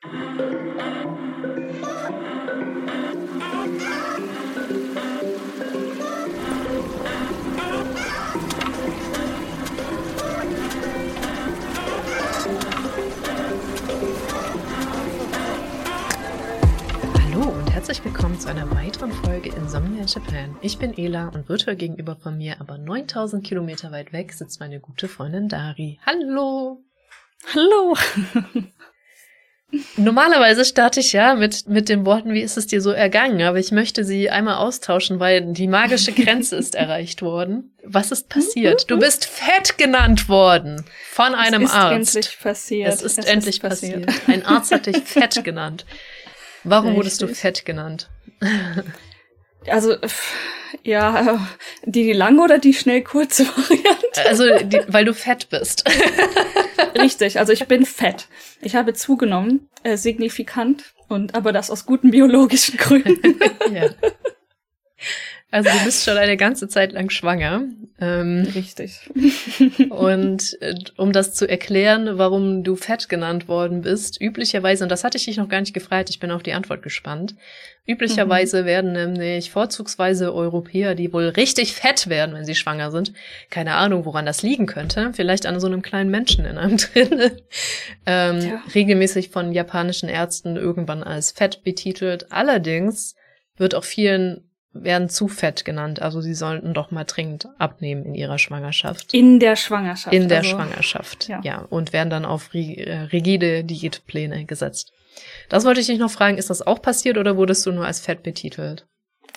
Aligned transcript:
Hallo 0.00 0.10
und 17.48 17.72
herzlich 17.72 18.04
willkommen 18.04 18.38
zu 18.38 18.48
einer 18.48 18.70
weiteren 18.70 19.10
Folge 19.10 19.48
Insomnia 19.48 20.04
Japan. 20.04 20.56
Ich 20.60 20.78
bin 20.78 20.96
Ela 20.96 21.26
und 21.30 21.48
virtuell 21.48 21.74
gegenüber 21.74 22.14
von 22.14 22.38
mir, 22.38 22.60
aber 22.60 22.78
9000 22.78 23.44
Kilometer 23.44 23.90
weit 23.90 24.12
weg, 24.12 24.32
sitzt 24.32 24.60
meine 24.60 24.78
gute 24.78 25.08
Freundin 25.08 25.48
Dari. 25.48 25.98
Hallo! 26.06 26.84
Hallo! 27.52 27.96
Normalerweise 29.98 30.64
starte 30.64 31.00
ich 31.00 31.12
ja 31.12 31.34
mit, 31.34 31.68
mit 31.68 31.90
den 31.90 32.06
Worten, 32.06 32.32
wie 32.32 32.40
ist 32.40 32.56
es 32.56 32.66
dir 32.66 32.80
so 32.80 32.90
ergangen? 32.90 33.42
Aber 33.42 33.58
ich 33.58 33.70
möchte 33.70 34.02
sie 34.02 34.30
einmal 34.30 34.56
austauschen, 34.56 35.20
weil 35.20 35.52
die 35.52 35.68
magische 35.68 36.12
Grenze 36.12 36.56
ist 36.56 36.74
erreicht 36.74 37.20
worden. 37.20 37.70
Was 37.84 38.10
ist 38.10 38.30
passiert? 38.30 38.90
Du 38.90 38.98
bist 38.98 39.26
fett 39.26 39.76
genannt 39.76 40.28
worden 40.28 40.84
von 41.12 41.34
einem 41.34 41.62
es 41.64 41.70
ist 41.70 41.76
Arzt. 41.76 42.16
endlich 42.16 42.38
passiert. 42.40 42.94
Es 42.94 43.02
ist 43.02 43.18
endlich 43.18 43.60
passiert. 43.60 44.10
Ein 44.26 44.46
Arzt 44.46 44.72
hat 44.72 44.86
dich 44.86 44.96
fett 45.04 45.44
genannt. 45.44 45.84
Warum 46.64 46.96
wurdest 46.96 47.20
du 47.20 47.26
Richtig. 47.26 47.40
fett 47.40 47.64
genannt? 47.66 48.08
Also, 49.70 49.96
ja, 50.82 51.48
die, 51.84 52.04
die 52.04 52.12
lange 52.12 52.42
oder 52.42 52.58
die 52.58 52.74
schnell 52.74 53.02
kurze 53.02 53.46
Variante? 53.56 54.26
Also, 54.26 54.44
die, 54.64 54.80
weil 54.88 55.04
du 55.04 55.14
fett 55.14 55.48
bist. 55.50 55.84
Richtig, 56.94 57.38
also 57.38 57.52
ich 57.52 57.66
bin 57.66 57.84
fett. 57.86 58.28
Ich 58.60 58.74
habe 58.74 58.94
zugenommen, 58.94 59.68
äh, 59.82 59.96
signifikant, 59.96 60.84
und 61.08 61.34
aber 61.34 61.52
das 61.52 61.70
aus 61.70 61.86
guten 61.86 62.10
biologischen 62.10 62.76
Gründen. 62.76 63.40
ja. 63.72 63.88
Also 65.50 65.70
du 65.70 65.84
bist 65.84 66.04
schon 66.04 66.18
eine 66.18 66.36
ganze 66.36 66.68
Zeit 66.68 66.92
lang 66.92 67.08
schwanger. 67.08 67.62
Ähm, 68.00 68.46
Richtig. 68.54 69.10
und 69.90 70.56
äh, 70.60 70.74
um 70.98 71.12
das 71.12 71.34
zu 71.34 71.48
erklären, 71.48 72.18
warum 72.18 72.62
du 72.62 72.76
fett 72.76 73.08
genannt 73.08 73.48
worden 73.48 73.80
bist, 73.80 74.20
üblicherweise, 74.20 74.84
und 74.84 74.90
das 74.90 75.04
hatte 75.04 75.16
ich 75.16 75.24
dich 75.24 75.38
noch 75.38 75.48
gar 75.48 75.60
nicht 75.60 75.72
gefragt, 75.72 76.10
ich 76.10 76.20
bin 76.20 76.30
auf 76.30 76.42
die 76.42 76.52
Antwort 76.52 76.82
gespannt. 76.82 77.34
Üblicherweise 77.86 78.66
werden 78.66 78.92
nämlich 78.92 79.50
vorzugsweise 79.50 80.34
Europäer, 80.34 80.94
die 80.94 81.12
wohl 81.12 81.28
richtig 81.30 81.72
fett 81.72 82.08
werden, 82.08 82.34
wenn 82.34 82.44
sie 82.44 82.54
schwanger 82.54 82.90
sind, 82.90 83.14
keine 83.48 83.74
Ahnung, 83.74 84.04
woran 84.04 84.26
das 84.26 84.42
liegen 84.42 84.66
könnte, 84.66 85.12
vielleicht 85.14 85.46
an 85.46 85.58
so 85.58 85.66
einem 85.66 85.80
kleinen 85.80 86.10
Menschen 86.10 86.44
in 86.44 86.58
einem 86.58 86.76
drin, 86.76 87.32
ähm, 88.04 88.40
Tja. 88.40 88.62
regelmäßig 88.74 89.30
von 89.30 89.52
japanischen 89.52 90.10
Ärzten 90.10 90.56
irgendwann 90.56 91.02
als 91.02 91.32
fett 91.32 91.64
betitelt. 91.64 92.30
Allerdings 92.30 93.16
wird 93.56 93.74
auch 93.74 93.84
vielen 93.84 94.47
werden 94.72 95.08
zu 95.08 95.28
fett 95.28 95.64
genannt. 95.64 96.02
Also 96.02 96.20
sie 96.20 96.34
sollten 96.34 96.74
doch 96.74 96.90
mal 96.90 97.04
dringend 97.04 97.48
abnehmen 97.58 98.04
in 98.04 98.14
ihrer 98.14 98.38
Schwangerschaft. 98.38 99.14
In 99.14 99.40
der 99.40 99.56
Schwangerschaft. 99.56 100.14
In 100.14 100.28
der 100.28 100.38
also, 100.38 100.50
Schwangerschaft, 100.50 101.28
ja. 101.28 101.40
ja. 101.42 101.58
Und 101.70 101.92
werden 101.92 102.10
dann 102.10 102.24
auf 102.24 102.54
äh, 102.54 103.08
rigide 103.12 103.64
Diätpläne 103.64 104.44
gesetzt. 104.44 104.92
Das 105.48 105.64
wollte 105.64 105.80
ich 105.80 105.86
dich 105.86 105.98
noch 105.98 106.10
fragen, 106.10 106.38
ist 106.38 106.50
das 106.50 106.66
auch 106.66 106.80
passiert 106.80 107.18
oder 107.18 107.36
wurdest 107.36 107.66
du 107.66 107.72
nur 107.72 107.86
als 107.86 108.00
fett 108.00 108.22
betitelt? 108.22 108.86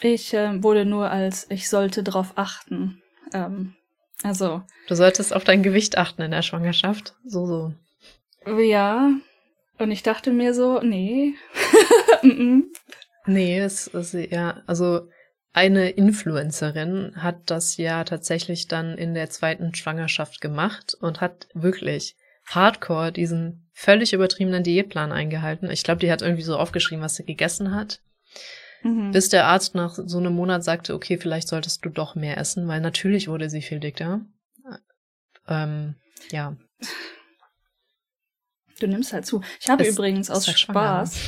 Ich 0.01 0.33
äh, 0.33 0.61
wurde 0.61 0.85
nur 0.85 1.09
als, 1.09 1.47
ich 1.49 1.69
sollte 1.69 2.03
drauf 2.03 2.33
achten. 2.35 3.01
Ähm, 3.33 3.75
also, 4.23 4.61
Du 4.87 4.95
solltest 4.95 5.33
auf 5.33 5.43
dein 5.43 5.63
Gewicht 5.63 5.97
achten 5.97 6.21
in 6.21 6.31
der 6.31 6.43
Schwangerschaft. 6.43 7.15
So, 7.25 7.45
so. 7.45 7.73
ja. 8.59 9.09
Und 9.79 9.89
ich 9.89 10.03
dachte 10.03 10.31
mir 10.31 10.53
so, 10.53 10.79
nee. 10.81 11.33
Nee, 13.25 13.59
es 13.59 13.87
ist 13.87 14.13
ja, 14.13 14.61
also 14.65 15.07
eine 15.53 15.89
Influencerin 15.89 17.13
hat 17.17 17.49
das 17.49 17.77
ja 17.77 18.03
tatsächlich 18.03 18.67
dann 18.67 18.97
in 18.97 19.13
der 19.13 19.29
zweiten 19.29 19.75
Schwangerschaft 19.75 20.39
gemacht 20.39 20.95
und 20.99 21.19
hat 21.19 21.47
wirklich 21.53 22.15
hardcore 22.45 23.11
diesen 23.11 23.69
völlig 23.73 24.13
übertriebenen 24.13 24.63
Diätplan 24.63 25.11
eingehalten. 25.11 25.69
Ich 25.69 25.83
glaube, 25.83 25.99
die 25.99 26.11
hat 26.11 26.21
irgendwie 26.21 26.43
so 26.43 26.57
aufgeschrieben, 26.57 27.03
was 27.03 27.15
sie 27.15 27.25
gegessen 27.25 27.73
hat. 27.73 27.99
Mhm. 28.83 29.11
Bis 29.11 29.29
der 29.29 29.45
Arzt 29.47 29.75
nach 29.75 29.97
so 30.05 30.17
einem 30.17 30.33
Monat 30.33 30.63
sagte, 30.63 30.93
okay, 30.93 31.17
vielleicht 31.17 31.47
solltest 31.47 31.85
du 31.85 31.89
doch 31.89 32.15
mehr 32.15 32.37
essen, 32.37 32.67
weil 32.67 32.81
natürlich 32.81 33.27
wurde 33.27 33.49
sie 33.49 33.61
viel 33.61 33.79
dicker. 33.79 34.21
Ähm, 35.47 35.95
ja. 36.31 36.55
Du 38.79 38.87
nimmst 38.87 39.13
halt 39.13 39.25
zu. 39.25 39.41
Ich 39.59 39.69
habe 39.69 39.83
Es 39.83 39.93
übrigens 39.93 40.29
aus 40.29 40.47
halt 40.47 40.59
schwanger, 40.59 41.05
Spaß 41.05 41.19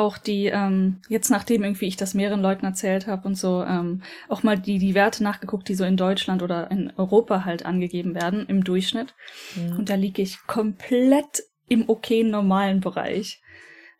auch 0.00 0.18
die, 0.18 0.46
ähm, 0.46 1.00
jetzt 1.08 1.30
nachdem 1.30 1.62
irgendwie 1.62 1.86
ich 1.86 1.96
das 1.96 2.14
mehreren 2.14 2.40
Leuten 2.40 2.64
erzählt 2.64 3.06
habe 3.06 3.28
und 3.28 3.36
so, 3.36 3.62
ähm, 3.62 4.02
auch 4.28 4.42
mal 4.42 4.58
die, 4.58 4.78
die 4.78 4.94
Werte 4.94 5.22
nachgeguckt, 5.22 5.68
die 5.68 5.74
so 5.74 5.84
in 5.84 5.96
Deutschland 5.96 6.42
oder 6.42 6.70
in 6.70 6.92
Europa 6.96 7.44
halt 7.44 7.64
angegeben 7.64 8.14
werden 8.14 8.46
im 8.46 8.64
Durchschnitt. 8.64 9.14
Mhm. 9.54 9.78
Und 9.78 9.88
da 9.88 9.94
liege 9.94 10.22
ich 10.22 10.46
komplett 10.46 11.42
im 11.68 11.88
okayen 11.88 12.30
normalen 12.30 12.80
Bereich. 12.80 13.40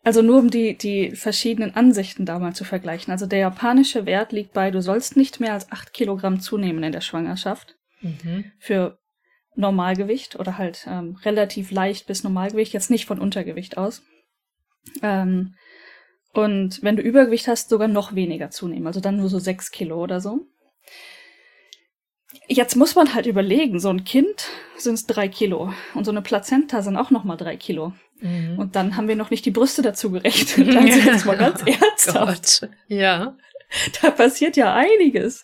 Also 0.03 0.21
nur 0.21 0.39
um 0.39 0.49
die, 0.49 0.77
die 0.77 1.11
verschiedenen 1.11 1.75
Ansichten 1.75 2.25
da 2.25 2.39
mal 2.39 2.53
zu 2.53 2.63
vergleichen. 2.63 3.11
Also 3.11 3.27
der 3.27 3.39
japanische 3.39 4.05
Wert 4.07 4.31
liegt 4.31 4.53
bei, 4.53 4.71
du 4.71 4.81
sollst 4.81 5.15
nicht 5.15 5.39
mehr 5.39 5.53
als 5.53 5.71
acht 5.71 5.93
Kilogramm 5.93 6.39
zunehmen 6.39 6.83
in 6.83 6.91
der 6.91 7.01
Schwangerschaft 7.01 7.77
Mhm. 8.01 8.51
für 8.57 8.97
Normalgewicht 9.55 10.39
oder 10.39 10.57
halt 10.57 10.85
ähm, 10.89 11.17
relativ 11.23 11.71
leicht 11.71 12.07
bis 12.07 12.23
Normalgewicht, 12.23 12.73
jetzt 12.73 12.89
nicht 12.89 13.05
von 13.05 13.19
Untergewicht 13.19 13.77
aus. 13.77 14.01
Ähm, 15.01 15.55
und 16.33 16.81
wenn 16.83 16.95
du 16.95 17.01
Übergewicht 17.01 17.47
hast, 17.47 17.69
sogar 17.69 17.87
noch 17.87 18.15
weniger 18.15 18.49
zunehmen, 18.49 18.87
also 18.87 18.99
dann 18.99 19.17
nur 19.17 19.29
so 19.29 19.39
sechs 19.39 19.71
Kilo 19.71 20.01
oder 20.01 20.21
so. 20.21 20.47
Jetzt 22.47 22.75
muss 22.75 22.95
man 22.95 23.13
halt 23.13 23.25
überlegen, 23.25 23.79
so 23.79 23.89
ein 23.89 24.03
Kind 24.03 24.47
sind 24.77 24.93
es 24.95 25.05
drei 25.05 25.27
Kilo 25.27 25.73
und 25.93 26.05
so 26.05 26.11
eine 26.11 26.21
Plazenta 26.21 26.81
sind 26.81 26.95
auch 26.97 27.11
noch 27.11 27.23
mal 27.23 27.35
drei 27.37 27.57
Kilo. 27.57 27.93
Mhm. 28.19 28.57
Und 28.57 28.75
dann 28.75 28.95
haben 28.95 29.07
wir 29.07 29.15
noch 29.15 29.31
nicht 29.31 29.45
die 29.45 29.51
Brüste 29.51 29.81
dazu 29.81 30.11
gerechnet. 30.11 30.69
Also 30.75 30.99
jetzt 30.99 31.25
mal 31.25 31.37
ganz 31.37 31.61
ernsthaft. 31.65 32.61
Gott. 32.61 32.69
Ja, 32.87 33.35
Da 34.01 34.11
passiert 34.11 34.57
ja 34.57 34.73
einiges. 34.73 35.43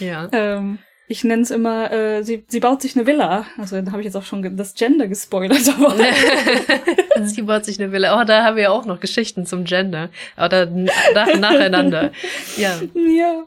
ja. 0.00 0.28
Ähm, 0.32 0.78
ich 1.08 1.22
nenne 1.24 1.42
es 1.42 1.50
immer, 1.50 1.90
äh, 1.92 2.22
sie, 2.22 2.44
sie 2.48 2.60
baut 2.60 2.82
sich 2.82 2.96
eine 2.96 3.06
Villa. 3.06 3.46
Also 3.58 3.80
da 3.80 3.92
habe 3.92 4.00
ich 4.00 4.06
jetzt 4.06 4.16
auch 4.16 4.24
schon 4.24 4.56
das 4.56 4.74
Gender 4.74 5.06
gespoilert. 5.06 5.62
Sie 7.24 7.42
baut 7.42 7.64
sich 7.64 7.80
eine 7.80 7.92
Villa. 7.92 8.20
Oh, 8.20 8.24
da 8.24 8.44
haben 8.44 8.56
wir 8.56 8.72
auch 8.72 8.84
noch 8.84 9.00
Geschichten 9.00 9.46
zum 9.46 9.64
Gender. 9.64 10.10
Da, 10.36 10.66
nach, 10.66 11.34
nacheinander. 11.38 12.12
Ja. 12.56 12.78
ja. 12.94 13.44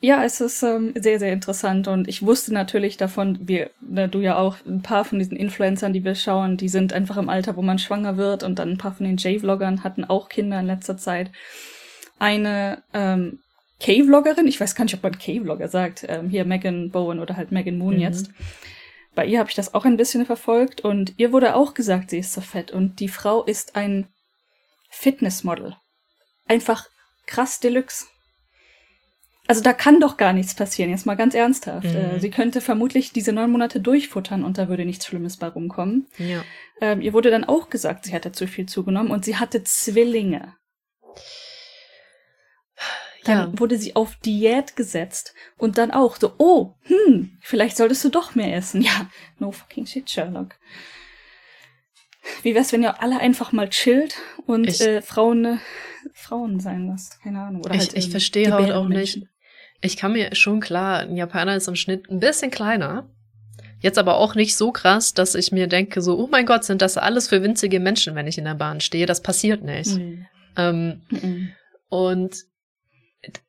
Ja, 0.00 0.22
es 0.22 0.40
ist 0.40 0.62
ähm, 0.62 0.94
sehr, 0.94 1.18
sehr 1.18 1.32
interessant 1.32 1.88
und 1.88 2.06
ich 2.06 2.22
wusste 2.22 2.54
natürlich 2.54 2.96
davon, 2.96 3.36
wir, 3.42 3.70
du 3.80 4.20
ja 4.20 4.36
auch, 4.36 4.56
ein 4.64 4.80
paar 4.80 5.04
von 5.04 5.18
diesen 5.18 5.36
Influencern, 5.36 5.92
die 5.92 6.04
wir 6.04 6.14
schauen, 6.14 6.56
die 6.56 6.68
sind 6.68 6.92
einfach 6.92 7.16
im 7.16 7.28
Alter, 7.28 7.56
wo 7.56 7.62
man 7.62 7.80
schwanger 7.80 8.16
wird 8.16 8.44
und 8.44 8.60
dann 8.60 8.70
ein 8.70 8.78
paar 8.78 8.94
von 8.94 9.06
den 9.06 9.16
J-Vloggern 9.16 9.82
hatten 9.82 10.04
auch 10.04 10.28
Kinder 10.28 10.60
in 10.60 10.66
letzter 10.66 10.96
Zeit. 10.96 11.32
Eine 12.20 12.82
ähm, 12.94 13.40
K-Vloggerin, 13.80 14.46
ich 14.48 14.60
weiß 14.60 14.74
gar 14.74 14.84
nicht, 14.84 14.94
ob 14.94 15.02
man 15.02 15.18
K-Vlogger 15.18 15.68
sagt, 15.68 16.04
ähm, 16.08 16.28
hier 16.28 16.44
Megan 16.44 16.90
Bowen 16.90 17.20
oder 17.20 17.36
halt 17.36 17.52
Megan 17.52 17.78
Moon 17.78 17.94
Mhm. 17.94 18.00
jetzt. 18.00 18.30
Bei 19.14 19.24
ihr 19.24 19.38
habe 19.38 19.48
ich 19.50 19.56
das 19.56 19.74
auch 19.74 19.84
ein 19.84 19.96
bisschen 19.96 20.26
verfolgt 20.26 20.80
und 20.80 21.14
ihr 21.16 21.32
wurde 21.32 21.54
auch 21.54 21.74
gesagt, 21.74 22.10
sie 22.10 22.18
ist 22.18 22.32
so 22.32 22.40
fett 22.40 22.70
und 22.70 23.00
die 23.00 23.08
Frau 23.08 23.44
ist 23.44 23.76
ein 23.76 24.08
Fitnessmodel. 24.90 25.76
Einfach 26.46 26.86
krass 27.26 27.60
Deluxe. 27.60 28.06
Also 29.46 29.62
da 29.62 29.72
kann 29.72 29.98
doch 29.98 30.18
gar 30.18 30.34
nichts 30.34 30.54
passieren, 30.54 30.90
jetzt 30.90 31.06
mal 31.06 31.16
ganz 31.16 31.34
ernsthaft. 31.34 31.86
Mhm. 31.86 31.96
Äh, 31.96 32.20
sie 32.20 32.30
könnte 32.30 32.60
vermutlich 32.60 33.12
diese 33.12 33.32
neun 33.32 33.50
Monate 33.50 33.80
durchfuttern 33.80 34.44
und 34.44 34.58
da 34.58 34.68
würde 34.68 34.84
nichts 34.84 35.06
Schlimmes 35.06 35.36
bei 35.38 35.48
rumkommen. 35.48 36.06
Ja. 36.18 36.44
Ähm, 36.80 37.00
ihr 37.00 37.12
wurde 37.12 37.30
dann 37.30 37.44
auch 37.44 37.70
gesagt, 37.70 38.04
sie 38.04 38.12
hatte 38.12 38.30
zu 38.32 38.46
viel 38.46 38.66
zugenommen 38.66 39.10
und 39.10 39.24
sie 39.24 39.36
hatte 39.36 39.62
Zwillinge. 39.64 40.54
Dann 43.24 43.52
Ja. 43.52 43.58
wurde 43.60 43.78
sie 43.78 43.96
auf 43.96 44.16
Diät 44.16 44.76
gesetzt 44.76 45.34
und 45.56 45.76
dann 45.78 45.90
auch 45.90 46.16
so, 46.16 46.34
oh, 46.38 46.74
hm, 46.82 47.36
vielleicht 47.40 47.76
solltest 47.76 48.04
du 48.04 48.08
doch 48.10 48.34
mehr 48.34 48.54
essen. 48.56 48.80
Ja, 48.82 49.10
no 49.38 49.50
fucking 49.52 49.86
shit, 49.86 50.08
Sherlock. 50.08 50.54
Wie 52.42 52.54
wär's, 52.54 52.72
wenn 52.72 52.82
ihr 52.82 53.02
alle 53.02 53.18
einfach 53.20 53.52
mal 53.52 53.68
chillt 53.68 54.16
und 54.46 54.68
Ich- 54.68 54.80
äh, 54.80 55.02
Frauen 55.02 55.44
äh, 55.44 55.56
Frauen 56.12 56.60
sein 56.60 56.86
lasst? 56.86 57.20
Keine 57.22 57.40
Ahnung. 57.40 57.62
Oder 57.64 57.74
Ich, 57.74 57.80
halt, 57.80 57.94
ich 57.94 58.10
verstehe 58.10 58.52
halt 58.52 58.70
auch 58.72 58.88
nicht. 58.88 59.22
Ich 59.80 59.96
kann 59.96 60.12
mir 60.12 60.34
schon 60.34 60.60
klar, 60.60 61.00
ein 61.00 61.16
Japaner 61.16 61.56
ist 61.56 61.68
im 61.68 61.76
Schnitt 61.76 62.10
ein 62.10 62.20
bisschen 62.20 62.50
kleiner. 62.50 63.08
Jetzt 63.80 63.98
aber 63.98 64.16
auch 64.16 64.34
nicht 64.34 64.56
so 64.56 64.72
krass, 64.72 65.14
dass 65.14 65.34
ich 65.36 65.52
mir 65.52 65.68
denke, 65.68 66.02
so, 66.02 66.18
oh 66.18 66.26
mein 66.30 66.46
Gott, 66.46 66.64
sind 66.64 66.82
das 66.82 66.98
alles 66.98 67.28
für 67.28 67.42
winzige 67.42 67.78
Menschen, 67.78 68.14
wenn 68.16 68.26
ich 68.26 68.36
in 68.38 68.44
der 68.44 68.54
Bahn 68.56 68.80
stehe. 68.80 69.06
Das 69.06 69.22
passiert 69.22 69.62
nicht. 69.62 69.96
Nee. 69.96 70.26
Ähm, 70.56 71.02
Mhm. 71.10 71.50
und 71.88 72.36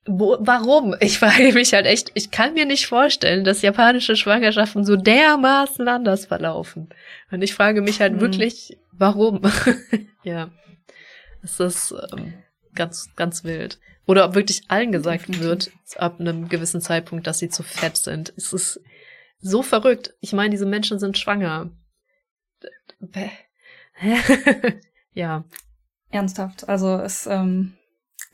Wo, 0.06 0.38
warum? 0.40 0.96
Ich 1.00 1.20
frage 1.20 1.54
mich 1.54 1.74
halt 1.74 1.86
echt, 1.86 2.12
ich 2.16 2.32
kann 2.32 2.54
mir 2.54 2.66
nicht 2.66 2.88
vorstellen, 2.88 3.44
dass 3.44 3.62
japanische 3.62 4.16
Schwangerschaften 4.16 4.84
so 4.84 4.96
dermaßen 4.96 5.88
anders 5.88 6.26
verlaufen. 6.26 6.90
Und 7.32 7.44
ich 7.44 7.54
frage 7.54 7.82
mich 7.82 8.02
halt 8.02 8.14
hm. 8.14 8.22
wirklich, 8.22 8.78
warum? 8.92 9.42
ja. 10.24 10.50
Es 11.44 11.60
ist 11.60 11.94
ähm, 12.12 12.34
ganz, 12.74 13.10
ganz 13.16 13.44
wild. 13.44 13.80
Oder 14.06 14.26
ob 14.26 14.34
wirklich 14.34 14.64
allen 14.70 14.92
gesagt 14.92 15.40
wird, 15.40 15.72
ab 15.98 16.20
einem 16.20 16.50
gewissen 16.50 16.82
Zeitpunkt, 16.82 17.28
dass 17.28 17.38
sie 17.38 17.50
zu 17.50 17.62
fett 17.62 17.96
sind. 17.96 18.34
Es 18.36 18.52
ist 18.54 18.82
so 19.40 19.62
verrückt. 19.62 20.16
Ich 20.20 20.34
meine, 20.34 20.50
diese 20.50 20.66
Menschen 20.66 21.00
sind 21.00 21.18
schwanger. 21.18 21.70
ja. 25.14 25.46
Ernsthaft. 26.10 26.68
Also 26.68 26.98
es, 26.98 27.28
ähm, 27.28 27.78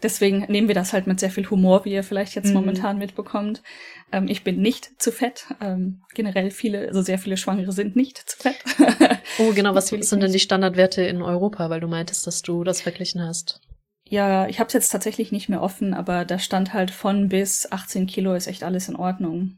deswegen 0.04 0.46
nehmen 0.50 0.68
wir 0.68 0.76
das 0.76 0.94
halt 0.94 1.08
mit 1.08 1.20
sehr 1.20 1.30
viel 1.30 1.50
Humor, 1.50 1.86
wie 1.86 1.94
ihr 1.94 2.04
vielleicht 2.04 2.36
jetzt 2.36 2.48
mhm. 2.48 2.54
momentan 2.54 2.98
mitbekommt. 2.98 3.64
Ähm, 4.12 4.28
ich 4.28 4.44
bin 4.44 4.62
nicht 4.62 5.02
zu 5.02 5.12
fett. 5.12 5.48
Ähm, 5.62 6.04
generell 6.14 6.52
viele, 6.52 6.88
also 6.88 7.02
sehr 7.02 7.20
viele 7.20 7.38
Schwangere 7.38 7.72
sind 7.72 7.96
nicht 7.96 8.18
zu 8.18 8.38
fett. 8.38 8.58
oh, 9.40 9.54
genau. 9.54 9.76
Was 9.76 9.88
sind 9.88 10.22
denn 10.22 10.32
die 10.32 10.40
Standardwerte 10.40 11.04
in 11.04 11.22
Europa? 11.22 11.70
Weil 11.70 11.80
du 11.80 11.88
meintest, 11.88 12.28
dass 12.28 12.42
du 12.42 12.64
das 12.64 12.82
verglichen 12.82 13.22
hast. 13.22 13.62
Ja, 14.08 14.48
ich 14.48 14.60
habe 14.60 14.68
es 14.68 14.74
jetzt 14.74 14.90
tatsächlich 14.90 15.32
nicht 15.32 15.50
mehr 15.50 15.62
offen, 15.62 15.96
aber 15.96 16.26
da 16.26 16.38
stand 16.38 16.74
halt 16.74 16.92
von 16.92 17.28
bis 17.28 17.72
18 17.72 18.06
Kilo 18.06 18.36
ist 18.36 18.48
echt 18.48 18.64
alles 18.64 18.88
in 18.88 18.96
Ordnung. 18.96 19.58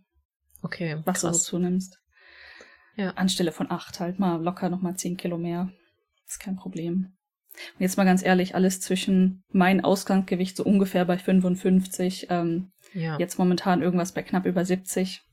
Okay. 0.62 1.02
Was 1.04 1.22
krass. 1.22 1.32
du 1.32 1.38
so 1.38 1.44
zunimmst. 1.50 2.00
Ja. 2.96 3.12
Anstelle 3.12 3.52
von 3.52 3.70
8 3.70 4.00
halt 4.00 4.20
mal 4.20 4.42
locker 4.42 4.70
nochmal 4.70 4.96
10 4.96 5.18
Kilo 5.18 5.38
mehr. 5.38 5.70
Ist 6.26 6.40
kein 6.40 6.56
Problem. 6.56 7.17
Und 7.76 7.82
jetzt 7.82 7.98
mal 7.98 8.06
ganz 8.06 8.24
ehrlich, 8.24 8.56
alles 8.56 8.80
zwischen 8.80 9.44
mein 9.52 9.84
Ausgangsgewicht 9.84 10.56
so 10.56 10.64
ungefähr 10.64 11.06
bei 11.06 11.18
55, 11.18 12.28
ähm, 12.30 12.72
ja. 12.94 13.18
jetzt 13.20 13.40
momentan 13.40 13.82
irgendwas 13.82 14.12
bei 14.12 14.24
knapp 14.24 14.46
über 14.46 14.64
70. 14.64 15.24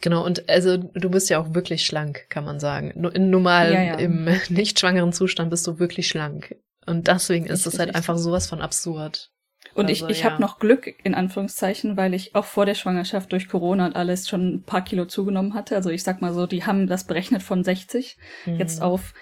Genau, 0.00 0.24
und 0.24 0.48
also 0.48 0.76
du 0.76 1.10
bist 1.10 1.30
ja 1.30 1.38
auch 1.38 1.54
wirklich 1.54 1.86
schlank, 1.86 2.26
kann 2.28 2.44
man 2.44 2.58
sagen. 2.58 2.92
Normal, 2.96 3.72
ja, 3.72 3.82
ja. 3.82 3.94
im 3.94 4.28
nicht 4.48 4.80
schwangeren 4.80 5.12
Zustand 5.12 5.50
bist 5.50 5.66
du 5.66 5.78
wirklich 5.78 6.08
schlank. 6.08 6.56
Und 6.84 7.06
deswegen 7.06 7.46
ist 7.46 7.66
es 7.66 7.78
halt 7.78 7.94
einfach 7.94 8.18
sowas 8.18 8.48
von 8.48 8.60
absurd. 8.60 9.30
Und 9.74 9.88
also, 9.88 10.06
ich, 10.06 10.16
ich 10.18 10.24
ja. 10.24 10.30
habe 10.30 10.42
noch 10.42 10.58
Glück, 10.58 10.92
in 11.04 11.14
Anführungszeichen, 11.14 11.96
weil 11.96 12.12
ich 12.12 12.34
auch 12.34 12.44
vor 12.44 12.66
der 12.66 12.74
Schwangerschaft 12.74 13.32
durch 13.32 13.48
Corona 13.48 13.86
und 13.86 13.96
alles 13.96 14.28
schon 14.28 14.54
ein 14.54 14.62
paar 14.64 14.82
Kilo 14.82 15.06
zugenommen 15.06 15.54
hatte. 15.54 15.76
Also 15.76 15.90
ich 15.90 16.02
sag 16.02 16.20
mal 16.20 16.34
so, 16.34 16.46
die 16.46 16.64
haben 16.64 16.88
das 16.88 17.04
berechnet 17.04 17.42
von 17.42 17.64
60 17.64 18.18
mhm. 18.46 18.56
jetzt 18.56 18.82
auf 18.82 19.14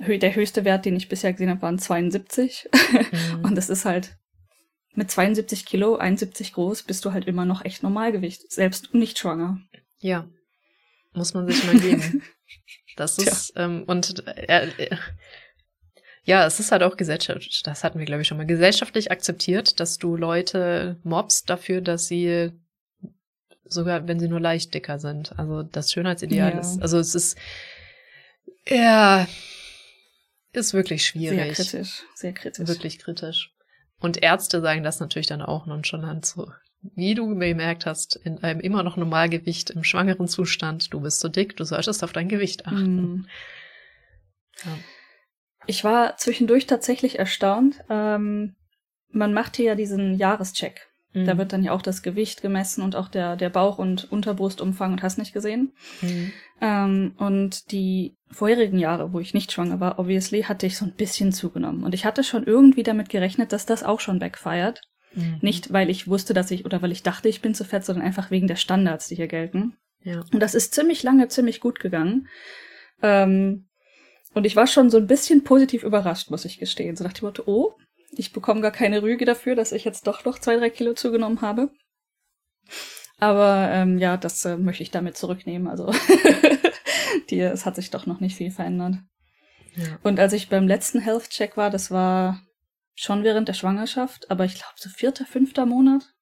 der 0.00 0.34
höchste 0.34 0.64
Wert, 0.64 0.84
den 0.84 0.96
ich 0.96 1.08
bisher 1.08 1.32
gesehen 1.32 1.50
habe, 1.50 1.62
waren 1.62 1.78
72. 1.78 2.68
Mhm. 2.72 3.40
und 3.44 3.54
das 3.54 3.68
ist 3.68 3.84
halt 3.84 4.16
mit 4.94 5.10
72 5.10 5.66
Kilo, 5.66 5.96
71 5.96 6.52
groß, 6.52 6.82
bist 6.82 7.04
du 7.04 7.12
halt 7.12 7.26
immer 7.26 7.44
noch 7.44 7.64
echt 7.64 7.82
Normalgewicht, 7.82 8.50
selbst 8.50 8.92
nicht 8.94 9.18
schwanger. 9.18 9.60
Ja, 9.98 10.28
muss 11.12 11.34
man 11.34 11.46
sich 11.46 11.64
mal 11.64 11.78
geben. 11.78 12.22
Das 12.96 13.16
ist, 13.16 13.54
ähm, 13.56 13.84
und 13.86 14.26
äh, 14.26 14.68
äh, 14.76 14.96
ja, 16.24 16.44
es 16.44 16.60
ist 16.60 16.70
halt 16.70 16.82
auch 16.82 16.98
gesellschaftlich, 16.98 17.62
das 17.64 17.82
hatten 17.82 17.98
wir, 17.98 18.04
glaube 18.04 18.22
ich, 18.22 18.28
schon 18.28 18.36
mal, 18.36 18.46
gesellschaftlich 18.46 19.10
akzeptiert, 19.10 19.80
dass 19.80 19.96
du 19.96 20.16
Leute 20.16 20.98
mobst 21.02 21.48
dafür, 21.48 21.80
dass 21.80 22.08
sie 22.08 22.50
sogar, 23.64 24.06
wenn 24.06 24.20
sie 24.20 24.28
nur 24.28 24.40
leicht 24.40 24.74
dicker 24.74 24.98
sind. 24.98 25.38
Also 25.38 25.62
das 25.62 25.92
Schönheitsideal 25.92 26.52
ja. 26.52 26.58
ist, 26.58 26.82
also 26.82 26.98
es 26.98 27.14
ist, 27.14 27.38
ja, 28.68 29.26
ist 30.52 30.74
wirklich 30.74 31.04
schwierig. 31.04 31.56
Sehr 31.56 31.64
kritisch, 31.64 32.02
sehr 32.14 32.32
kritisch. 32.32 32.68
Wirklich 32.68 32.98
kritisch. 32.98 33.52
Und 34.00 34.22
Ärzte 34.22 34.60
sagen 34.60 34.82
das 34.82 35.00
natürlich 35.00 35.26
dann 35.26 35.42
auch 35.42 35.66
nonchalant 35.66 36.24
so. 36.24 36.50
Wie 36.82 37.14
du 37.14 37.28
gemerkt 37.28 37.84
hast, 37.84 38.16
in 38.16 38.42
einem 38.42 38.60
immer 38.60 38.82
noch 38.82 38.96
Normalgewicht 38.96 39.70
im 39.70 39.84
schwangeren 39.84 40.28
Zustand, 40.28 40.92
du 40.94 41.00
bist 41.00 41.20
so 41.20 41.28
dick, 41.28 41.56
du 41.56 41.64
solltest 41.64 42.02
auf 42.02 42.12
dein 42.12 42.28
Gewicht 42.28 42.66
achten. 42.66 42.96
Mm. 42.96 43.26
Ja. 44.64 44.78
Ich 45.66 45.84
war 45.84 46.16
zwischendurch 46.16 46.66
tatsächlich 46.66 47.18
erstaunt. 47.18 47.80
Ähm, 47.90 48.56
man 49.10 49.34
macht 49.34 49.56
hier 49.56 49.66
ja 49.66 49.74
diesen 49.74 50.14
Jahrescheck. 50.14 50.89
Mhm. 51.12 51.24
Da 51.24 51.38
wird 51.38 51.52
dann 51.52 51.64
ja 51.64 51.72
auch 51.72 51.82
das 51.82 52.02
Gewicht 52.02 52.42
gemessen 52.42 52.82
und 52.82 52.94
auch 52.94 53.08
der, 53.08 53.36
der 53.36 53.50
Bauch- 53.50 53.78
und 53.78 54.10
Unterbrustumfang 54.10 54.92
und 54.92 55.02
hast 55.02 55.18
nicht 55.18 55.32
gesehen. 55.32 55.72
Mhm. 56.00 56.32
Ähm, 56.60 57.14
und 57.18 57.72
die 57.72 58.16
vorherigen 58.30 58.78
Jahre, 58.78 59.12
wo 59.12 59.20
ich 59.20 59.34
nicht 59.34 59.50
schwanger 59.50 59.80
war, 59.80 59.98
obviously, 59.98 60.42
hatte 60.42 60.66
ich 60.66 60.76
so 60.76 60.84
ein 60.84 60.94
bisschen 60.94 61.32
zugenommen. 61.32 61.82
Und 61.82 61.94
ich 61.94 62.04
hatte 62.04 62.22
schon 62.22 62.44
irgendwie 62.44 62.82
damit 62.82 63.08
gerechnet, 63.08 63.52
dass 63.52 63.66
das 63.66 63.82
auch 63.82 64.00
schon 64.00 64.18
backfired. 64.18 64.80
Mhm. 65.14 65.38
Nicht, 65.40 65.72
weil 65.72 65.90
ich 65.90 66.06
wusste, 66.06 66.34
dass 66.34 66.50
ich, 66.50 66.64
oder 66.64 66.82
weil 66.82 66.92
ich 66.92 67.02
dachte, 67.02 67.28
ich 67.28 67.42
bin 67.42 67.54
zu 67.54 67.64
fett, 67.64 67.84
sondern 67.84 68.04
einfach 68.04 68.30
wegen 68.30 68.46
der 68.46 68.56
Standards, 68.56 69.08
die 69.08 69.16
hier 69.16 69.28
gelten. 69.28 69.76
Ja. 70.02 70.22
Und 70.32 70.40
das 70.40 70.54
ist 70.54 70.74
ziemlich 70.74 71.02
lange, 71.02 71.28
ziemlich 71.28 71.60
gut 71.60 71.80
gegangen. 71.80 72.28
Ähm, 73.02 73.66
und 74.32 74.46
ich 74.46 74.54
war 74.54 74.68
schon 74.68 74.90
so 74.90 74.98
ein 74.98 75.08
bisschen 75.08 75.42
positiv 75.42 75.82
überrascht, 75.82 76.30
muss 76.30 76.44
ich 76.44 76.58
gestehen. 76.58 76.94
So 76.94 77.02
nach 77.02 77.12
dem 77.12 77.26
Motto, 77.26 77.42
oh, 77.46 77.74
ich 78.12 78.32
bekomme 78.32 78.60
gar 78.60 78.70
keine 78.70 79.02
Rüge 79.02 79.24
dafür, 79.24 79.54
dass 79.54 79.72
ich 79.72 79.84
jetzt 79.84 80.06
doch 80.06 80.24
noch 80.24 80.38
zwei, 80.38 80.56
drei 80.56 80.70
Kilo 80.70 80.94
zugenommen 80.94 81.40
habe. 81.40 81.70
Aber 83.18 83.68
ähm, 83.70 83.98
ja, 83.98 84.16
das 84.16 84.44
äh, 84.44 84.56
möchte 84.56 84.82
ich 84.82 84.90
damit 84.90 85.16
zurücknehmen. 85.16 85.68
Also 85.68 85.92
die, 87.30 87.40
es 87.40 87.66
hat 87.66 87.76
sich 87.76 87.90
doch 87.90 88.06
noch 88.06 88.20
nicht 88.20 88.36
viel 88.36 88.50
verändert. 88.50 88.96
Ja. 89.74 89.98
Und 90.02 90.18
als 90.18 90.32
ich 90.32 90.48
beim 90.48 90.66
letzten 90.66 91.00
Health 91.00 91.30
Check 91.30 91.56
war, 91.56 91.70
das 91.70 91.90
war 91.90 92.42
schon 92.94 93.22
während 93.22 93.48
der 93.48 93.54
Schwangerschaft, 93.54 94.30
aber 94.30 94.44
ich 94.44 94.54
glaube 94.54 94.74
so 94.76 94.90
vierter, 94.90 95.24
fünfter 95.24 95.66
Monat 95.66 96.12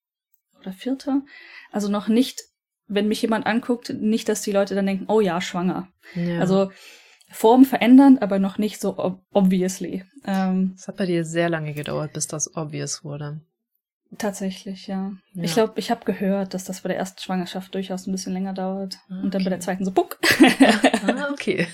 oder 0.61 0.73
vierter. 0.73 1.23
Also 1.70 1.88
noch 1.88 2.08
nicht, 2.08 2.43
wenn 2.87 3.08
mich 3.08 3.23
jemand 3.23 3.46
anguckt, 3.46 3.91
nicht, 3.91 4.29
dass 4.29 4.43
die 4.43 4.52
Leute 4.52 4.75
dann 4.75 4.87
denken, 4.87 5.06
oh 5.08 5.20
ja, 5.20 5.41
schwanger. 5.41 5.88
Ja. 6.14 6.41
Also 6.41 6.70
Form 7.31 7.65
verändern, 7.65 8.19
aber 8.19 8.39
noch 8.39 8.59
nicht 8.59 8.81
so 8.81 8.99
ob 8.99 9.21
obviously. 9.33 10.05
Ähm, 10.25 10.75
es 10.77 10.89
hat 10.89 10.97
bei 10.97 11.07
dir 11.07 11.25
sehr 11.25 11.49
lange 11.49 11.75
gedauert, 11.75 12.13
bis 12.13 12.27
das 12.27 12.57
obvious 12.57 13.05
wurde. 13.05 13.41
Tatsächlich, 14.17 14.87
ja. 14.87 15.13
ja. 15.35 15.43
Ich 15.43 15.53
glaube, 15.53 15.75
ich 15.77 15.91
habe 15.91 16.05
gehört, 16.07 16.55
dass 16.55 16.65
das 16.65 16.81
bei 16.81 16.89
der 16.89 16.97
ersten 16.97 17.21
Schwangerschaft 17.21 17.75
durchaus 17.75 18.07
ein 18.07 18.13
bisschen 18.13 18.33
länger 18.33 18.55
dauert. 18.55 18.99
Okay. 19.11 19.21
Und 19.23 19.35
dann 19.35 19.45
bei 19.45 19.51
der 19.51 19.61
zweiten 19.61 19.85
so 19.85 19.91
puck. 19.91 20.19
ah, 21.07 21.29
okay. 21.33 21.67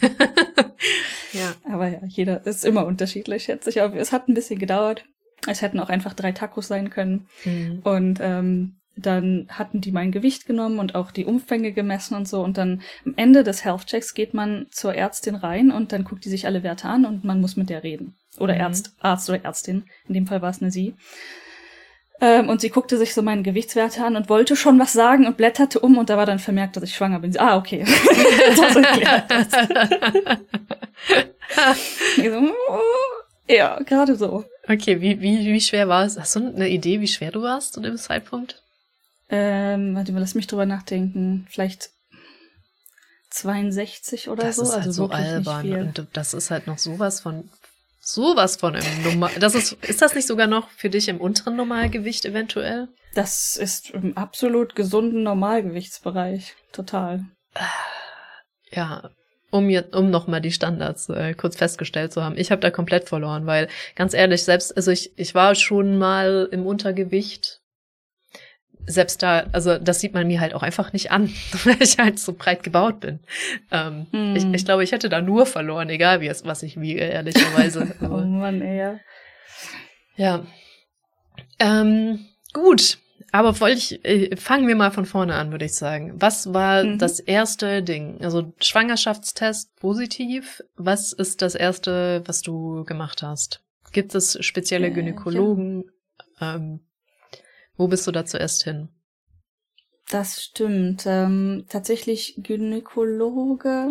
ja. 1.33 1.55
Aber 1.71 1.87
ja, 1.87 2.01
jeder 2.09 2.45
ist 2.45 2.65
immer 2.65 2.87
unterschiedlich, 2.87 3.45
schätze 3.45 3.71
ich. 3.71 3.81
Aber 3.81 3.95
es 3.97 4.11
hat 4.11 4.29
ein 4.29 4.35
bisschen 4.35 4.59
gedauert. 4.59 5.05
Es 5.47 5.63
hätten 5.63 5.79
auch 5.79 5.91
einfach 5.91 6.15
drei 6.15 6.33
Tacos 6.33 6.67
sein 6.67 6.91
können. 6.91 7.29
Mhm. 7.45 7.81
Und 7.85 8.19
ähm, 8.21 8.81
dann 8.97 9.47
hatten 9.49 9.81
die 9.81 9.93
mein 9.93 10.13
Gewicht 10.13 10.47
genommen 10.47 10.79
und 10.79 10.95
auch 10.95 11.11
die 11.11 11.25
Umfänge 11.25 11.73
gemessen 11.73 12.15
und 12.15 12.29
so. 12.29 12.43
Und 12.43 12.59
dann 12.59 12.83
am 13.05 13.15
Ende 13.17 13.43
des 13.43 13.65
Health 13.65 13.87
Checks 13.87 14.15
geht 14.15 14.35
man 14.35 14.67
zur 14.71 14.95
Ärztin 14.95 15.35
rein 15.35 15.71
und 15.71 15.93
dann 15.93 16.05
guckt 16.05 16.25
die 16.25 16.31
sich 16.31 16.47
alle 16.47 16.63
Werte 16.63 16.89
an 16.89 17.05
und 17.05 17.25
man 17.25 17.41
muss 17.41 17.57
mit 17.57 17.71
der 17.71 17.83
reden. 17.83 18.15
Oder 18.39 18.55
mhm. 18.55 18.61
Arzt, 18.63 18.95
Arzt 19.01 19.29
oder 19.29 19.45
Ärztin. 19.45 19.85
In 20.09 20.15
dem 20.15 20.27
Fall 20.27 20.43
war 20.43 20.51
es 20.51 20.63
eine 20.63 20.71
sie. 20.71 20.95
Ähm, 22.21 22.49
und 22.49 22.61
sie 22.61 22.71
guckte 22.71 22.97
sich 22.97 23.13
so 23.13 23.23
meine 23.23 23.43
Gewichtswerte 23.43 24.05
an 24.05 24.15
und 24.15 24.29
wollte 24.29 24.55
schon 24.55 24.79
was 24.79 24.93
sagen 24.93 25.27
und 25.27 25.37
blätterte 25.37 25.81
um 25.81 25.99
und 25.99 26.11
da 26.11 26.17
war 26.17 26.27
dann 26.27 26.39
vermerkt, 26.39 26.77
dass 26.77 26.85
ich 26.85 26.95
schwanger 26.95 27.19
bin. 27.19 27.37
Ah, 27.39 27.57
okay. 27.57 27.85
das 28.47 28.77
erklärt 28.77 29.31
das. 29.31 29.49
so, 32.17 32.53
oh, 32.69 32.79
ja, 33.49 33.81
gerade 33.83 34.15
so. 34.15 34.45
Okay, 34.69 35.01
wie, 35.01 35.21
wie, 35.21 35.53
wie 35.53 35.61
schwer 35.61 35.89
war 35.89 36.05
es? 36.05 36.19
Hast 36.19 36.37
du 36.37 36.47
eine 36.47 36.69
Idee, 36.69 37.01
wie 37.01 37.09
schwer 37.09 37.33
du 37.33 37.43
warst 37.43 37.75
zu 37.75 37.81
dem 37.81 37.97
Zeitpunkt? 37.97 38.64
Ähm, 39.37 39.97
warte 39.97 40.13
mal, 40.13 40.21
lass 40.21 40.37
mich 40.37 40.47
drüber 40.47 40.65
nachdenken. 40.65 41.45
Vielleicht 41.51 41.91
62 43.31 44.29
oder 44.29 44.45
das 44.45 44.57
so. 44.57 44.63
Das 44.63 44.69
ist 44.69 44.75
halt 44.77 44.87
also 44.87 45.07
so 45.07 45.11
albern. 45.11 45.73
Und 45.73 46.07
das 46.13 46.35
ist 46.35 46.53
halt 46.53 46.69
noch 46.69 46.79
sowas 46.79 47.21
von 47.21 47.51
sowas 48.01 48.57
von 48.57 48.77
im 48.77 49.03
Normal. 49.03 49.33
Das 49.41 49.57
ist, 49.57 49.73
ist 49.85 50.03
das 50.03 50.15
nicht 50.15 50.29
sogar 50.29 50.47
noch 50.47 50.69
für 50.71 50.89
dich 50.89 51.09
im 51.09 51.21
unteren 51.21 51.57
Normalgewicht 51.57 52.25
eventuell? 52.27 52.87
Das 53.15 53.57
ist 53.57 53.91
im 53.91 54.17
absolut 54.17 54.77
gesunden 54.77 55.25
Normalgewichtsbereich. 55.25 56.55
Total. 56.71 57.25
Ja, 58.71 59.11
um 59.51 59.69
um 59.93 60.11
nochmal 60.11 60.41
die 60.41 60.53
Standards 60.53 61.09
äh, 61.09 61.35
kurz 61.35 61.57
festgestellt 61.57 62.13
zu 62.13 62.23
haben. 62.23 62.37
Ich 62.37 62.53
habe 62.53 62.61
da 62.61 62.71
komplett 62.71 63.09
verloren, 63.09 63.47
weil 63.47 63.69
ganz 63.97 64.15
ehrlich, 64.15 64.45
selbst, 64.45 64.77
also 64.77 64.93
ich, 64.93 65.19
ich 65.19 65.35
war 65.35 65.57
schon 65.57 65.99
mal 65.99 66.49
im 66.53 66.67
Untergewicht 66.67 67.63
selbst 68.87 69.23
da, 69.23 69.47
also 69.53 69.79
das 69.79 70.01
sieht 70.01 70.15
man 70.15 70.27
mir 70.27 70.41
halt 70.41 70.55
auch 70.55 70.63
einfach 70.63 70.93
nicht 70.93 71.11
an, 71.11 71.33
weil 71.65 71.81
ich 71.81 71.99
halt 71.99 72.19
so 72.19 72.33
breit 72.33 72.63
gebaut 72.63 73.01
bin. 73.01 73.21
Ähm, 73.71 74.07
mm. 74.13 74.37
ich, 74.37 74.45
ich 74.53 74.65
glaube, 74.65 74.85
ich 74.85 74.93
hätte 74.93 75.09
da 75.09 75.21
nur 75.21 75.47
verloren, 75.47 75.89
egal 75.89 76.21
wie 76.21 76.29
es, 76.29 76.45
was 76.45 76.63
ich 76.63 76.81
wiege, 76.81 77.01
ehrlicherweise. 77.01 77.95
oh 78.03 78.07
Mann, 78.07 78.63
ey. 78.63 78.99
Ja. 80.17 80.45
Ähm, 81.59 82.27
gut, 82.53 82.99
aber 83.35 83.59
wollte 83.59 83.79
ich, 83.79 84.05
äh, 84.05 84.37
fangen 84.37 84.69
wir 84.69 84.77
mal 84.77 84.93
von 84.93 85.07
vorne 85.07 85.35
an, 85.35 85.51
würde 85.51 85.65
ich 85.65 85.75
sagen. 85.75 86.13
Was 86.15 86.55
war 86.55 86.85
mhm. 86.85 86.99
das 86.99 87.19
erste 87.19 87.83
Ding? 87.83 88.23
Also 88.23 88.53
Schwangerschaftstest 88.61 89.75
positiv. 89.77 90.63
Was 90.77 91.13
ist 91.13 91.43
das 91.43 91.57
erste, 91.57 92.23
was 92.27 92.43
du 92.43 92.85
gemacht 92.85 93.25
hast? 93.25 93.61
Gibt 93.93 94.15
es 94.15 94.39
spezielle 94.45 94.87
äh, 94.87 94.91
Gynäkologen? 94.91 95.85
Ja. 96.41 96.55
Ähm, 96.55 96.81
Wo 97.77 97.89
bist 97.89 98.07
du 98.07 98.13
da 98.13 98.25
zuerst 98.25 98.65
hin? 98.65 98.89
Das 100.11 100.43
stimmt. 100.43 101.05
Ähm, 101.07 101.65
tatsächlich 101.69 102.35
Gynäkologe. 102.39 103.91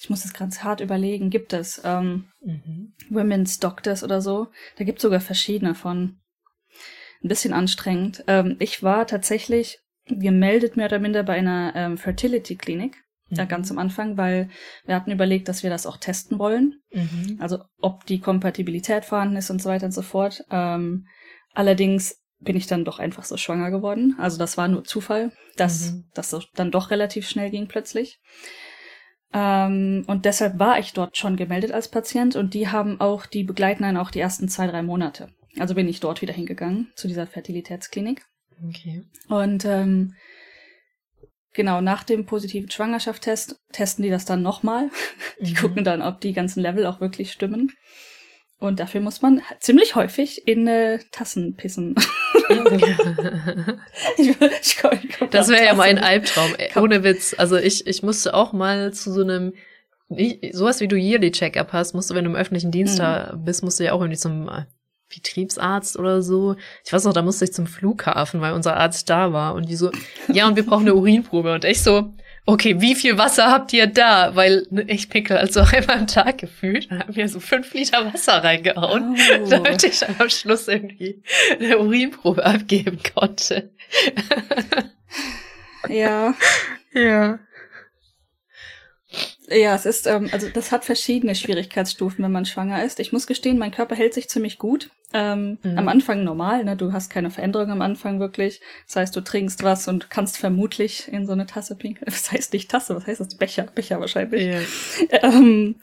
Ich 0.00 0.10
muss 0.10 0.24
es 0.24 0.34
ganz 0.34 0.62
hart 0.62 0.80
überlegen. 0.80 1.30
Gibt 1.30 1.52
es 1.52 1.80
ähm, 1.84 2.30
mhm. 2.40 2.92
Women's 3.08 3.60
Doctors 3.60 4.02
oder 4.02 4.20
so? 4.20 4.48
Da 4.76 4.84
gibt 4.84 4.98
es 4.98 5.02
sogar 5.02 5.20
verschiedene 5.20 5.74
von. 5.74 6.18
Ein 7.22 7.28
bisschen 7.28 7.54
anstrengend. 7.54 8.22
Ähm, 8.26 8.56
ich 8.58 8.82
war 8.82 9.06
tatsächlich 9.06 9.78
gemeldet 10.06 10.76
mehr 10.76 10.86
oder 10.86 10.98
minder 10.98 11.22
bei 11.22 11.34
einer 11.34 11.72
ähm, 11.74 11.96
Fertility-Klinik. 11.96 13.02
Mhm. 13.30 13.34
Da 13.34 13.44
ganz 13.46 13.70
am 13.70 13.78
Anfang, 13.78 14.18
weil 14.18 14.50
wir 14.84 14.94
hatten 14.94 15.10
überlegt, 15.10 15.48
dass 15.48 15.62
wir 15.62 15.70
das 15.70 15.86
auch 15.86 15.96
testen 15.96 16.38
wollen. 16.38 16.82
Mhm. 16.92 17.38
Also 17.40 17.60
ob 17.80 18.04
die 18.04 18.20
Kompatibilität 18.20 19.06
vorhanden 19.06 19.36
ist 19.36 19.48
und 19.48 19.62
so 19.62 19.70
weiter 19.70 19.86
und 19.86 19.92
so 19.92 20.02
fort. 20.02 20.44
Ähm, 20.50 21.06
allerdings 21.54 22.23
bin 22.44 22.56
ich 22.56 22.66
dann 22.66 22.84
doch 22.84 22.98
einfach 22.98 23.24
so 23.24 23.36
schwanger 23.36 23.70
geworden. 23.70 24.16
Also 24.18 24.38
das 24.38 24.56
war 24.56 24.68
nur 24.68 24.84
Zufall, 24.84 25.32
dass 25.56 25.92
mhm. 25.92 26.04
das 26.14 26.30
so 26.30 26.42
dann 26.54 26.70
doch 26.70 26.90
relativ 26.90 27.28
schnell 27.28 27.50
ging 27.50 27.66
plötzlich. 27.66 28.20
Ähm, 29.32 30.04
und 30.06 30.24
deshalb 30.24 30.58
war 30.58 30.78
ich 30.78 30.92
dort 30.92 31.16
schon 31.16 31.36
gemeldet 31.36 31.72
als 31.72 31.88
Patient 31.88 32.36
und 32.36 32.54
die 32.54 32.68
haben 32.68 33.00
auch, 33.00 33.26
die 33.26 33.42
begleiten 33.42 33.84
einen 33.84 33.96
auch 33.96 34.12
die 34.12 34.20
ersten 34.20 34.48
zwei, 34.48 34.68
drei 34.68 34.82
Monate. 34.82 35.30
Also 35.58 35.74
bin 35.74 35.88
ich 35.88 36.00
dort 36.00 36.22
wieder 36.22 36.32
hingegangen 36.32 36.92
zu 36.94 37.08
dieser 37.08 37.26
Fertilitätsklinik. 37.26 38.24
Okay. 38.68 39.04
Und 39.28 39.64
ähm, 39.64 40.14
genau, 41.52 41.80
nach 41.80 42.04
dem 42.04 42.26
positiven 42.26 42.70
Schwangerschaftstest 42.70 43.56
testen 43.72 44.04
die 44.04 44.10
das 44.10 44.24
dann 44.24 44.42
nochmal. 44.42 44.90
Die 45.40 45.52
mhm. 45.52 45.56
gucken 45.56 45.84
dann, 45.84 46.00
ob 46.00 46.20
die 46.20 46.32
ganzen 46.32 46.60
Level 46.60 46.86
auch 46.86 47.00
wirklich 47.00 47.32
stimmen. 47.32 47.72
Und 48.58 48.78
dafür 48.80 49.00
muss 49.00 49.20
man 49.20 49.42
ziemlich 49.58 49.96
häufig 49.96 50.46
in 50.46 50.66
äh, 50.68 51.00
Tassen 51.10 51.54
pissen. 51.56 51.96
ich, 54.18 54.28
ich 54.28 54.78
komm, 54.80 54.90
ich 55.02 55.18
komm 55.18 55.30
das 55.30 55.48
wäre 55.48 55.64
ja 55.64 55.74
mein 55.74 55.98
Albtraum, 55.98 56.54
ey, 56.56 56.70
ohne 56.80 57.02
Witz. 57.02 57.34
Also 57.36 57.56
ich, 57.56 57.86
ich 57.86 58.02
musste 58.02 58.34
auch 58.34 58.52
mal 58.52 58.92
zu 58.92 59.12
so 59.12 59.22
einem, 59.22 59.54
sowas 60.52 60.80
wie 60.80 60.88
du 60.88 60.96
Yearly 60.96 61.30
Checkup 61.30 61.72
hast, 61.72 61.94
musst 61.94 62.10
du, 62.10 62.14
wenn 62.14 62.24
du 62.24 62.30
im 62.30 62.36
öffentlichen 62.36 62.70
Dienst 62.70 62.94
mhm. 62.94 63.02
da 63.02 63.34
bist, 63.36 63.62
musst 63.62 63.80
du 63.80 63.84
ja 63.84 63.92
auch 63.92 64.00
irgendwie 64.00 64.18
zum 64.18 64.48
Betriebsarzt 65.14 65.98
oder 65.98 66.22
so. 66.22 66.56
Ich 66.84 66.92
weiß 66.92 67.04
noch, 67.04 67.12
da 67.12 67.22
musste 67.22 67.44
ich 67.44 67.52
zum 67.52 67.66
Flughafen, 67.66 68.40
weil 68.40 68.52
unser 68.52 68.76
Arzt 68.76 69.08
da 69.10 69.32
war 69.32 69.54
und 69.54 69.68
die 69.68 69.76
so, 69.76 69.90
ja, 70.32 70.46
und 70.46 70.56
wir 70.56 70.66
brauchen 70.66 70.82
eine 70.82 70.94
Urinprobe. 70.94 71.54
Und 71.54 71.64
ich 71.64 71.82
so, 71.82 72.12
okay, 72.46 72.80
wie 72.80 72.94
viel 72.94 73.18
Wasser 73.18 73.50
habt 73.50 73.72
ihr 73.72 73.86
da? 73.86 74.34
Weil 74.34 74.66
ne, 74.70 74.82
ich 74.82 75.08
pickel 75.08 75.36
also 75.36 75.60
einmal 75.72 75.98
am 75.98 76.06
Tag 76.06 76.38
gefühlt 76.38 76.90
und 76.90 77.00
habe 77.00 77.12
mir 77.12 77.28
so 77.28 77.40
fünf 77.40 77.72
Liter 77.74 78.12
Wasser 78.12 78.44
reingehauen, 78.44 79.16
oh. 79.42 79.48
damit 79.48 79.84
ich 79.84 80.06
am 80.06 80.28
Schluss 80.28 80.68
irgendwie 80.68 81.22
eine 81.58 81.78
Urinprobe 81.78 82.44
abgeben 82.44 82.98
konnte. 83.14 83.70
ja. 85.88 86.34
Ja. 86.96 87.40
Ja, 89.48 89.74
es 89.74 89.84
ist, 89.84 90.06
ähm, 90.06 90.28
also 90.32 90.48
das 90.48 90.72
hat 90.72 90.84
verschiedene 90.84 91.34
Schwierigkeitsstufen, 91.34 92.24
wenn 92.24 92.32
man 92.32 92.46
schwanger 92.46 92.82
ist. 92.84 92.98
Ich 92.98 93.12
muss 93.12 93.26
gestehen, 93.26 93.58
mein 93.58 93.72
Körper 93.72 93.94
hält 93.94 94.14
sich 94.14 94.28
ziemlich 94.28 94.58
gut. 94.58 94.90
Ähm, 95.12 95.58
mhm. 95.62 95.78
Am 95.78 95.88
Anfang 95.88 96.24
normal, 96.24 96.64
ne? 96.64 96.76
Du 96.76 96.92
hast 96.92 97.10
keine 97.10 97.30
Veränderung 97.30 97.70
am 97.70 97.82
Anfang 97.82 98.20
wirklich. 98.20 98.60
Das 98.86 98.96
heißt, 98.96 99.16
du 99.16 99.20
trinkst 99.20 99.62
was 99.62 99.86
und 99.86 100.10
kannst 100.10 100.38
vermutlich 100.38 101.08
in 101.12 101.26
so 101.26 101.32
eine 101.32 101.46
Tasse 101.46 101.76
pinkeln. 101.76 102.06
Das 102.10 102.32
heißt 102.32 102.52
nicht 102.52 102.70
Tasse, 102.70 102.96
was 102.96 103.06
heißt 103.06 103.20
das? 103.20 103.36
Becher, 103.36 103.64
Becher 103.64 104.00
wahrscheinlich. 104.00 104.42
Yeah. 104.42 104.62
Ähm, 105.22 105.76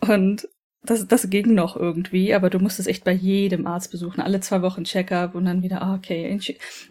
und 0.00 0.48
das, 0.82 1.06
das 1.06 1.28
ging 1.28 1.54
noch 1.54 1.76
irgendwie, 1.76 2.32
aber 2.32 2.48
du 2.48 2.58
musstest 2.58 2.88
echt 2.88 3.04
bei 3.04 3.12
jedem 3.12 3.66
Arzt 3.66 3.90
besuchen, 3.90 4.20
alle 4.20 4.40
zwei 4.40 4.62
Wochen 4.62 4.84
Check-up 4.84 5.34
und 5.34 5.44
dann 5.44 5.62
wieder, 5.62 5.82
ah, 5.82 5.94
okay, 5.94 6.38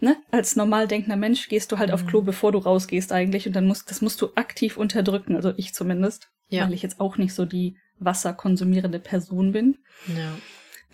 ne? 0.00 0.16
Als 0.30 0.54
normal 0.54 0.86
denkender 0.86 1.16
Mensch 1.16 1.48
gehst 1.48 1.72
du 1.72 1.78
halt 1.78 1.88
mhm. 1.88 1.94
auf 1.94 2.06
Klo, 2.06 2.22
bevor 2.22 2.52
du 2.52 2.58
rausgehst 2.58 3.12
eigentlich 3.12 3.46
und 3.48 3.56
dann 3.56 3.66
musst, 3.66 3.90
das 3.90 4.00
musst 4.00 4.22
du 4.22 4.28
aktiv 4.36 4.76
unterdrücken, 4.76 5.34
also 5.34 5.52
ich 5.56 5.74
zumindest, 5.74 6.30
ja. 6.48 6.64
weil 6.64 6.72
ich 6.72 6.82
jetzt 6.82 7.00
auch 7.00 7.16
nicht 7.16 7.34
so 7.34 7.44
die 7.44 7.76
wasserkonsumierende 7.98 9.00
Person 9.00 9.52
bin. 9.52 9.78
Ja. 10.06 10.34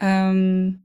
Ähm, 0.00 0.84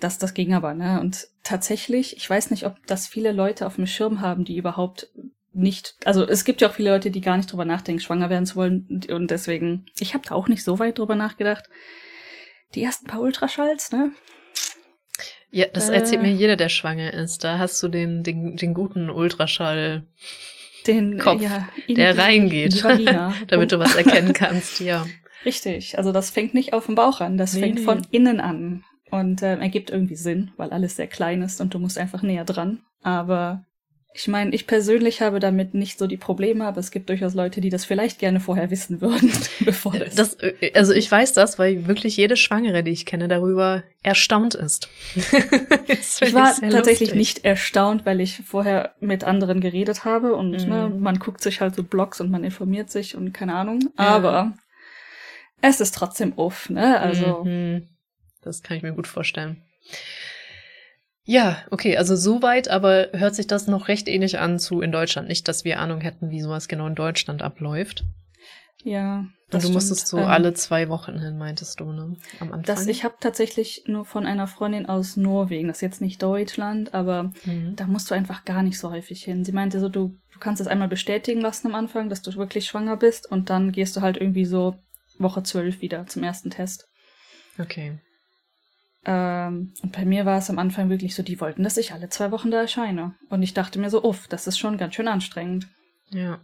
das, 0.00 0.18
das 0.18 0.34
ging 0.34 0.54
aber, 0.54 0.74
ne? 0.74 1.00
Und 1.00 1.28
tatsächlich, 1.42 2.16
ich 2.16 2.28
weiß 2.28 2.50
nicht, 2.50 2.66
ob 2.66 2.84
das 2.86 3.06
viele 3.06 3.32
Leute 3.32 3.66
auf 3.66 3.76
dem 3.76 3.86
Schirm 3.86 4.20
haben, 4.20 4.44
die 4.44 4.56
überhaupt 4.56 5.08
nicht, 5.56 5.96
also 6.04 6.26
es 6.26 6.44
gibt 6.44 6.60
ja 6.60 6.68
auch 6.68 6.74
viele 6.74 6.90
Leute, 6.90 7.10
die 7.10 7.20
gar 7.20 7.36
nicht 7.36 7.50
drüber 7.50 7.64
nachdenken, 7.64 8.00
schwanger 8.00 8.30
werden 8.30 8.46
zu 8.46 8.56
wollen. 8.56 9.02
Und 9.10 9.30
deswegen, 9.30 9.86
ich 9.98 10.14
habe 10.14 10.24
da 10.28 10.34
auch 10.34 10.48
nicht 10.48 10.62
so 10.62 10.78
weit 10.78 10.98
drüber 10.98 11.14
nachgedacht. 11.14 11.64
Die 12.74 12.82
ersten 12.82 13.06
paar 13.06 13.20
Ultraschalls, 13.20 13.92
ne? 13.92 14.12
Ja, 15.50 15.66
das 15.72 15.88
äh, 15.88 15.94
erzählt 15.94 16.22
mir 16.22 16.32
jeder, 16.32 16.56
der 16.56 16.68
schwanger 16.68 17.14
ist. 17.14 17.42
Da 17.42 17.58
hast 17.58 17.82
du 17.82 17.88
den, 17.88 18.22
den, 18.22 18.56
den 18.56 18.74
guten 18.74 19.08
Ultraschall. 19.08 20.06
Den 20.86 21.18
Kopf, 21.18 21.40
ja, 21.40 21.68
der 21.88 22.16
reingeht, 22.16 22.84
damit 23.48 23.72
du 23.72 23.78
was 23.78 23.96
erkennen 23.96 24.32
kannst, 24.32 24.80
ja. 24.80 25.06
Richtig, 25.44 25.98
also 25.98 26.12
das 26.12 26.30
fängt 26.30 26.54
nicht 26.54 26.72
auf 26.72 26.86
dem 26.86 26.94
Bauch 26.94 27.20
an, 27.20 27.38
das 27.38 27.54
nee, 27.54 27.60
fängt 27.60 27.76
nee. 27.76 27.84
von 27.84 28.06
innen 28.10 28.40
an 28.40 28.84
und 29.10 29.42
äh, 29.42 29.56
ergibt 29.56 29.90
irgendwie 29.90 30.16
Sinn, 30.16 30.52
weil 30.56 30.70
alles 30.70 30.96
sehr 30.96 31.06
klein 31.06 31.42
ist 31.42 31.60
und 31.60 31.74
du 31.74 31.78
musst 31.78 31.98
einfach 31.98 32.22
näher 32.22 32.44
dran. 32.44 32.82
Aber 33.02 33.64
ich 34.16 34.28
meine, 34.28 34.54
ich 34.54 34.66
persönlich 34.66 35.20
habe 35.20 35.40
damit 35.40 35.74
nicht 35.74 35.98
so 35.98 36.06
die 36.06 36.16
Probleme, 36.16 36.66
aber 36.66 36.80
es 36.80 36.90
gibt 36.90 37.10
durchaus 37.10 37.34
Leute, 37.34 37.60
die 37.60 37.68
das 37.68 37.84
vielleicht 37.84 38.18
gerne 38.18 38.40
vorher 38.40 38.70
wissen 38.70 39.02
würden, 39.02 39.30
bevor 39.60 39.92
das. 39.98 40.14
das 40.14 40.34
äh, 40.34 40.72
also 40.74 40.94
ich 40.94 41.10
weiß 41.10 41.34
das, 41.34 41.58
weil 41.58 41.86
wirklich 41.86 42.16
jede 42.16 42.36
Schwangere, 42.36 42.82
die 42.82 42.92
ich 42.92 43.04
kenne, 43.04 43.28
darüber 43.28 43.82
erstaunt 44.02 44.54
ist. 44.54 44.88
ich 45.14 46.32
war 46.34 46.54
tatsächlich 46.54 47.10
lustig. 47.10 47.14
nicht 47.14 47.44
erstaunt, 47.44 48.06
weil 48.06 48.22
ich 48.22 48.40
vorher 48.46 48.94
mit 49.00 49.24
anderen 49.24 49.60
geredet 49.60 50.06
habe 50.06 50.34
und 50.34 50.64
mhm. 50.64 50.68
ne, 50.68 50.88
man 50.98 51.18
guckt 51.18 51.42
sich 51.42 51.60
halt 51.60 51.74
so 51.74 51.82
Blogs 51.82 52.18
und 52.20 52.30
man 52.30 52.42
informiert 52.42 52.90
sich 52.90 53.16
und 53.16 53.32
keine 53.32 53.54
Ahnung. 53.54 53.80
Ja. 53.98 54.04
Aber 54.06 54.54
es 55.60 55.82
ist 55.82 55.94
trotzdem 55.94 56.32
uff, 56.36 56.70
ne? 56.70 57.00
Also. 57.00 57.44
Mhm. 57.44 57.88
Das 58.40 58.62
kann 58.62 58.76
ich 58.78 58.82
mir 58.82 58.92
gut 58.92 59.08
vorstellen. 59.08 59.62
Ja, 61.28 61.58
okay, 61.70 61.96
also 61.96 62.14
soweit, 62.14 62.68
aber 62.68 63.08
hört 63.12 63.34
sich 63.34 63.48
das 63.48 63.66
noch 63.66 63.88
recht 63.88 64.06
ähnlich 64.06 64.38
an 64.38 64.60
zu 64.60 64.80
in 64.80 64.92
Deutschland. 64.92 65.26
Nicht, 65.26 65.48
dass 65.48 65.64
wir 65.64 65.80
Ahnung 65.80 66.00
hätten, 66.00 66.30
wie 66.30 66.40
sowas 66.40 66.68
genau 66.68 66.86
in 66.86 66.94
Deutschland 66.94 67.42
abläuft. 67.42 68.04
Ja. 68.84 69.26
Und 69.52 69.64
du 69.64 69.70
musstest 69.70 70.06
so 70.06 70.18
ähm, 70.18 70.26
alle 70.26 70.54
zwei 70.54 70.88
Wochen 70.88 71.18
hin, 71.18 71.36
meintest 71.36 71.80
du, 71.80 71.92
ne? 71.92 72.16
Am 72.38 72.52
Anfang. 72.52 72.62
Das, 72.62 72.86
ich 72.86 73.02
habe 73.02 73.16
tatsächlich 73.20 73.84
nur 73.86 74.04
von 74.04 74.24
einer 74.24 74.46
Freundin 74.46 74.86
aus 74.86 75.16
Norwegen, 75.16 75.66
das 75.66 75.78
ist 75.78 75.82
jetzt 75.82 76.00
nicht 76.00 76.22
Deutschland, 76.22 76.94
aber 76.94 77.32
mhm. 77.44 77.74
da 77.74 77.86
musst 77.86 78.08
du 78.10 78.14
einfach 78.14 78.44
gar 78.44 78.62
nicht 78.62 78.78
so 78.78 78.90
häufig 78.90 79.24
hin. 79.24 79.44
Sie 79.44 79.52
meinte 79.52 79.80
so, 79.80 79.88
du, 79.88 80.16
du 80.32 80.38
kannst 80.38 80.60
es 80.60 80.68
einmal 80.68 80.88
bestätigen 80.88 81.40
lassen 81.40 81.66
am 81.66 81.74
Anfang, 81.74 82.08
dass 82.08 82.22
du 82.22 82.32
wirklich 82.36 82.66
schwanger 82.66 82.96
bist 82.96 83.30
und 83.30 83.50
dann 83.50 83.72
gehst 83.72 83.96
du 83.96 84.00
halt 84.00 84.16
irgendwie 84.16 84.46
so 84.46 84.76
Woche 85.18 85.42
zwölf 85.42 85.80
wieder 85.80 86.06
zum 86.06 86.22
ersten 86.22 86.50
Test. 86.50 86.86
Okay. 87.58 87.98
Ähm, 89.06 89.72
und 89.82 89.92
bei 89.92 90.04
mir 90.04 90.26
war 90.26 90.38
es 90.38 90.50
am 90.50 90.58
Anfang 90.58 90.90
wirklich 90.90 91.14
so, 91.14 91.22
die 91.22 91.40
wollten, 91.40 91.62
dass 91.62 91.76
ich 91.76 91.92
alle 91.92 92.08
zwei 92.08 92.32
Wochen 92.32 92.50
da 92.50 92.60
erscheine. 92.60 93.14
Und 93.30 93.42
ich 93.42 93.54
dachte 93.54 93.78
mir 93.78 93.88
so, 93.88 94.02
uff, 94.02 94.26
das 94.26 94.48
ist 94.48 94.58
schon 94.58 94.78
ganz 94.78 94.96
schön 94.96 95.06
anstrengend. 95.06 95.68
Ja. 96.10 96.40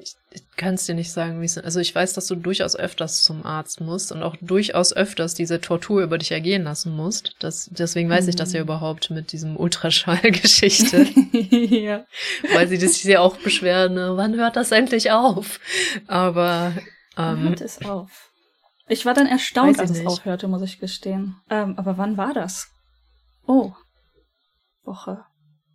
Ich, 0.00 0.14
ich 0.30 0.42
kann 0.56 0.74
es 0.74 0.86
dir 0.86 0.94
nicht 0.94 1.10
sagen, 1.10 1.40
wie 1.40 1.44
es 1.44 1.58
Also 1.58 1.80
ich 1.80 1.92
weiß, 1.92 2.12
dass 2.12 2.28
du 2.28 2.36
durchaus 2.36 2.76
öfters 2.76 3.24
zum 3.24 3.44
Arzt 3.44 3.80
musst 3.80 4.12
und 4.12 4.22
auch 4.22 4.36
durchaus 4.40 4.92
öfters 4.92 5.34
diese 5.34 5.60
Tortur 5.60 6.02
über 6.02 6.18
dich 6.18 6.30
ergehen 6.30 6.62
lassen 6.62 6.94
musst. 6.94 7.34
Das, 7.40 7.68
deswegen 7.72 8.08
weiß 8.08 8.24
mhm. 8.24 8.30
ich 8.30 8.36
das 8.36 8.52
ja 8.52 8.60
mhm. 8.60 8.66
überhaupt 8.66 9.10
mit 9.10 9.32
diesem 9.32 9.56
Ultraschall-Geschichte. 9.60 11.04
ja. 11.42 12.04
Weil 12.54 12.68
sie 12.68 12.76
sich 12.76 13.02
ja 13.02 13.18
auch 13.18 13.38
beschweren, 13.38 13.94
ne, 13.94 14.12
wann 14.14 14.36
hört 14.36 14.54
das 14.54 14.70
endlich 14.70 15.10
auf? 15.10 15.58
Aber 16.06 16.74
ähm, 17.16 17.48
hört 17.48 17.60
es 17.60 17.84
auf? 17.84 18.27
Ich 18.88 19.04
war 19.06 19.14
dann 19.14 19.26
erstaunt, 19.26 19.78
als 19.78 19.90
es 19.90 20.06
aufhörte, 20.06 20.48
muss 20.48 20.62
ich 20.62 20.78
gestehen. 20.78 21.36
Ähm, 21.50 21.74
aber 21.76 21.98
wann 21.98 22.16
war 22.16 22.32
das? 22.32 22.68
Oh. 23.46 23.72
Woche. 24.84 25.24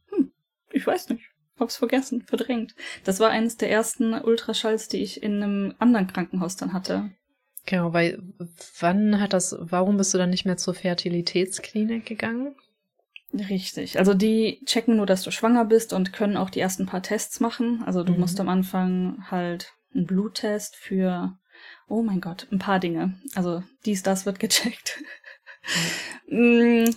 Hm, 0.10 0.32
ich 0.72 0.86
weiß 0.86 1.10
nicht. 1.10 1.24
Hab's 1.60 1.78
vergessen, 1.78 2.24
verdrängt. 2.24 2.76
Das 3.04 3.20
war 3.20 3.30
eines 3.30 3.58
der 3.58 3.70
ersten 3.70 4.14
Ultraschalls, 4.14 4.88
die 4.88 5.04
ich 5.04 5.22
in 5.22 5.44
einem 5.44 5.76
anderen 5.78 6.08
Krankenhaus 6.08 6.56
dann 6.56 6.74
hatte. 6.74 7.12
Genau, 7.66 7.94
weil 7.94 8.22
wann 8.80 9.22
hat 9.22 9.34
das, 9.34 9.56
warum 9.60 9.98
bist 9.98 10.14
du 10.14 10.18
dann 10.18 10.32
nicht 10.32 10.46
mehr 10.46 10.58
zur 10.58 10.74
Fertilitätsklinik 10.74 12.06
gegangen? 12.06 12.56
Richtig. 13.34 13.98
Also 13.98 14.14
die 14.14 14.62
checken 14.66 14.98
nur, 14.98 15.06
dass 15.06 15.24
du 15.24 15.32
schwanger 15.32 15.66
bist 15.66 15.94
und 15.94 16.14
können 16.14 16.38
auch 16.38 16.50
die 16.50 16.60
ersten 16.60 16.86
paar 16.86 17.02
Tests 17.02 17.40
machen. 17.40 17.84
Also 17.86 18.04
du 18.04 18.14
mhm. 18.14 18.20
musst 18.20 18.40
am 18.40 18.50
Anfang 18.50 19.26
halt 19.32 19.74
einen 19.94 20.06
Bluttest 20.06 20.76
für 20.76 21.38
Oh 21.88 22.02
mein 22.02 22.22
Gott, 22.22 22.48
ein 22.52 22.60
paar 22.60 22.80
Dinge. 22.80 23.14
Also 23.36 23.64
dies, 23.86 24.04
das 24.04 24.26
wird 24.26 24.40
gecheckt. 24.40 25.00
Mm. 26.28 26.90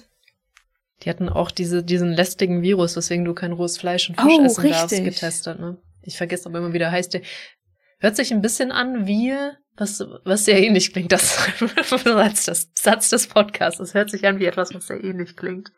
Die 1.02 1.10
hatten 1.10 1.28
auch 1.28 1.52
diese, 1.52 1.84
diesen 1.84 2.12
lästigen 2.12 2.62
Virus, 2.62 2.96
weswegen 2.96 3.24
du 3.24 3.32
kein 3.32 3.52
rohes 3.52 3.78
Fleisch 3.78 4.08
und 4.08 4.20
Fisch 4.20 4.26
oh, 4.26 4.44
essen 4.44 4.62
richtig. 4.62 4.80
darfst, 4.80 5.04
getestet. 5.04 5.60
Ne? 5.60 5.78
Ich 6.02 6.16
vergesse 6.16 6.48
aber 6.48 6.58
immer 6.58 6.72
wieder, 6.72 6.90
heißt 6.90 7.14
der. 7.14 7.22
Hört 8.00 8.16
sich 8.16 8.32
ein 8.32 8.42
bisschen 8.42 8.72
an 8.72 9.06
wie, 9.06 9.34
was, 9.76 10.04
was 10.24 10.46
sehr 10.46 10.60
ähnlich 10.60 10.92
klingt, 10.92 11.12
das 11.12 11.38
das 12.04 12.70
Satz 12.74 13.10
des 13.10 13.28
Podcasts. 13.28 13.78
Es 13.78 13.94
hört 13.94 14.10
sich 14.10 14.26
an 14.26 14.40
wie 14.40 14.46
etwas, 14.46 14.74
was 14.74 14.88
sehr 14.88 15.02
ähnlich 15.04 15.36
klingt. 15.36 15.70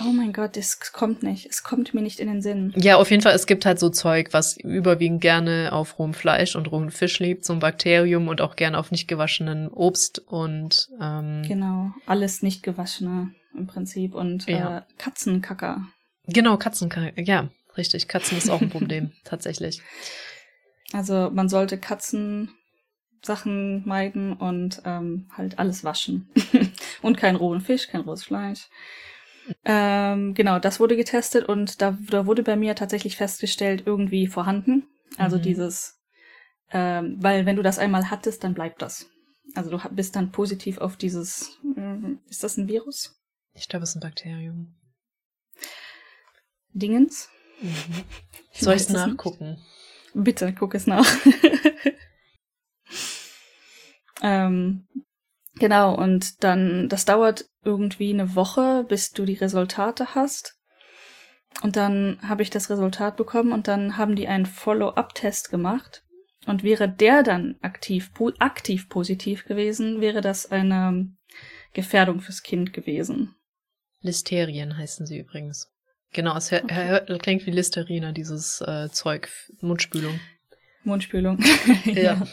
Oh 0.00 0.04
mein 0.12 0.32
Gott, 0.32 0.56
es 0.56 0.80
kommt 0.92 1.22
nicht. 1.22 1.44
Es 1.46 1.62
kommt 1.62 1.92
mir 1.92 2.00
nicht 2.00 2.18
in 2.18 2.28
den 2.28 2.40
Sinn. 2.40 2.72
Ja, 2.76 2.96
auf 2.96 3.10
jeden 3.10 3.22
Fall, 3.22 3.34
es 3.34 3.46
gibt 3.46 3.66
halt 3.66 3.78
so 3.78 3.90
Zeug, 3.90 4.28
was 4.32 4.56
überwiegend 4.56 5.20
gerne 5.20 5.70
auf 5.72 5.98
rohem 5.98 6.14
Fleisch 6.14 6.56
und 6.56 6.70
rohem 6.72 6.90
Fisch 6.90 7.18
lebt, 7.18 7.44
so 7.44 7.52
ein 7.52 7.58
Bakterium 7.58 8.28
und 8.28 8.40
auch 8.40 8.56
gerne 8.56 8.78
auf 8.78 8.90
nicht 8.90 9.06
gewaschenen 9.06 9.68
Obst 9.68 10.18
und 10.18 10.88
ähm, 11.00 11.42
Genau, 11.46 11.92
alles 12.06 12.40
nicht 12.42 12.62
gewaschene 12.62 13.34
im 13.54 13.66
Prinzip 13.66 14.14
und 14.14 14.46
Ja. 14.46 14.78
äh, 14.78 14.82
Katzenkacker. 14.96 15.86
genau, 16.26 16.56
Katzen, 16.56 16.90
ja, 17.16 17.50
richtig, 17.76 18.08
Katzen 18.08 18.38
ist 18.38 18.48
auch 18.48 18.62
ein 18.62 18.70
Problem, 18.70 19.12
tatsächlich. 19.24 19.82
Also 20.94 21.30
man 21.34 21.50
sollte 21.50 21.76
Katzensachen 21.76 22.48
meiden 23.86 24.32
und 24.32 24.80
ähm, 24.86 25.26
halt 25.36 25.58
alles 25.58 25.84
waschen. 25.84 26.30
und 27.02 27.18
keinen 27.18 27.36
rohen 27.36 27.60
Fisch, 27.60 27.88
kein 27.88 28.00
rohes 28.02 28.24
Fleisch. 28.24 28.68
Ähm, 29.64 30.34
genau, 30.34 30.58
das 30.58 30.80
wurde 30.80 30.96
getestet 30.96 31.48
und 31.48 31.80
da, 31.82 31.96
da 32.10 32.26
wurde 32.26 32.42
bei 32.42 32.56
mir 32.56 32.74
tatsächlich 32.74 33.16
festgestellt, 33.16 33.84
irgendwie 33.86 34.26
vorhanden. 34.26 34.86
Also 35.18 35.38
Mhm. 35.38 35.42
dieses, 35.42 36.00
ähm, 36.70 37.16
weil 37.20 37.46
wenn 37.46 37.56
du 37.56 37.62
das 37.62 37.78
einmal 37.78 38.10
hattest, 38.10 38.44
dann 38.44 38.54
bleibt 38.54 38.82
das. 38.82 39.08
Also 39.54 39.70
du 39.70 39.78
bist 39.90 40.16
dann 40.16 40.32
positiv 40.32 40.78
auf 40.78 40.96
dieses, 40.96 41.58
ähm, 41.76 42.20
ist 42.28 42.42
das 42.42 42.56
ein 42.56 42.68
Virus? 42.68 43.20
Ich 43.54 43.68
glaube, 43.68 43.82
es 43.82 43.90
ist 43.90 43.96
ein 43.96 44.00
Bakterium. 44.00 44.74
Dingens? 46.72 47.28
Mhm. 47.60 48.04
Ich 48.52 48.60
Soll 48.60 48.74
ich 48.74 48.82
es 48.82 48.88
nachgucken? 48.88 49.58
Bitte, 50.14 50.52
guck 50.52 50.74
es 50.74 50.86
nach. 50.86 51.06
ähm, 54.22 54.86
genau, 55.62 55.94
und 55.94 56.42
dann, 56.42 56.88
das 56.88 57.04
dauert 57.04 57.44
irgendwie 57.64 58.12
eine 58.12 58.34
Woche, 58.34 58.84
bis 58.88 59.12
du 59.12 59.24
die 59.24 59.34
Resultate 59.34 60.16
hast. 60.16 60.58
Und 61.62 61.76
dann 61.76 62.18
habe 62.20 62.42
ich 62.42 62.50
das 62.50 62.68
Resultat 62.68 63.16
bekommen 63.16 63.52
und 63.52 63.68
dann 63.68 63.96
haben 63.96 64.16
die 64.16 64.26
einen 64.26 64.46
Follow-up-Test 64.46 65.50
gemacht. 65.50 66.02
Und 66.46 66.64
wäre 66.64 66.88
der 66.88 67.22
dann 67.22 67.54
aktiv, 67.62 68.10
aktiv 68.40 68.88
positiv 68.88 69.44
gewesen, 69.44 70.00
wäre 70.00 70.20
das 70.20 70.50
eine 70.50 71.12
Gefährdung 71.74 72.20
fürs 72.20 72.42
Kind 72.42 72.72
gewesen. 72.72 73.36
Listerien 74.00 74.76
heißen 74.76 75.06
sie 75.06 75.20
übrigens. 75.20 75.70
Genau, 76.12 76.36
es 76.36 76.50
hör, 76.50 76.62
klingt 77.20 77.46
wie 77.46 77.52
Listerina, 77.52 78.10
dieses 78.10 78.60
äh, 78.62 78.88
Zeug, 78.90 79.28
Mundspülung. 79.60 80.18
Mundspülung. 80.82 81.38
Ja. 81.84 82.26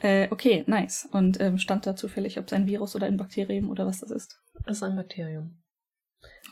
Äh, 0.00 0.28
okay, 0.30 0.64
nice. 0.66 1.08
Und 1.12 1.40
ähm, 1.40 1.58
stand 1.58 1.86
da 1.86 1.96
zufällig, 1.96 2.38
ob 2.38 2.46
es 2.46 2.52
ein 2.52 2.66
Virus 2.66 2.96
oder 2.96 3.06
ein 3.06 3.16
Bakterium 3.16 3.70
oder 3.70 3.86
was 3.86 4.00
das 4.00 4.10
ist? 4.10 4.40
Das 4.66 4.78
ist 4.78 4.82
ein 4.82 4.96
Bakterium. 4.96 5.62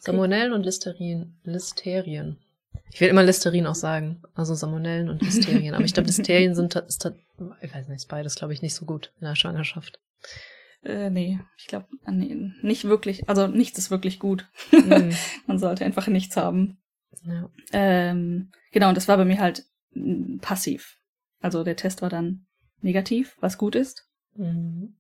Salmonellen 0.01 0.53
und 0.53 0.65
Listerin. 0.65 1.39
Listerien. 1.45 2.39
Ich 2.91 3.01
will 3.01 3.09
immer 3.09 3.23
Listerin 3.23 3.67
auch 3.67 3.75
sagen. 3.75 4.23
Also 4.35 4.55
Salmonellen 4.55 5.09
und 5.09 5.23
Listerien. 5.23 5.75
Aber 5.75 5.85
ich 5.85 5.95
glaube, 5.95 6.09
Listerien 6.09 6.55
sind, 6.55 6.75
ist, 6.75 7.11
ich 7.63 7.75
weiß 7.75 7.89
nicht, 7.89 7.97
ist 7.97 8.09
beides, 8.09 8.35
glaube 8.35 8.53
ich, 8.53 8.63
nicht 8.63 8.75
so 8.75 8.85
gut 8.85 9.13
in 9.21 9.27
der 9.27 9.37
Schwangerschaft. 9.37 10.01
Äh, 10.85 11.11
nee, 11.11 11.39
ich 11.57 11.69
glaube, 11.69 11.87
nee, 12.11 12.53
nicht 12.63 12.85
wirklich. 12.85 13.29
Also 13.29 13.47
nichts 13.47 13.79
ist 13.79 13.91
wirklich 13.91 14.19
gut. 14.19 14.49
Mhm. 14.73 15.15
Man 15.47 15.59
sollte 15.59 15.85
einfach 15.85 16.09
nichts 16.09 16.37
haben. 16.37 16.79
ja. 17.25 17.49
Ähm, 17.73 18.51
genau, 18.73 18.89
und 18.89 18.97
das 18.97 19.09
war 19.09 19.17
bei 19.17 19.25
mir 19.25 19.39
halt 19.39 19.65
passiv. 20.41 20.99
Also 21.41 21.65
der 21.65 21.77
Test 21.77 22.03
war 22.03 22.09
dann 22.09 22.47
negativ, 22.83 23.37
was 23.41 23.59
gut 23.59 23.75
ist. 23.75 24.07
Mhm. 24.37 24.97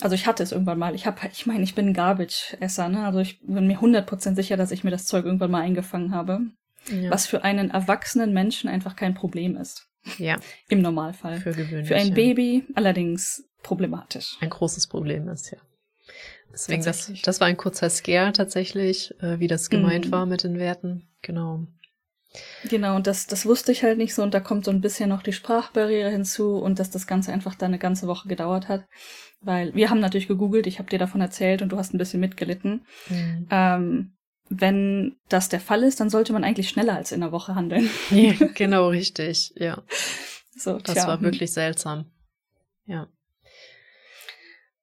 Also 0.00 0.14
ich 0.14 0.26
hatte 0.26 0.42
es 0.42 0.52
irgendwann 0.52 0.78
mal. 0.78 0.94
Ich 0.94 1.06
habe, 1.06 1.20
ich 1.32 1.46
meine, 1.46 1.62
ich 1.62 1.74
bin 1.74 1.88
ein 1.88 1.94
Garbage-Esser, 1.94 2.88
ne? 2.88 3.04
Also 3.04 3.20
ich 3.20 3.40
bin 3.40 3.66
mir 3.66 3.78
100% 3.78 4.34
sicher, 4.34 4.56
dass 4.56 4.72
ich 4.72 4.84
mir 4.84 4.90
das 4.90 5.04
Zeug 5.06 5.24
irgendwann 5.24 5.50
mal 5.50 5.60
eingefangen 5.62 6.12
habe. 6.14 6.40
Ja. 6.90 7.10
Was 7.10 7.26
für 7.26 7.44
einen 7.44 7.70
erwachsenen 7.70 8.32
Menschen 8.32 8.68
einfach 8.68 8.96
kein 8.96 9.14
Problem 9.14 9.56
ist. 9.56 9.86
ja, 10.18 10.36
Im 10.68 10.80
Normalfall. 10.82 11.38
für 11.40 11.52
gewöhnlich. 11.52 11.86
Für 11.86 11.94
ein 11.94 12.08
ja. 12.08 12.14
Baby 12.14 12.66
allerdings 12.74 13.44
problematisch. 13.62 14.36
ein 14.40 14.50
großes 14.50 14.88
Problem 14.88 15.28
ist, 15.28 15.52
ja. 15.52 15.58
Deswegen, 16.52 16.82
das, 16.84 17.12
das 17.22 17.40
war 17.40 17.46
ein 17.46 17.56
kurzer 17.56 17.88
Scare 17.88 18.32
tatsächlich, 18.32 19.14
äh, 19.22 19.38
wie 19.38 19.46
das 19.46 19.70
gemeint 19.70 20.06
Mhm. 20.08 20.10
war 20.12 20.26
mit 20.26 20.42
den 20.42 20.58
Werten. 20.58 21.08
Genau. 21.22 21.66
Genau, 22.64 22.96
und 22.96 23.06
das, 23.06 23.26
das 23.26 23.44
wusste 23.46 23.72
ich 23.72 23.82
halt 23.82 23.98
nicht 23.98 24.14
so. 24.14 24.22
Und 24.22 24.34
da 24.34 24.40
kommt 24.40 24.64
so 24.64 24.70
ein 24.70 24.80
bisschen 24.80 25.08
noch 25.08 25.22
die 25.22 25.32
Sprachbarriere 25.32 26.10
hinzu 26.10 26.56
und 26.56 26.78
dass 26.78 26.90
das 26.90 27.06
Ganze 27.06 27.32
einfach 27.32 27.54
dann 27.54 27.70
eine 27.70 27.78
ganze 27.78 28.06
Woche 28.06 28.28
gedauert 28.28 28.68
hat. 28.68 28.84
Weil 29.40 29.74
wir 29.74 29.90
haben 29.90 30.00
natürlich 30.00 30.28
gegoogelt, 30.28 30.66
ich 30.66 30.78
habe 30.78 30.88
dir 30.88 30.98
davon 30.98 31.20
erzählt 31.20 31.62
und 31.62 31.70
du 31.70 31.76
hast 31.76 31.92
ein 31.92 31.98
bisschen 31.98 32.20
mitgelitten. 32.20 32.86
Mhm. 33.08 33.46
Ähm, 33.50 34.12
wenn 34.48 35.16
das 35.28 35.48
der 35.48 35.60
Fall 35.60 35.82
ist, 35.82 36.00
dann 36.00 36.10
sollte 36.10 36.32
man 36.32 36.44
eigentlich 36.44 36.68
schneller 36.68 36.94
als 36.94 37.12
in 37.12 37.22
einer 37.22 37.32
Woche 37.32 37.54
handeln. 37.54 37.90
Ja, 38.10 38.32
genau, 38.54 38.88
richtig. 38.88 39.52
Ja, 39.56 39.82
So, 40.56 40.78
das 40.78 40.94
tja, 40.94 41.06
war 41.06 41.20
wirklich 41.22 41.52
seltsam. 41.52 42.06
Ja. 42.86 43.08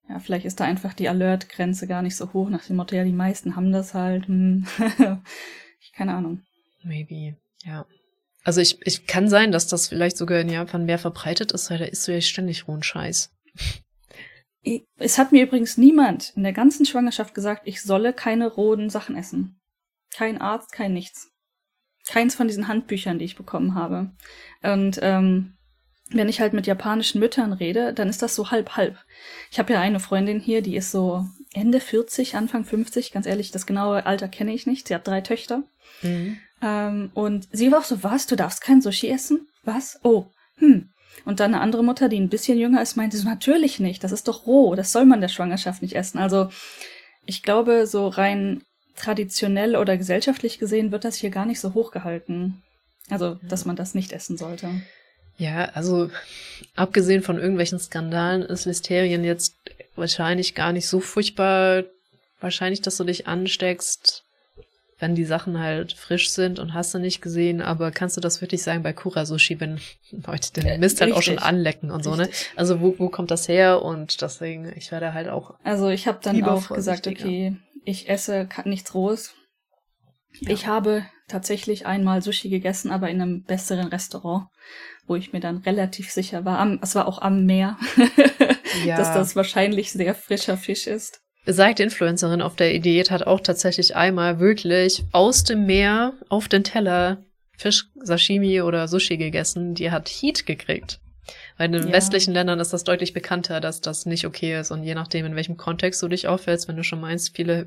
Ja, 0.08 0.18
vielleicht 0.18 0.44
ist 0.44 0.58
da 0.58 0.64
einfach 0.64 0.92
die 0.92 1.08
Alert-Grenze 1.08 1.86
gar 1.86 2.02
nicht 2.02 2.16
so 2.16 2.32
hoch, 2.32 2.50
nach 2.50 2.64
dem 2.66 2.76
Motto, 2.76 2.96
ja, 2.96 3.04
die 3.04 3.12
meisten 3.12 3.54
haben 3.54 3.70
das 3.70 3.94
halt. 3.94 4.26
Hm. 4.26 4.66
keine 5.96 6.14
Ahnung. 6.14 6.42
Maybe, 6.82 7.36
ja. 7.64 7.86
Also 8.42 8.60
ich, 8.60 8.78
ich 8.86 9.06
kann 9.06 9.28
sein, 9.28 9.52
dass 9.52 9.66
das 9.66 9.88
vielleicht 9.88 10.16
sogar 10.16 10.40
in 10.40 10.48
Japan 10.48 10.86
mehr 10.86 10.98
verbreitet 10.98 11.52
ist, 11.52 11.70
weil 11.70 11.78
da 11.78 11.84
isst 11.84 12.08
du 12.08 12.12
ja 12.12 12.20
ständig 12.20 12.66
rohen 12.66 12.82
Scheiß. 12.82 13.34
Es 14.98 15.18
hat 15.18 15.32
mir 15.32 15.42
übrigens 15.44 15.76
niemand 15.76 16.32
in 16.36 16.42
der 16.42 16.52
ganzen 16.52 16.86
Schwangerschaft 16.86 17.34
gesagt, 17.34 17.62
ich 17.64 17.82
solle 17.82 18.12
keine 18.12 18.46
rohen 18.48 18.90
Sachen 18.90 19.16
essen. 19.16 19.60
Kein 20.14 20.40
Arzt, 20.40 20.72
kein 20.72 20.92
nichts. 20.92 21.30
Keins 22.06 22.34
von 22.34 22.48
diesen 22.48 22.68
Handbüchern, 22.68 23.18
die 23.18 23.24
ich 23.24 23.36
bekommen 23.36 23.74
habe. 23.74 24.10
Und 24.62 24.98
ähm, 25.02 25.56
wenn 26.10 26.28
ich 26.28 26.40
halt 26.40 26.52
mit 26.52 26.66
japanischen 26.66 27.20
Müttern 27.20 27.52
rede, 27.52 27.94
dann 27.94 28.08
ist 28.08 28.22
das 28.22 28.34
so 28.34 28.50
halb-halb. 28.50 28.98
Ich 29.50 29.58
habe 29.58 29.72
ja 29.72 29.80
eine 29.80 30.00
Freundin 30.00 30.40
hier, 30.40 30.60
die 30.60 30.76
ist 30.76 30.90
so 30.90 31.26
Ende 31.52 31.80
40, 31.80 32.36
Anfang 32.36 32.64
50. 32.64 33.12
Ganz 33.12 33.26
ehrlich, 33.26 33.50
das 33.50 33.66
genaue 33.66 34.06
Alter 34.06 34.28
kenne 34.28 34.52
ich 34.54 34.66
nicht. 34.66 34.88
Sie 34.88 34.94
hat 34.94 35.06
drei 35.06 35.20
Töchter. 35.20 35.62
Mhm. 36.02 36.38
Ähm, 36.62 37.10
und 37.14 37.48
sie 37.52 37.72
war 37.72 37.80
auch 37.80 37.84
so, 37.84 38.02
was, 38.02 38.26
du 38.26 38.36
darfst 38.36 38.60
kein 38.60 38.82
Sushi 38.82 39.08
essen? 39.08 39.48
Was? 39.64 39.98
Oh, 40.02 40.26
hm. 40.56 40.90
Und 41.24 41.40
dann 41.40 41.54
eine 41.54 41.62
andere 41.62 41.84
Mutter, 41.84 42.08
die 42.08 42.20
ein 42.20 42.28
bisschen 42.28 42.58
jünger 42.58 42.80
ist, 42.80 42.96
meinte 42.96 43.16
so, 43.16 43.28
natürlich 43.28 43.80
nicht, 43.80 44.04
das 44.04 44.12
ist 44.12 44.28
doch 44.28 44.46
roh, 44.46 44.74
das 44.74 44.92
soll 44.92 45.04
man 45.04 45.20
der 45.20 45.28
Schwangerschaft 45.28 45.82
nicht 45.82 45.96
essen. 45.96 46.18
Also 46.18 46.50
ich 47.26 47.42
glaube, 47.42 47.86
so 47.86 48.08
rein 48.08 48.62
traditionell 48.96 49.76
oder 49.76 49.96
gesellschaftlich 49.96 50.58
gesehen 50.58 50.92
wird 50.92 51.04
das 51.04 51.16
hier 51.16 51.30
gar 51.30 51.46
nicht 51.46 51.60
so 51.60 51.74
hochgehalten. 51.74 52.62
Also, 53.08 53.38
dass 53.42 53.64
man 53.64 53.76
das 53.76 53.94
nicht 53.94 54.12
essen 54.12 54.36
sollte. 54.36 54.70
Ja, 55.40 55.70
also 55.72 56.10
abgesehen 56.76 57.22
von 57.22 57.38
irgendwelchen 57.38 57.78
Skandalen 57.78 58.42
ist 58.42 58.66
Listerien 58.66 59.24
jetzt 59.24 59.56
wahrscheinlich 59.96 60.54
gar 60.54 60.72
nicht 60.72 60.86
so 60.86 61.00
furchtbar 61.00 61.84
wahrscheinlich, 62.40 62.82
dass 62.82 62.98
du 62.98 63.04
dich 63.04 63.26
ansteckst, 63.26 64.22
wenn 64.98 65.14
die 65.14 65.24
Sachen 65.24 65.58
halt 65.58 65.94
frisch 65.94 66.28
sind 66.28 66.58
und 66.58 66.74
hast 66.74 66.92
du 66.92 66.98
nicht 66.98 67.22
gesehen, 67.22 67.62
aber 67.62 67.90
kannst 67.90 68.18
du 68.18 68.20
das 68.20 68.42
wirklich 68.42 68.62
sagen 68.62 68.82
bei 68.82 68.92
Kura-Sushi, 68.92 69.58
wenn 69.60 69.80
Leute 70.10 70.52
den 70.52 70.78
Mist 70.78 71.00
halt 71.00 71.12
auch 71.12 71.22
schon 71.22 71.36
richtig. 71.36 71.48
anlecken 71.48 71.90
und 71.90 72.04
so, 72.04 72.14
ne? 72.16 72.24
Richtig. 72.24 72.50
Also 72.56 72.82
wo, 72.82 72.98
wo 72.98 73.08
kommt 73.08 73.30
das 73.30 73.48
her? 73.48 73.80
Und 73.80 74.20
deswegen, 74.20 74.70
ich 74.76 74.92
werde 74.92 75.14
halt 75.14 75.30
auch 75.30 75.54
Also 75.64 75.88
ich 75.88 76.06
habe 76.06 76.18
dann 76.22 76.44
auch 76.44 76.68
gesagt, 76.68 77.06
okay, 77.06 77.56
ich 77.86 78.10
esse 78.10 78.46
nichts 78.66 78.92
Rohes. 78.92 79.32
Ja. 80.40 80.50
Ich 80.50 80.66
habe 80.66 81.06
tatsächlich 81.30 81.86
einmal 81.86 82.22
Sushi 82.22 82.48
gegessen, 82.48 82.90
aber 82.90 83.08
in 83.10 83.20
einem 83.22 83.42
besseren 83.44 83.88
Restaurant, 83.88 84.46
wo 85.06 85.16
ich 85.16 85.32
mir 85.32 85.40
dann 85.40 85.58
relativ 85.58 86.10
sicher 86.10 86.44
war. 86.44 86.58
Am, 86.58 86.78
es 86.82 86.94
war 86.94 87.06
auch 87.08 87.20
am 87.22 87.46
Meer, 87.46 87.78
Ja. 88.86 88.96
dass 88.96 89.12
das 89.12 89.36
wahrscheinlich 89.36 89.92
sehr 89.92 90.14
frischer 90.14 90.56
Fisch 90.56 90.86
ist. 90.86 91.20
besagte 91.44 91.82
Influencerin 91.82 92.42
auf 92.42 92.54
der 92.56 92.78
Diät 92.78 93.10
hat 93.10 93.26
auch 93.26 93.40
tatsächlich 93.40 93.96
einmal 93.96 94.38
wirklich 94.40 95.04
aus 95.12 95.42
dem 95.44 95.66
Meer 95.66 96.12
auf 96.28 96.48
den 96.48 96.64
Teller 96.64 97.24
Fisch, 97.56 97.86
Sashimi 98.02 98.62
oder 98.62 98.88
Sushi 98.88 99.16
gegessen. 99.18 99.74
Die 99.74 99.90
hat 99.90 100.08
Heat 100.08 100.46
gekriegt. 100.46 101.00
Weil 101.58 101.66
in 101.66 101.72
den 101.72 101.86
Ja. 101.88 101.92
westlichen 101.92 102.32
Ländern 102.32 102.58
ist 102.58 102.72
das 102.72 102.84
deutlich 102.84 103.12
bekannter, 103.12 103.60
dass 103.60 103.80
das 103.82 104.06
nicht 104.06 104.24
okay 104.26 104.58
ist. 104.58 104.70
Und 104.70 104.82
je 104.82 104.94
nachdem, 104.94 105.26
in 105.26 105.36
welchem 105.36 105.56
Kontext 105.58 106.02
du 106.02 106.08
dich 106.08 106.26
aufhältst, 106.26 106.68
wenn 106.68 106.76
du 106.76 106.82
schon 106.82 107.00
meinst, 107.00 107.36
viele 107.36 107.66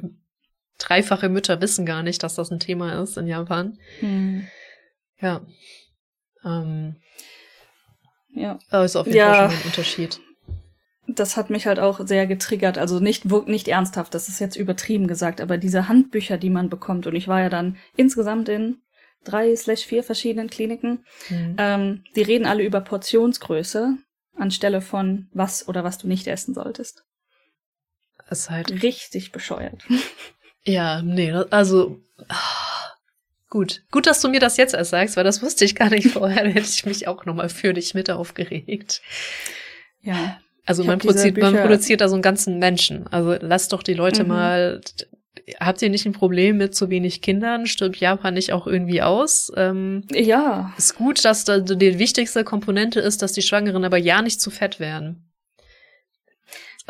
dreifache 0.77 1.29
Mütter 1.29 1.61
wissen 1.61 1.85
gar 1.85 2.03
nicht, 2.03 2.23
dass 2.23 2.35
das 2.35 2.51
ein 2.51 2.59
Thema 2.59 3.01
ist 3.01 3.17
in 3.17 3.27
Japan. 3.27 3.77
Hm. 3.99 4.47
Ja. 5.19 5.41
Ähm, 6.43 6.95
Ja, 8.35 8.59
aber 8.69 8.83
ist 8.85 8.95
auf 8.95 9.05
jeden 9.05 9.17
Ja. 9.17 9.33
Fall 9.33 9.49
schon 9.51 9.59
ein 9.59 9.65
Unterschied. 9.65 10.19
das 11.07 11.35
hat 11.37 11.49
mich 11.49 11.67
halt 11.67 11.79
auch 11.79 12.05
sehr 12.07 12.25
getriggert. 12.27 12.77
Also 12.77 12.99
nicht, 12.99 13.25
nicht 13.47 13.67
ernsthaft, 13.67 14.13
das 14.13 14.27
ist 14.29 14.39
jetzt 14.39 14.55
übertrieben 14.55 15.07
gesagt, 15.07 15.41
aber 15.41 15.57
diese 15.57 15.87
Handbücher, 15.87 16.37
die 16.37 16.49
man 16.49 16.69
bekommt, 16.69 17.05
und 17.07 17.15
ich 17.15 17.27
war 17.27 17.41
ja 17.41 17.49
dann 17.49 17.77
insgesamt 17.95 18.49
in 18.49 18.77
drei 19.25 19.55
slash 19.55 19.85
vier 19.85 20.03
verschiedenen 20.03 20.49
Kliniken, 20.49 21.05
Mhm. 21.29 21.55
Ähm, 21.57 22.03
die 22.15 22.21
reden 22.23 22.45
alle 22.45 22.63
über 22.63 22.81
Portionsgröße 22.81 23.97
anstelle 24.35 24.81
von 24.81 25.29
was 25.31 25.67
oder 25.67 25.83
was 25.83 25.97
du 25.99 26.07
nicht 26.07 26.25
essen 26.27 26.53
solltest. 26.53 27.03
ist 28.29 28.49
halt 28.49 28.81
richtig 28.83 29.31
bescheuert. 29.31 29.83
Ja, 30.65 31.01
nee, 31.01 31.31
also 31.49 31.99
gut. 33.49 33.83
Gut, 33.91 34.07
dass 34.07 34.21
du 34.21 34.29
mir 34.29 34.39
das 34.39 34.57
jetzt 34.57 34.73
erst 34.73 34.91
sagst, 34.91 35.17
weil 35.17 35.23
das 35.23 35.41
wusste 35.41 35.65
ich 35.65 35.75
gar 35.75 35.89
nicht 35.89 36.07
vorher. 36.07 36.43
Da 36.43 36.49
hätte 36.49 36.67
ich 36.67 36.85
mich 36.85 37.07
auch 37.07 37.25
nochmal 37.25 37.49
für 37.49 37.73
dich 37.73 37.93
mit 37.93 38.09
aufgeregt. 38.09 39.01
Ja. 40.01 40.39
Also 40.65 40.83
man 40.83 40.99
produziert, 40.99 41.37
man 41.37 41.55
produziert 41.55 42.01
da 42.01 42.07
so 42.07 42.15
einen 42.15 42.21
ganzen 42.21 42.57
Menschen. 42.57 43.07
Also 43.07 43.35
lass 43.41 43.67
doch 43.67 43.83
die 43.83 43.93
Leute 43.93 44.23
mhm. 44.23 44.29
mal. 44.29 44.81
Habt 45.59 45.81
ihr 45.81 45.89
nicht 45.89 46.05
ein 46.05 46.13
Problem 46.13 46.57
mit 46.57 46.73
zu 46.73 46.89
wenig 46.89 47.21
Kindern? 47.21 47.65
Stirbt 47.65 47.97
Japan 47.97 48.33
nicht 48.33 48.53
auch 48.53 48.65
irgendwie 48.65 49.01
aus? 49.01 49.51
Ähm, 49.57 50.05
ja. 50.13 50.73
Ist 50.77 50.95
gut, 50.95 51.25
dass 51.25 51.43
da 51.43 51.59
die 51.59 51.99
wichtigste 51.99 52.45
Komponente 52.45 53.01
ist, 53.01 53.21
dass 53.21 53.33
die 53.33 53.41
Schwangeren 53.41 53.83
aber 53.83 53.97
ja 53.97 54.21
nicht 54.21 54.39
zu 54.39 54.51
fett 54.51 54.79
werden. 54.79 55.32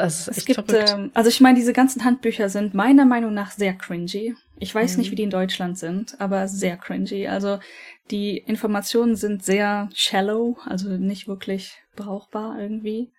Das 0.04 0.28
es 0.28 0.44
gibt, 0.44 0.74
ähm, 0.74 1.12
also 1.14 1.30
ich 1.30 1.40
meine, 1.40 1.58
diese 1.58 1.72
ganzen 1.72 2.04
Handbücher 2.04 2.50
sind 2.50 2.74
meiner 2.74 3.06
Meinung 3.06 3.34
nach 3.34 3.52
sehr 3.52 3.74
cringy. 3.74 4.36
Ich 4.60 4.76
weiß 4.76 4.94
mhm. 4.94 5.00
nicht, 5.00 5.12
wie 5.12 5.16
die 5.16 5.24
in 5.24 5.30
Deutschland 5.30 5.78
sind, 5.78 6.20
aber 6.20 6.50
sehr 6.50 6.76
cringy. 6.76 7.30
Also 7.30 7.60
die 8.12 8.38
Informationen 8.38 9.16
sind 9.16 9.46
sehr 9.46 9.88
shallow, 9.94 10.58
also 10.66 10.90
nicht 10.90 11.30
wirklich 11.30 11.78
brauchbar 11.96 12.60
irgendwie. 12.60 13.14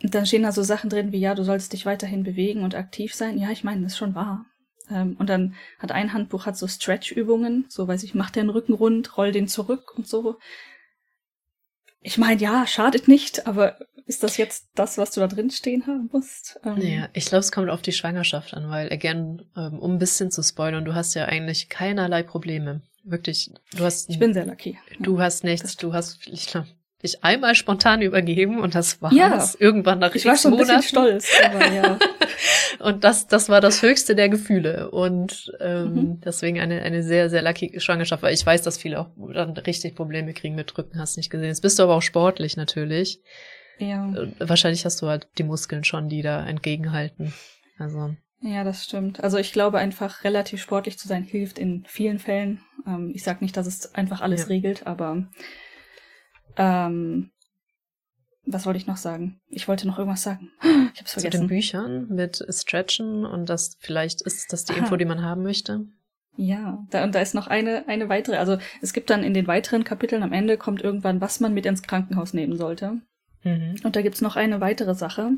Und 0.00 0.14
dann 0.14 0.26
stehen 0.26 0.44
da 0.44 0.52
so 0.52 0.62
Sachen 0.62 0.90
drin 0.90 1.10
wie, 1.10 1.18
ja, 1.18 1.34
du 1.34 1.42
sollst 1.42 1.72
dich 1.72 1.86
weiterhin 1.86 2.22
bewegen 2.22 2.62
und 2.62 2.76
aktiv 2.76 3.12
sein. 3.12 3.36
Ja, 3.36 3.50
ich 3.50 3.64
meine, 3.64 3.82
das 3.82 3.94
ist 3.94 3.98
schon 3.98 4.14
wahr. 4.14 4.46
Ähm, 4.92 5.16
und 5.18 5.28
dann 5.28 5.56
hat 5.80 5.90
ein 5.90 6.12
Handbuch 6.12 6.46
hat 6.46 6.56
so 6.56 6.68
Stretch-Übungen, 6.68 7.64
so 7.68 7.88
weiß 7.88 8.04
ich, 8.04 8.14
mach 8.14 8.30
den 8.30 8.48
Rücken 8.48 8.74
rund, 8.74 9.16
roll 9.16 9.32
den 9.32 9.48
zurück 9.48 9.92
und 9.96 10.06
so. 10.06 10.38
Ich 12.02 12.18
meine, 12.18 12.40
ja, 12.40 12.66
schadet 12.66 13.08
nicht, 13.08 13.46
aber 13.46 13.78
ist 14.06 14.22
das 14.22 14.36
jetzt 14.36 14.68
das, 14.74 14.98
was 14.98 15.12
du 15.12 15.20
da 15.20 15.28
drin 15.28 15.50
stehen 15.50 15.86
haben 15.86 16.08
musst? 16.12 16.58
Ähm, 16.64 16.78
naja, 16.78 17.08
ich 17.12 17.26
glaube, 17.26 17.40
es 17.40 17.52
kommt 17.52 17.70
auf 17.70 17.82
die 17.82 17.92
Schwangerschaft 17.92 18.54
an, 18.54 18.68
weil, 18.68 18.92
again, 18.92 19.42
ähm, 19.56 19.78
um 19.78 19.94
ein 19.94 19.98
bisschen 19.98 20.30
zu 20.30 20.42
spoilern, 20.42 20.84
du 20.84 20.94
hast 20.94 21.14
ja 21.14 21.26
eigentlich 21.26 21.68
keinerlei 21.68 22.22
Probleme. 22.22 22.82
Wirklich, 23.04 23.52
du 23.76 23.84
hast. 23.84 24.10
Ich 24.10 24.18
bin 24.18 24.34
sehr 24.34 24.46
lucky. 24.46 24.78
Du 24.98 25.20
hast 25.20 25.44
nichts, 25.44 25.76
du 25.76 25.92
hast, 25.92 26.26
ich 26.26 26.46
glaube, 26.46 26.66
dich 27.02 27.24
einmal 27.24 27.54
spontan 27.54 28.02
übergeben 28.02 28.60
und 28.60 28.74
das 28.74 29.00
war's. 29.00 29.14
Ja. 29.14 29.48
Irgendwann 29.58 29.98
nach 29.98 30.14
Ich 30.14 30.26
war 30.26 30.36
schon 30.36 30.52
ein 30.52 30.58
bisschen 30.58 30.82
stolz, 30.82 31.30
aber 31.44 31.72
ja. 31.72 31.98
und 32.78 33.04
das, 33.04 33.26
das 33.26 33.48
war 33.48 33.60
das 33.60 33.82
höchste 33.82 34.14
der 34.14 34.28
Gefühle 34.28 34.90
und 34.90 35.52
ähm, 35.60 35.94
mhm. 35.94 36.20
deswegen 36.20 36.60
eine, 36.60 36.82
eine 36.82 37.02
sehr, 37.02 37.30
sehr 37.30 37.42
lucky 37.42 37.80
Schwangerschaft, 37.80 38.22
weil 38.22 38.34
ich 38.34 38.44
weiß, 38.44 38.62
dass 38.62 38.78
viele 38.78 39.00
auch 39.00 39.08
dann 39.32 39.56
richtig 39.56 39.94
Probleme 39.94 40.34
kriegen 40.34 40.54
mit 40.54 40.76
Drücken, 40.76 40.98
hast 40.98 41.16
nicht 41.16 41.30
gesehen. 41.30 41.48
Jetzt 41.48 41.62
bist 41.62 41.78
du 41.78 41.82
aber 41.82 41.94
auch 41.94 42.02
sportlich 42.02 42.56
natürlich. 42.56 43.20
Ja. 43.78 44.12
Äh, 44.14 44.28
wahrscheinlich 44.38 44.84
hast 44.84 45.00
du 45.00 45.06
halt 45.08 45.28
die 45.38 45.44
Muskeln 45.44 45.84
schon, 45.84 46.08
die 46.08 46.22
da 46.22 46.46
entgegenhalten. 46.46 47.32
Also. 47.78 48.14
Ja, 48.42 48.64
das 48.64 48.84
stimmt. 48.84 49.22
Also 49.22 49.38
ich 49.38 49.52
glaube 49.52 49.78
einfach 49.78 50.24
relativ 50.24 50.62
sportlich 50.62 50.98
zu 50.98 51.08
sein 51.08 51.24
hilft 51.24 51.58
in 51.58 51.84
vielen 51.86 52.18
Fällen. 52.18 52.60
Ähm, 52.86 53.12
ich 53.14 53.22
sag 53.22 53.42
nicht, 53.42 53.56
dass 53.56 53.66
es 53.66 53.94
einfach 53.94 54.20
alles 54.20 54.42
ja. 54.42 54.46
regelt, 54.48 54.86
aber 54.86 55.26
ähm, 56.56 57.30
was 58.46 58.66
wollte 58.66 58.78
ich 58.78 58.86
noch 58.86 58.96
sagen? 58.96 59.40
Ich 59.48 59.68
wollte 59.68 59.86
noch 59.86 59.98
irgendwas 59.98 60.22
sagen. 60.22 60.50
Ich 60.92 61.00
hab's 61.00 61.12
vergessen. 61.12 61.32
Zu 61.32 61.38
den 61.38 61.48
Büchern 61.48 62.08
mit 62.08 62.44
Stretchen 62.48 63.24
und 63.24 63.48
das 63.48 63.76
vielleicht 63.78 64.22
ist 64.22 64.52
das 64.52 64.64
die 64.64 64.72
Info, 64.72 64.96
die 64.96 65.04
man 65.04 65.22
haben 65.22 65.44
möchte. 65.44 65.86
Ja, 66.36 66.84
da, 66.90 67.04
und 67.04 67.14
da 67.14 67.20
ist 67.20 67.32
noch 67.32 67.46
eine, 67.46 67.86
eine 67.86 68.08
weitere. 68.08 68.38
Also 68.38 68.58
es 68.82 68.92
gibt 68.92 69.08
dann 69.08 69.22
in 69.22 69.32
den 69.32 69.46
weiteren 69.46 69.84
Kapiteln 69.84 70.24
am 70.24 70.32
Ende 70.32 70.56
kommt 70.56 70.82
irgendwann, 70.82 71.20
was 71.20 71.38
man 71.38 71.54
mit 71.54 71.64
ins 71.64 71.84
Krankenhaus 71.84 72.34
nehmen 72.34 72.56
sollte. 72.56 73.00
Mhm. 73.44 73.76
Und 73.84 73.94
da 73.94 74.02
gibt's 74.02 74.20
noch 74.20 74.34
eine 74.34 74.60
weitere 74.60 74.94
Sache, 74.94 75.30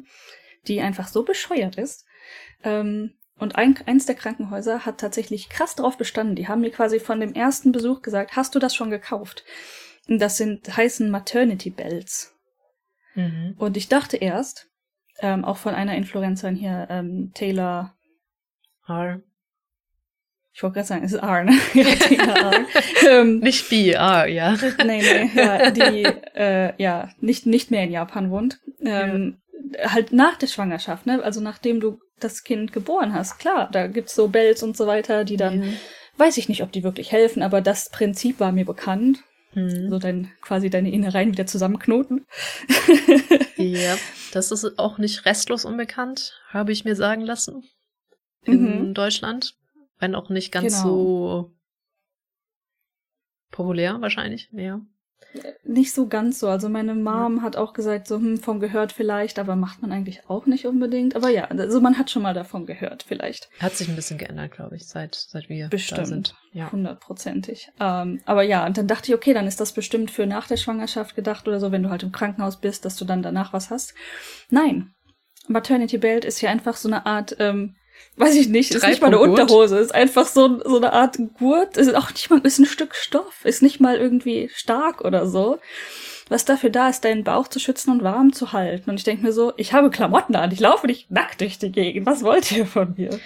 die 0.67 0.81
einfach 0.81 1.09
so 1.09 1.23
bescheuert 1.23 1.77
ist. 1.77 2.07
Ähm, 2.65 3.13
und 3.39 3.57
ein, 3.57 3.77
eins 3.87 4.07
der 4.07 4.15
Krankenhäuser 4.15 4.87
hat 4.87 4.99
tatsächlich 4.99 5.49
krass 5.49 5.75
drauf 5.75 5.99
bestanden. 5.99 6.37
Die 6.37 6.49
haben 6.49 6.61
mir 6.61 6.71
quasi 6.71 7.01
von 7.01 7.21
dem 7.21 7.35
ersten 7.35 7.73
Besuch 7.73 8.03
gesagt, 8.03 8.37
hast 8.37 8.55
du 8.55 8.59
das 8.59 8.75
schon 8.75 8.91
gekauft? 8.91 9.45
Das 10.09 10.37
sind, 10.37 10.77
heißen 10.77 11.11
Maternity 11.11 11.71
Bells. 11.71 12.35
Mhm. 13.15 13.55
Und 13.59 13.77
ich 13.77 13.89
dachte 13.89 14.17
erst, 14.17 14.69
ähm, 15.21 15.45
auch 15.45 15.57
von 15.57 15.75
einer 15.75 15.97
Influencerin 15.97 16.57
hier, 16.57 16.87
ähm, 16.91 17.31
Taylor 17.35 17.95
R. 18.89 19.21
Ich 20.55 20.63
wollte 20.63 20.75
gerade 20.75 20.87
sagen, 20.87 21.05
es 21.05 21.13
ist 21.13 21.23
R, 21.23 21.45
ne? 21.45 21.59
ja, 21.75 22.51
R. 22.51 22.67
ähm, 23.09 23.39
nicht 23.39 23.71
B, 23.71 23.91
R, 23.91 24.27
ja. 24.27 24.57
nee, 24.85 25.03
nee, 25.03 25.31
ja, 25.35 25.71
die 25.71 26.05
äh, 26.35 26.75
ja 26.77 27.11
nicht, 27.21 27.47
nicht 27.47 27.71
mehr 27.71 27.85
in 27.85 27.93
Japan 27.93 28.31
wohnt. 28.31 28.61
Ähm, 28.81 29.39
ja. 29.79 29.93
Halt 29.93 30.13
nach 30.13 30.37
der 30.37 30.49
Schwangerschaft, 30.49 31.07
ne? 31.07 31.23
Also 31.23 31.41
nachdem 31.41 31.81
du 31.81 32.01
das 32.21 32.45
Kind 32.45 32.73
geboren 32.73 33.15
hast, 33.15 33.39
klar, 33.39 33.71
da 33.73 33.87
gibt's 33.87 34.15
so 34.15 34.29
Bells 34.29 34.63
und 34.63 34.77
so 34.77 34.87
weiter, 34.87 35.25
die 35.25 35.37
dann, 35.37 35.63
ja. 35.63 35.73
weiß 36.19 36.37
ich 36.37 36.49
nicht, 36.49 36.63
ob 36.63 36.73
die 36.73 36.83
wirklich 36.83 37.13
helfen, 37.13 37.43
aber 37.43 37.61
das 37.61 37.91
Prinzip 37.91 38.39
war 38.39 38.53
mir 38.53 38.67
bekannt. 38.67 39.23
Mhm. 39.55 39.91
So 39.91 39.99
dein, 39.99 40.31
quasi 40.41 40.71
deine 40.71 40.93
Innereien 40.93 41.33
wieder 41.33 41.47
zusammenknoten. 41.47 42.27
ja, 43.57 43.97
das 44.33 44.51
ist 44.51 44.79
auch 44.79 44.99
nicht 44.99 45.25
restlos 45.27 45.65
unbekannt, 45.65 46.41
habe 46.49 46.73
ich 46.73 46.85
mir 46.85 46.97
sagen 46.97 47.23
lassen. 47.23 47.65
In 48.45 48.89
mhm. 48.89 48.95
Deutschland. 48.95 49.57
Wenn 49.99 50.15
auch 50.17 50.31
nicht 50.31 50.51
ganz 50.51 50.83
genau. 50.83 50.89
so 50.89 51.53
populär 53.53 54.01
wahrscheinlich, 54.01 54.49
ja. 54.53 54.81
Nicht 55.65 55.93
so 55.93 56.07
ganz 56.07 56.39
so. 56.39 56.49
Also 56.49 56.69
meine 56.69 56.95
Mom 56.95 57.37
ja. 57.39 57.43
hat 57.43 57.57
auch 57.57 57.73
gesagt, 57.73 58.07
so 58.07 58.17
hm, 58.17 58.39
von 58.39 58.61
gehört 58.61 58.93
vielleicht, 58.93 59.39
aber 59.39 59.57
macht 59.57 59.83
man 59.83 59.93
eigentlich 59.93 60.29
auch 60.29 60.47
nicht 60.47 60.67
unbedingt. 60.67 61.17
Aber 61.17 61.29
ja, 61.29 61.45
also 61.45 61.81
man 61.81 61.99
hat 61.99 62.11
schon 62.11 62.23
mal 62.23 62.35
davon 62.35 62.67
gehört 62.67 63.03
vielleicht. 63.03 63.49
Hat 63.59 63.75
sich 63.75 63.89
ein 63.89 63.97
bisschen 63.97 64.19
geändert, 64.19 64.53
glaube 64.53 64.77
ich, 64.77 64.87
seit, 64.87 65.15
seit 65.15 65.49
wir 65.49 65.69
bestimmt, 65.69 65.99
da 65.99 66.05
sind. 66.05 66.35
Ja. 66.53 66.71
Hundertprozentig. 66.71 67.71
Ähm, 67.81 68.21
aber 68.27 68.43
ja, 68.43 68.67
und 68.67 68.77
dann 68.77 68.87
dachte 68.87 69.11
ich, 69.11 69.15
okay, 69.15 69.35
dann 69.35 69.47
ist 69.47 69.61
das 69.61 69.73
bestimmt 69.73 70.11
für 70.11 70.27
nach 70.27 70.47
der 70.47 70.57
Schwangerschaft 70.57 71.15
gedacht 71.15 71.49
oder 71.49 71.61
so, 71.61 71.73
wenn 71.73 71.83
du 71.83 71.91
halt 71.91 72.03
im 72.03 72.13
Krankenhaus 72.13 72.61
bist, 72.61 72.85
dass 72.85 72.97
du 72.97 73.05
dann 73.05 73.23
danach 73.23 73.53
was 73.53 73.71
hast. 73.71 73.95
Nein. 74.51 74.95
Maternity 75.49 75.99
Belt 75.99 76.25
ist 76.25 76.41
ja 76.41 76.51
einfach 76.51 76.77
so 76.77 76.89
eine 76.89 77.05
Art 77.05 77.37
ähm, 77.41 77.75
weiß 78.17 78.35
ich 78.35 78.49
nicht, 78.49 78.75
ist 78.75 78.87
nicht 78.87 79.01
mal 79.01 79.09
eine 79.09 79.19
Unterhose, 79.19 79.79
ist 79.79 79.95
einfach 79.95 80.27
so, 80.27 80.61
so 80.65 80.77
eine 80.77 80.93
Art 80.93 81.19
Gurt, 81.39 81.77
ist 81.77 81.95
auch 81.95 82.11
nicht 82.11 82.31
mal, 82.31 82.41
ist 82.41 82.59
ein 82.59 82.67
Stück 82.67 82.95
Stoff, 82.95 83.45
ist 83.45 83.63
nicht 83.63 83.81
mal 83.81 83.97
irgendwie 83.97 84.51
stark 84.55 85.03
oder 85.03 85.27
so. 85.27 85.59
Was 86.29 86.45
dafür 86.45 86.71
da 86.71 86.89
ist, 86.89 87.05
deinen 87.05 87.25
Bauch 87.25 87.49
zu 87.49 87.59
schützen 87.59 87.91
und 87.91 88.03
warm 88.03 88.33
zu 88.33 88.53
halten. 88.53 88.89
Und 88.89 88.97
ich 88.97 89.05
denke 89.05 89.25
mir 89.25 89.33
so, 89.33 89.53
ich 89.57 89.73
habe 89.73 89.91
Klamotten 89.91 90.37
an, 90.37 90.51
ich 90.53 90.61
laufe 90.61 90.87
nicht 90.87 91.11
nackt 91.11 91.41
durch 91.41 91.59
die 91.59 91.73
Gegend. 91.73 92.07
Was 92.07 92.23
wollt 92.23 92.51
ihr 92.53 92.65
von 92.65 92.95
mir? 92.97 93.19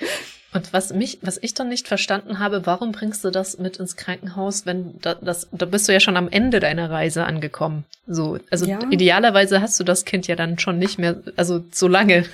Und 0.56 0.72
was 0.72 0.92
mich, 0.92 1.18
was 1.20 1.38
ich 1.42 1.52
dann 1.52 1.68
nicht 1.68 1.86
verstanden 1.86 2.38
habe, 2.38 2.64
warum 2.64 2.90
bringst 2.90 3.22
du 3.24 3.30
das 3.30 3.58
mit 3.58 3.76
ins 3.76 3.96
Krankenhaus, 3.96 4.64
wenn 4.64 4.98
da, 5.02 5.14
das, 5.14 5.48
da 5.52 5.66
bist 5.66 5.86
du 5.86 5.92
ja 5.92 6.00
schon 6.00 6.16
am 6.16 6.28
Ende 6.28 6.60
deiner 6.60 6.90
Reise 6.90 7.26
angekommen. 7.26 7.84
So, 8.06 8.38
also 8.50 8.64
ja. 8.64 8.78
idealerweise 8.90 9.60
hast 9.60 9.78
du 9.78 9.84
das 9.84 10.06
Kind 10.06 10.26
ja 10.26 10.34
dann 10.34 10.58
schon 10.58 10.78
nicht 10.78 10.98
mehr, 10.98 11.22
also 11.36 11.62
so 11.72 11.88
lange. 11.88 12.24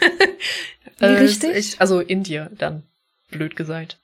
Wie 0.99 1.05
äh, 1.05 1.19
richtig? 1.19 1.57
Ich, 1.57 1.81
also 1.81 2.01
in 2.01 2.23
dir 2.23 2.51
dann, 2.57 2.85
blöd 3.31 3.57
gesagt. 3.57 3.99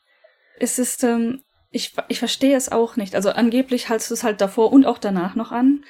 Es 0.59 0.79
ist, 0.79 1.05
ähm, 1.05 1.42
ich, 1.70 1.94
ich 2.09 2.18
verstehe 2.18 2.57
es 2.57 2.70
auch 2.70 2.96
nicht. 2.96 3.14
Also 3.14 3.31
angeblich 3.31 3.88
haltst 3.88 4.11
du 4.11 4.14
es 4.14 4.24
halt 4.24 4.40
davor 4.40 4.72
und 4.72 4.87
auch 4.87 4.98
danach 4.98 5.35
noch 5.35 5.53
an. 5.53 5.85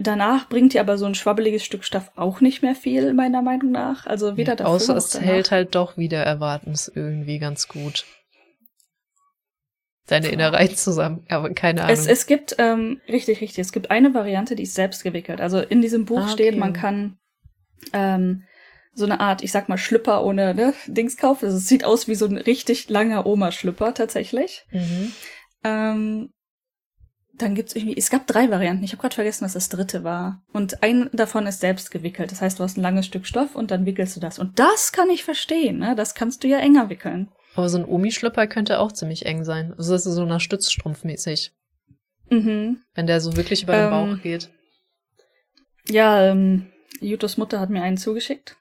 Danach 0.00 0.48
bringt 0.48 0.74
dir 0.74 0.80
aber 0.80 0.96
so 0.96 1.06
ein 1.06 1.16
schwabbeliges 1.16 1.64
Stück 1.64 1.84
Stoff 1.84 2.12
auch 2.14 2.40
nicht 2.40 2.62
mehr 2.62 2.76
viel, 2.76 3.12
meiner 3.14 3.42
Meinung 3.42 3.72
nach. 3.72 4.06
Also 4.06 4.36
weder 4.36 4.54
davor 4.54 4.74
Außer 4.74 4.96
es 4.96 5.10
danach. 5.10 5.26
hält 5.26 5.50
halt 5.50 5.74
doch 5.74 5.96
wieder 5.96 6.22
erwartens 6.22 6.90
irgendwie 6.94 7.38
ganz 7.38 7.66
gut. 7.66 8.04
Deine 10.06 10.28
Innereien 10.28 10.74
zusammen, 10.74 11.26
aber 11.28 11.50
keine 11.50 11.82
Ahnung. 11.82 11.92
Es, 11.92 12.06
es 12.06 12.26
gibt, 12.26 12.56
ähm, 12.58 13.00
richtig, 13.08 13.42
richtig, 13.42 13.58
es 13.58 13.72
gibt 13.72 13.90
eine 13.90 14.14
Variante, 14.14 14.56
die 14.56 14.62
ist 14.62 14.74
selbst 14.74 15.02
gewickelt. 15.02 15.40
Also 15.40 15.58
in 15.58 15.82
diesem 15.82 16.06
Buch 16.06 16.20
ah, 16.20 16.22
okay. 16.22 16.32
steht, 16.32 16.56
man 16.56 16.72
kann 16.72 17.18
ähm, 17.92 18.44
so 18.94 19.04
eine 19.04 19.20
Art, 19.20 19.42
ich 19.42 19.52
sag 19.52 19.68
mal, 19.68 19.78
Schlüpper 19.78 20.24
ohne 20.24 20.54
ne, 20.54 20.74
Dings 20.86 21.16
kaufen. 21.16 21.46
Also 21.46 21.58
es 21.58 21.68
sieht 21.68 21.84
aus 21.84 22.08
wie 22.08 22.14
so 22.14 22.26
ein 22.26 22.36
richtig 22.36 22.88
langer 22.88 23.26
Oma-Schlüpper 23.26 23.94
tatsächlich. 23.94 24.66
Mhm. 24.70 25.12
Ähm, 25.64 26.30
dann 27.38 27.54
gibt's 27.54 27.74
irgendwie, 27.76 27.96
es 27.96 28.10
gab 28.10 28.26
drei 28.26 28.50
Varianten. 28.50 28.84
Ich 28.84 28.92
habe 28.92 29.00
gerade 29.00 29.14
vergessen, 29.14 29.44
was 29.44 29.52
das 29.52 29.68
dritte 29.68 30.02
war. 30.02 30.42
Und 30.52 30.82
ein 30.82 31.08
davon 31.12 31.46
ist 31.46 31.60
selbst 31.60 31.90
gewickelt. 31.90 32.32
Das 32.32 32.40
heißt, 32.40 32.58
du 32.58 32.64
hast 32.64 32.76
ein 32.76 32.82
langes 32.82 33.06
Stück 33.06 33.26
Stoff 33.26 33.54
und 33.54 33.70
dann 33.70 33.86
wickelst 33.86 34.16
du 34.16 34.20
das. 34.20 34.38
Und 34.38 34.58
das 34.58 34.92
kann 34.92 35.08
ich 35.10 35.24
verstehen, 35.24 35.78
ne? 35.78 35.94
Das 35.94 36.14
kannst 36.14 36.42
du 36.42 36.48
ja 36.48 36.58
enger 36.58 36.90
wickeln. 36.90 37.30
Aber 37.54 37.68
so 37.68 37.78
ein 37.78 37.84
Omi-Schlüpper 37.84 38.46
könnte 38.46 38.80
auch 38.80 38.92
ziemlich 38.92 39.26
eng 39.26 39.44
sein. 39.44 39.72
Also 39.76 39.92
das 39.92 40.06
ist 40.06 40.14
so 40.14 40.22
einer 40.22 40.40
Stützstrumpfmäßig. 40.40 41.52
Mhm. 42.30 42.82
Wenn 42.94 43.06
der 43.06 43.20
so 43.20 43.36
wirklich 43.36 43.62
über 43.62 43.74
den 43.74 43.90
Bauch 43.90 44.08
ähm, 44.08 44.20
geht. 44.22 44.50
Ja, 45.88 46.22
ähm, 46.22 46.66
Jutos 47.00 47.36
Mutter 47.36 47.60
hat 47.60 47.70
mir 47.70 47.82
einen 47.82 47.96
zugeschickt. 47.96 48.56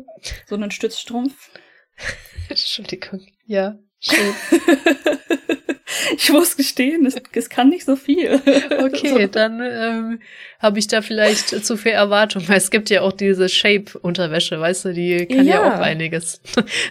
So 0.46 0.54
einen 0.54 0.70
Stützstrumpf. 0.70 1.50
Entschuldigung. 2.48 3.26
Ja, 3.46 3.78
schön. 4.00 4.34
ich 6.16 6.30
muss 6.30 6.56
gestehen, 6.56 7.06
es, 7.06 7.16
es 7.32 7.48
kann 7.48 7.68
nicht 7.68 7.84
so 7.84 7.96
viel. 7.96 8.34
Okay, 8.34 9.22
so. 9.22 9.26
dann 9.26 9.60
ähm, 9.62 10.20
habe 10.58 10.78
ich 10.78 10.86
da 10.86 11.02
vielleicht 11.02 11.48
zu 11.64 11.76
viel 11.76 11.92
Erwartung, 11.92 12.46
weil 12.48 12.58
es 12.58 12.70
gibt 12.70 12.90
ja 12.90 13.02
auch 13.02 13.12
diese 13.12 13.48
Shape-Unterwäsche, 13.48 14.60
weißt 14.60 14.86
du, 14.86 14.92
die 14.92 15.26
kann 15.26 15.46
ja, 15.46 15.62
ja 15.62 15.74
auch 15.74 15.80
einiges. 15.80 16.40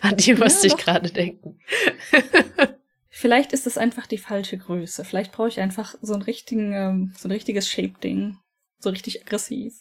An 0.01 0.17
die 0.17 0.33
musste 0.33 0.67
ja, 0.67 0.73
ich 0.73 0.83
gerade 0.83 1.11
denken. 1.11 1.59
Vielleicht 3.09 3.53
ist 3.53 3.67
es 3.67 3.77
einfach 3.77 4.07
die 4.07 4.17
falsche 4.17 4.57
Größe. 4.57 5.05
Vielleicht 5.05 5.31
brauche 5.31 5.49
ich 5.49 5.59
einfach 5.59 5.95
so 6.01 6.13
einen 6.13 6.23
richtigen, 6.23 6.73
ähm, 6.73 7.13
so 7.17 7.27
ein 7.27 7.31
richtiges 7.31 7.69
Shape-Ding. 7.69 8.37
So 8.79 8.89
richtig 8.89 9.21
aggressiv. 9.21 9.73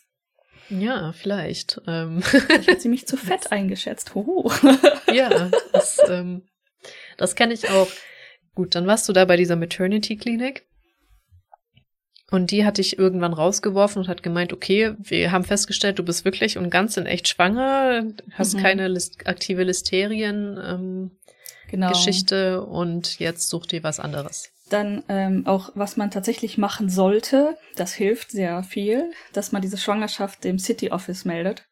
Ja, 0.70 1.12
vielleicht. 1.12 1.80
Ähm. 1.86 2.22
Ich 2.60 2.68
hat 2.68 2.80
sie 2.80 2.88
mich 2.88 3.06
zu 3.06 3.16
fett 3.18 3.52
eingeschätzt. 3.52 4.14
Hoho. 4.14 4.50
Ja, 5.12 5.50
das, 5.72 5.98
ähm, 6.08 6.42
das 7.16 7.34
kenne 7.34 7.52
ich 7.52 7.68
auch. 7.68 7.88
Gut, 8.54 8.76
dann 8.76 8.86
warst 8.86 9.08
du 9.08 9.12
da 9.12 9.24
bei 9.24 9.36
dieser 9.36 9.56
Maternity-Klinik. 9.56 10.66
Und 12.30 12.52
die 12.52 12.64
hat 12.64 12.78
dich 12.78 12.96
irgendwann 12.96 13.32
rausgeworfen 13.32 14.02
und 14.02 14.08
hat 14.08 14.22
gemeint, 14.22 14.52
okay, 14.52 14.94
wir 14.98 15.32
haben 15.32 15.42
festgestellt, 15.42 15.98
du 15.98 16.04
bist 16.04 16.24
wirklich 16.24 16.58
und 16.58 16.70
ganz 16.70 16.96
in 16.96 17.06
echt 17.06 17.26
schwanger, 17.26 18.04
hast 18.34 18.54
mhm. 18.54 18.60
keine 18.60 18.86
List 18.86 19.26
aktive 19.26 19.64
Listerien 19.64 20.56
ähm, 20.64 21.10
genau. 21.68 21.88
Geschichte 21.88 22.64
und 22.64 23.18
jetzt 23.18 23.48
such 23.50 23.66
dir 23.66 23.82
was 23.82 23.98
anderes. 23.98 24.52
Dann 24.70 25.04
ähm, 25.08 25.46
auch, 25.46 25.72
was 25.74 25.96
man 25.96 26.10
tatsächlich 26.10 26.56
machen 26.56 26.88
sollte, 26.88 27.58
das 27.76 27.92
hilft 27.92 28.30
sehr 28.30 28.62
viel, 28.62 29.12
dass 29.32 29.52
man 29.52 29.60
diese 29.60 29.76
Schwangerschaft 29.76 30.44
dem 30.44 30.58
City 30.58 30.90
Office 30.90 31.24
meldet. 31.24 31.66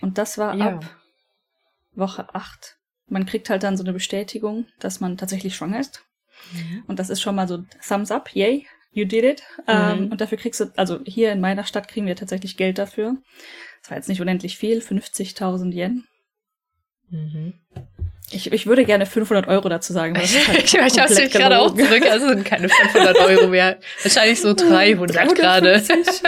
Und 0.00 0.18
das 0.18 0.38
war 0.38 0.54
ja. 0.54 0.66
ab 0.66 0.96
Woche 1.94 2.32
8. 2.34 2.76
Man 3.08 3.26
kriegt 3.26 3.50
halt 3.50 3.62
dann 3.62 3.76
so 3.76 3.82
eine 3.82 3.92
Bestätigung, 3.92 4.66
dass 4.78 5.00
man 5.00 5.16
tatsächlich 5.16 5.56
schwanger 5.56 5.80
ist. 5.80 6.04
Mhm. 6.52 6.84
Und 6.86 6.98
das 6.98 7.10
ist 7.10 7.22
schon 7.22 7.34
mal 7.34 7.48
so 7.48 7.64
Thumbs 7.86 8.10
up, 8.10 8.34
yay, 8.34 8.66
you 8.92 9.04
did 9.04 9.24
it. 9.24 9.42
Ähm, 9.66 9.76
mhm. 9.76 10.04
Ähm, 10.04 10.12
und 10.12 10.20
dafür 10.20 10.38
kriegst 10.38 10.60
du, 10.60 10.72
also 10.76 11.00
hier 11.04 11.32
in 11.32 11.40
meiner 11.40 11.64
Stadt 11.64 11.88
kriegen 11.88 12.06
wir 12.06 12.16
tatsächlich 12.16 12.56
Geld 12.56 12.78
dafür. 12.78 13.16
Das 13.80 13.90
war 13.90 13.96
jetzt 13.96 14.08
nicht 14.08 14.20
unendlich 14.20 14.58
viel, 14.58 14.80
50.000 14.80 15.72
Yen. 15.72 16.04
Mhm. 17.08 17.54
Ich, 18.32 18.52
ich 18.52 18.66
würde 18.66 18.84
gerne 18.84 19.06
500 19.06 19.46
Euro 19.46 19.68
dazu 19.68 19.92
sagen. 19.92 20.16
Halt 20.16 20.24
ich 20.64 20.74
ich 20.74 20.80
habe 20.98 21.12
es 21.12 21.30
gerade 21.30 21.60
auch 21.60 21.74
zurück, 21.74 22.04
also 22.10 22.28
sind 22.28 22.44
keine 22.44 22.68
500 22.68 23.18
Euro 23.18 23.46
mehr. 23.48 23.78
Wahrscheinlich 24.02 24.40
so 24.40 24.52
300 24.52 25.34
gerade. 25.34 25.82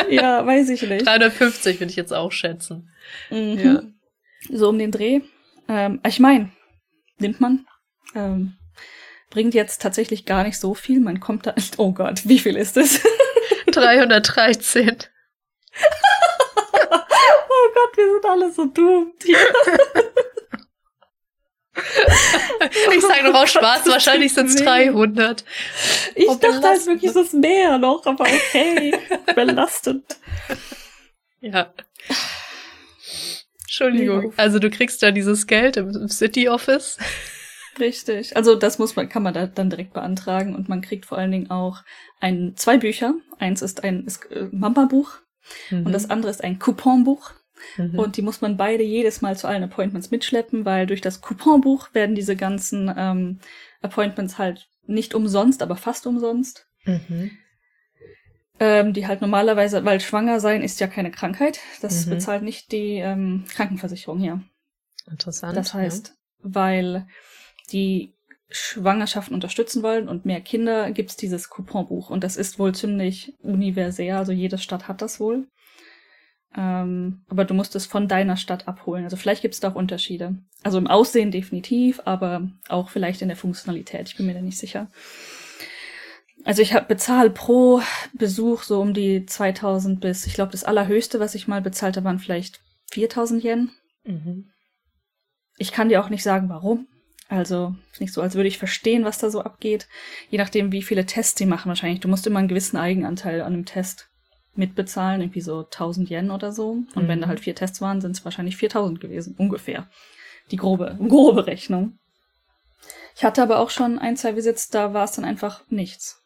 Ja, 0.08 0.46
weiß 0.46 0.68
ich 0.70 0.82
nicht. 0.82 1.06
350 1.06 1.80
würde 1.80 1.90
ich 1.90 1.96
jetzt 1.96 2.14
auch 2.14 2.30
schätzen. 2.30 2.88
Mhm. 3.30 3.58
Ja. 3.58 3.82
So 4.56 4.68
um 4.68 4.78
den 4.78 4.92
Dreh. 4.92 5.20
Ähm, 5.68 6.00
ich 6.06 6.20
meine, 6.20 6.50
nimmt 7.18 7.40
man. 7.40 7.66
Ähm, 8.14 8.54
bringt 9.30 9.54
jetzt 9.54 9.82
tatsächlich 9.82 10.24
gar 10.24 10.44
nicht 10.44 10.58
so 10.58 10.74
viel. 10.74 11.00
Man 11.00 11.18
kommt 11.18 11.46
da. 11.46 11.54
Oh 11.78 11.92
Gott, 11.92 12.28
wie 12.28 12.38
viel 12.38 12.56
ist 12.56 12.76
es? 12.76 13.00
313. 13.72 14.96
oh 16.90 17.68
Gott, 17.74 17.96
wir 17.96 18.12
sind 18.12 18.24
alle 18.24 18.52
so 18.52 18.64
dumm. 18.66 19.12
ich 22.96 23.02
sage 23.02 23.24
noch 23.24 23.42
aus 23.42 23.50
Spaß, 23.50 23.86
wahrscheinlich 23.86 24.32
sind 24.34 24.46
es 24.46 24.56
300. 24.56 25.44
Ich 26.14 26.28
oh, 26.28 26.34
dachte 26.34 26.62
halt 26.62 26.86
wirklich, 26.86 27.10
es 27.10 27.16
ist 27.16 27.34
mehr 27.34 27.78
noch, 27.78 28.04
aber 28.06 28.24
okay. 28.24 28.98
belastend. 29.34 30.04
Ja. 31.40 31.72
Entschuldigung. 33.62 34.32
Also 34.36 34.58
du 34.58 34.70
kriegst 34.70 35.02
da 35.02 35.10
dieses 35.10 35.46
Geld 35.46 35.76
im 35.76 36.08
City 36.08 36.48
Office. 36.48 36.98
Richtig. 37.78 38.36
Also 38.36 38.56
das 38.56 38.78
muss 38.78 38.96
man, 38.96 39.08
kann 39.08 39.22
man 39.22 39.34
da 39.34 39.46
dann 39.46 39.70
direkt 39.70 39.92
beantragen 39.92 40.54
und 40.54 40.68
man 40.68 40.80
kriegt 40.80 41.06
vor 41.06 41.18
allen 41.18 41.30
Dingen 41.30 41.50
auch 41.50 41.82
ein, 42.20 42.54
zwei 42.56 42.76
Bücher. 42.76 43.14
Eins 43.38 43.62
ist 43.62 43.84
ein 43.84 44.06
äh, 44.30 44.44
Mamba-Buch 44.50 45.18
mhm. 45.70 45.86
und 45.86 45.92
das 45.92 46.10
andere 46.10 46.30
ist 46.30 46.42
ein 46.42 46.58
Couponbuch. 46.58 47.32
Mhm. 47.76 47.98
Und 47.98 48.16
die 48.16 48.22
muss 48.22 48.40
man 48.40 48.56
beide 48.56 48.82
jedes 48.82 49.20
Mal 49.20 49.36
zu 49.36 49.46
allen 49.46 49.62
Appointments 49.62 50.10
mitschleppen, 50.10 50.64
weil 50.64 50.86
durch 50.86 51.00
das 51.00 51.20
Couponbuch 51.20 51.94
werden 51.94 52.14
diese 52.14 52.36
ganzen 52.36 52.92
ähm, 52.96 53.40
Appointments 53.82 54.38
halt 54.38 54.68
nicht 54.86 55.14
umsonst, 55.14 55.62
aber 55.62 55.76
fast 55.76 56.06
umsonst. 56.06 56.66
Mhm. 56.84 57.30
Ähm, 58.60 58.92
die 58.92 59.06
halt 59.06 59.20
normalerweise, 59.20 59.84
weil 59.84 60.00
schwanger 60.00 60.40
sein 60.40 60.62
ist 60.62 60.80
ja 60.80 60.88
keine 60.88 61.12
Krankheit, 61.12 61.60
das 61.80 62.06
mhm. 62.06 62.10
bezahlt 62.10 62.42
nicht 62.42 62.72
die 62.72 62.96
ähm, 62.96 63.44
Krankenversicherung 63.54 64.18
hier. 64.18 64.42
Interessant. 65.08 65.56
Das 65.56 65.74
heißt, 65.74 66.08
ja. 66.08 66.14
weil 66.42 67.06
die 67.70 68.14
Schwangerschaften 68.50 69.34
unterstützen 69.34 69.82
wollen 69.82 70.08
und 70.08 70.24
mehr 70.24 70.40
Kinder, 70.40 70.90
gibt's 70.90 71.16
dieses 71.16 71.50
Couponbuch. 71.50 72.10
Und 72.10 72.24
das 72.24 72.36
ist 72.36 72.58
wohl 72.58 72.74
ziemlich 72.74 73.34
universell, 73.40 74.16
also 74.16 74.32
jede 74.32 74.58
Stadt 74.58 74.88
hat 74.88 75.02
das 75.02 75.20
wohl. 75.20 75.46
Ähm, 76.56 77.20
aber 77.28 77.44
du 77.44 77.54
musst 77.54 77.76
es 77.76 77.86
von 77.86 78.08
deiner 78.08 78.36
Stadt 78.36 78.68
abholen. 78.68 79.04
Also 79.04 79.16
vielleicht 79.16 79.42
gibt 79.42 79.54
es 79.54 79.60
da 79.60 79.70
auch 79.70 79.74
Unterschiede. 79.74 80.38
Also 80.62 80.78
im 80.78 80.86
Aussehen 80.86 81.30
definitiv, 81.30 82.00
aber 82.04 82.48
auch 82.68 82.88
vielleicht 82.88 83.22
in 83.22 83.28
der 83.28 83.36
Funktionalität. 83.36 84.08
Ich 84.08 84.16
bin 84.16 84.26
mir 84.26 84.34
da 84.34 84.40
nicht 84.40 84.58
sicher. 84.58 84.88
Also 86.44 86.62
ich 86.62 86.72
habe 86.72 86.86
bezahl 86.86 87.30
pro 87.30 87.82
Besuch 88.14 88.62
so 88.62 88.80
um 88.80 88.94
die 88.94 89.26
2000 89.26 90.00
bis, 90.00 90.26
ich 90.26 90.34
glaube, 90.34 90.52
das 90.52 90.64
allerhöchste, 90.64 91.20
was 91.20 91.34
ich 91.34 91.48
mal 91.48 91.60
bezahlte, 91.60 92.04
waren 92.04 92.18
vielleicht 92.18 92.60
4000 92.90 93.44
Yen. 93.44 93.70
Mhm. 94.04 94.50
Ich 95.58 95.72
kann 95.72 95.88
dir 95.88 96.02
auch 96.02 96.08
nicht 96.08 96.22
sagen, 96.22 96.48
warum. 96.48 96.86
Also 97.28 97.74
ist 97.92 98.00
nicht 98.00 98.14
so, 98.14 98.22
als 98.22 98.36
würde 98.36 98.48
ich 98.48 98.56
verstehen, 98.56 99.04
was 99.04 99.18
da 99.18 99.28
so 99.28 99.42
abgeht. 99.42 99.86
Je 100.30 100.38
nachdem, 100.38 100.72
wie 100.72 100.82
viele 100.82 101.04
Tests 101.04 101.34
die 101.34 101.44
machen 101.44 101.68
wahrscheinlich. 101.68 102.00
Du 102.00 102.08
musst 102.08 102.26
immer 102.26 102.38
einen 102.38 102.48
gewissen 102.48 102.78
Eigenanteil 102.78 103.42
an 103.42 103.52
einem 103.52 103.66
Test 103.66 104.08
mitbezahlen, 104.58 105.20
irgendwie 105.20 105.40
so 105.40 105.60
1000 105.60 106.10
Yen 106.10 106.30
oder 106.30 106.52
so. 106.52 106.70
Und 106.70 106.96
mhm. 106.96 107.08
wenn 107.08 107.20
da 107.20 107.28
halt 107.28 107.40
vier 107.40 107.54
Tests 107.54 107.80
waren, 107.80 108.00
sind 108.00 108.12
es 108.12 108.24
wahrscheinlich 108.24 108.56
4000 108.56 109.00
gewesen, 109.00 109.34
ungefähr. 109.38 109.88
Die 110.50 110.56
grobe, 110.56 110.98
grobe 111.08 111.46
Rechnung. 111.46 111.98
Ich 113.16 113.24
hatte 113.24 113.42
aber 113.42 113.58
auch 113.58 113.70
schon 113.70 113.98
ein, 113.98 114.16
zwei 114.16 114.36
Visits, 114.36 114.68
da 114.68 114.92
war 114.94 115.04
es 115.04 115.12
dann 115.12 115.24
einfach 115.24 115.62
nichts. 115.68 116.22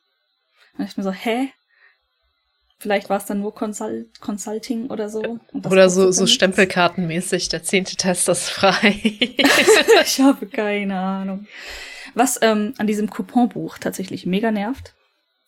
Und 0.76 0.84
ich 0.84 0.96
mir 0.96 1.02
so, 1.02 1.12
hä? 1.12 1.50
Vielleicht 2.78 3.08
war 3.08 3.18
es 3.18 3.26
dann 3.26 3.40
nur 3.40 3.54
Consult 3.54 4.20
Consulting 4.20 4.88
oder 4.88 5.08
so. 5.08 5.38
Oder 5.52 5.88
so, 5.88 6.10
so 6.10 6.26
Stempelkartenmäßig, 6.26 7.48
der 7.48 7.62
zehnte 7.62 7.94
Test 7.94 8.28
ist 8.28 8.48
frei. 8.50 9.00
ich 9.04 10.20
habe 10.20 10.46
keine 10.46 10.98
Ahnung. 10.98 11.46
Was 12.14 12.40
ähm, 12.42 12.74
an 12.78 12.88
diesem 12.88 13.08
Couponbuch 13.08 13.78
tatsächlich 13.78 14.26
mega 14.26 14.50
nervt, 14.50 14.94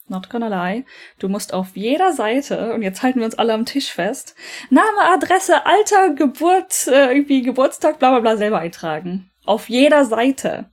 Not 0.07 0.29
gonna 0.29 0.49
lie. 0.49 0.85
Du 1.19 1.29
musst 1.29 1.55
auf 1.55 1.77
jeder 1.77 2.13
Seite, 2.13 2.75
und 2.75 2.83
jetzt 2.83 3.03
halten 3.03 3.21
wir 3.21 3.27
uns 3.27 3.37
alle 3.37 3.55
am 3.55 3.65
Tisch 3.65 3.91
fest, 3.91 4.35
Name, 4.69 5.01
Adresse, 5.15 5.65
Alter, 5.65 6.11
Geburt, 6.11 6.87
äh, 6.89 7.13
irgendwie 7.13 7.43
Geburtstag, 7.43 7.99
bla 7.99 8.11
bla 8.11 8.21
bla 8.21 8.37
selber 8.37 8.59
eintragen. 8.59 9.31
Auf 9.45 9.69
jeder 9.69 10.05
Seite. 10.05 10.71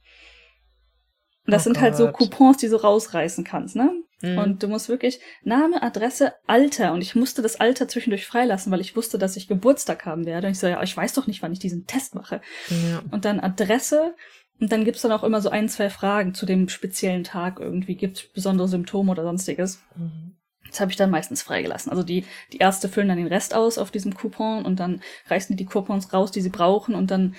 Und 1.45 1.53
das 1.53 1.63
oh 1.63 1.65
sind 1.65 1.73
Gott. 1.75 1.83
halt 1.83 1.95
so 1.95 2.11
Coupons, 2.11 2.57
die 2.57 2.67
du 2.67 2.75
rausreißen 2.75 3.43
kannst, 3.43 3.75
ne? 3.75 3.91
Mhm. 4.21 4.37
Und 4.37 4.63
du 4.63 4.67
musst 4.67 4.89
wirklich 4.89 5.19
Name, 5.43 5.81
Adresse, 5.81 6.33
Alter. 6.45 6.93
Und 6.93 7.01
ich 7.01 7.15
musste 7.15 7.41
das 7.41 7.59
Alter 7.59 7.87
zwischendurch 7.87 8.25
freilassen, 8.25 8.71
weil 8.71 8.81
ich 8.81 8.95
wusste, 8.95 9.17
dass 9.17 9.35
ich 9.35 9.47
Geburtstag 9.47 10.05
haben 10.05 10.25
werde. 10.25 10.47
Und 10.47 10.53
ich 10.53 10.59
so, 10.59 10.67
ja, 10.67 10.81
ich 10.83 10.95
weiß 10.95 11.13
doch 11.13 11.27
nicht, 11.27 11.41
wann 11.41 11.53
ich 11.53 11.59
diesen 11.59 11.87
Test 11.87 12.15
mache. 12.15 12.41
Ja. 12.69 13.01
Und 13.11 13.25
dann 13.25 13.39
Adresse, 13.39 14.13
und 14.61 14.71
dann 14.71 14.85
gibt's 14.85 15.01
dann 15.01 15.11
auch 15.11 15.23
immer 15.23 15.41
so 15.41 15.49
ein, 15.49 15.67
zwei 15.69 15.89
Fragen 15.89 16.35
zu 16.35 16.45
dem 16.45 16.69
speziellen 16.69 17.23
Tag 17.23 17.59
irgendwie. 17.59 17.95
Gibt's 17.95 18.27
besondere 18.31 18.67
Symptome 18.67 19.11
oder 19.11 19.23
sonstiges? 19.23 19.81
Mhm. 19.95 20.35
Das 20.69 20.79
habe 20.79 20.91
ich 20.91 20.97
dann 20.97 21.09
meistens 21.09 21.41
freigelassen. 21.41 21.91
Also 21.91 22.03
die, 22.03 22.25
die 22.53 22.59
Ärzte 22.59 22.87
füllen 22.87 23.07
dann 23.07 23.17
den 23.17 23.27
Rest 23.27 23.55
aus 23.55 23.79
auf 23.79 23.89
diesem 23.89 24.13
Coupon 24.13 24.63
und 24.63 24.79
dann 24.79 25.01
reißen 25.25 25.57
die 25.57 25.63
die 25.63 25.69
Coupons 25.69 26.13
raus, 26.13 26.31
die 26.31 26.41
sie 26.41 26.49
brauchen 26.49 26.93
und 26.93 27.09
dann 27.09 27.35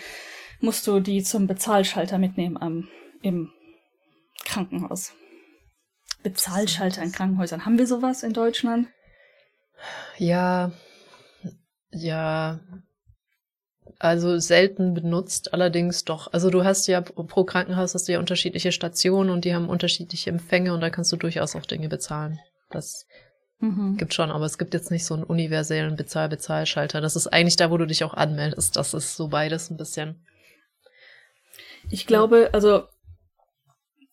musst 0.61 0.85
du 0.89 0.99
die 0.99 1.23
zum 1.23 1.47
Bezahlschalter 1.47 2.19
mitnehmen 2.19 2.57
am, 2.57 2.89
im 3.23 3.53
Krankenhaus. 4.45 5.15
Bezahlschalter 6.25 7.03
in 7.03 7.13
Krankenhäusern. 7.13 7.65
Haben 7.65 7.79
wir 7.79 7.87
sowas 7.87 8.25
in 8.25 8.33
Deutschland? 8.33 8.89
Ja, 10.19 10.73
ja, 11.93 12.59
also 14.03 14.41
selten 14.41 14.95
benutzt, 14.95 15.55
allerdings 15.55 16.05
doch. 16.05 16.33
Also 16.33 16.51
du 16.51 16.65
hast 16.65 16.89
ja 16.89 17.01
pro 17.01 17.45
Krankenhaus 17.45 17.95
hast 17.95 18.09
du 18.09 18.13
ja 18.13 18.19
unterschiedliche 18.19 18.73
Stationen 18.73 19.31
und 19.31 19.45
die 19.45 19.55
haben 19.55 19.69
unterschiedliche 19.69 20.29
Empfänge 20.29 20.75
und 20.75 20.81
da 20.81 20.91
kannst 20.91 21.13
du 21.13 21.17
durchaus 21.17 21.55
auch 21.55 21.65
Dinge 21.65 21.89
bezahlen. 21.89 22.41
Das 22.71 23.07
mhm. 23.61 23.97
gibt 23.99 24.13
schon, 24.13 24.33
aber 24.33 24.45
es 24.45 24.59
gibt 24.59 24.75
jetzt 24.75 24.91
nicht 24.91 25.05
so 25.05 25.15
einen 25.15 25.23
universellen 25.23 25.95
Bezahl-Bezahlschalter. 25.95 27.01
Das 27.01 27.15
ist 27.15 27.29
eigentlich 27.29 27.55
da, 27.55 27.71
wo 27.71 27.77
du 27.77 27.87
dich 27.87 28.03
auch 28.03 28.15
anmeldest. 28.15 28.75
Das 28.75 28.93
ist 28.93 29.17
so 29.17 29.29
beides 29.29 29.71
ein 29.71 29.77
bisschen. 29.77 30.27
Ich 31.89 32.05
glaube, 32.05 32.51
also 32.53 32.83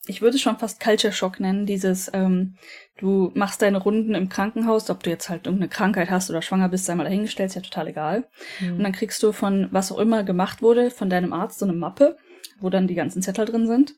ich 0.10 0.22
würde 0.22 0.36
es 0.36 0.42
schon 0.42 0.58
fast 0.58 0.80
Culture 0.80 1.14
Shock 1.14 1.40
nennen, 1.40 1.68
dieses, 1.68 2.10
ähm, 2.14 2.56
du 2.98 3.32
machst 3.36 3.62
deine 3.62 3.78
Runden 3.78 4.16
im 4.16 4.28
Krankenhaus, 4.28 4.90
ob 4.90 5.04
du 5.04 5.12
jetzt 5.12 5.30
halt 5.30 5.46
irgendeine 5.46 5.70
Krankheit 5.70 6.10
hast 6.10 6.32
oder 6.32 6.42
schwanger 6.42 6.68
bist, 6.68 6.86
sei 6.86 6.96
mal 6.96 7.04
dahingestellt, 7.04 7.50
ist 7.50 7.56
ja 7.56 7.62
total 7.62 7.90
egal. 7.90 8.28
Mhm. 8.60 8.78
Und 8.78 8.84
dann 8.84 8.92
kriegst 8.92 9.22
du 9.22 9.32
von 9.32 9.68
was 9.72 9.92
auch 9.92 10.00
immer 10.00 10.24
gemacht 10.24 10.64
wurde, 10.64 10.90
von 10.90 11.12
deinem 11.12 11.32
Arzt 11.32 11.60
so 11.60 11.66
eine 11.66 11.76
Mappe, 11.76 12.18
wo 12.60 12.72
dann 12.72 12.88
die 12.88 12.96
ganzen 12.96 13.22
Zettel 13.22 13.46
drin 13.46 13.68
sind. 13.68 13.94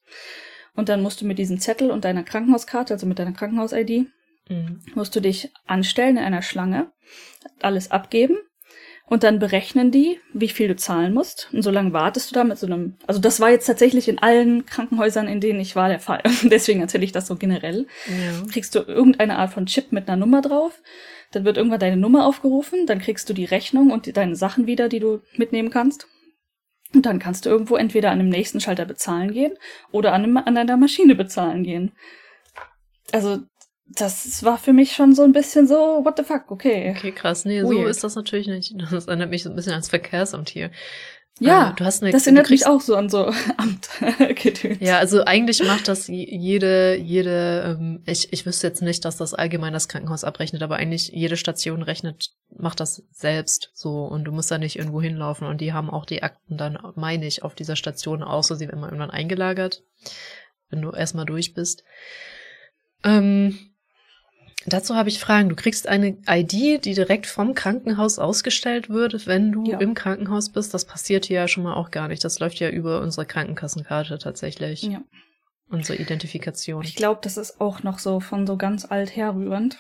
Und 0.76 0.89
dann 0.89 1.02
musst 1.02 1.21
du 1.21 1.26
mit 1.26 1.39
diesem 1.39 1.60
Zettel 1.60 1.91
und 1.91 2.04
deiner 2.04 2.24
Krankenhauskarte, 2.24 2.93
also 2.93 3.08
mit 3.08 3.17
deiner 3.17 3.32
Krankenhaus-ID, 3.32 4.08
mhm. 4.50 4.82
musst 4.93 5.15
du 5.15 5.21
dich 5.21 5.54
anstellen 5.65 6.17
in 6.17 6.24
einer 6.24 6.41
Schlange, 6.41 6.91
alles 7.62 7.89
abgeben 7.89 8.38
und 9.12 9.24
dann 9.24 9.39
berechnen 9.39 9.91
die, 9.91 10.21
wie 10.32 10.47
viel 10.47 10.69
du 10.69 10.78
zahlen 10.78 11.13
musst. 11.13 11.50
Und 11.52 11.63
so 11.63 11.69
lange 11.69 11.91
wartest 11.91 12.32
du 12.32 12.34
da 12.34 12.45
mit 12.45 12.58
so 12.58 12.65
einem, 12.65 12.95
also 13.08 13.19
das 13.19 13.41
war 13.41 13.50
jetzt 13.50 13.65
tatsächlich 13.65 14.08
in 14.08 14.19
allen 14.19 14.65
Krankenhäusern, 14.65 15.28
in 15.28 15.41
denen 15.41 15.60
ich 15.60 15.76
war, 15.76 15.89
der 15.89 16.00
Fall. 16.00 16.24
Deswegen 16.43 16.80
erzähle 16.80 17.04
ich 17.04 17.12
das 17.12 17.28
so 17.28 17.36
generell. 17.36 17.88
Ja. 18.08 18.50
Kriegst 18.50 18.74
du 18.74 18.80
irgendeine 18.80 19.38
Art 19.38 19.52
von 19.52 19.65
Chip 19.65 19.91
mit 19.91 20.08
einer 20.08 20.15
Nummer 20.15 20.41
drauf. 20.41 20.82
Dann 21.34 21.43
wird 21.43 21.58
irgendwann 21.58 21.82
deine 21.82 21.97
Nummer 21.97 22.26
aufgerufen, 22.26 22.86
dann 22.86 23.00
kriegst 23.00 23.28
du 23.28 23.34
die 23.34 23.43
Rechnung 23.43 23.91
und 23.91 24.06
die, 24.06 24.13
deine 24.13 24.38
Sachen 24.38 24.65
wieder, 24.65 24.88
die 24.88 25.02
du 25.02 25.19
mitnehmen 25.36 25.71
kannst. 25.71 26.08
Und 26.93 27.06
dann 27.06 27.19
kannst 27.19 27.45
du 27.45 27.50
irgendwo 27.50 27.76
entweder 27.76 28.12
an 28.12 28.19
dem 28.19 28.30
nächsten 28.30 28.62
Schalter 28.62 28.86
bezahlen 28.86 29.34
gehen 29.34 29.58
oder 29.91 30.13
an, 30.13 30.24
einem, 30.24 30.38
an 30.38 30.56
einer 30.56 30.78
Maschine 30.78 31.15
bezahlen 31.15 31.63
gehen. 31.63 31.91
Also, 33.12 33.39
das 33.96 34.44
war 34.44 34.58
für 34.58 34.74
mich 34.74 34.94
schon 34.94 35.14
so 35.16 35.24
ein 35.24 35.32
bisschen 35.32 35.68
so, 35.68 36.04
what 36.04 36.18
the 36.18 36.24
fuck, 36.24 36.50
okay. 36.50 36.94
Okay, 36.96 37.12
krass. 37.12 37.46
Nee, 37.46 37.64
Weird. 37.64 37.70
so 37.70 37.86
ist 37.86 38.04
das 38.04 38.16
natürlich 38.16 38.48
nicht. 38.48 38.74
Das 38.92 39.08
erinnert 39.08 39.30
mich 39.30 39.44
so 39.44 39.50
ein 39.50 39.56
bisschen 39.56 39.74
ans 39.74 39.90
Verkehrsamt 39.90 40.50
hier. 40.50 40.72
Ja, 41.40 41.72
äh, 41.72 41.74
du 41.76 41.86
hast 41.86 42.04
eine, 42.04 42.12
das 42.12 42.28
erinnert 42.28 42.50
mich 42.50 42.68
auch 42.68 42.82
so 42.82 42.96
an 42.96 43.10
so 43.10 43.34
Amt. 43.58 43.90
ja, 44.80 45.00
also 45.00 45.24
eigentlich 45.26 45.64
macht 45.64 45.88
das 45.88 46.08
jede, 46.08 46.96
jede, 46.98 47.78
ähm, 47.80 48.04
ich, 48.06 48.32
ich 48.32 48.46
wüsste 48.46 48.68
jetzt 48.68 48.82
nicht, 48.82 49.06
dass 49.06 49.18
das 49.18 49.34
allgemein 49.34 49.74
das 49.74 49.88
Krankenhaus 49.88 50.24
abrechnet, 50.24 50.62
aber 50.62 50.76
eigentlich 50.76 51.08
jede 51.08 51.38
Station 51.38 51.82
rechnet, 51.82 52.32
macht 52.56 52.80
das 52.80 53.04
selbst 53.12 53.72
so 53.74 54.04
und 54.04 54.26
du 54.26 54.32
musst 54.32 54.52
da 54.52 54.60
nicht 54.60 54.78
irgendwo 54.78 55.02
hinlaufen 55.02 55.48
und 55.48 55.62
die 55.62 55.74
haben 55.74 55.90
auch 55.90 56.06
die 56.06 56.22
Akten 56.22 56.58
dann, 56.58 56.78
meine 56.96 57.26
ich, 57.26 57.44
auf 57.44 57.56
dieser 57.56 57.76
Station 57.76 58.22
auch 58.22 58.44
so, 58.44 58.54
sie 58.54 58.68
werden 58.68 58.84
irgendwann 58.84 59.10
eingelagert, 59.10 59.84
wenn 60.70 60.82
du 60.82 60.92
erstmal 60.92 61.26
durch 61.26 61.56
bist. 61.56 61.84
Ähm, 63.04 63.71
Dazu 64.67 64.95
habe 64.95 65.10
ich 65.10 65.19
Fragen. 65.19 65.50
Du 65.50 65.56
kriegst 65.56 65.88
eine 65.88 66.17
ID, 66.28 66.86
die 66.86 66.93
direkt 66.93 67.26
vom 67.26 67.56
Krankenhaus 67.56 68.19
ausgestellt 68.19 68.89
wird, 68.89 69.26
wenn 69.26 69.52
du 69.52 69.65
ja. 69.65 69.80
im 69.80 69.95
Krankenhaus 69.95 70.50
bist. 70.50 70.74
Das 70.74 70.86
passiert 70.86 71.26
hier 71.26 71.41
ja 71.41 71.47
schon 71.47 71.63
mal 71.63 71.74
auch 71.74 71.89
gar 71.89 72.08
nicht. 72.08 72.24
Das 72.24 72.39
läuft 72.39 72.60
ja 72.60 72.69
über 72.69 73.02
unsere 73.02 73.26
Krankenkassenkarte 73.26 74.19
tatsächlich. 74.19 74.84
Ja. 74.84 75.02
Unsere 75.69 75.97
Identifikation. 76.00 76.84
Ich 76.84 76.95
glaube, 76.95 77.21
das 77.24 77.38
ist 77.38 77.60
auch 77.60 77.82
noch 77.82 77.97
so 77.97 78.19
von 78.19 78.45
so 78.45 78.58
ganz 78.58 78.86
alt 78.86 79.15
herrührend. 79.15 79.80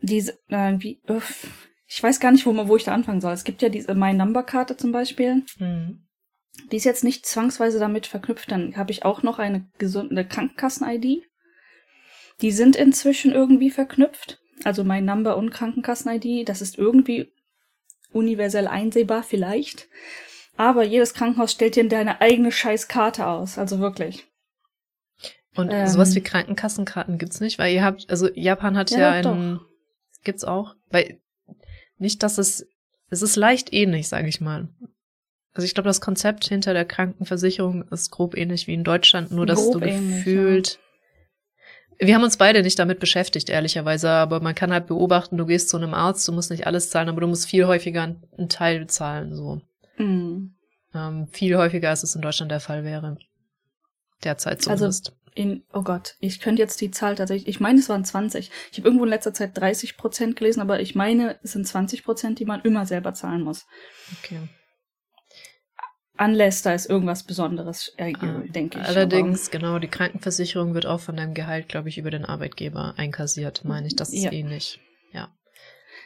Diese, 0.00 0.32
äh, 0.48 0.74
wie, 0.78 1.00
öff, 1.06 1.46
ich 1.86 2.02
weiß 2.02 2.20
gar 2.20 2.32
nicht, 2.32 2.46
wo, 2.46 2.68
wo 2.68 2.76
ich 2.76 2.84
da 2.84 2.94
anfangen 2.94 3.20
soll. 3.20 3.32
Es 3.32 3.44
gibt 3.44 3.62
ja 3.62 3.68
diese 3.68 3.94
My 3.94 4.12
Number 4.12 4.42
Karte 4.42 4.76
zum 4.76 4.92
Beispiel. 4.92 5.44
Mhm. 5.58 6.06
Die 6.72 6.76
ist 6.76 6.84
jetzt 6.84 7.04
nicht 7.04 7.26
zwangsweise 7.26 7.78
damit 7.78 8.06
verknüpft. 8.06 8.50
Dann 8.50 8.76
habe 8.76 8.90
ich 8.90 9.04
auch 9.04 9.22
noch 9.22 9.38
eine 9.38 9.68
gesunde 9.78 10.24
Krankenkassen-ID. 10.24 11.22
Die 12.42 12.52
sind 12.52 12.76
inzwischen 12.76 13.32
irgendwie 13.32 13.70
verknüpft. 13.70 14.38
Also 14.64 14.84
mein 14.84 15.04
Number 15.04 15.36
und 15.36 15.50
Krankenkassen-ID, 15.50 16.48
das 16.48 16.60
ist 16.60 16.78
irgendwie 16.78 17.32
universell 18.12 18.66
einsehbar 18.66 19.22
vielleicht. 19.22 19.88
Aber 20.56 20.82
jedes 20.82 21.14
Krankenhaus 21.14 21.52
stellt 21.52 21.76
dir 21.76 21.86
deine 21.88 22.20
eigene 22.20 22.50
Scheißkarte 22.50 23.26
aus, 23.26 23.58
also 23.58 23.78
wirklich. 23.78 24.24
Und 25.54 25.70
ähm, 25.70 25.86
sowas 25.86 26.14
wie 26.14 26.22
Krankenkassenkarten 26.22 27.18
gibt's 27.18 27.40
nicht, 27.40 27.58
weil 27.58 27.74
ihr 27.74 27.84
habt, 27.84 28.08
also 28.10 28.28
Japan 28.34 28.76
hat 28.76 28.90
ja, 28.90 28.98
ja 28.98 29.10
einen, 29.10 29.56
doch. 29.56 29.66
gibt's 30.24 30.44
auch, 30.44 30.74
weil 30.90 31.20
nicht, 31.98 32.22
dass 32.22 32.38
es, 32.38 32.66
es 33.10 33.22
ist 33.22 33.36
leicht 33.36 33.72
ähnlich, 33.72 34.08
sage 34.08 34.28
ich 34.28 34.40
mal. 34.40 34.68
Also 35.52 35.64
ich 35.64 35.74
glaube, 35.74 35.88
das 35.88 36.02
Konzept 36.02 36.44
hinter 36.46 36.74
der 36.74 36.84
Krankenversicherung 36.84 37.88
ist 37.88 38.10
grob 38.10 38.36
ähnlich 38.36 38.66
wie 38.66 38.74
in 38.74 38.84
Deutschland, 38.84 39.30
nur 39.30 39.46
dass 39.46 39.62
grob 39.62 39.74
du 39.74 39.80
gefühlt 39.80 40.74
ja. 40.74 40.85
Wir 41.98 42.14
haben 42.14 42.24
uns 42.24 42.36
beide 42.36 42.62
nicht 42.62 42.78
damit 42.78 43.00
beschäftigt, 43.00 43.48
ehrlicherweise, 43.48 44.10
aber 44.10 44.40
man 44.40 44.54
kann 44.54 44.72
halt 44.72 44.86
beobachten, 44.86 45.36
du 45.36 45.46
gehst 45.46 45.68
zu 45.68 45.76
einem 45.76 45.94
Arzt, 45.94 46.26
du 46.28 46.32
musst 46.32 46.50
nicht 46.50 46.66
alles 46.66 46.90
zahlen, 46.90 47.08
aber 47.08 47.22
du 47.22 47.26
musst 47.26 47.48
viel 47.48 47.66
häufiger 47.66 48.02
einen 48.02 48.48
Teil 48.48 48.86
zahlen, 48.86 49.34
so. 49.34 49.60
Mhm. 49.96 50.54
Ähm, 50.94 51.28
viel 51.28 51.56
häufiger, 51.56 51.90
als 51.90 52.02
es 52.02 52.14
in 52.14 52.22
Deutschland 52.22 52.50
der 52.50 52.60
Fall 52.60 52.84
wäre. 52.84 53.18
Derzeit 54.24 54.58
also 54.58 54.70
zumindest. 54.70 55.08
Also 55.08 55.26
in, 55.36 55.64
oh 55.74 55.82
Gott, 55.82 56.16
ich 56.18 56.40
könnte 56.40 56.62
jetzt 56.62 56.80
die 56.80 56.90
Zahl 56.90 57.14
tatsächlich, 57.14 57.46
ich 57.46 57.60
meine, 57.60 57.78
es 57.78 57.90
waren 57.90 58.04
20. 58.04 58.50
Ich 58.72 58.78
habe 58.78 58.88
irgendwo 58.88 59.04
in 59.04 59.10
letzter 59.10 59.34
Zeit 59.34 59.56
30 59.56 59.98
Prozent 59.98 60.36
gelesen, 60.36 60.60
aber 60.60 60.80
ich 60.80 60.94
meine, 60.94 61.38
es 61.42 61.52
sind 61.52 61.66
20 61.66 62.04
Prozent, 62.04 62.38
die 62.38 62.46
man 62.46 62.62
immer 62.62 62.86
selber 62.86 63.12
zahlen 63.12 63.42
muss. 63.42 63.66
Okay. 64.18 64.40
Unless 66.18 66.62
da 66.62 66.72
ist 66.72 66.88
irgendwas 66.88 67.24
Besonderes, 67.24 67.92
äh, 67.96 68.12
ah, 68.18 68.42
denke 68.48 68.78
ich. 68.80 68.86
Allerdings, 68.86 69.48
aber. 69.48 69.58
genau, 69.58 69.78
die 69.78 69.88
Krankenversicherung 69.88 70.74
wird 70.74 70.86
auch 70.86 71.00
von 71.00 71.16
deinem 71.16 71.34
Gehalt, 71.34 71.68
glaube 71.68 71.88
ich, 71.88 71.98
über 71.98 72.10
den 72.10 72.24
Arbeitgeber 72.24 72.94
einkassiert, 72.96 73.64
meine 73.64 73.86
ich. 73.86 73.96
Das 73.96 74.12
ist 74.12 74.24
ja. 74.24 74.32
ähnlich. 74.32 74.80
Ja. 75.12 75.28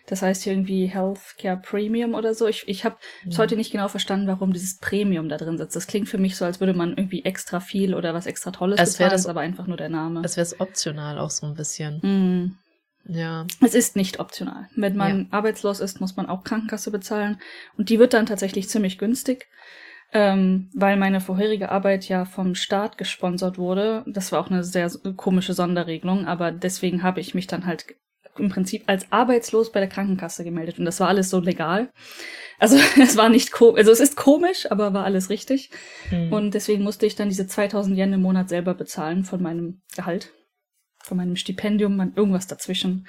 Das 0.06 0.22
heißt 0.22 0.46
irgendwie 0.46 0.86
Healthcare 0.86 1.58
Premium 1.58 2.14
oder 2.14 2.34
so. 2.34 2.48
Ich, 2.48 2.66
ich 2.66 2.84
habe 2.84 2.96
bis 3.24 3.38
heute 3.38 3.54
nicht 3.54 3.70
genau 3.70 3.86
verstanden, 3.86 4.26
warum 4.26 4.52
dieses 4.52 4.78
Premium 4.78 5.28
da 5.28 5.36
drin 5.36 5.58
sitzt. 5.58 5.76
Das 5.76 5.86
klingt 5.86 6.08
für 6.08 6.18
mich 6.18 6.36
so, 6.36 6.44
als 6.44 6.58
würde 6.58 6.74
man 6.74 6.90
irgendwie 6.90 7.24
extra 7.24 7.60
viel 7.60 7.94
oder 7.94 8.12
was 8.12 8.26
extra 8.26 8.50
Tolles 8.50 8.80
es 8.80 8.92
bezahlen, 8.92 9.10
das, 9.10 9.20
ist 9.22 9.26
aber 9.28 9.40
einfach 9.40 9.68
nur 9.68 9.76
der 9.76 9.88
Name. 9.88 10.22
Das 10.22 10.36
wäre 10.36 10.44
es 10.44 10.58
optional 10.58 11.18
auch 11.18 11.30
so 11.30 11.46
ein 11.46 11.54
bisschen. 11.54 12.00
Mm. 12.00 12.58
Ja. 13.06 13.46
Es 13.64 13.74
ist 13.74 13.96
nicht 13.96 14.20
optional. 14.20 14.68
Wenn 14.76 14.96
man 14.96 15.20
ja. 15.20 15.26
arbeitslos 15.30 15.80
ist, 15.80 16.00
muss 16.00 16.16
man 16.16 16.26
auch 16.26 16.44
Krankenkasse 16.44 16.90
bezahlen. 16.90 17.40
Und 17.76 17.88
die 17.88 17.98
wird 17.98 18.12
dann 18.12 18.26
tatsächlich 18.26 18.68
ziemlich 18.68 18.98
günstig 18.98 19.46
ähm, 20.12 20.70
weil 20.74 20.96
meine 20.96 21.20
vorherige 21.20 21.70
Arbeit 21.70 22.08
ja 22.08 22.24
vom 22.24 22.54
Staat 22.54 22.98
gesponsert 22.98 23.58
wurde. 23.58 24.04
Das 24.06 24.32
war 24.32 24.40
auch 24.40 24.50
eine 24.50 24.64
sehr 24.64 24.90
komische 25.16 25.54
Sonderregelung, 25.54 26.26
aber 26.26 26.50
deswegen 26.50 27.02
habe 27.02 27.20
ich 27.20 27.34
mich 27.34 27.46
dann 27.46 27.66
halt 27.66 27.86
im 28.38 28.48
Prinzip 28.48 28.84
als 28.86 29.10
arbeitslos 29.12 29.72
bei 29.72 29.80
der 29.80 29.88
Krankenkasse 29.88 30.44
gemeldet 30.44 30.78
und 30.78 30.84
das 30.84 31.00
war 31.00 31.08
alles 31.08 31.30
so 31.30 31.40
legal. 31.40 31.90
Also 32.58 32.76
es 33.00 33.16
war 33.16 33.28
nicht 33.28 33.52
komisch, 33.52 33.78
also 33.78 33.92
es 33.92 34.00
ist 34.00 34.16
komisch, 34.16 34.70
aber 34.70 34.92
war 34.92 35.04
alles 35.04 35.30
richtig. 35.30 35.70
Mhm. 36.10 36.32
Und 36.32 36.54
deswegen 36.54 36.82
musste 36.82 37.06
ich 37.06 37.16
dann 37.16 37.28
diese 37.28 37.46
2000 37.46 37.96
Yen 37.96 38.12
im 38.12 38.22
Monat 38.22 38.48
selber 38.48 38.74
bezahlen 38.74 39.24
von 39.24 39.42
meinem 39.42 39.82
Gehalt, 39.94 40.32
von 41.02 41.16
meinem 41.16 41.36
Stipendium, 41.36 42.12
irgendwas 42.16 42.46
dazwischen. 42.46 43.06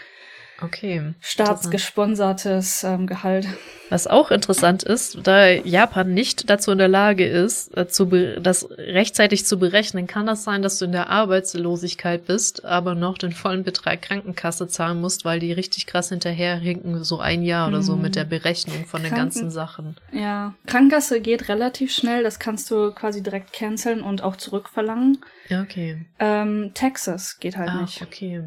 Okay. 0.61 1.13
Staatsgesponsertes 1.19 2.83
ähm, 2.83 3.07
Gehalt. 3.07 3.47
Was 3.89 4.07
auch 4.07 4.31
interessant 4.31 4.83
ist, 4.83 5.19
da 5.27 5.49
Japan 5.49 6.13
nicht 6.13 6.49
dazu 6.49 6.71
in 6.71 6.77
der 6.77 6.87
Lage 6.87 7.25
ist, 7.25 7.71
dazu 7.75 8.09
äh, 8.15 8.39
das 8.39 8.69
rechtzeitig 8.77 9.45
zu 9.45 9.59
berechnen, 9.59 10.07
kann 10.07 10.25
das 10.25 10.43
sein, 10.43 10.61
dass 10.61 10.79
du 10.79 10.85
in 10.85 10.91
der 10.91 11.09
Arbeitslosigkeit 11.09 12.25
bist, 12.25 12.63
aber 12.63 12.95
noch 12.95 13.17
den 13.17 13.33
vollen 13.33 13.63
Betrag 13.63 14.01
Krankenkasse 14.01 14.67
zahlen 14.67 15.01
musst, 15.01 15.25
weil 15.25 15.39
die 15.39 15.51
richtig 15.51 15.87
krass 15.87 16.09
hinterherhinken, 16.09 17.03
so 17.03 17.19
ein 17.19 17.43
Jahr 17.43 17.67
oder 17.67 17.81
so 17.81 17.95
mit 17.95 18.15
der 18.15 18.25
mhm. 18.25 18.29
Berechnung 18.29 18.85
von 18.85 19.03
den 19.03 19.13
ganzen 19.13 19.51
Sachen. 19.51 19.97
Ja, 20.13 20.53
Krankenkasse 20.67 21.19
geht 21.19 21.49
relativ 21.49 21.93
schnell, 21.93 22.23
das 22.23 22.39
kannst 22.39 22.71
du 22.71 22.91
quasi 22.91 23.21
direkt 23.21 23.51
canceln 23.51 24.01
und 24.01 24.23
auch 24.23 24.37
zurückverlangen. 24.37 25.17
Ja, 25.49 25.63
okay. 25.63 26.05
Ähm, 26.19 26.71
Texas 26.73 27.39
geht 27.39 27.57
halt 27.57 27.69
ah, 27.69 27.81
nicht. 27.81 28.01
okay. 28.01 28.43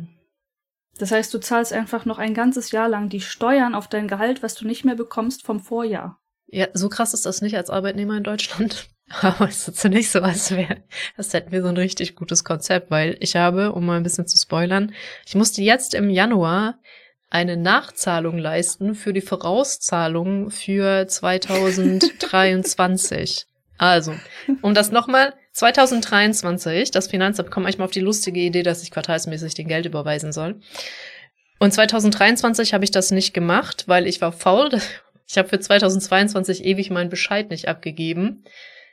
Das 0.98 1.10
heißt, 1.10 1.32
du 1.34 1.38
zahlst 1.38 1.72
einfach 1.72 2.04
noch 2.04 2.18
ein 2.18 2.34
ganzes 2.34 2.70
Jahr 2.70 2.88
lang 2.88 3.08
die 3.08 3.20
Steuern 3.20 3.74
auf 3.74 3.88
dein 3.88 4.08
Gehalt, 4.08 4.42
was 4.42 4.54
du 4.54 4.66
nicht 4.66 4.84
mehr 4.84 4.94
bekommst 4.94 5.44
vom 5.44 5.60
Vorjahr. 5.60 6.18
Ja, 6.46 6.68
so 6.72 6.88
krass 6.88 7.14
ist 7.14 7.26
das 7.26 7.42
nicht 7.42 7.56
als 7.56 7.70
Arbeitnehmer 7.70 8.16
in 8.16 8.22
Deutschland. 8.22 8.88
Aber 9.20 9.48
es 9.48 9.68
ist 9.68 9.84
nicht 9.84 10.10
so, 10.10 10.20
als 10.20 10.50
wäre, 10.52 10.82
das 11.16 11.32
hätten 11.32 11.52
wir 11.52 11.62
so 11.62 11.68
ein 11.68 11.76
richtig 11.76 12.16
gutes 12.16 12.44
Konzept, 12.44 12.90
weil 12.90 13.16
ich 13.20 13.36
habe, 13.36 13.72
um 13.72 13.84
mal 13.84 13.96
ein 13.96 14.02
bisschen 14.02 14.26
zu 14.26 14.38
spoilern, 14.38 14.92
ich 15.26 15.34
musste 15.34 15.62
jetzt 15.62 15.94
im 15.94 16.10
Januar 16.10 16.78
eine 17.28 17.56
Nachzahlung 17.56 18.38
leisten 18.38 18.94
für 18.94 19.12
die 19.12 19.20
Vorauszahlung 19.20 20.50
für 20.50 21.06
2023. 21.08 23.46
also, 23.76 24.14
um 24.62 24.74
das 24.74 24.90
nochmal, 24.90 25.34
2023, 25.54 26.90
das 26.90 27.06
Finanzamt 27.06 27.50
kommt 27.50 27.64
manchmal 27.64 27.86
auf 27.86 27.92
die 27.92 28.00
lustige 28.00 28.40
Idee, 28.40 28.64
dass 28.64 28.82
ich 28.82 28.90
quartalsmäßig 28.90 29.54
den 29.54 29.68
Geld 29.68 29.86
überweisen 29.86 30.32
soll. 30.32 30.60
Und 31.60 31.72
2023 31.72 32.74
habe 32.74 32.84
ich 32.84 32.90
das 32.90 33.12
nicht 33.12 33.32
gemacht, 33.32 33.84
weil 33.86 34.06
ich 34.06 34.20
war 34.20 34.32
faul. 34.32 34.70
Ich 35.26 35.38
habe 35.38 35.48
für 35.48 35.58
2022 35.58 36.66
ewig 36.66 36.90
meinen 36.90 37.08
Bescheid 37.08 37.48
nicht 37.48 37.66
abgegeben. 37.66 38.44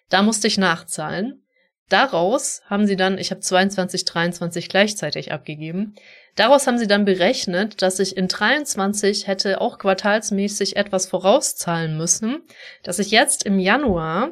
Da 0.08 0.22
musste 0.22 0.48
ich 0.48 0.58
nachzahlen. 0.58 1.44
Daraus 1.90 2.62
haben 2.68 2.88
sie 2.88 2.96
dann, 2.96 3.18
ich 3.18 3.32
habe 3.32 3.42
22, 3.42 4.06
23 4.06 4.70
gleichzeitig 4.70 5.34
abgegeben. 5.34 5.94
Daraus 6.38 6.68
haben 6.68 6.78
sie 6.78 6.88
dann 6.88 7.04
berechnet, 7.04 7.82
dass 7.82 8.00
ich 8.00 8.16
in 8.16 8.30
23 8.30 9.28
hätte 9.28 9.60
auch 9.60 9.78
quartalsmäßig 9.78 10.78
etwas 10.78 11.06
vorauszahlen 11.06 11.98
müssen, 11.98 12.44
dass 12.82 13.00
ich 13.00 13.12
jetzt 13.12 13.44
im 13.44 13.60
Januar 13.60 14.32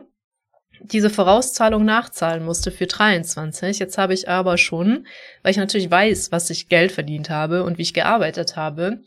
diese 0.82 1.09
Vorauszahlung 1.09 1.86
nachzahlen 1.86 2.43
musste 2.43 2.71
für 2.71 2.88
23. 2.88 3.80
Jetzt 3.80 3.97
habe 3.97 4.13
ich 4.13 4.30
aber 4.30 4.57
schon, 4.57 5.07
weil 5.43 5.51
ich 5.51 5.57
natürlich 5.57 5.91
weiß, 5.91 6.32
was 6.32 6.49
ich 6.49 6.69
Geld 6.69 6.91
verdient 6.91 7.30
habe 7.30 7.63
und 7.63 7.77
wie 7.77 7.84
ich 7.84 7.93
gearbeitet 7.93 8.55
habe, 8.55 8.99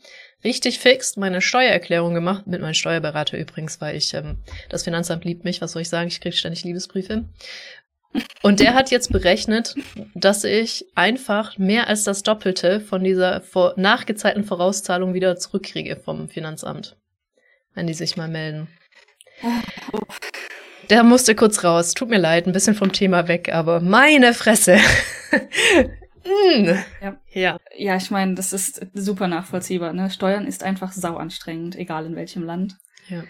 richtig 0.43 0.79
fix 0.79 1.17
meine 1.17 1.41
Steuererklärung 1.41 2.13
gemacht, 2.13 2.47
mit 2.47 2.61
meinem 2.61 2.73
Steuerberater 2.73 3.37
übrigens, 3.37 3.81
weil 3.81 3.95
ich, 3.95 4.13
ähm, 4.13 4.37
das 4.69 4.83
Finanzamt 4.83 5.25
liebt 5.25 5.43
mich, 5.43 5.61
was 5.61 5.71
soll 5.71 5.81
ich 5.81 5.89
sagen, 5.89 6.07
ich 6.07 6.21
kriege 6.21 6.35
ständig 6.35 6.63
Liebesbriefe. 6.63 7.25
Und 8.43 8.59
der 8.59 8.75
hat 8.75 8.91
jetzt 8.91 9.11
berechnet, 9.11 9.75
dass 10.13 10.43
ich 10.43 10.85
einfach 10.93 11.57
mehr 11.57 11.87
als 11.87 12.03
das 12.03 12.21
Doppelte 12.21 12.79
von 12.79 13.03
dieser 13.03 13.41
vor 13.41 13.73
nachgezeigten 13.75 14.43
Vorauszahlung 14.43 15.13
wieder 15.13 15.35
zurückkriege 15.37 15.95
vom 15.95 16.29
Finanzamt. 16.29 16.95
Wenn 17.73 17.87
die 17.87 17.95
sich 17.95 18.15
mal 18.15 18.27
melden. 18.27 18.67
Der 20.89 21.03
musste 21.03 21.35
kurz 21.35 21.63
raus. 21.63 21.93
Tut 21.93 22.09
mir 22.09 22.17
leid, 22.17 22.47
ein 22.47 22.53
bisschen 22.53 22.75
vom 22.75 22.91
Thema 22.91 23.27
weg, 23.27 23.53
aber 23.53 23.79
meine 23.79 24.33
Fresse. 24.33 24.77
mm. 26.25 26.67
ja. 27.01 27.17
ja. 27.31 27.57
Ja, 27.75 27.95
ich 27.95 28.11
meine, 28.11 28.35
das 28.35 28.53
ist 28.53 28.85
super 28.93 29.27
nachvollziehbar. 29.27 29.93
Ne? 29.93 30.09
Steuern 30.09 30.45
ist 30.45 30.63
einfach 30.63 30.91
sau 30.91 31.15
anstrengend, 31.17 31.75
egal 31.75 32.05
in 32.05 32.15
welchem 32.15 32.43
Land. 32.43 32.77
Ja. 33.07 33.23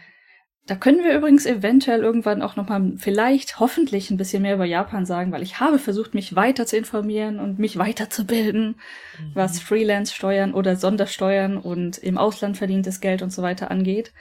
Da 0.65 0.75
können 0.75 1.03
wir 1.03 1.13
übrigens 1.13 1.45
eventuell 1.45 2.03
irgendwann 2.03 2.41
auch 2.41 2.55
nochmal 2.55 2.93
vielleicht 2.95 3.59
hoffentlich 3.59 4.09
ein 4.09 4.17
bisschen 4.17 4.43
mehr 4.43 4.55
über 4.55 4.63
Japan 4.63 5.05
sagen, 5.05 5.33
weil 5.33 5.43
ich 5.43 5.59
habe 5.59 5.77
versucht, 5.77 6.13
mich 6.13 6.37
weiter 6.37 6.65
zu 6.65 6.77
informieren 6.77 7.39
und 7.39 7.59
mich 7.59 7.77
weiterzubilden, 7.77 8.79
mhm. 9.19 9.31
was 9.33 9.59
Freelance-Steuern 9.59 10.53
oder 10.53 10.77
Sondersteuern 10.77 11.57
und 11.57 11.97
im 11.97 12.17
Ausland 12.17 12.57
verdientes 12.57 13.01
Geld 13.01 13.21
und 13.21 13.31
so 13.31 13.41
weiter 13.41 13.71
angeht. 13.71 14.13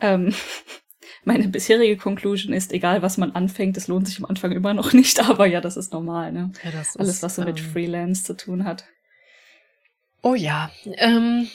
Ähm, 0.00 0.34
meine 1.28 1.46
bisherige 1.46 1.98
Conclusion 1.98 2.54
ist, 2.54 2.72
egal 2.72 3.02
was 3.02 3.18
man 3.18 3.32
anfängt, 3.32 3.76
es 3.76 3.86
lohnt 3.86 4.08
sich 4.08 4.18
am 4.18 4.24
Anfang 4.24 4.50
immer 4.50 4.74
noch 4.74 4.92
nicht, 4.94 5.20
aber 5.28 5.46
ja, 5.46 5.60
das 5.60 5.76
ist 5.76 5.92
normal, 5.92 6.32
ne? 6.32 6.50
Ja, 6.64 6.70
das 6.72 6.96
Alles, 6.96 7.22
was 7.22 7.36
so 7.36 7.42
mit 7.44 7.60
ähm, 7.60 7.66
Freelance 7.66 8.24
zu 8.24 8.36
tun 8.36 8.64
hat. 8.64 8.84
Oh 10.22 10.34
ja, 10.34 10.70
ähm, 10.84 11.48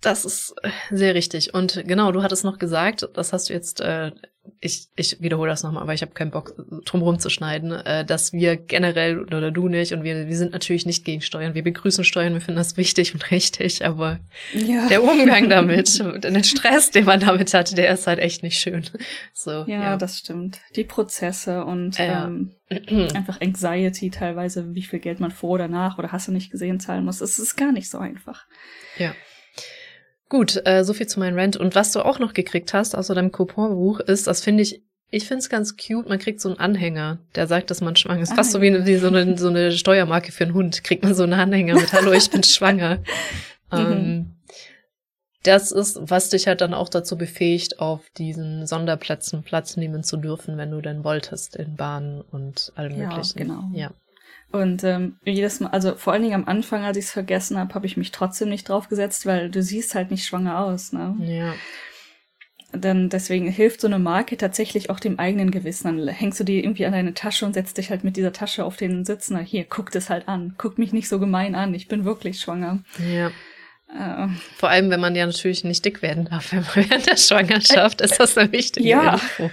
das 0.00 0.24
ist 0.24 0.54
äh, 0.62 0.70
sehr 0.90 1.14
richtig. 1.14 1.54
Und 1.54 1.82
genau, 1.86 2.12
du 2.12 2.22
hattest 2.22 2.44
noch 2.44 2.58
gesagt, 2.58 3.08
das 3.14 3.32
hast 3.32 3.48
du 3.48 3.52
jetzt, 3.52 3.80
äh, 3.80 4.12
ich, 4.60 4.88
ich 4.96 5.20
wiederhole 5.20 5.50
das 5.50 5.64
nochmal, 5.64 5.82
aber 5.82 5.92
ich 5.92 6.02
habe 6.02 6.12
keinen 6.12 6.30
Bock, 6.30 6.54
drum 6.84 7.02
rumzuschneiden, 7.02 7.72
äh, 7.72 8.04
dass 8.04 8.32
wir 8.32 8.56
generell, 8.56 9.24
oder 9.24 9.50
du 9.50 9.68
nicht, 9.68 9.92
und 9.92 10.04
wir, 10.04 10.28
wir 10.28 10.36
sind 10.36 10.52
natürlich 10.52 10.86
nicht 10.86 11.04
gegen 11.04 11.20
Steuern. 11.20 11.54
Wir 11.54 11.64
begrüßen 11.64 12.04
Steuern, 12.04 12.32
wir 12.32 12.40
finden 12.40 12.58
das 12.58 12.76
wichtig 12.76 13.12
und 13.12 13.30
richtig, 13.32 13.84
aber 13.84 14.20
ja. 14.54 14.86
der 14.86 15.02
Umgang 15.02 15.48
damit, 15.48 15.98
den 15.98 16.44
Stress, 16.44 16.92
den 16.92 17.04
man 17.04 17.18
damit 17.18 17.52
hat, 17.52 17.76
der 17.76 17.92
ist 17.92 18.06
halt 18.06 18.20
echt 18.20 18.44
nicht 18.44 18.60
schön. 18.60 18.84
So, 19.34 19.64
ja, 19.66 19.82
ja. 19.82 19.96
das 19.96 20.18
stimmt. 20.18 20.60
Die 20.76 20.84
Prozesse 20.84 21.64
und 21.64 21.98
ja. 21.98 22.26
ähm, 22.26 22.52
einfach 23.14 23.40
Anxiety 23.40 24.10
teilweise, 24.10 24.74
wie 24.74 24.82
viel 24.82 25.00
Geld 25.00 25.18
man 25.18 25.32
vor 25.32 25.50
oder 25.50 25.66
nach 25.66 25.98
oder 25.98 26.12
hast 26.12 26.28
du 26.28 26.32
nicht 26.32 26.52
gesehen 26.52 26.78
zahlen 26.78 27.04
muss. 27.04 27.20
Es 27.20 27.40
ist 27.40 27.56
gar 27.56 27.72
nicht 27.72 27.90
so 27.90 27.98
einfach. 27.98 28.46
Ja. 28.96 29.12
Gut, 30.28 30.60
äh, 30.66 30.84
so 30.84 30.92
viel 30.92 31.06
zu 31.06 31.20
meinem 31.20 31.36
Rent. 31.36 31.56
Und 31.56 31.74
was 31.74 31.92
du 31.92 32.04
auch 32.04 32.18
noch 32.18 32.34
gekriegt 32.34 32.74
hast 32.74 32.94
außer 32.94 33.14
deinem 33.14 33.32
Couponbuch 33.32 34.00
ist, 34.00 34.26
das 34.26 34.42
finde 34.42 34.62
ich, 34.62 34.82
ich 35.10 35.26
finde 35.26 35.40
es 35.40 35.48
ganz 35.48 35.76
cute, 35.76 36.08
man 36.08 36.18
kriegt 36.18 36.40
so 36.40 36.50
einen 36.50 36.58
Anhänger, 36.58 37.18
der 37.34 37.46
sagt, 37.46 37.70
dass 37.70 37.80
man 37.80 37.96
schwanger 37.96 38.20
ist. 38.20 38.32
Ah, 38.32 38.36
Fast 38.36 38.52
so 38.52 38.60
wie, 38.60 38.84
wie 38.84 38.96
so, 38.96 39.06
eine, 39.08 39.38
so 39.38 39.48
eine 39.48 39.72
Steuermarke 39.72 40.32
für 40.32 40.44
einen 40.44 40.54
Hund. 40.54 40.84
Kriegt 40.84 41.02
man 41.02 41.14
so 41.14 41.22
einen 41.22 41.32
Anhänger 41.32 41.74
mit 41.74 41.92
Hallo, 41.92 42.12
ich 42.12 42.30
bin 42.30 42.42
schwanger. 42.42 43.02
Mhm. 43.70 43.78
ähm, 43.78 44.38
das 45.42 45.72
ist, 45.72 45.98
was 46.00 46.30
dich 46.30 46.46
halt 46.46 46.62
dann 46.62 46.74
auch 46.74 46.88
dazu 46.88 47.16
befähigt, 47.18 47.80
auf 47.80 48.00
diesen 48.16 48.66
Sonderplätzen 48.66 49.42
Platz 49.42 49.76
nehmen 49.76 50.02
zu 50.02 50.16
dürfen, 50.16 50.56
wenn 50.56 50.70
du 50.70 50.80
denn 50.80 51.04
wolltest, 51.04 51.56
in 51.56 51.76
Bahnen 51.76 52.22
und 52.22 52.72
allem 52.76 52.98
ja, 52.98 53.08
möglichen. 53.08 53.38
Genau. 53.38 53.64
Ja. 53.74 53.90
Und 54.50 54.82
ähm, 54.82 55.18
jedes 55.24 55.60
Mal, 55.60 55.70
also 55.70 55.94
vor 55.94 56.12
allen 56.12 56.22
Dingen 56.22 56.34
am 56.34 56.48
Anfang, 56.48 56.82
als 56.82 56.96
ich 56.96 57.04
es 57.04 57.10
vergessen 57.10 57.58
habe, 57.58 57.74
habe 57.74 57.86
ich 57.86 57.98
mich 57.98 58.12
trotzdem 58.12 58.48
nicht 58.48 58.68
draufgesetzt, 58.68 59.26
weil 59.26 59.50
du 59.50 59.62
siehst 59.62 59.94
halt 59.94 60.10
nicht 60.10 60.24
schwanger 60.24 60.60
aus, 60.60 60.92
ne? 60.92 61.16
Ja. 61.20 61.54
Dann 62.72 63.08
deswegen 63.08 63.50
hilft 63.50 63.80
so 63.80 63.86
eine 63.86 63.98
Marke 63.98 64.36
tatsächlich 64.36 64.90
auch 64.90 65.00
dem 65.00 65.18
eigenen 65.18 65.50
Gewissen. 65.50 65.84
Dann 65.84 66.08
hängst 66.08 66.38
du 66.40 66.44
die 66.44 66.62
irgendwie 66.62 66.84
an 66.84 66.92
deine 66.92 67.14
Tasche 67.14 67.46
und 67.46 67.54
setzt 67.54 67.78
dich 67.78 67.90
halt 67.90 68.04
mit 68.04 68.16
dieser 68.16 68.32
Tasche 68.32 68.64
auf 68.64 68.76
den 68.76 69.04
Sitz. 69.06 69.30
Na, 69.30 69.38
hier, 69.38 69.64
guck 69.64 69.90
das 69.90 70.10
halt 70.10 70.28
an. 70.28 70.54
Guck 70.58 70.78
mich 70.78 70.92
nicht 70.92 71.08
so 71.08 71.18
gemein 71.18 71.54
an. 71.54 71.72
Ich 71.72 71.88
bin 71.88 72.04
wirklich 72.04 72.40
schwanger. 72.40 72.82
Ja. 72.98 73.30
Äh, 73.88 74.28
Vor 74.56 74.68
allem, 74.68 74.90
wenn 74.90 75.00
man 75.00 75.14
ja 75.14 75.26
natürlich 75.26 75.64
nicht 75.64 75.84
dick 75.84 76.02
werden 76.02 76.26
darf 76.26 76.52
während 76.74 77.06
der 77.06 77.16
Schwangerschaft, 77.16 78.02
ist 78.02 78.20
das 78.20 78.36
eine 78.36 78.52
wichtige 78.52 78.88
ja. 78.88 79.14
Info. 79.14 79.50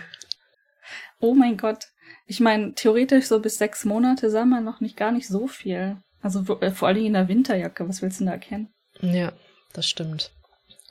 Oh 1.19 1.33
mein 1.33 1.55
Gott. 1.55 1.85
Ich 2.27 2.39
meine, 2.39 2.73
theoretisch 2.73 3.25
so 3.25 3.39
bis 3.39 3.57
sechs 3.57 3.85
Monate 3.85 4.29
sah 4.29 4.45
man 4.45 4.63
noch 4.63 4.81
nicht 4.81 4.97
gar 4.97 5.11
nicht 5.11 5.27
so 5.27 5.47
viel. 5.47 5.97
Also 6.21 6.43
äh, 6.59 6.71
vor 6.71 6.87
allem 6.87 7.05
in 7.05 7.13
der 7.13 7.27
Winterjacke. 7.27 7.87
Was 7.87 8.01
willst 8.01 8.19
du 8.19 8.23
denn 8.23 8.27
da 8.27 8.33
erkennen? 8.33 8.69
Ja, 9.01 9.31
das 9.73 9.87
stimmt. 9.87 10.31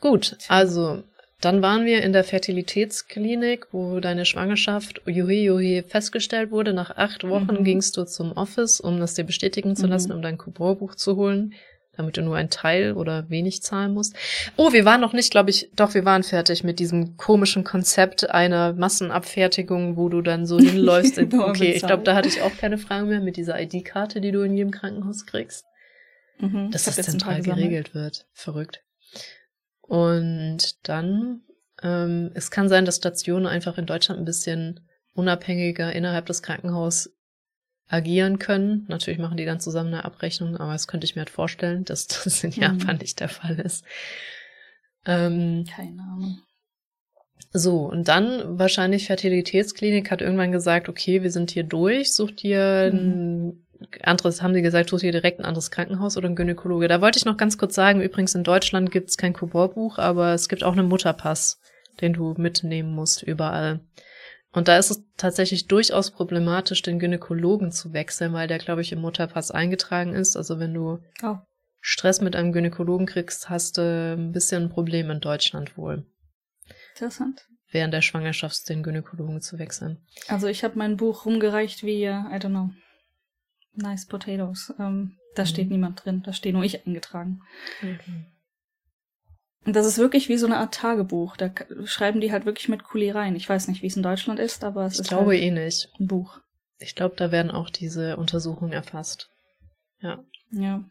Gut, 0.01 0.37
also 0.49 1.03
dann 1.41 1.61
waren 1.61 1.85
wir 1.85 2.03
in 2.03 2.13
der 2.13 2.25
Fertilitätsklinik, 2.25 3.67
wo 3.73 4.01
deine 4.01 4.25
Schwangerschaft 4.25 5.03
juhi 5.07 5.45
juhi 5.45 5.85
festgestellt 5.87 6.51
wurde. 6.51 6.73
Nach 6.73 6.97
acht 6.97 7.27
Wochen 7.29 7.61
mhm. 7.61 7.65
gingst 7.65 7.97
du 7.97 8.05
zum 8.05 8.33
Office, 8.33 8.81
um 8.81 9.01
das 9.01 9.15
dir 9.15 9.25
bestätigen 9.25 9.77
zu 9.77 9.87
lassen, 9.87 10.11
mhm. 10.11 10.17
um 10.17 10.23
dein 10.23 10.39
Couponbuch 10.39 10.95
zu 10.95 11.17
holen 11.17 11.55
damit 11.97 12.17
du 12.17 12.23
nur 12.23 12.37
ein 12.37 12.51
Teil 12.51 12.95
oder 12.95 13.29
wenig 13.31 13.63
zahlen 13.63 13.95
musst. 13.95 14.15
Oh, 14.57 14.73
wir 14.73 14.85
waren 14.85 15.01
noch 15.01 15.13
nicht, 15.13 15.31
glaube 15.31 15.51
ich, 15.51 15.71
doch, 15.75 15.95
wir 15.95 16.05
waren 16.05 16.23
fertig 16.23 16.65
mit 16.65 16.79
diesem 16.79 17.17
komischen 17.17 17.65
Konzept 17.65 18.31
einer 18.31 18.73
Massenabfertigung, 18.73 19.97
wo 19.97 20.09
du 20.09 20.23
dann 20.23 20.47
so 20.47 20.59
hinläufst. 20.61 21.19
okay, 21.19 21.73
ich 21.73 21.87
glaube, 21.87 22.03
da 22.03 22.15
hatte 22.15 22.29
ich 22.29 22.43
auch 22.43 22.57
keine 22.57 22.79
Fragen 22.79 23.09
mehr 23.09 23.21
mit 23.21 23.37
dieser 23.37 23.61
ID-Karte, 23.61 24.21
die 24.21 24.33
du 24.33 24.43
in 24.43 24.57
jedem 24.57 24.71
Krankenhaus 24.71 25.27
kriegst. 25.27 25.65
Mhm, 26.39 26.71
dass 26.71 26.85
das 26.85 26.97
zentral 26.97 27.43
geregelt 27.43 27.95
wird. 27.95 28.27
Verrückt. 28.33 28.83
Und 29.81 30.89
dann, 30.89 31.43
ähm, 31.83 32.31
es 32.35 32.51
kann 32.51 32.69
sein, 32.69 32.85
dass 32.85 32.97
Stationen 32.97 33.47
einfach 33.47 33.79
in 33.79 33.87
Deutschland 33.87 34.21
ein 34.21 34.25
bisschen 34.25 34.81
unabhängiger 35.13 35.93
innerhalb 35.93 36.27
des 36.27 36.43
Krankenhauses 36.43 37.14
agieren 37.89 38.39
können. 38.39 38.87
Natürlich 38.89 39.19
machen 39.19 39.37
die 39.37 39.45
dann 39.45 39.61
zusammen 39.61 39.93
eine 39.93 40.05
Abrechnung, 40.05 40.57
aber 40.57 40.73
das 40.73 40.89
könnte 40.89 41.05
ich 41.05 41.15
mir 41.15 41.21
halt 41.21 41.31
vorstellen, 41.31 41.85
dass 41.85 42.07
das 42.07 42.43
in 42.45 42.51
mhm. 42.51 42.63
Japan 42.63 42.97
nicht 42.99 43.21
der 43.21 43.29
Fall 43.29 43.59
ist. 43.61 43.85
Ähm, 45.07 45.65
Keine 45.71 46.03
Ahnung. 46.03 46.39
So, 47.53 47.87
und 47.87 48.09
dann 48.09 48.59
wahrscheinlich 48.59 49.07
Fertilitätsklinik 49.07 50.11
hat 50.11 50.23
irgendwann 50.23 50.51
gesagt, 50.51 50.89
okay, 50.89 51.23
wir 51.23 51.31
sind 51.31 51.53
hier 51.53 51.63
durch, 51.63 52.13
such 52.13 52.33
dir 52.33 52.91
mhm. 52.93 52.99
ein 52.99 53.67
anderes, 54.03 54.43
haben 54.43 54.55
sie 54.55 54.63
gesagt, 54.63 54.89
such 54.89 55.01
dir 55.01 55.13
direkt 55.13 55.39
ein 55.39 55.45
anderes 55.45 55.71
Krankenhaus 55.71 56.17
oder 56.17 56.29
ein 56.29 56.37
Gynäkologe. 56.37 56.89
Da 56.89 57.01
wollte 57.01 57.19
ich 57.19 57.25
noch 57.25 57.37
ganz 57.37 57.59
kurz 57.59 57.75
sagen, 57.75 58.01
übrigens 58.01 58.35
in 58.35 58.45
Deutschland 58.45 58.91
gibt's 58.91 59.17
kein 59.17 59.35
Kuborbuch, 59.35 59.99
aber 59.99 60.33
es 60.35 60.49
gibt 60.49 60.65
auch 60.65 60.73
einen 60.73 60.89
Mutterpass, 60.89 61.61
den 62.01 62.15
du 62.15 62.35
mitnehmen 62.39 62.93
musst 62.93 63.23
überall. 63.23 63.81
Und 64.55 64.69
da 64.69 64.79
ist 64.79 64.91
es 64.91 65.05
tatsächlich 65.17 65.67
durchaus 65.67 66.13
problematisch, 66.13 66.81
den 66.81 67.01
Gynäkologen 67.01 67.73
zu 67.73 67.93
wechseln, 67.93 68.33
weil 68.33 68.47
der, 68.47 68.59
glaube 68.59 68.83
ich, 68.83 68.93
im 68.93 69.01
Mutterpass 69.01 69.51
eingetragen 69.51 70.15
ist. 70.15 70.37
Also 70.37 70.61
wenn 70.61 70.73
du 70.73 71.01
oh. 71.23 71.37
Stress 71.81 72.21
mit 72.21 72.37
einem 72.37 72.53
Gynäkologen 72.53 73.07
kriegst, 73.07 73.51
hast 73.51 73.79
du 73.79 74.15
ein 74.17 74.31
bisschen 74.31 74.65
ein 74.65 74.71
Problem 74.71 75.11
in 75.11 75.21
Deutschland 75.21 75.77
wohl. 75.77 76.07
Interessant. 76.95 77.49
Während 77.73 77.93
der 77.93 78.03
Schwangerschaft 78.03 78.69
den 78.69 78.85
Gynäkologen 78.85 79.41
zu 79.41 79.59
wechseln. 79.59 79.99
Also 80.29 80.47
ich 80.47 80.63
habe 80.63 80.79
mein 80.79 80.97
Buch 80.97 81.27
rumgereicht 81.27 81.83
wie, 81.83 82.05
I 82.05 82.37
don't 82.37 82.51
know, 82.51 82.71
Nice 83.75 84.07
Potatoes. 84.07 84.73
Ähm, 84.79 85.19
da 85.35 85.43
mhm. 85.43 85.47
steht 85.47 85.71
niemand 85.71 86.05
drin, 86.05 86.23
da 86.25 86.33
steht 86.33 86.55
nur 86.55 86.63
ich 86.63 86.87
eingetragen. 86.87 87.41
Mhm. 87.83 88.27
Und 89.67 89.75
das 89.75 89.87
ist 89.87 89.99
wirklich 89.99 90.29
wie 90.29 90.37
so 90.37 90.47
eine 90.47 90.59
Art 90.59 90.75
Tagebuch. 90.75 91.37
Da 91.37 91.51
schreiben 91.85 92.21
die 92.21 92.33
halt 92.33 92.45
wirklich 92.45 92.69
mit 92.69 92.85
Kuli 92.85 93.11
rein. 93.11 93.35
Ich 93.35 93.49
weiß 93.49 93.69
nicht, 93.69 93.83
wie 93.83 93.87
es 93.87 93.97
in 93.97 94.03
Deutschland 94.03 94.39
ist, 94.39 94.63
aber 94.63 94.85
es 94.85 94.95
ich 94.95 95.01
ist 95.01 95.09
glaube 95.09 95.33
halt 95.33 95.41
eh 95.43 95.51
nicht. 95.51 95.89
ein 95.99 96.07
Buch. 96.07 96.41
Ich 96.79 96.95
glaube, 96.95 97.15
da 97.17 97.33
werden 97.33 97.51
auch 97.51 97.71
diese 97.71 98.17
Untersuchungen 98.17 98.73
erfasst. 98.73 99.31
Ja. 100.01 100.23
Ja. 100.51 100.85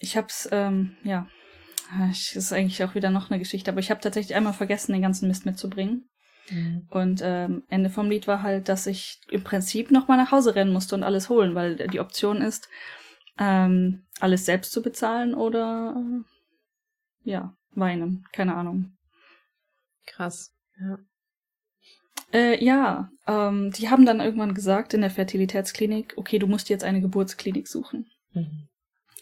Ich 0.00 0.16
hab's, 0.16 0.48
ähm, 0.50 0.96
ja. 1.04 1.28
Das 1.98 2.36
ist 2.36 2.52
eigentlich 2.52 2.82
auch 2.84 2.94
wieder 2.94 3.10
noch 3.10 3.30
eine 3.30 3.38
Geschichte, 3.38 3.70
aber 3.70 3.80
ich 3.80 3.90
habe 3.90 4.00
tatsächlich 4.00 4.36
einmal 4.36 4.52
vergessen, 4.52 4.92
den 4.92 5.02
ganzen 5.02 5.28
Mist 5.28 5.46
mitzubringen. 5.46 6.08
Mhm. 6.50 6.86
Und 6.90 7.20
ähm, 7.22 7.62
Ende 7.68 7.90
vom 7.90 8.10
Lied 8.10 8.26
war 8.26 8.42
halt, 8.42 8.68
dass 8.68 8.86
ich 8.86 9.20
im 9.30 9.44
Prinzip 9.44 9.90
nochmal 9.90 10.18
nach 10.18 10.32
Hause 10.32 10.54
rennen 10.54 10.72
musste 10.72 10.94
und 10.94 11.02
alles 11.02 11.28
holen, 11.28 11.54
weil 11.54 11.76
die 11.76 12.00
Option 12.00 12.42
ist, 12.42 12.68
ähm, 13.38 14.04
alles 14.20 14.44
selbst 14.44 14.72
zu 14.72 14.82
bezahlen 14.82 15.34
oder 15.34 15.94
äh, 15.96 17.30
ja, 17.30 17.54
weinen. 17.78 18.24
Keine 18.32 18.54
Ahnung. 18.54 18.92
Krass, 20.06 20.52
ja. 20.80 20.98
Äh, 22.32 22.62
ja, 22.62 23.10
ähm, 23.26 23.70
die 23.72 23.88
haben 23.88 24.04
dann 24.04 24.20
irgendwann 24.20 24.54
gesagt 24.54 24.92
in 24.92 25.00
der 25.00 25.10
Fertilitätsklinik, 25.10 26.14
okay, 26.16 26.38
du 26.38 26.46
musst 26.46 26.68
jetzt 26.68 26.84
eine 26.84 27.00
Geburtsklinik 27.00 27.66
suchen. 27.68 28.06
Mhm. 28.32 28.68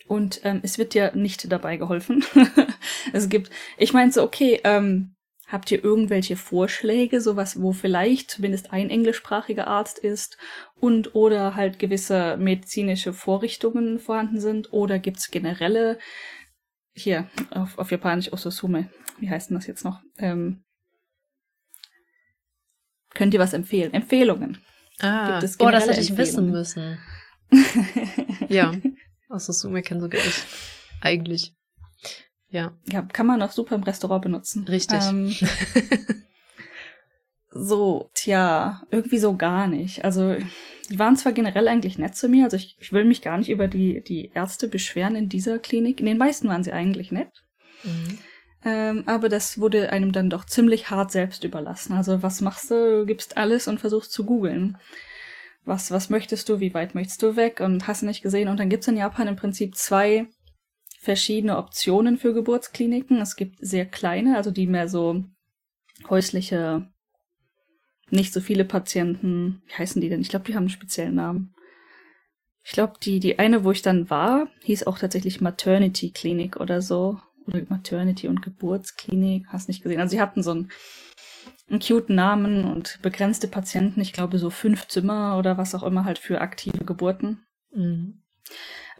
Und 0.09 0.41
ähm, 0.45 0.61
es 0.63 0.79
wird 0.79 0.95
dir 0.95 1.13
nicht 1.15 1.51
dabei 1.51 1.77
geholfen. 1.77 2.25
es 3.13 3.29
gibt, 3.29 3.51
ich 3.77 3.93
meinte 3.93 4.15
so, 4.15 4.23
okay, 4.23 4.61
ähm, 4.65 5.15
habt 5.47 5.71
ihr 5.71 5.83
irgendwelche 5.83 6.37
Vorschläge, 6.37 7.21
sowas, 7.21 7.61
wo 7.61 7.73
vielleicht 7.73 8.31
zumindest 8.31 8.73
ein 8.73 8.91
englischsprachiger 8.91 9.67
Arzt 9.67 9.99
ist 9.99 10.37
und 10.75 11.15
oder 11.15 11.55
halt 11.55 11.79
gewisse 11.79 12.37
medizinische 12.37 13.13
Vorrichtungen 13.13 13.99
vorhanden 13.99 14.41
sind 14.41 14.73
oder 14.73 14.99
gibt's 14.99 15.31
generelle 15.31 15.99
hier 16.97 17.29
auf, 17.51 17.79
auf 17.79 17.91
Japanisch 17.91 18.33
Osusume. 18.33 18.91
Wie 19.19 19.31
heißt 19.31 19.51
denn 19.51 19.57
das 19.57 19.67
jetzt 19.67 19.85
noch? 19.85 20.01
Ähm, 20.19 20.65
könnt 23.15 23.35
ihr 23.35 23.41
was 23.41 23.53
empfehlen? 23.53 23.95
Empfehlungen. 23.95 24.59
Ah, 25.01 25.39
oh, 25.59 25.71
das 25.71 25.87
hätte 25.87 26.01
ich 26.01 26.17
wissen 26.17 26.51
müssen. 26.51 26.99
ja, 28.49 28.73
Summe 29.39 29.83
kennen 29.83 30.01
sogar 30.01 30.21
ich. 30.21 30.43
Eigentlich. 31.01 31.55
Ja. 32.49 32.77
Ja, 32.91 33.03
kann 33.03 33.27
man 33.27 33.43
auch 33.43 33.53
super 33.53 33.75
im 33.75 33.83
Restaurant 33.83 34.23
benutzen. 34.23 34.65
Richtig. 34.65 35.01
Ähm, 35.03 35.35
so, 37.51 38.11
tja, 38.15 38.83
irgendwie 38.91 39.19
so 39.19 39.37
gar 39.37 39.67
nicht. 39.67 40.05
Also, 40.05 40.37
die 40.91 40.99
waren 40.99 41.17
zwar 41.17 41.33
generell 41.33 41.69
eigentlich 41.69 41.99
nett 41.99 42.15
zu 42.15 42.29
mir, 42.29 42.45
also 42.45 42.57
ich, 42.57 42.77
ich 42.79 42.93
will 42.93 43.05
mich 43.05 43.23
gar 43.23 43.39
nicht 43.39 43.51
über 43.51 43.69
die, 43.69 44.03
die 44.03 44.31
Ärzte 44.35 44.69
beschweren 44.69 45.17
in 45.17 45.29
dieser 45.29 45.59
Klinik. 45.59 46.01
In 46.01 46.07
den 46.07 46.19
meisten 46.19 46.49
waren 46.49 46.65
sie 46.65 46.73
eigentlich 46.73 47.11
nett. 47.13 47.31
Mhm. 47.83 48.19
Ähm, 48.65 49.03
aber 49.07 49.29
das 49.29 49.61
wurde 49.61 49.91
einem 49.91 50.13
dann 50.13 50.31
doch 50.31 50.45
ziemlich 50.45 50.91
hart 50.91 51.13
selbst 51.13 51.45
überlassen. 51.45 51.93
Also, 51.93 52.23
was 52.23 52.41
machst 52.41 52.71
du? 52.71 53.01
Du 53.01 53.07
gibst 53.07 53.37
alles 53.37 53.69
und 53.69 53.79
versuchst 53.79 54.13
zu 54.13 54.25
googeln. 54.25 54.79
Was, 55.65 55.91
was 55.91 56.11
möchtest 56.11 56.49
du? 56.49 56.61
Wie 56.61 56.75
weit 56.75 56.95
möchtest 56.95 57.23
du 57.23 57.37
weg? 57.37 57.61
Und 57.61 57.87
hast 57.87 58.03
du 58.03 58.07
nicht 58.07 58.23
gesehen? 58.23 58.49
Und 58.49 58.59
dann 58.59 58.69
gibt's 58.69 58.89
in 58.89 58.97
Japan 58.97 59.29
im 59.29 59.37
Prinzip 59.37 59.77
zwei 59.77 60.27
verschiedene 61.01 61.59
Optionen 61.59 62.19
für 62.19 62.35
Geburtskliniken. 62.35 63.21
Es 63.21 63.37
gibt 63.37 63.57
sehr 63.61 63.87
kleine, 63.87 64.37
also 64.37 64.51
die 64.51 64.67
mehr 64.67 64.89
so 64.89 65.25
häusliche, 66.09 66.89
nicht 68.11 68.33
so 68.33 68.41
viele 68.41 68.65
Patienten. 68.65 69.63
Wie 69.67 69.75
heißen 69.75 70.01
die 70.01 70.09
denn? 70.09 70.21
Ich 70.21 70.29
glaube, 70.29 70.45
die 70.45 70.55
haben 70.55 70.65
einen 70.65 70.71
speziellen 70.71 71.15
Namen. 71.15 71.55
Ich 72.65 72.73
glaube, 72.73 72.95
die, 73.03 73.21
die 73.21 73.39
eine, 73.39 73.65
wo 73.65 73.71
ich 73.71 73.83
dann 73.83 74.11
war, 74.11 74.49
hieß 74.63 74.87
auch 74.87 74.99
tatsächlich 74.99 75.41
Maternity 75.41 76.11
Klinik 76.11 76.57
oder 76.57 76.83
so. 76.83 77.21
Oder 77.47 77.63
Maternity 77.69 78.27
und 78.27 78.43
Geburtsklinik. 78.43 79.47
Hast 79.49 79.69
nicht 79.69 79.83
gesehen. 79.83 80.01
Also 80.01 80.13
sie 80.13 80.21
hatten 80.21 80.43
so 80.43 80.51
einen, 80.51 80.71
einen 81.71 81.81
cute 81.81 82.11
Namen 82.11 82.65
und 82.65 82.99
begrenzte 83.03 83.47
Patienten. 83.47 84.01
Ich 84.01 84.13
glaube, 84.13 84.39
so 84.39 84.51
fünf 84.51 84.89
Zimmer 84.89 85.39
oder 85.39 85.59
was 85.59 85.75
auch 85.75 85.85
immer 85.85 86.05
halt 86.05 86.19
für 86.19 86.41
aktive 86.41 86.85
Geburten. 86.85 87.47
Mhm 87.73 88.23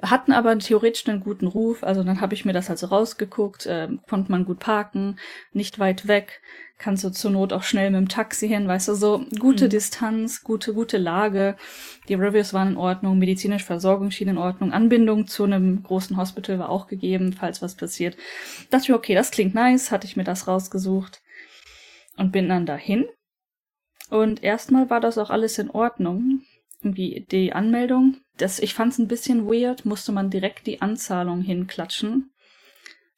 hatten 0.03 0.33
aber 0.33 0.59
theoretisch 0.59 1.09
einen 1.09 1.21
guten 1.21 1.47
Ruf. 1.47 1.83
Also 1.83 2.03
dann 2.03 2.21
habe 2.21 2.35
ich 2.35 2.45
mir 2.45 2.53
das 2.53 2.71
also 2.71 2.87
rausgeguckt, 2.87 3.67
äh, 3.67 3.89
konnte 4.09 4.31
man 4.31 4.45
gut 4.45 4.59
parken, 4.59 5.19
nicht 5.53 5.79
weit 5.79 6.07
weg, 6.07 6.43
kannst 6.79 7.05
du 7.05 7.11
zur 7.11 7.31
Not 7.31 7.53
auch 7.53 7.63
schnell 7.63 7.91
mit 7.91 7.99
dem 7.99 8.09
Taxi 8.09 8.49
hin, 8.49 8.69
weißt 8.69 8.89
du, 8.89 8.95
so 8.95 9.25
gute 9.39 9.67
mhm. 9.67 9.71
Distanz, 9.71 10.43
gute, 10.43 10.75
gute 10.75 10.99
Lage. 10.99 11.57
Die 12.09 12.15
Reviews 12.15 12.53
waren 12.53 12.73
in 12.73 12.77
Ordnung, 12.77 13.19
medizinische 13.19 13.65
Versorgung 13.65 14.11
schien 14.11 14.29
in 14.29 14.39
Ordnung, 14.39 14.73
Anbindung 14.73 15.27
zu 15.27 15.45
einem 15.45 15.83
großen 15.83 16.17
Hospital 16.17 16.59
war 16.59 16.69
auch 16.69 16.87
gegeben, 16.87 17.33
falls 17.33 17.63
was 17.63 17.77
passiert. 17.77 18.17
Dachte 18.71 18.85
ich, 18.85 18.93
okay, 18.93 19.15
das 19.15 19.31
klingt 19.31 19.55
nice, 19.55 19.91
hatte 19.91 20.07
ich 20.07 20.17
mir 20.17 20.25
das 20.25 20.49
rausgesucht 20.49 21.23
und 22.17 22.33
bin 22.33 22.49
dann 22.49 22.67
dahin. 22.67 23.07
Und 24.11 24.43
erstmal 24.43 24.91
war 24.91 25.01
das 25.01 25.19
auch 25.19 25.31
alles 25.31 25.59
in 25.59 25.71
Ordnung. 25.71 26.43
Irgendwie 26.83 27.27
die 27.31 27.53
Anmeldung 27.53 28.19
das, 28.37 28.59
ich 28.59 28.75
fand 28.75 28.93
es 28.93 28.99
ein 28.99 29.09
bisschen 29.09 29.47
weird, 29.47 29.85
musste 29.85 30.13
man 30.13 30.31
direkt 30.31 30.67
die 30.67 30.83
Anzahlung 30.83 31.41
hinklatschen 31.41 32.33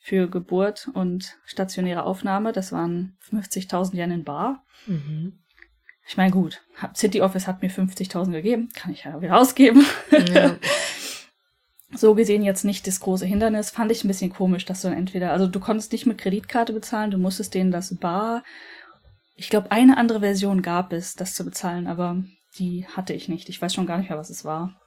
für 0.09 0.29
Geburt 0.29 0.89
und 0.95 1.37
stationäre 1.45 2.05
Aufnahme. 2.05 2.53
Das 2.53 2.73
waren 2.73 3.19
50.000 3.31 3.95
Yen 3.95 4.11
in 4.11 4.25
Bar. 4.25 4.65
Mhm. 4.87 5.39
Ich 6.09 6.17
meine, 6.17 6.31
gut, 6.31 6.63
City 6.95 7.21
Office 7.21 7.47
hat 7.47 7.61
mir 7.61 7.71
50.000 7.71 8.31
gegeben, 8.31 8.71
kann 8.75 8.93
ich 8.93 9.05
ja 9.05 9.21
wieder 9.21 9.37
ausgeben. 9.37 9.85
Ja. 10.33 10.57
so 11.95 12.15
gesehen 12.15 12.43
jetzt 12.43 12.65
nicht 12.65 12.87
das 12.87 13.01
große 13.01 13.27
Hindernis. 13.27 13.69
Fand 13.69 13.93
ich 13.93 14.03
ein 14.03 14.09
bisschen 14.09 14.33
komisch, 14.33 14.65
dass 14.65 14.81
du 14.81 14.89
dann 14.89 14.97
entweder, 14.97 15.33
also 15.33 15.47
du 15.47 15.61
konntest 15.61 15.93
nicht 15.93 16.07
mit 16.07 16.17
Kreditkarte 16.17 16.73
bezahlen, 16.73 17.11
du 17.11 17.19
musstest 17.19 17.53
denen 17.53 17.71
das 17.71 17.95
Bar. 17.97 18.43
Ich 19.37 19.51
glaube, 19.51 19.71
eine 19.71 19.99
andere 19.99 20.21
Version 20.21 20.63
gab 20.63 20.95
es, 20.95 21.15
das 21.15 21.35
zu 21.35 21.45
bezahlen, 21.45 21.87
aber 21.87 22.23
die 22.59 22.87
hatte 22.87 23.13
ich 23.13 23.29
nicht. 23.29 23.51
Ich 23.51 23.61
weiß 23.61 23.75
schon 23.75 23.87
gar 23.87 23.99
nicht 23.99 24.09
mehr, 24.09 24.19
was 24.19 24.31
es 24.31 24.47
war 24.47 24.81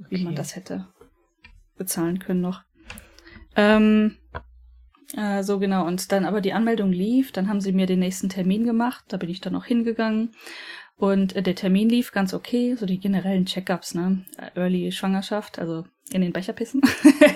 okay. 0.00 0.06
wie 0.10 0.24
man 0.24 0.34
das 0.34 0.56
hätte 0.56 0.88
bezahlen 1.76 2.18
können 2.18 2.40
noch. 2.40 2.64
Ähm, 3.58 4.16
äh, 5.16 5.42
so 5.42 5.58
genau, 5.58 5.84
und 5.84 6.12
dann 6.12 6.24
aber 6.24 6.40
die 6.40 6.52
Anmeldung 6.52 6.92
lief, 6.92 7.32
dann 7.32 7.48
haben 7.48 7.60
sie 7.60 7.72
mir 7.72 7.86
den 7.86 7.98
nächsten 7.98 8.28
Termin 8.28 8.64
gemacht, 8.64 9.04
da 9.08 9.16
bin 9.16 9.28
ich 9.28 9.40
dann 9.40 9.56
auch 9.56 9.64
hingegangen. 9.64 10.30
Und 10.96 11.34
äh, 11.34 11.42
der 11.42 11.56
Termin 11.56 11.88
lief 11.88 12.12
ganz 12.12 12.34
okay, 12.34 12.76
so 12.76 12.86
die 12.86 13.00
generellen 13.00 13.46
Checkups, 13.46 13.94
ne? 13.94 14.24
Early 14.54 14.92
Schwangerschaft, 14.92 15.58
also 15.58 15.84
in 16.10 16.20
den 16.20 16.32
Becher 16.32 16.52
pissen. 16.52 16.82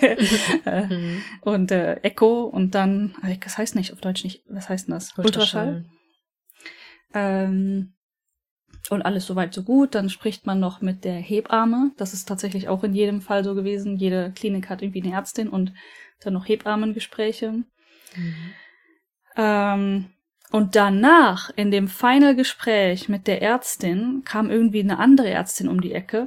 äh, 0.64 0.86
mhm. 0.86 1.22
Und 1.40 1.72
äh, 1.72 1.94
Echo 2.02 2.44
und 2.44 2.74
dann, 2.76 3.14
das 3.42 3.58
heißt 3.58 3.74
nicht 3.74 3.92
auf 3.92 4.00
Deutsch 4.00 4.22
nicht, 4.22 4.44
was 4.48 4.68
heißt 4.68 4.86
denn 4.86 4.94
das? 4.94 5.16
Ultraschall. 5.18 5.66
Ultraschall. 5.66 5.84
Ähm, 7.14 7.94
und 8.90 9.02
alles 9.02 9.26
soweit 9.26 9.54
so 9.54 9.62
gut. 9.62 9.94
Dann 9.94 10.10
spricht 10.10 10.46
man 10.46 10.60
noch 10.60 10.80
mit 10.80 11.04
der 11.04 11.16
Hebamme. 11.16 11.92
Das 11.96 12.12
ist 12.12 12.28
tatsächlich 12.28 12.68
auch 12.68 12.84
in 12.84 12.94
jedem 12.94 13.20
Fall 13.20 13.44
so 13.44 13.54
gewesen. 13.54 13.96
Jede 13.96 14.32
Klinik 14.34 14.68
hat 14.68 14.82
irgendwie 14.82 15.02
eine 15.02 15.14
Ärztin 15.14 15.48
und 15.48 15.72
dann 16.20 16.34
noch 16.34 16.48
Hebammengespräche. 16.48 17.52
Mhm. 17.52 18.34
Ähm, 19.36 20.06
und 20.50 20.76
danach, 20.76 21.50
in 21.56 21.70
dem 21.70 21.88
Final-Gespräch 21.88 23.08
mit 23.08 23.26
der 23.26 23.40
Ärztin, 23.40 24.22
kam 24.24 24.50
irgendwie 24.50 24.80
eine 24.80 24.98
andere 24.98 25.30
Ärztin 25.30 25.68
um 25.68 25.80
die 25.80 25.94
Ecke, 25.94 26.26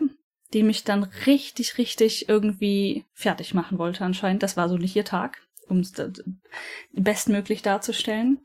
die 0.53 0.63
mich 0.63 0.83
dann 0.83 1.03
richtig, 1.27 1.77
richtig 1.77 2.27
irgendwie 2.27 3.05
fertig 3.13 3.53
machen 3.53 3.77
wollte 3.77 4.03
anscheinend. 4.03 4.41
Das 4.41 4.57
war 4.57 4.67
so 4.67 4.77
nicht 4.77 4.95
ihr 4.95 5.05
Tag, 5.05 5.37
um 5.67 5.79
es 5.79 5.93
bestmöglich 6.93 7.61
darzustellen. 7.61 8.39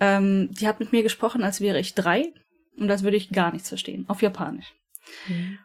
Ähm, 0.00 0.48
die 0.52 0.66
hat 0.66 0.80
mit 0.80 0.92
mir 0.92 1.02
gesprochen, 1.02 1.42
als 1.42 1.60
wäre 1.60 1.78
ich 1.78 1.94
drei 1.94 2.32
und 2.76 2.88
das 2.88 3.02
würde 3.02 3.16
ich 3.16 3.30
gar 3.30 3.52
nichts 3.52 3.68
verstehen. 3.68 4.04
Auf 4.08 4.22
Japanisch. 4.22 4.74
Mhm. 5.28 5.58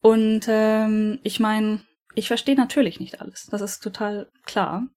Und 0.00 0.46
ähm, 0.48 1.18
ich 1.22 1.40
meine, 1.40 1.80
ich 2.14 2.28
verstehe 2.28 2.56
natürlich 2.56 3.00
nicht 3.00 3.20
alles. 3.20 3.46
Das 3.50 3.60
ist 3.60 3.80
total 3.80 4.30
klar. 4.44 4.88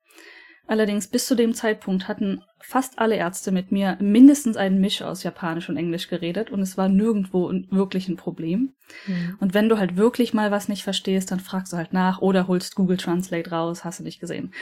Allerdings 0.68 1.08
bis 1.08 1.26
zu 1.26 1.36
dem 1.36 1.54
Zeitpunkt 1.54 2.08
hatten 2.08 2.44
fast 2.62 3.00
alle 3.00 3.16
Ärzte 3.16 3.52
mit 3.52 3.72
mir 3.72 3.98
mindestens 4.00 4.56
einen 4.56 4.80
Misch 4.80 5.02
aus 5.02 5.24
Japanisch 5.24 5.68
und 5.68 5.76
Englisch 5.76 6.08
geredet 6.08 6.52
und 6.52 6.62
es 6.62 6.78
war 6.78 6.88
nirgendwo 6.88 7.52
wirklich 7.70 8.08
ein 8.08 8.16
Problem. 8.16 8.74
Mhm. 9.08 9.38
Und 9.40 9.54
wenn 9.54 9.68
du 9.68 9.78
halt 9.78 9.98
wirklich 9.98 10.34
mal 10.34 10.52
was 10.52 10.70
nicht 10.70 10.84
verstehst, 10.84 11.32
dann 11.32 11.40
fragst 11.40 11.74
du 11.74 11.78
halt 11.78 11.94
nach 11.94 12.20
oder 12.20 12.48
holst 12.48 12.76
Google 12.76 12.98
Translate 12.98 13.50
raus, 13.50 13.84
hast 13.84 14.00
du 14.00 14.04
nicht 14.04 14.20
gesehen. 14.20 14.54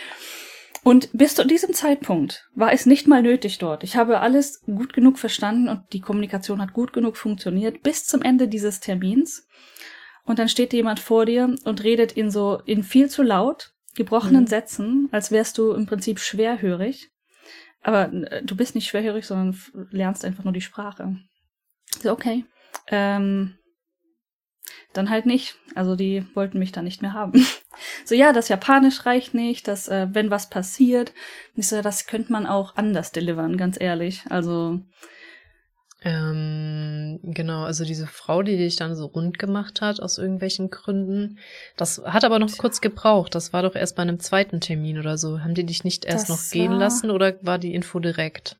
Und 0.83 1.09
bis 1.13 1.35
zu 1.35 1.45
diesem 1.45 1.73
Zeitpunkt 1.73 2.47
war 2.55 2.71
es 2.71 2.85
nicht 2.85 3.07
mal 3.07 3.21
nötig 3.21 3.57
dort. 3.57 3.83
Ich 3.83 3.95
habe 3.95 4.21
alles 4.21 4.61
gut 4.61 4.93
genug 4.93 5.19
verstanden 5.19 5.67
und 5.67 5.81
die 5.93 5.99
Kommunikation 5.99 6.61
hat 6.61 6.73
gut 6.73 6.93
genug 6.93 7.17
funktioniert 7.17 7.83
bis 7.83 8.05
zum 8.05 8.21
Ende 8.21 8.47
dieses 8.47 8.79
Termins. 8.79 9.47
Und 10.23 10.39
dann 10.39 10.49
steht 10.49 10.73
jemand 10.73 10.99
vor 10.99 11.25
dir 11.25 11.55
und 11.63 11.83
redet 11.83 12.11
in 12.11 12.31
so, 12.31 12.61
in 12.65 12.83
viel 12.83 13.09
zu 13.09 13.23
laut, 13.23 13.73
gebrochenen 13.95 14.43
mhm. 14.43 14.47
Sätzen, 14.47 15.09
als 15.11 15.31
wärst 15.31 15.57
du 15.57 15.73
im 15.73 15.85
Prinzip 15.85 16.19
schwerhörig. 16.19 17.09
Aber 17.81 18.11
äh, 18.13 18.43
du 18.43 18.55
bist 18.55 18.75
nicht 18.75 18.87
schwerhörig, 18.87 19.25
sondern 19.25 19.59
lernst 19.91 20.23
einfach 20.23 20.43
nur 20.43 20.53
die 20.53 20.61
Sprache. 20.61 21.17
So, 22.01 22.11
okay. 22.11 22.45
Ähm, 22.87 23.58
dann 24.93 25.09
halt 25.09 25.25
nicht. 25.25 25.55
Also 25.75 25.95
die 25.95 26.25
wollten 26.35 26.59
mich 26.59 26.71
dann 26.71 26.85
nicht 26.85 27.01
mehr 27.01 27.13
haben. 27.13 27.45
so, 28.05 28.15
ja, 28.15 28.33
das 28.33 28.49
Japanisch 28.49 29.05
reicht 29.05 29.33
nicht, 29.33 29.67
dass, 29.67 29.87
äh, 29.87 30.07
wenn 30.11 30.31
was 30.31 30.49
passiert, 30.49 31.13
ich 31.55 31.67
so, 31.67 31.81
das 31.81 32.07
könnte 32.07 32.31
man 32.31 32.45
auch 32.45 32.75
anders 32.75 33.11
delivern, 33.11 33.57
ganz 33.57 33.79
ehrlich. 33.79 34.23
Also. 34.29 34.79
Ähm, 36.01 37.19
genau, 37.23 37.63
also 37.63 37.83
diese 37.83 38.07
Frau, 38.07 38.41
die 38.41 38.55
dich 38.55 38.77
dann 38.77 38.95
so 38.95 39.07
rund 39.07 39.37
gemacht 39.37 39.81
hat, 39.81 39.99
aus 39.99 40.17
irgendwelchen 40.17 40.69
Gründen, 40.69 41.39
das 41.75 42.01
hat 42.05 42.23
aber 42.23 42.39
noch 42.39 42.57
kurz 42.57 42.79
gebraucht. 42.79 43.35
Das 43.35 43.51
war 43.51 43.63
doch 43.63 43.75
erst 43.75 43.97
bei 43.97 44.03
einem 44.03 44.19
zweiten 44.19 44.61
Termin 44.61 44.97
oder 44.97 45.17
so. 45.17 45.41
Haben 45.41 45.55
die 45.55 45.65
dich 45.65 45.83
nicht 45.83 46.05
erst 46.05 46.29
das 46.29 46.37
noch 46.37 46.51
gehen 46.51 46.71
lassen 46.71 47.11
oder 47.11 47.35
war 47.41 47.57
die 47.57 47.73
Info 47.73 47.99
direkt? 47.99 48.57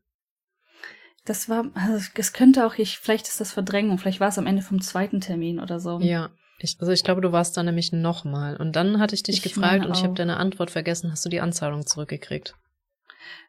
Das 1.30 1.48
war, 1.48 1.66
also 1.76 2.10
es 2.16 2.34
könnte 2.34 2.66
auch, 2.66 2.74
ich, 2.80 2.98
vielleicht 2.98 3.28
ist 3.28 3.40
das 3.40 3.52
Verdrängung, 3.52 4.00
vielleicht 4.00 4.20
war 4.20 4.30
es 4.30 4.40
am 4.40 4.48
Ende 4.48 4.64
vom 4.64 4.82
zweiten 4.82 5.22
Termin 5.22 5.60
oder 5.60 5.80
so. 5.80 6.00
Ja. 6.00 6.32
Ich, 6.58 6.78
also 6.80 6.92
ich 6.92 7.04
glaube, 7.04 7.22
du 7.22 7.32
warst 7.32 7.56
da 7.56 7.62
nämlich 7.62 7.92
nochmal. 7.92 8.58
Und 8.58 8.76
dann 8.76 9.00
hatte 9.00 9.14
ich 9.14 9.22
dich 9.22 9.38
ich 9.38 9.44
gefragt 9.44 9.86
und 9.86 9.96
ich 9.96 10.02
habe 10.02 10.16
deine 10.16 10.38
Antwort 10.38 10.72
vergessen. 10.72 11.12
Hast 11.12 11.24
du 11.24 11.30
die 11.30 11.40
Anzahlung 11.40 11.86
zurückgekriegt? 11.86 12.56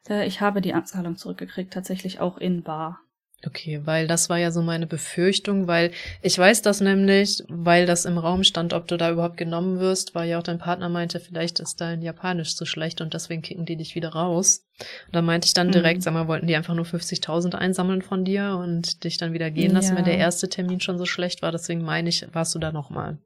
Äh, 0.07 0.27
ich 0.27 0.41
habe 0.41 0.61
die 0.61 0.75
Anzahlung 0.75 1.17
zurückgekriegt, 1.17 1.73
tatsächlich 1.73 2.19
auch 2.19 2.37
in 2.37 2.61
Bar. 2.61 2.99
Okay, 3.45 3.81
weil 3.85 4.07
das 4.07 4.29
war 4.29 4.37
ja 4.37 4.51
so 4.51 4.61
meine 4.61 4.85
Befürchtung, 4.85 5.67
weil 5.67 5.91
ich 6.21 6.37
weiß 6.37 6.61
das 6.61 6.79
nämlich, 6.79 7.43
weil 7.47 7.87
das 7.87 8.05
im 8.05 8.17
Raum 8.17 8.43
stand, 8.43 8.73
ob 8.73 8.87
du 8.87 8.97
da 8.97 9.11
überhaupt 9.11 9.37
genommen 9.37 9.79
wirst, 9.79 10.13
weil 10.13 10.29
ja 10.29 10.37
auch 10.37 10.43
dein 10.43 10.59
Partner 10.59 10.89
meinte, 10.89 11.19
vielleicht 11.19 11.59
ist 11.59 11.81
dein 11.81 12.01
Japanisch 12.03 12.55
zu 12.55 12.65
schlecht 12.65 13.01
und 13.01 13.13
deswegen 13.13 13.41
kicken 13.41 13.65
die 13.65 13.77
dich 13.77 13.95
wieder 13.95 14.09
raus. 14.09 14.65
Und 15.07 15.15
da 15.15 15.21
meinte 15.21 15.47
ich 15.47 15.53
dann 15.53 15.71
direkt, 15.71 15.99
mhm. 15.99 16.01
sag 16.01 16.13
mal, 16.13 16.27
wollten 16.27 16.47
die 16.47 16.55
einfach 16.55 16.75
nur 16.75 16.85
50.000 16.85 17.55
einsammeln 17.55 18.01
von 18.01 18.25
dir 18.25 18.59
und 18.61 19.03
dich 19.03 19.17
dann 19.17 19.33
wieder 19.33 19.49
gehen 19.49 19.71
lassen, 19.71 19.93
ja. 19.93 19.97
wenn 19.97 20.05
der 20.05 20.17
erste 20.17 20.47
Termin 20.47 20.79
schon 20.79 20.97
so 20.99 21.05
schlecht 21.05 21.41
war. 21.41 21.51
Deswegen 21.51 21.81
meine 21.81 22.09
ich, 22.09 22.25
warst 22.33 22.53
du 22.53 22.59
da 22.59 22.71
nochmal. 22.71 23.17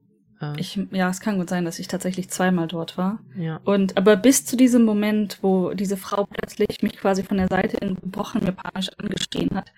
Ich, 0.57 0.79
ja, 0.91 1.09
es 1.09 1.21
kann 1.21 1.37
gut 1.37 1.49
sein, 1.49 1.65
dass 1.65 1.79
ich 1.79 1.87
tatsächlich 1.87 2.29
zweimal 2.29 2.67
dort 2.67 2.97
war. 2.97 3.19
Ja. 3.37 3.59
Und 3.63 3.97
aber 3.97 4.15
bis 4.15 4.45
zu 4.45 4.57
diesem 4.57 4.83
Moment, 4.83 5.39
wo 5.41 5.73
diese 5.73 5.97
Frau 5.97 6.25
plötzlich 6.25 6.83
mich 6.83 6.97
quasi 6.97 7.23
von 7.23 7.37
der 7.37 7.47
Seite 7.47 7.77
in 7.77 7.95
gebrochenem 7.95 8.47
Japanisch 8.47 8.89
angestehen 8.97 9.55
hat, 9.55 9.71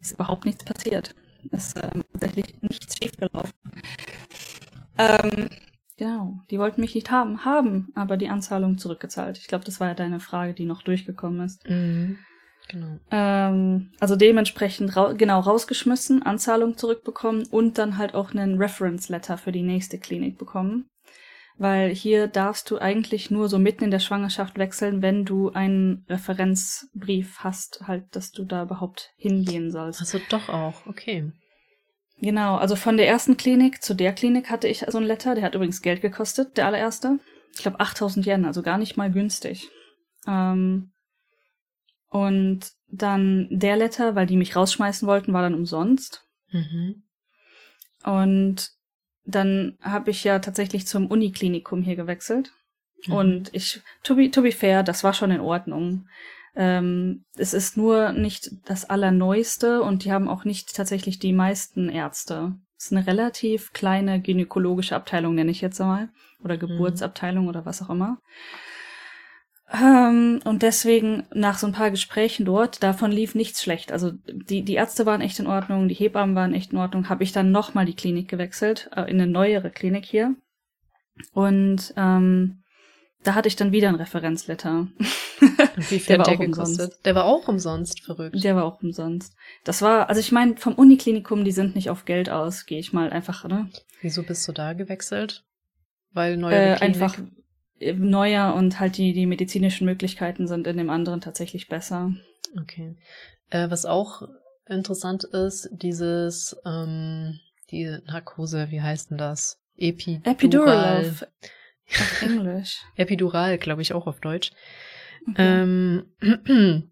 ist 0.00 0.12
überhaupt 0.12 0.44
nichts 0.44 0.64
passiert. 0.64 1.14
ist 1.50 1.76
ähm, 1.76 2.04
tatsächlich 2.12 2.60
nichts 2.62 2.96
schiefgelaufen. 2.96 3.52
Ähm, 4.98 5.48
genau, 5.96 6.40
die 6.50 6.58
wollten 6.58 6.80
mich 6.80 6.94
nicht 6.94 7.10
haben, 7.10 7.44
haben 7.44 7.92
aber 7.94 8.16
die 8.16 8.28
Anzahlung 8.28 8.78
zurückgezahlt. 8.78 9.38
Ich 9.38 9.46
glaube, 9.46 9.64
das 9.64 9.80
war 9.80 9.88
ja 9.88 9.94
deine 9.94 10.20
Frage, 10.20 10.54
die 10.54 10.64
noch 10.64 10.82
durchgekommen 10.82 11.46
ist. 11.46 11.68
Mhm. 11.68 12.18
Genau. 12.68 12.98
Ähm, 13.10 13.92
also 13.98 14.14
dementsprechend 14.14 14.94
ra 14.94 15.12
genau 15.14 15.40
rausgeschmissen, 15.40 16.22
Anzahlung 16.22 16.76
zurückbekommen 16.76 17.46
und 17.50 17.78
dann 17.78 17.96
halt 17.96 18.14
auch 18.14 18.32
einen 18.32 18.58
Reference 18.58 19.08
Letter 19.08 19.38
für 19.38 19.52
die 19.52 19.62
nächste 19.62 19.98
Klinik 19.98 20.36
bekommen. 20.36 20.86
Weil 21.58 21.92
hier 21.92 22.28
darfst 22.28 22.70
du 22.70 22.78
eigentlich 22.78 23.32
nur 23.32 23.48
so 23.48 23.58
mitten 23.58 23.84
in 23.84 23.90
der 23.90 23.98
Schwangerschaft 23.98 24.58
wechseln, 24.58 25.02
wenn 25.02 25.24
du 25.24 25.50
einen 25.50 26.04
Referenzbrief 26.08 27.40
hast, 27.40 27.82
halt, 27.86 28.04
dass 28.12 28.30
du 28.30 28.44
da 28.44 28.62
überhaupt 28.62 29.10
hingehen 29.16 29.72
sollst. 29.72 30.00
Also 30.00 30.20
doch 30.30 30.48
auch, 30.48 30.86
okay. 30.86 31.32
Genau, 32.20 32.56
also 32.56 32.76
von 32.76 32.96
der 32.96 33.08
ersten 33.08 33.36
Klinik 33.36 33.82
zu 33.82 33.94
der 33.94 34.12
Klinik 34.12 34.50
hatte 34.50 34.68
ich 34.68 34.84
so 34.88 34.98
ein 34.98 35.04
Letter, 35.04 35.34
der 35.34 35.44
hat 35.44 35.54
übrigens 35.54 35.82
Geld 35.82 36.00
gekostet, 36.00 36.56
der 36.56 36.66
allererste. 36.66 37.18
Ich 37.54 37.62
glaube 37.62 37.80
8000 37.80 38.26
Yen, 38.26 38.44
also 38.44 38.62
gar 38.62 38.78
nicht 38.78 38.96
mal 38.96 39.10
günstig. 39.10 39.68
Ähm, 40.26 40.92
und 42.08 42.70
dann 42.88 43.48
der 43.50 43.76
Letter, 43.76 44.14
weil 44.14 44.26
die 44.26 44.36
mich 44.36 44.56
rausschmeißen 44.56 45.06
wollten, 45.06 45.32
war 45.32 45.42
dann 45.42 45.54
umsonst. 45.54 46.24
Mhm. 46.50 47.02
Und 48.04 48.70
dann 49.28 49.76
habe 49.82 50.10
ich 50.10 50.24
ja 50.24 50.38
tatsächlich 50.38 50.86
zum 50.86 51.06
Uniklinikum 51.06 51.82
hier 51.82 51.96
gewechselt. 51.96 52.52
Mhm. 53.06 53.12
Und 53.12 53.54
ich, 53.54 53.82
to 54.02 54.16
be, 54.16 54.30
to 54.30 54.42
be 54.42 54.52
fair, 54.52 54.82
das 54.82 55.04
war 55.04 55.12
schon 55.12 55.30
in 55.30 55.40
Ordnung. 55.40 56.08
Ähm, 56.56 57.24
es 57.36 57.52
ist 57.54 57.76
nur 57.76 58.12
nicht 58.12 58.50
das 58.64 58.88
Allerneueste 58.88 59.82
und 59.82 60.04
die 60.04 60.12
haben 60.12 60.28
auch 60.28 60.44
nicht 60.44 60.74
tatsächlich 60.74 61.18
die 61.18 61.32
meisten 61.32 61.88
Ärzte. 61.88 62.54
Es 62.78 62.86
ist 62.86 62.92
eine 62.92 63.06
relativ 63.06 63.72
kleine 63.72 64.20
gynäkologische 64.20 64.96
Abteilung, 64.96 65.34
nenne 65.34 65.50
ich 65.50 65.60
jetzt 65.60 65.78
mal. 65.78 66.08
Oder 66.42 66.56
Geburtsabteilung 66.56 67.48
oder 67.48 67.66
was 67.66 67.82
auch 67.82 67.90
immer. 67.90 68.18
Ähm, 69.72 70.40
und 70.44 70.62
deswegen 70.62 71.26
nach 71.34 71.58
so 71.58 71.66
ein 71.66 71.72
paar 71.74 71.90
Gesprächen 71.90 72.46
dort, 72.46 72.82
davon 72.82 73.12
lief 73.12 73.34
nichts 73.34 73.62
schlecht. 73.62 73.92
Also 73.92 74.12
die, 74.26 74.62
die 74.62 74.74
Ärzte 74.74 75.04
waren 75.04 75.20
echt 75.20 75.38
in 75.38 75.46
Ordnung, 75.46 75.88
die 75.88 75.94
Hebammen 75.94 76.34
waren 76.34 76.54
echt 76.54 76.72
in 76.72 76.78
Ordnung. 76.78 77.08
Habe 77.08 77.22
ich 77.24 77.32
dann 77.32 77.50
nochmal 77.52 77.84
die 77.84 77.94
Klinik 77.96 78.28
gewechselt, 78.28 78.88
äh, 78.96 79.02
in 79.10 79.20
eine 79.20 79.26
neuere 79.30 79.70
Klinik 79.70 80.04
hier. 80.06 80.34
Und 81.32 81.92
ähm, 81.96 82.62
da 83.24 83.34
hatte 83.34 83.48
ich 83.48 83.56
dann 83.56 83.72
wieder 83.72 83.88
ein 83.88 83.96
Referenzletter. 83.96 84.86
Und 85.76 85.90
wie 85.90 85.98
viel 85.98 86.06
Der 86.06 86.18
hat 86.18 86.26
war 86.26 86.26
der 86.26 86.34
auch 86.36 86.46
umsonst. 86.46 86.78
gekostet? 86.78 87.04
Der 87.04 87.14
war 87.14 87.24
auch 87.24 87.48
umsonst, 87.48 88.04
verrückt. 88.04 88.42
Der 88.44 88.56
war 88.56 88.64
auch 88.64 88.80
umsonst. 88.82 89.34
Das 89.64 89.82
war, 89.82 90.08
also 90.08 90.20
ich 90.20 90.32
meine, 90.32 90.56
vom 90.56 90.74
Uniklinikum, 90.74 91.44
die 91.44 91.52
sind 91.52 91.74
nicht 91.74 91.90
auf 91.90 92.04
Geld 92.04 92.30
aus, 92.30 92.64
gehe 92.64 92.78
ich 92.78 92.92
mal 92.92 93.10
einfach, 93.10 93.44
ne? 93.44 93.68
Wieso 94.00 94.22
bist 94.22 94.46
du 94.48 94.52
da 94.52 94.72
gewechselt? 94.72 95.44
Weil 96.12 96.36
neue 96.36 96.54
Äh, 96.54 96.76
Klinik? 96.76 96.80
einfach 97.02 97.18
neuer 97.80 98.54
und 98.54 98.80
halt 98.80 98.96
die, 98.96 99.12
die 99.12 99.26
medizinischen 99.26 99.84
Möglichkeiten 99.84 100.46
sind 100.46 100.66
in 100.66 100.76
dem 100.76 100.90
anderen 100.90 101.20
tatsächlich 101.20 101.68
besser. 101.68 102.12
Okay. 102.60 102.96
Äh, 103.50 103.70
was 103.70 103.86
auch 103.86 104.28
interessant 104.66 105.24
ist, 105.24 105.68
dieses, 105.72 106.56
ähm, 106.64 107.40
die 107.70 107.98
Narkose, 108.06 108.70
wie 108.70 108.82
heißt 108.82 109.10
denn 109.10 109.18
das? 109.18 109.60
Epidural. 109.76 110.20
Epidural 110.24 111.00
auf, 111.00 111.22
auf 111.90 112.22
Englisch. 112.22 112.78
Epidural, 112.96 113.58
glaube 113.58 113.82
ich, 113.82 113.92
auch 113.92 114.06
auf 114.06 114.20
Deutsch. 114.20 114.50
Okay. 115.30 115.62
Ähm, 115.62 116.06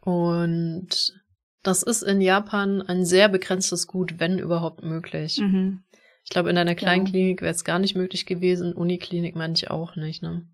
und 0.00 1.12
das 1.62 1.82
ist 1.82 2.02
in 2.02 2.20
Japan 2.20 2.80
ein 2.82 3.04
sehr 3.04 3.28
begrenztes 3.28 3.86
Gut, 3.86 4.18
wenn 4.18 4.38
überhaupt 4.38 4.82
möglich. 4.82 5.38
mhm. 5.38 5.82
Ich 6.26 6.30
glaube, 6.30 6.50
in 6.50 6.58
einer 6.58 6.74
kleinen 6.74 7.06
Ja. 7.06 7.12
Klinik 7.12 7.40
wäre 7.40 7.54
es 7.54 7.64
gar 7.64 7.78
nicht 7.78 7.94
möglich 7.94 8.26
gewesen. 8.26 8.72
Uniklinik 8.72 9.36
meine 9.36 9.54
ich 9.54 9.70
auch 9.70 9.94
nicht, 9.94 10.22
ne? 10.22 10.46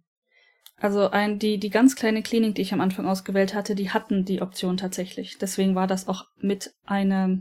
Also 0.77 1.11
ein, 1.11 1.39
die, 1.39 1.59
die 1.59 1.71
ganz 1.71 1.97
kleine 1.97 2.23
Klinik, 2.23 2.57
die 2.57 2.63
ich 2.63 2.75
am 2.75 2.81
Anfang 2.81 3.07
ausgewählt 3.07 3.55
hatte, 3.55 3.75
die 3.75 3.91
hatten 3.91 4.25
die 4.25 4.43
Option 4.43 4.77
tatsächlich. 4.77 5.39
Deswegen 5.39 5.75
war 5.75 5.87
das 5.87 6.09
auch 6.09 6.27
mit 6.39 6.73
einer, 6.85 7.39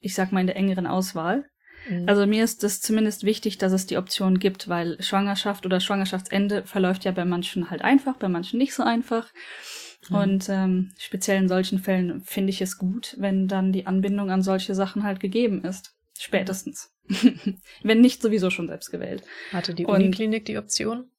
ich 0.00 0.14
sag 0.14 0.32
mal, 0.32 0.40
in 0.40 0.46
der 0.46 0.56
engeren 0.56 0.86
Auswahl. 0.86 1.44
Mhm. 1.88 2.08
Also 2.08 2.26
mir 2.26 2.42
ist 2.42 2.64
es 2.64 2.80
zumindest 2.80 3.22
wichtig, 3.22 3.58
dass 3.58 3.72
es 3.72 3.86
die 3.86 3.98
Option 3.98 4.38
gibt, 4.38 4.68
weil 4.68 5.00
Schwangerschaft 5.00 5.64
oder 5.64 5.78
Schwangerschaftsende 5.78 6.64
verläuft 6.64 7.04
ja 7.04 7.12
bei 7.12 7.24
manchen 7.24 7.70
halt 7.70 7.82
einfach, 7.82 8.16
bei 8.16 8.28
manchen 8.28 8.58
nicht 8.58 8.74
so 8.74 8.82
einfach. 8.82 9.28
Mhm. 10.08 10.16
Und 10.16 10.48
ähm, 10.48 10.92
speziell 10.98 11.38
in 11.38 11.48
solchen 11.48 11.78
Fällen 11.78 12.22
finde 12.22 12.50
ich 12.50 12.60
es 12.62 12.78
gut, 12.78 13.14
wenn 13.18 13.46
dann 13.46 13.72
die 13.72 13.86
Anbindung 13.86 14.30
an 14.30 14.42
solche 14.42 14.74
Sachen 14.74 15.04
halt 15.04 15.20
gegeben 15.20 15.62
ist. 15.62 15.92
Spätestens. 16.20 16.92
wenn 17.82 18.00
nicht 18.00 18.20
sowieso 18.22 18.50
schon 18.50 18.68
selbst 18.68 18.90
gewählt. 18.90 19.22
Hatte 19.52 19.74
die 19.74 19.86
Uniklinik 19.86 20.44
die 20.44 20.58
Option? 20.58 21.10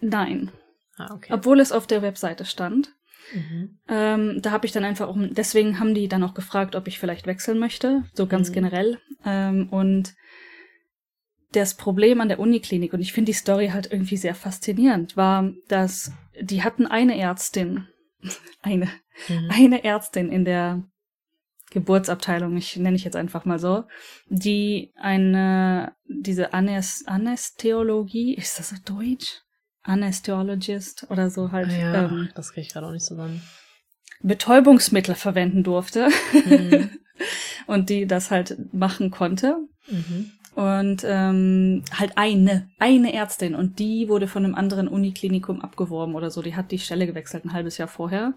Nein. 0.00 0.52
Ah, 0.96 1.14
okay. 1.14 1.32
Obwohl 1.32 1.60
es 1.60 1.72
auf 1.72 1.86
der 1.86 2.02
Webseite 2.02 2.44
stand. 2.44 2.94
Mhm. 3.32 3.78
Ähm, 3.88 4.42
da 4.42 4.50
habe 4.50 4.66
ich 4.66 4.72
dann 4.72 4.84
einfach 4.84 5.08
auch, 5.08 5.16
deswegen 5.18 5.80
haben 5.80 5.94
die 5.94 6.08
dann 6.08 6.22
auch 6.22 6.34
gefragt, 6.34 6.76
ob 6.76 6.86
ich 6.88 6.98
vielleicht 6.98 7.26
wechseln 7.26 7.58
möchte, 7.58 8.04
so 8.14 8.26
ganz 8.26 8.50
Mhm. 8.50 8.54
generell. 8.54 8.98
Ähm, 9.24 9.68
und 9.70 10.14
das 11.52 11.74
Problem 11.74 12.20
an 12.20 12.28
der 12.28 12.38
Uniklinik, 12.38 12.92
und 12.92 13.00
ich 13.00 13.12
finde 13.12 13.30
die 13.30 13.36
Story 13.38 13.68
halt 13.68 13.90
irgendwie 13.90 14.16
sehr 14.18 14.34
faszinierend, 14.34 15.16
war, 15.16 15.50
dass 15.68 16.12
die 16.40 16.62
hatten 16.62 16.86
eine 16.86 17.18
Ärztin, 17.18 17.88
eine, 18.62 18.88
Mhm. 19.28 19.50
eine 19.50 19.84
Ärztin 19.84 20.30
in 20.30 20.44
der 20.44 20.84
Geburtsabteilung, 21.70 22.56
ich 22.56 22.76
nenne 22.76 22.96
ich 22.96 23.04
jetzt 23.04 23.16
einfach 23.16 23.44
mal 23.44 23.58
so, 23.58 23.84
die 24.28 24.92
eine, 24.96 25.92
diese 26.06 26.54
Anäs 26.54 27.04
Anästheologie, 27.06 28.34
ist 28.34 28.58
das 28.58 28.70
so 28.70 28.76
deutsch? 28.84 29.42
Anästheologist 29.82 31.06
oder 31.10 31.30
so 31.30 31.52
halt, 31.52 31.70
ja, 31.72 32.04
ähm, 32.04 32.28
das 32.34 32.52
kriege 32.52 32.66
ich 32.66 32.72
gerade 32.72 32.86
auch 32.86 32.92
nicht 32.92 33.04
zusammen. 33.04 33.42
Betäubungsmittel 34.20 35.14
verwenden 35.14 35.62
durfte 35.62 36.08
Mhm. 36.44 36.90
und 37.66 37.90
die 37.90 38.06
das 38.06 38.30
halt 38.30 38.72
machen 38.72 39.10
konnte. 39.10 39.56
Mhm. 39.88 40.32
Und 40.54 41.04
ähm, 41.06 41.84
halt 41.96 42.12
eine, 42.16 42.68
eine 42.78 43.12
Ärztin 43.12 43.54
und 43.54 43.78
die 43.78 44.08
wurde 44.08 44.26
von 44.26 44.44
einem 44.44 44.56
anderen 44.56 44.88
Uniklinikum 44.88 45.60
abgeworben 45.60 46.16
oder 46.16 46.30
so. 46.30 46.42
Die 46.42 46.56
hat 46.56 46.72
die 46.72 46.80
Stelle 46.80 47.06
gewechselt 47.06 47.44
ein 47.44 47.52
halbes 47.52 47.78
Jahr 47.78 47.86
vorher. 47.86 48.34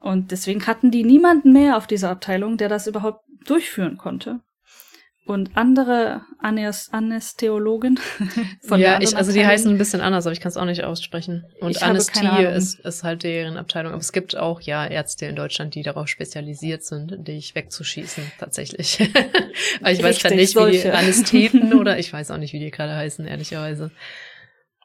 Und 0.00 0.30
deswegen 0.30 0.66
hatten 0.66 0.90
die 0.90 1.04
niemanden 1.04 1.52
mehr 1.52 1.76
auf 1.76 1.86
dieser 1.86 2.10
Abteilung, 2.10 2.56
der 2.56 2.68
das 2.68 2.86
überhaupt 2.86 3.24
durchführen 3.44 3.96
konnte. 3.98 4.40
Und 5.28 5.58
andere 5.58 6.22
Anäs 6.38 6.88
Anästheologen 6.90 8.00
von 8.62 8.80
der 8.80 8.92
ja, 8.92 9.00
ich, 9.02 9.14
also 9.14 9.30
die 9.30 9.40
Abteilung- 9.40 9.52
heißen 9.52 9.70
ein 9.72 9.78
bisschen 9.78 10.00
anders, 10.00 10.24
aber 10.24 10.32
ich 10.32 10.40
kann 10.40 10.48
es 10.48 10.56
auch 10.56 10.64
nicht 10.64 10.84
aussprechen. 10.84 11.44
Und 11.60 11.82
Ahnung. 11.82 11.96
ist, 12.54 12.78
ist 12.80 13.04
halt 13.04 13.24
deren 13.24 13.58
Abteilung. 13.58 13.92
Aber 13.92 14.00
es 14.00 14.12
gibt 14.12 14.38
auch 14.38 14.62
ja 14.62 14.86
Ärzte 14.86 15.26
in 15.26 15.36
Deutschland, 15.36 15.74
die 15.74 15.82
darauf 15.82 16.08
spezialisiert 16.08 16.82
sind, 16.82 17.28
dich 17.28 17.54
wegzuschießen, 17.54 18.24
tatsächlich. 18.38 19.00
aber 19.80 19.92
ich 19.92 20.02
weiß 20.02 20.20
gerade 20.20 20.34
Richtig, 20.34 20.56
nicht, 20.56 20.66
wie 20.66 20.88
die. 20.88 20.90
Anästheten 20.90 21.74
oder 21.78 21.98
ich 21.98 22.10
weiß 22.10 22.30
auch 22.30 22.38
nicht, 22.38 22.54
wie 22.54 22.60
die 22.60 22.70
gerade 22.70 22.94
heißen, 22.96 23.26
ehrlicherweise. 23.26 23.90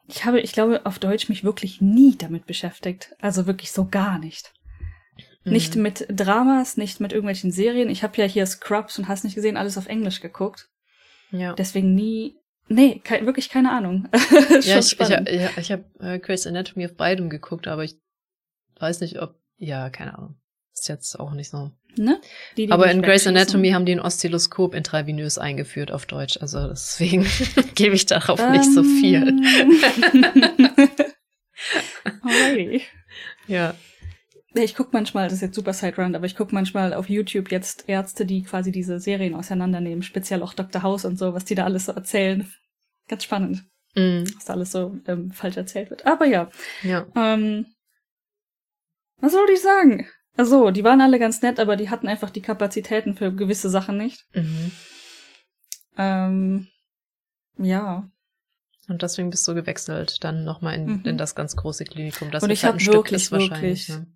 Ich 0.10 0.26
habe, 0.26 0.42
ich 0.42 0.52
glaube, 0.52 0.86
auf 0.86 1.00
Deutsch 1.00 1.30
mich 1.30 1.46
wirklich 1.46 1.80
nie 1.80 2.18
damit 2.18 2.48
beschäftigt. 2.48 3.16
Also 3.22 3.48
wirklich 3.48 3.72
so 3.72 3.86
gar 3.86 4.20
nicht. 4.20 4.52
Nicht 5.46 5.76
Mhm. 5.76 5.82
mit 5.82 6.06
Dramas, 6.10 6.78
nicht 6.78 7.00
mit 7.00 7.12
irgendwelchen 7.12 7.52
Serien. 7.52 7.90
Ich 7.90 8.02
habe 8.04 8.16
ja 8.18 8.26
hier 8.26 8.46
Scrubs 8.46 8.98
und 8.98 9.08
hast 9.08 9.24
nicht 9.24 9.36
gesehen, 9.36 9.58
alles 9.58 9.78
auf 9.78 9.88
Englisch 9.88 10.22
geguckt. 10.22 10.70
Ja. 11.32 11.54
Deswegen 11.54 11.94
nie. 11.96 12.36
Nee, 12.70 13.02
kei 13.04 13.26
wirklich 13.26 13.50
keine 13.50 13.72
Ahnung. 13.72 14.08
Ja, 14.50 14.60
ich, 14.60 14.86
ich, 14.86 14.90
spannend. 14.90 15.30
ja, 15.30 15.50
ich 15.58 15.72
habe 15.72 15.84
äh, 16.00 16.18
Grey's 16.20 16.48
Anatomy 16.48 16.86
auf 16.86 16.96
beidem 16.96 17.30
geguckt, 17.30 17.68
aber 17.68 17.84
ich 17.84 17.96
weiß 18.80 19.02
nicht, 19.02 19.22
ob. 19.22 19.36
Ja, 19.58 19.90
keine 19.90 20.18
Ahnung. 20.18 20.36
Ist 20.74 20.88
jetzt 20.88 21.20
auch 21.20 21.34
nicht 21.34 21.50
so. 21.52 21.72
ne? 21.98 22.20
Die, 22.58 22.66
die 22.68 22.72
Aber 22.72 22.90
in 22.90 23.02
Grey's. 23.02 23.28
Anatomy 23.28 23.72
haben 23.72 23.86
die 23.86 23.92
ein 23.94 24.00
Oszilloskop 24.00 24.74
intravenös 24.74 25.38
eingeführt 25.38 25.92
auf 25.92 26.06
Deutsch. 26.06 26.38
Also 26.42 26.68
deswegen 26.70 27.28
gebe 27.76 27.96
ich 27.96 28.06
darauf 28.06 28.40
nicht 28.50 28.72
so 28.74 28.82
viel. 28.84 29.28
Ähm. 29.28 29.82
Alrighty. 32.24 32.82
Ja. 33.48 33.76
Ich 34.56 34.76
guck 34.76 34.94
manchmal, 34.94 35.26
das 35.26 35.34
ist 35.34 35.42
jetzt 35.42 35.56
super 35.56 35.74
Sideround, 35.74 36.16
aber 36.16 36.26
ich 36.26 36.36
guck 36.36 36.52
manchmal 36.54 36.94
auf 36.94 37.10
YouTube 37.10 37.52
jetzt 37.52 37.90
Ärzte, 37.90 38.26
die 38.26 38.44
quasi 38.44 38.72
diese 38.72 39.00
Serien 39.00 39.34
auseinandernehmen, 39.36 40.04
speziell 40.04 40.44
auch 40.44 40.54
Dr. 40.54 40.84
House 40.84 41.06
und 41.06 41.18
so, 41.18 41.34
was 41.34 41.46
die 41.46 41.56
da 41.56 41.64
alles 41.66 41.86
so 41.86 41.92
erzählen. 41.94 42.52
Ganz 43.08 43.24
spannend, 43.24 43.64
Mm, 43.96 44.24
was 44.36 44.46
da 44.46 44.54
alles 44.54 44.72
so 44.72 44.98
ähm, 45.08 45.32
falsch 45.32 45.58
erzählt 45.58 45.90
wird. 45.92 46.06
Aber 46.06 46.26
ja, 46.26 46.50
ja. 46.84 47.06
ähm, 47.16 47.66
was 49.18 49.32
soll 49.34 49.48
ich 49.52 49.62
sagen? 49.62 50.08
Also, 50.36 50.72
die 50.72 50.84
waren 50.84 51.00
alle 51.02 51.20
ganz 51.20 51.42
nett, 51.44 51.60
aber 51.60 51.76
die 51.76 51.90
hatten 51.92 52.08
einfach 52.08 52.32
die 52.32 52.42
Kapazitäten 52.42 53.16
für 53.16 53.32
gewisse 53.34 53.70
Sachen 53.70 53.98
nicht. 53.98 54.26
Mhm. 54.34 54.72
Ähm, 55.98 56.68
ja. 57.58 58.10
Und 58.90 59.02
deswegen 59.02 59.30
bist 59.30 59.48
du 59.48 59.54
gewechselt, 59.54 60.24
dann 60.24 60.44
nochmal 60.44 60.76
in, 60.76 60.86
Mhm. 60.86 61.02
in 61.06 61.18
das 61.18 61.36
ganz 61.36 61.56
große 61.56 61.86
Klinikum. 61.86 62.32
Das 62.32 62.44
Und 62.44 62.50
ich 62.50 62.64
halt 62.64 62.74
hab 62.74 62.78
ein 62.78 62.80
Stück 62.82 62.94
wirklich, 62.96 63.32
wirklich- 63.32 63.90
Ne? 63.90 64.08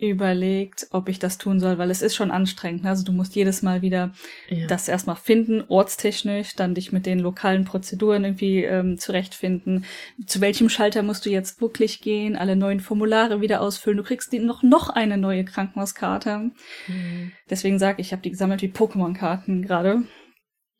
Überlegt, 0.00 0.86
ob 0.90 1.08
ich 1.08 1.18
das 1.18 1.38
tun 1.38 1.60
soll, 1.60 1.78
weil 1.78 1.90
es 1.90 2.02
ist 2.02 2.14
schon 2.14 2.30
anstrengend. 2.30 2.86
Also 2.86 3.04
du 3.04 3.12
musst 3.12 3.34
jedes 3.34 3.62
Mal 3.62 3.82
wieder 3.82 4.12
Ja. 4.48 4.66
das 4.66 4.88
erstmal 4.88 5.16
finden, 5.16 5.62
ortstechnisch, 5.68 6.56
dann 6.56 6.74
dich 6.74 6.92
mit 6.92 7.06
den 7.06 7.18
lokalen 7.20 7.64
Prozeduren 7.64 8.24
irgendwie 8.24 8.64
ähm, 8.64 8.98
zurechtfinden. 8.98 9.84
Zu 10.26 10.40
welchem 10.40 10.68
Schalter 10.68 11.02
musst 11.02 11.26
du 11.26 11.30
jetzt 11.30 11.60
wirklich 11.60 12.00
gehen? 12.00 12.36
Alle 12.36 12.56
neuen 12.56 12.80
Formulare 12.80 13.40
wieder 13.40 13.60
ausfüllen. 13.60 13.98
Du 13.98 14.04
kriegst 14.04 14.32
noch 14.32 14.62
noch 14.62 14.88
eine 14.88 15.16
neue 15.18 15.44
Krankenhauskarte. 15.44 16.50
Mhm. 16.86 17.32
Deswegen 17.48 17.78
sage 17.78 18.00
ich, 18.00 18.08
ich 18.08 18.12
habe 18.12 18.22
die 18.22 18.30
gesammelt 18.30 18.62
wie 18.62 18.68
Pokémon-Karten 18.68 19.62
gerade. 19.62 20.02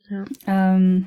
Ja. 0.08 0.24
Ähm, 0.46 1.06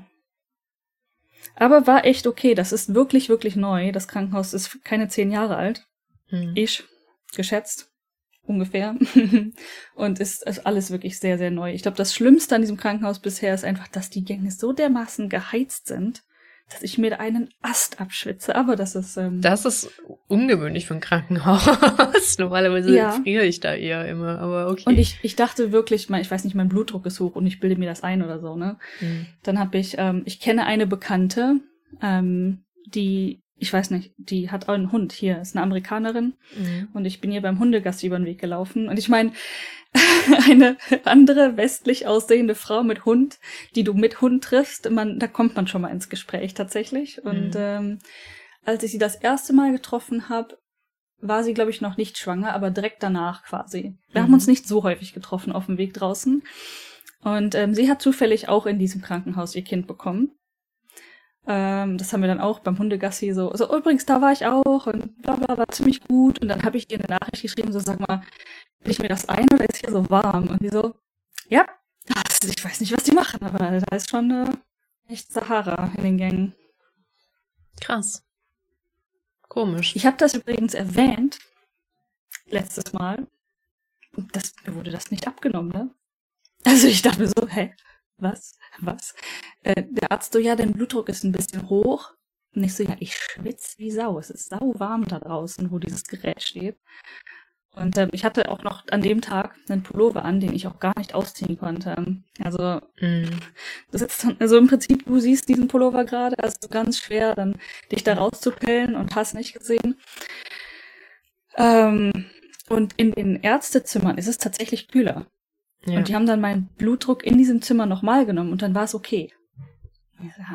aber 1.56 1.88
war 1.88 2.06
echt 2.06 2.26
okay. 2.28 2.56
Das 2.56 2.72
ist 2.72 2.94
wirklich, 2.94 3.30
wirklich 3.30 3.56
neu. 3.56 3.92
Das 3.92 4.08
Krankenhaus 4.08 4.54
ist 4.54 4.84
keine 4.84 5.08
zehn 5.08 5.32
Jahre 5.32 5.56
alt. 5.58 5.86
Mhm. 6.30 6.54
Ich, 6.56 6.84
geschätzt. 7.36 7.90
Ungefähr. 8.46 8.96
Und 9.96 10.20
ist, 10.20 10.46
ist 10.46 10.66
alles 10.66 10.92
wirklich 10.92 11.18
sehr, 11.20 11.38
sehr 11.38 11.52
neu. 11.52 11.74
Ich 11.74 11.82
glaube, 11.82 11.98
das 11.98 12.14
Schlimmste 12.14 12.56
an 12.56 12.62
diesem 12.62 12.78
Krankenhaus 12.78 13.20
bisher 13.20 13.54
ist 13.54 13.64
einfach, 13.64 13.88
dass 13.88 14.10
die 14.10 14.26
Gänge 14.26 14.52
so 14.52 14.74
dermaßen 14.74 15.30
geheizt 15.30 15.88
sind, 15.88 16.24
dass 16.70 16.82
ich 16.82 16.98
mir 16.98 17.12
da 17.12 17.18
einen 17.18 17.50
Ast 17.62 18.02
abschwitze. 18.02 18.56
Aber 18.56 18.76
das 18.76 18.96
ist. 18.96 19.16
Ähm, 19.18 19.40
Das 19.42 19.64
ist 19.66 19.90
ungewöhnlich 20.28 20.88
für 20.88 20.94
ein 20.94 21.00
Krankenhaus. 21.00 21.68
Normalerweise 22.38 22.96
Ja. 22.96 23.12
friere 23.12 23.46
ich 23.46 23.60
da 23.60 23.76
eher 23.76 24.08
immer, 24.10 24.40
aber 24.40 24.70
okay. 24.70 24.84
und 24.88 24.98
ich, 24.98 25.20
ich 25.24 25.36
dachte 25.36 25.72
wirklich, 25.72 26.10
mein, 26.10 26.22
ich 26.22 26.32
weiß 26.32 26.44
nicht, 26.44 26.56
mein 26.56 26.70
Blutdruck 26.70 27.06
ist 27.06 27.20
hoch 27.20 27.36
und 27.36 27.46
ich 27.46 27.60
bilde 27.60 27.78
mir 27.80 27.88
das 27.90 28.04
ein 28.04 28.24
oder 28.24 28.40
so, 28.40 28.56
ne? 28.58 28.78
Mhm. 29.02 29.28
Dann 29.44 29.60
habe 29.60 29.78
ich, 29.78 29.96
ähm, 29.98 30.24
ich 30.26 30.40
kenne 30.40 30.66
eine 30.66 30.88
Bekannte, 30.88 31.62
ähm, 32.02 32.64
die, 32.88 33.43
ich 33.64 33.74
weiß 33.74 33.90
nicht, 33.92 34.14
die 34.18 34.52
hat 34.52 34.68
auch 34.70 34.74
einen 34.74 34.92
Hund 34.92 35.12
hier, 35.14 35.40
ist 35.42 35.56
eine 35.56 35.64
Amerikanerin 35.64 36.34
Mhm. 36.58 36.90
und 36.94 37.06
ich 37.06 37.20
bin 37.22 37.32
ihr 37.32 37.42
beim 37.42 37.60
Hundegassi 37.60 38.06
über 38.08 38.18
den 38.20 38.26
Weg 38.28 38.40
gelaufen 38.40 38.90
und 38.90 39.00
ich 39.00 39.10
meine, 39.10 39.32
eine 40.48 40.78
andere 41.06 41.58
westlich 41.58 42.08
aussehende 42.08 42.56
Frau 42.56 42.84
mit 42.84 43.06
Hund, 43.06 43.40
die 43.76 43.84
du 43.84 43.94
mit 43.94 44.22
Hund 44.22 44.44
triffst, 44.44 44.90
man, 44.90 45.20
da 45.20 45.28
kommt 45.28 45.56
man 45.56 45.68
schon 45.68 45.82
mal 45.82 45.90
ins 45.90 46.10
Gespräch 46.10 46.54
tatsächlich. 46.54 47.24
Und 47.24 47.50
Mhm. 47.50 47.56
ähm, 47.56 48.00
als 48.66 48.84
ich 48.84 48.92
sie 48.92 48.98
das 48.98 49.16
erste 49.16 49.54
Mal 49.54 49.72
getroffen 49.72 50.30
habe, 50.30 50.58
war 51.22 51.44
sie, 51.44 51.54
glaube 51.54 51.72
ich, 51.72 51.80
noch 51.80 51.96
nicht 51.96 52.18
schwanger, 52.18 52.54
aber 52.54 52.70
direkt 52.72 53.02
danach 53.04 53.44
quasi. 53.44 53.96
Wir 54.12 54.22
Mhm. 54.22 54.26
haben 54.26 54.34
uns 54.34 54.48
nicht 54.48 54.68
so 54.68 54.84
häufig 54.84 55.14
getroffen 55.14 55.54
auf 55.54 55.68
dem 55.68 55.78
Weg 55.78 55.94
draußen. 55.94 56.44
Und 57.22 57.56
ähm, 57.56 57.74
sie 57.74 57.90
hat 57.90 58.02
zufällig 58.02 58.50
auch 58.50 58.66
in 58.66 58.80
diesem 58.80 59.02
Krankenhaus 59.02 59.56
ihr 59.56 59.64
Kind 59.64 59.88
bekommen. 59.88 60.32
Ähm, 61.46 61.98
das 61.98 62.14
haben 62.14 62.22
wir 62.22 62.28
dann 62.28 62.40
auch 62.40 62.60
beim 62.60 62.80
Hundegassi 62.80 63.34
so, 63.34 63.54
so 63.56 63.76
übrigens, 63.76 64.06
da 64.06 64.22
war 64.22 64.32
ich 64.32 64.46
auch 64.46 64.88
und 64.88 65.22
bla 65.22 65.36
bla, 65.36 65.58
war 65.58 65.68
ziemlich 65.70 66.02
gut. 66.02 66.42
Und 66.42 66.48
dann 66.48 66.64
habe 66.64 66.78
ich 66.78 66.90
ihr 66.92 67.00
eine 67.00 67.20
Nachricht 67.20 67.42
geschrieben, 67.42 67.74
so 67.74 67.80
sag 67.80 68.00
mal, 68.00 68.22
will 68.82 68.92
ich 68.92 69.00
mir 69.00 69.10
das 69.10 69.28
ein 69.28 69.46
oder 69.54 69.68
ist 69.68 69.78
hier 69.78 69.92
so 69.92 70.10
warm? 70.10 70.48
Und 70.48 70.62
die 70.62 70.70
so, 70.70 70.96
ja, 71.50 71.66
das, 72.06 72.50
ich 72.50 72.64
weiß 72.64 72.80
nicht, 72.80 72.96
was 72.96 73.04
die 73.04 73.12
machen, 73.12 73.42
aber 73.44 73.80
da 73.80 73.96
ist 73.96 74.10
schon 74.10 74.32
äh, 74.32 74.52
echt 75.12 75.32
Sahara 75.32 75.92
in 75.98 76.04
den 76.04 76.18
Gängen. 76.18 76.56
Krass. 77.82 78.26
Komisch. 79.50 79.96
Ich 79.96 80.06
habe 80.06 80.18
das 80.18 80.34
übrigens 80.34 80.74
erwähnt, 80.74 81.40
letztes 82.48 82.94
Mal. 82.94 83.28
Und 84.16 84.36
das, 84.36 84.54
mir 84.66 84.76
wurde 84.76 84.92
das 84.92 85.12
nicht 85.12 85.28
abgenommen, 85.28 85.72
ne? 85.72 85.94
Also 86.66 86.88
ich 86.88 87.02
dachte 87.02 87.20
mir 87.20 87.28
so, 87.28 87.48
hä, 87.48 87.76
was, 88.24 88.58
was? 88.80 89.14
Äh, 89.64 89.84
der 89.90 90.12
Arzt 90.12 90.34
so, 90.34 90.40
ja, 90.40 90.56
dein 90.56 90.74
Blutdruck 90.74 91.10
ist 91.10 91.24
ein 91.24 91.32
bisschen 91.32 91.70
hoch. 91.70 92.14
Und 92.56 92.64
ich 92.64 92.76
so, 92.76 92.84
ja, 92.84 92.96
ich 93.00 93.16
schwitze 93.16 93.78
wie 93.80 93.92
Sau. 93.92 94.20
Es 94.20 94.30
ist 94.30 94.50
sau 94.50 94.74
warm 94.78 95.06
da 95.06 95.20
draußen, 95.20 95.72
wo 95.72 95.80
dieses 95.80 96.04
Gerät 96.06 96.42
steht. 96.42 96.78
Und 97.76 97.98
ähm, 97.98 98.10
ich 98.12 98.24
hatte 98.24 98.50
auch 98.52 98.62
noch 98.64 98.84
an 98.92 99.02
dem 99.02 99.22
Tag 99.22 99.56
einen 99.68 99.82
Pullover 99.82 100.24
an, 100.24 100.40
den 100.40 100.54
ich 100.54 100.68
auch 100.68 100.80
gar 100.80 100.94
nicht 100.98 101.16
ausziehen 101.16 101.58
konnte. 101.58 102.22
Also 102.40 102.82
Mhm. 103.02 103.40
das 103.92 104.02
ist 104.04 104.24
dann, 104.24 104.38
also 104.40 104.58
im 104.58 104.68
Prinzip, 104.68 105.06
du 105.06 105.20
siehst 105.20 105.50
diesen 105.50 105.68
Pullover 105.68 106.06
gerade, 106.06 106.38
also 106.38 106.68
ganz 106.70 107.00
schwer, 107.00 107.34
dann 107.36 107.58
dich 107.92 108.04
da 108.04 108.14
rauszupellen 108.14 108.96
und 108.96 109.16
hast 109.16 109.34
nicht 109.34 109.54
gesehen. 109.54 109.98
Ähm, 111.58 112.26
und 112.70 112.94
in 112.98 113.12
den 113.12 113.42
Ärztezimmern 113.42 114.18
ist 114.18 114.28
es 114.28 114.38
tatsächlich 114.38 114.88
kühler. 114.88 115.26
Ja. 115.86 115.98
Und 115.98 116.08
die 116.08 116.16
haben 116.16 116.26
dann 116.26 116.42
meinen 116.42 116.70
Blutdruck 116.78 117.24
in 117.24 117.38
diesem 117.38 117.62
Zimmer 117.62 117.86
nochmal 117.86 118.26
genommen 118.26 118.52
und 118.52 118.62
dann 118.62 118.74
war 118.74 118.84
es 118.84 118.96
okay. 118.96 119.32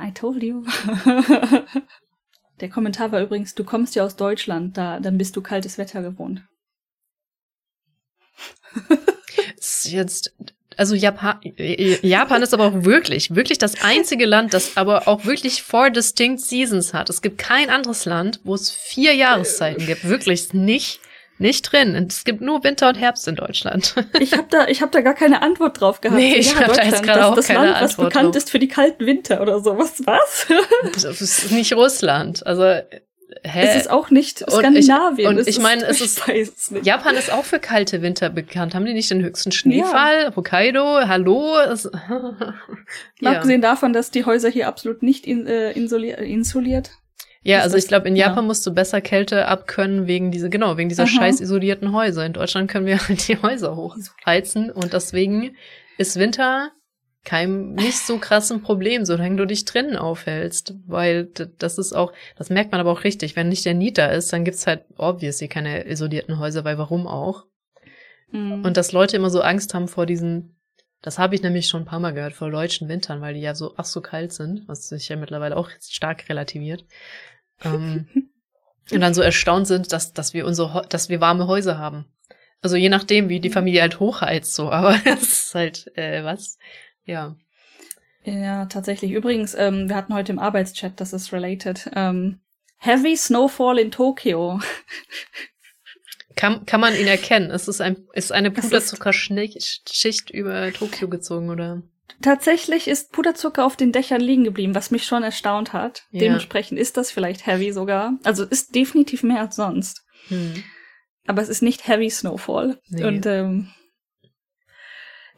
I 0.02 0.12
told 0.12 0.42
you. 0.42 0.64
Der 2.60 2.68
Kommentar 2.68 3.12
war 3.12 3.20
übrigens, 3.20 3.54
du 3.54 3.62
kommst 3.62 3.94
ja 3.94 4.04
aus 4.04 4.16
Deutschland, 4.16 4.76
da, 4.76 4.98
dann 4.98 5.18
bist 5.18 5.36
du 5.36 5.42
kaltes 5.42 5.78
Wetter 5.78 6.02
gewohnt. 6.02 6.42
ist 9.56 9.90
jetzt, 9.92 10.34
also 10.76 10.94
Japan, 10.94 11.38
Japan 12.02 12.42
ist 12.42 12.54
aber 12.54 12.66
auch 12.66 12.84
wirklich, 12.84 13.34
wirklich 13.34 13.58
das 13.58 13.82
einzige 13.82 14.26
Land, 14.26 14.54
das 14.54 14.76
aber 14.76 15.06
auch 15.06 15.24
wirklich 15.24 15.62
four 15.62 15.90
distinct 15.90 16.40
seasons 16.40 16.94
hat. 16.94 17.10
Es 17.10 17.22
gibt 17.22 17.38
kein 17.38 17.70
anderes 17.70 18.04
Land, 18.06 18.40
wo 18.44 18.54
es 18.54 18.70
vier 18.70 19.14
Jahreszeiten 19.14 19.86
gibt. 19.86 20.08
Wirklich 20.08 20.52
nicht, 20.52 21.00
nicht 21.41 21.62
drin. 21.62 21.95
Es 22.09 22.24
gibt 22.24 22.41
nur 22.41 22.64
Winter 22.64 22.89
und 22.89 22.97
Herbst 22.97 23.26
in 23.28 23.36
Deutschland. 23.36 23.95
Ich 24.20 24.32
habe 24.32 24.47
da, 24.51 24.66
ich 24.68 24.82
hab 24.82 24.91
da 24.93 25.01
gar 25.01 25.14
keine 25.14 25.43
Antwort 25.43 25.80
drauf 25.80 26.01
gehabt. 26.01 26.18
Nee, 26.18 26.34
ich 26.36 26.55
hab 26.57 26.74
da 26.74 26.82
jetzt 26.82 27.03
gerade 27.03 27.20
das, 27.20 27.28
auch 27.30 27.34
das 27.36 27.47
keine 27.47 27.61
Land, 27.66 27.74
was 27.82 27.91
Antwort 27.93 28.09
bekannt 28.09 28.26
drauf. 28.34 28.36
ist 28.36 28.51
für 28.51 28.59
die 28.59 28.68
kalten 28.68 29.07
Winter 29.07 29.41
oder 29.41 29.61
sowas. 29.61 30.03
Was? 30.05 30.47
Das 31.03 31.20
ist 31.20 31.51
nicht 31.53 31.72
Russland. 31.74 32.45
Also, 32.47 32.62
hä? 32.64 32.82
es 33.45 33.76
ist 33.76 33.91
auch 33.91 34.11
nicht 34.11 34.43
und 34.43 34.49
ich- 34.49 34.84
Skandinavien. 34.86 35.28
und 35.39 35.47
ich 35.47 35.61
meine, 35.61 35.84
es 35.86 36.01
ist- 36.01 36.28
es. 36.28 36.72
Japan 36.82 37.14
ist 37.16 37.30
auch 37.32 37.45
für 37.45 37.59
kalte 37.61 38.03
Winter 38.03 38.30
bekannt. 38.30 38.74
Haben 38.74 38.84
die 38.86 38.95
nicht 38.95 39.11
den 39.11 39.22
höchsten 39.22 39.53
Schneefall? 39.53 40.34
Hokkaido, 40.34 41.07
hallo? 41.07 41.57
Es, 41.61 41.89
ja. 43.20 43.30
abgesehen 43.32 43.61
davon, 43.61 43.93
dass 43.93 44.11
die 44.11 44.24
Häuser 44.24 44.49
hier 44.49 44.66
absolut 44.68 45.03
nicht 45.03 45.26
in, 45.26 45.47
äh, 45.47 45.72
insoli 45.72 46.11
insuliert. 46.11 46.91
Ja, 47.49 47.61
also 47.61 47.78
ich 47.78 47.88
glaube, 47.88 48.07
in 48.09 48.14
ja. 48.14 48.26
Japan 48.26 48.46
musst 48.46 48.66
du 48.66 48.74
besser 48.74 49.01
Kälte 49.01 49.49
abkönnen 49.49 50.07
wegen 50.07 50.30
diese, 50.30 50.51
genau, 50.51 50.76
wegen 50.76 50.90
dieser 50.90 51.05
Aha. 51.05 51.09
scheiß 51.09 51.40
isolierten 51.40 51.94
Häuser. 51.94 52.26
In 52.26 52.34
Deutschland 52.34 52.70
können 52.70 52.84
wir 52.84 52.99
halt 53.09 53.26
die 53.26 53.40
Häuser 53.40 53.74
hochheizen 53.74 54.70
und 54.70 54.92
deswegen 54.92 55.57
ist 55.96 56.18
Winter 56.18 56.72
kein 57.24 57.72
nicht 57.72 57.99
so 57.99 58.18
krassen 58.18 58.61
Problem, 58.61 59.07
solange 59.07 59.36
du 59.36 59.46
dich 59.46 59.64
drinnen 59.64 59.96
aufhältst. 59.96 60.74
Weil 60.86 61.24
das 61.59 61.78
ist 61.78 61.94
auch, 61.94 62.12
das 62.36 62.51
merkt 62.51 62.70
man 62.70 62.82
aber 62.82 62.92
auch 62.92 63.05
richtig. 63.05 63.34
Wenn 63.34 63.49
nicht 63.49 63.64
der 63.64 63.72
Niet 63.72 63.96
da 63.96 64.09
ist, 64.09 64.30
dann 64.30 64.44
gibt's 64.44 64.66
halt 64.66 64.84
obviously 64.99 65.49
keine 65.49 65.86
isolierten 65.88 66.38
Häuser, 66.38 66.64
weil 66.64 66.76
warum 66.76 67.07
auch? 67.07 67.46
Mhm. 68.30 68.62
Und 68.62 68.76
dass 68.76 68.92
Leute 68.92 69.16
immer 69.16 69.30
so 69.30 69.40
Angst 69.40 69.72
haben 69.72 69.88
vor 69.88 70.05
diesen, 70.05 70.59
das 71.01 71.18
habe 71.18 71.34
ich 71.34 71.42
nämlich 71.42 71.66
schon 71.66 71.82
ein 71.82 71.86
paar 71.86 72.01
Mal 72.01 72.12
gehört, 72.12 72.34
vor 72.34 72.51
deutschen 72.51 72.88
Wintern, 72.90 73.22
weil 73.22 73.32
die 73.32 73.40
ja 73.40 73.55
so 73.55 73.72
ach 73.78 73.86
so 73.86 74.03
kalt 74.03 74.34
sind, 74.34 74.68
was 74.68 74.88
sich 74.88 75.09
ja 75.09 75.16
mittlerweile 75.16 75.57
auch 75.57 75.70
stark 75.80 76.28
relativiert. 76.28 76.84
Ähm, 77.64 78.09
und 78.90 79.00
dann 79.00 79.14
so 79.14 79.22
erstaunt 79.22 79.66
sind, 79.66 79.92
dass, 79.92 80.12
dass 80.12 80.34
wir 80.34 80.46
unsere, 80.46 80.86
dass 80.88 81.09
wir 81.09 81.20
warme 81.20 81.46
Häuser 81.46 81.78
haben. 81.78 82.06
Also 82.61 82.76
je 82.76 82.88
nachdem, 82.88 83.28
wie 83.28 83.40
die 83.40 83.50
Familie 83.50 83.82
halt 83.82 84.00
hochheizt, 84.00 84.54
so, 84.54 84.70
aber 84.72 84.98
es 85.04 85.22
ist 85.22 85.54
halt, 85.54 85.96
äh, 85.96 86.24
was? 86.24 86.59
Ja. 87.04 87.36
ja, 88.24 88.66
tatsächlich. 88.66 89.12
Übrigens, 89.12 89.54
ähm, 89.54 89.88
wir 89.88 89.96
hatten 89.96 90.14
heute 90.14 90.32
im 90.32 90.38
Arbeitschat, 90.38 91.00
das 91.00 91.12
ist 91.12 91.32
related. 91.32 91.90
Ähm, 91.94 92.40
Heavy 92.78 93.16
Snowfall 93.16 93.78
in 93.78 93.90
Tokio. 93.90 94.61
Kann, 96.36 96.64
kann 96.66 96.80
man 96.80 96.94
ihn 96.94 97.09
erkennen? 97.09 97.50
Ist 97.50 97.66
es 97.66 97.80
ein, 97.80 97.96
ist 98.12 98.30
eine 98.30 98.52
Das 98.52 98.64
Puderzuckerschicht 98.64 100.30
über 100.30 100.72
Tokio 100.72 101.09
gezogen, 101.09 101.50
oder? 101.50 101.82
Tatsächlich 102.22 102.88
ist 102.88 103.12
Puderzucker 103.12 103.64
auf 103.64 103.76
den 103.76 103.92
Dächern 103.92 104.20
liegen 104.20 104.44
geblieben, 104.44 104.74
was 104.74 104.90
mich 104.90 105.04
schon 105.04 105.22
erstaunt 105.22 105.72
hat. 105.72 106.04
Ja. 106.11 106.20
Dementsprechend 106.20 106.78
ist 106.78 106.96
das 106.96 107.11
vielleicht 107.11 107.46
heavy 107.46 107.72
sogar. 107.72 108.18
Also 108.24 108.44
ist 108.44 108.74
definitiv 108.74 109.22
mehr 109.22 109.40
als 109.40 109.56
sonst. 109.56 110.04
Hm. 110.28 110.62
Aber 111.26 111.42
es 111.42 111.48
ist 111.48 111.62
nicht 111.62 111.86
Heavy 111.86 112.09
Snowfall. 112.11 112.80
Nee. 112.88 113.04
Und 113.04 113.26
ähm, 113.26 113.68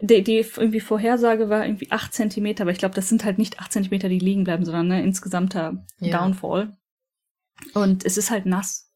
die, 0.01 0.23
die 0.23 0.37
irgendwie 0.57 0.81
Vorhersage 0.81 1.51
war 1.51 1.66
irgendwie 1.66 1.91
acht 1.91 2.14
Zentimeter, 2.14 2.62
aber 2.62 2.71
ich 2.71 2.79
glaube, 2.79 2.95
das 2.95 3.09
sind 3.09 3.25
halt 3.25 3.39
nicht 3.39 3.59
acht 3.59 3.73
Zentimeter, 3.73 4.09
die 4.09 4.18
liegen 4.18 4.45
bleiben, 4.45 4.64
sondern 4.64 4.89
ne, 4.89 5.03
insgesamter 5.03 5.85
Ja. 5.99 6.18
Downfall. 6.18 6.77
Und 7.75 8.05
es 8.05 8.16
ist 8.16 8.31
halt 8.31 8.47
nass. 8.47 8.89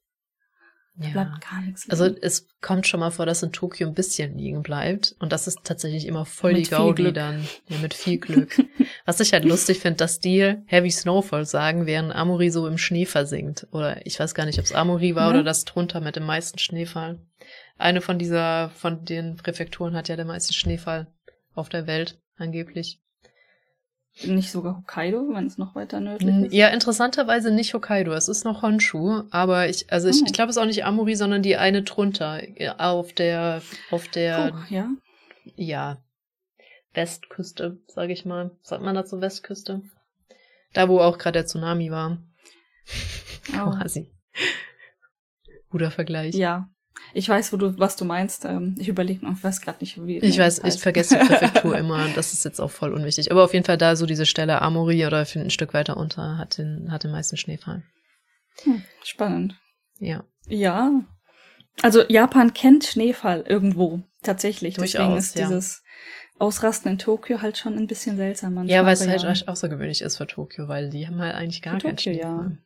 Ja. 0.97 1.11
Bleibt 1.11 1.41
gar 1.51 1.61
nichts. 1.63 1.91
Also 1.91 2.05
liegen. 2.05 2.19
es 2.23 2.47
kommt 2.61 2.87
schon 2.87 3.01
mal 3.01 3.11
vor, 3.11 3.27
dass 3.27 3.43
in 3.43 3.51
Tokio 3.53 3.89
ein 3.89 3.95
bisschen 3.95 4.39
liegen 4.39 4.63
bleibt. 4.63 5.17
Und 5.19 5.33
das 5.33 5.49
ist 5.49 5.59
tatsächlich 5.65 6.07
immer 6.07 6.25
voll 6.25 6.53
Mit 6.53 6.67
die 6.67 6.71
Gaudi 6.71 7.13
dann. 7.13 7.49
Ja, 7.69 7.79
mit 7.79 7.95
viel 7.95 8.19
Glück. 8.19 8.57
Was 9.05 9.19
ich 9.19 9.33
halt 9.33 9.45
lustig 9.45 9.81
finde, 9.81 9.97
dass 9.97 10.21
die 10.21 10.55
Heavy 10.67 10.91
Snowfall 10.91 11.47
sagen, 11.47 11.87
während 11.87 12.15
Amori 12.15 12.51
so 12.51 12.69
im 12.69 12.79
Schnee 12.79 13.07
versinkt. 13.07 13.67
Oder 13.73 14.07
ich 14.07 14.21
weiß 14.21 14.35
gar 14.35 14.47
nicht, 14.47 14.59
ob 14.61 14.65
es 14.67 14.73
Amori 14.73 15.17
war 15.17 15.25
Ja. 15.25 15.31
oder 15.31 15.43
das 15.43 15.65
drunter 15.65 16.01
mit 16.01 16.15
dem 16.15 16.27
meisten 16.27 16.59
Schneefall. 16.59 17.19
Eine 17.77 18.01
von 18.01 18.19
dieser, 18.19 18.71
von 18.71 19.05
den 19.05 19.35
Präfekturen 19.37 19.97
hat 19.97 20.09
ja 20.09 20.15
den 20.15 20.29
meisten 20.29 20.55
Schneefall 20.55 21.09
auf 21.55 21.69
der 21.69 21.89
Welt, 21.89 22.21
angeblich. 22.37 23.01
Nicht 24.23 24.51
sogar 24.53 24.77
Hokkaido, 24.79 25.29
wenn 25.33 25.47
es 25.47 25.59
noch 25.59 25.75
weiter 25.75 25.99
nördlich 26.01 26.47
ist? 26.47 26.53
Ja, 26.53 26.69
interessanterweise 26.69 27.51
nicht 27.51 27.75
Hokkaido. 27.75 28.13
Es 28.13 28.29
ist 28.29 28.45
noch 28.45 28.63
Honshu, 28.63 29.23
aber 29.31 29.69
ich, 29.69 29.91
also 29.93 30.09
ich, 30.09 30.21
Oh. 30.23 30.25
ich 30.27 30.33
glaube, 30.33 30.51
es 30.51 30.57
ist 30.57 30.63
auch 30.63 30.67
nicht 30.67 30.85
Amuri, 30.85 31.17
sondern 31.17 31.43
die 31.43 31.57
eine 31.57 31.83
drunter. 31.83 32.41
Auf 32.79 33.13
der, 33.13 33.61
auf 33.91 34.09
der, 34.09 34.53
Oh, 34.55 34.73
ja. 34.73 34.89
ja, 35.57 35.99
Westküste, 36.93 37.79
sage 37.89 38.13
ich 38.13 38.25
mal. 38.25 38.53
Sagt 38.63 38.83
man 38.83 38.95
dazu 38.95 39.21
Westküste? 39.21 39.83
Da, 40.75 40.89
wo 40.89 41.01
auch 41.01 41.19
gerade 41.19 41.39
der 41.41 41.47
Tsunami 41.47 41.91
war. 41.91 42.19
Oh. 43.53 43.71
Quasi. 43.79 44.13
Guter 45.71 45.91
Vergleich. 45.91 46.35
Ja. 46.37 46.69
Ich 47.15 47.29
weiß, 47.29 47.53
wo 47.53 47.57
du, 47.57 47.79
was 47.79 47.97
du 47.97 48.05
meinst. 48.05 48.45
Ähm, 48.45 48.75
ich 48.79 48.89
überlege 48.89 49.25
noch, 49.25 49.37
ich 49.37 49.45
weiß 49.45 49.61
gerade 49.61 49.79
nicht, 49.81 50.05
wie. 50.05 50.19
Ich 50.19 50.39
weiß, 50.39 50.57
das 50.57 50.59
ich 50.59 50.65
heißt. 50.65 50.83
vergesse 50.83 51.19
die 51.19 51.27
Präfektur 51.27 51.79
immer. 51.79 52.09
Das 52.15 52.33
ist 52.33 52.45
jetzt 52.45 52.61
auch 52.61 52.71
voll 52.71 52.93
unwichtig. 52.93 53.31
Aber 53.31 53.45
auf 53.45 53.55
jeden 53.55 53.65
Fall 53.65 53.79
da 53.79 53.97
so 53.97 54.05
diese 54.05 54.27
Stelle 54.27 54.61
Amori 54.61 55.07
oder 55.07 55.25
ein 55.35 55.51
Stück 55.51 55.75
weiter 55.75 55.97
unter 55.97 56.37
hat 56.39 56.59
den, 56.59 56.91
hat 56.91 57.05
den 57.05 57.13
meisten 57.13 57.37
Schneefall. 57.37 57.85
Hm, 58.65 58.83
spannend. 59.05 59.55
Ja. 59.99 60.25
Ja. 60.47 60.91
Also 61.83 62.03
Japan 62.09 62.53
kennt 62.53 62.85
Schneefall 62.85 63.45
irgendwo, 63.49 64.03
tatsächlich. 64.23 64.75
Deswegen 64.75 65.05
Durchaus, 65.05 65.25
ist 65.25 65.39
ja. 65.39 65.47
dieses 65.47 65.83
Ausrasten 66.39 66.93
in 66.93 66.99
Tokio 66.99 67.43
halt 67.43 67.59
schon 67.59 67.77
ein 67.77 67.87
bisschen 67.87 68.17
seltsam 68.17 68.55
manchmal. 68.55 68.75
Ja, 68.75 68.85
weil 68.85 68.95
es 68.95 69.07
halt 69.07 69.23
ja. 69.23 69.49
außergewöhnlich 69.49 70.03
ist 70.03 70.17
für 70.17 70.27
Tokio, 70.27 70.69
weil 70.69 70.91
die 70.91 71.07
haben 71.07 71.21
halt 71.21 71.35
eigentlich 71.35 71.63
gar 71.63 71.75
Für 71.75 71.87
keinen 71.87 71.97
Tokio. 71.97 72.13
Schneefall. 72.13 72.51
Ja. 72.51 72.57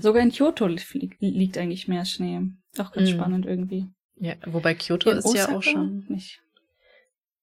Sogar 0.00 0.22
in 0.22 0.30
Kyoto 0.30 0.66
li 0.66 0.80
liegt 1.20 1.58
eigentlich 1.58 1.88
mehr 1.88 2.04
Schnee. 2.04 2.40
Auch 2.78 2.92
ganz 2.92 3.10
Mhm. 3.10 3.14
spannend 3.14 3.46
irgendwie. 3.46 3.86
ja. 4.16 4.34
Wobei 4.46 4.74
Kyoto 4.74 5.10
In 5.10 5.18
ist 5.18 5.34
ja 5.34 5.46
auch 5.48 5.56
Osaka 5.56 5.62
schon. 5.62 6.04
Nicht. 6.08 6.40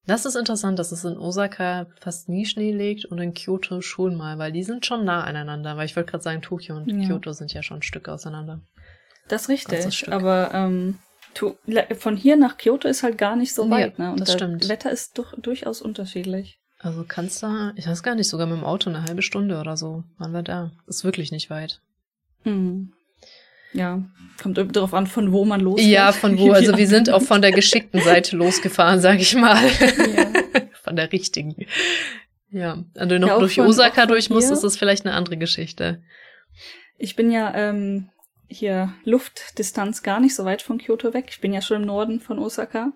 Das 0.06 0.26
ist 0.26 0.36
interessant, 0.36 0.80
dass 0.80 0.92
es 0.92 1.04
in 1.04 1.18
Osaka 1.18 1.88
fast 2.00 2.30
nie 2.30 2.46
Schnee 2.46 2.72
liegt 2.72 3.06
und 3.06 3.20
in 3.20 3.34
Kyoto 3.34 3.82
schon 3.82 4.16
mal, 4.16 4.38
weil 4.40 4.52
die 4.52 4.64
sind 4.64 4.86
schon 4.86 5.06
nah 5.06 5.24
aneinander. 5.24 5.78
Weil 5.78 5.86
ich 5.86 5.96
wollte 5.96 6.10
gerade 6.12 6.24
sagen, 6.24 6.42
Tokio 6.42 6.78
und 6.78 6.88
Ja. 6.90 7.08
Kyoto 7.08 7.32
sind 7.34 7.54
ja 7.54 7.62
schon 7.62 7.78
ein 7.80 7.84
Stück 7.84 8.08
auseinander. 8.10 8.62
Das 9.28 9.44
ist 9.44 9.50
richtig. 9.50 9.94
Stück. 9.96 10.14
aber 10.14 10.52
ähm, 10.54 10.98
von 11.98 12.16
hier 12.18 12.38
nach 12.38 12.58
Kyoto 12.58 12.88
ist 12.88 13.04
halt 13.04 13.18
gar 13.20 13.36
nicht 13.36 13.54
so 13.54 13.66
Ja, 13.66 13.70
weit. 13.72 14.00
ne? 14.00 14.12
Und 14.12 14.20
das 14.22 14.30
das 14.30 14.36
stimmt. 14.38 14.68
Wetter 14.70 14.90
ist 14.90 15.18
doch 15.20 15.38
durchaus 15.38 15.82
unterschiedlich. 15.82 16.60
Also 16.80 17.04
kannst 17.08 17.44
da, 17.44 17.74
ich 17.76 17.86
weiß 17.86 18.02
gar 18.02 18.16
nicht, 18.16 18.30
sogar 18.30 18.48
mit 18.48 18.58
dem 18.58 18.64
Auto 18.64 18.90
eine 18.90 19.04
halbe 19.04 19.22
Stunde 19.22 19.60
oder 19.60 19.76
so 19.78 20.06
waren 20.18 20.32
wir 20.32 20.42
da. 20.44 20.72
Ist 20.88 21.04
wirklich 21.04 21.32
nicht 21.32 21.50
weit. 21.50 21.82
Hm. 22.44 22.94
Ja, 23.74 24.04
kommt 24.42 24.58
darauf 24.58 24.94
an, 24.94 25.06
von 25.06 25.32
wo 25.32 25.46
man 25.46 25.62
losfährt. 25.62 25.90
Ja, 25.92 26.12
von 26.12 26.38
wo? 26.40 26.52
Also 26.54 26.76
wir 26.78 26.88
sind 26.88 27.10
auch 27.12 27.22
von 27.22 27.42
der 27.42 27.52
geschickten 27.52 28.02
Seite 28.02 28.36
losgefahren, 28.36 29.00
sag 29.00 29.20
ich 29.20 29.36
mal. 29.36 29.62
Ja. 30.16 30.26
Von 30.82 30.96
der 30.96 31.12
richtigen. 31.12 31.56
Ja, 32.50 32.84
wenn 32.96 33.10
du 33.10 33.20
noch 33.20 33.28
Ja, 33.28 33.38
durch 33.40 33.60
Osaka 33.62 34.08
durch 34.08 34.32
musst, 34.32 34.50
ist 34.50 34.64
das 34.64 34.76
vielleicht 34.76 35.06
eine 35.06 35.14
andere 35.14 35.38
Geschichte. 35.38 36.02
Ich 36.98 37.16
bin 37.16 37.30
ja 37.32 37.54
ähm, 37.54 38.10
hier 38.48 38.94
Luftdistanz 39.04 40.02
gar 40.02 40.20
nicht 40.20 40.34
so 40.34 40.46
weit 40.46 40.64
von 40.64 40.80
Kyoto 40.80 41.14
weg. 41.14 41.26
Ich 41.30 41.42
bin 41.42 41.54
ja 41.54 41.62
schon 41.62 41.82
im 41.82 41.86
Norden 41.88 42.20
von 42.22 42.40
Osaka. 42.40 42.92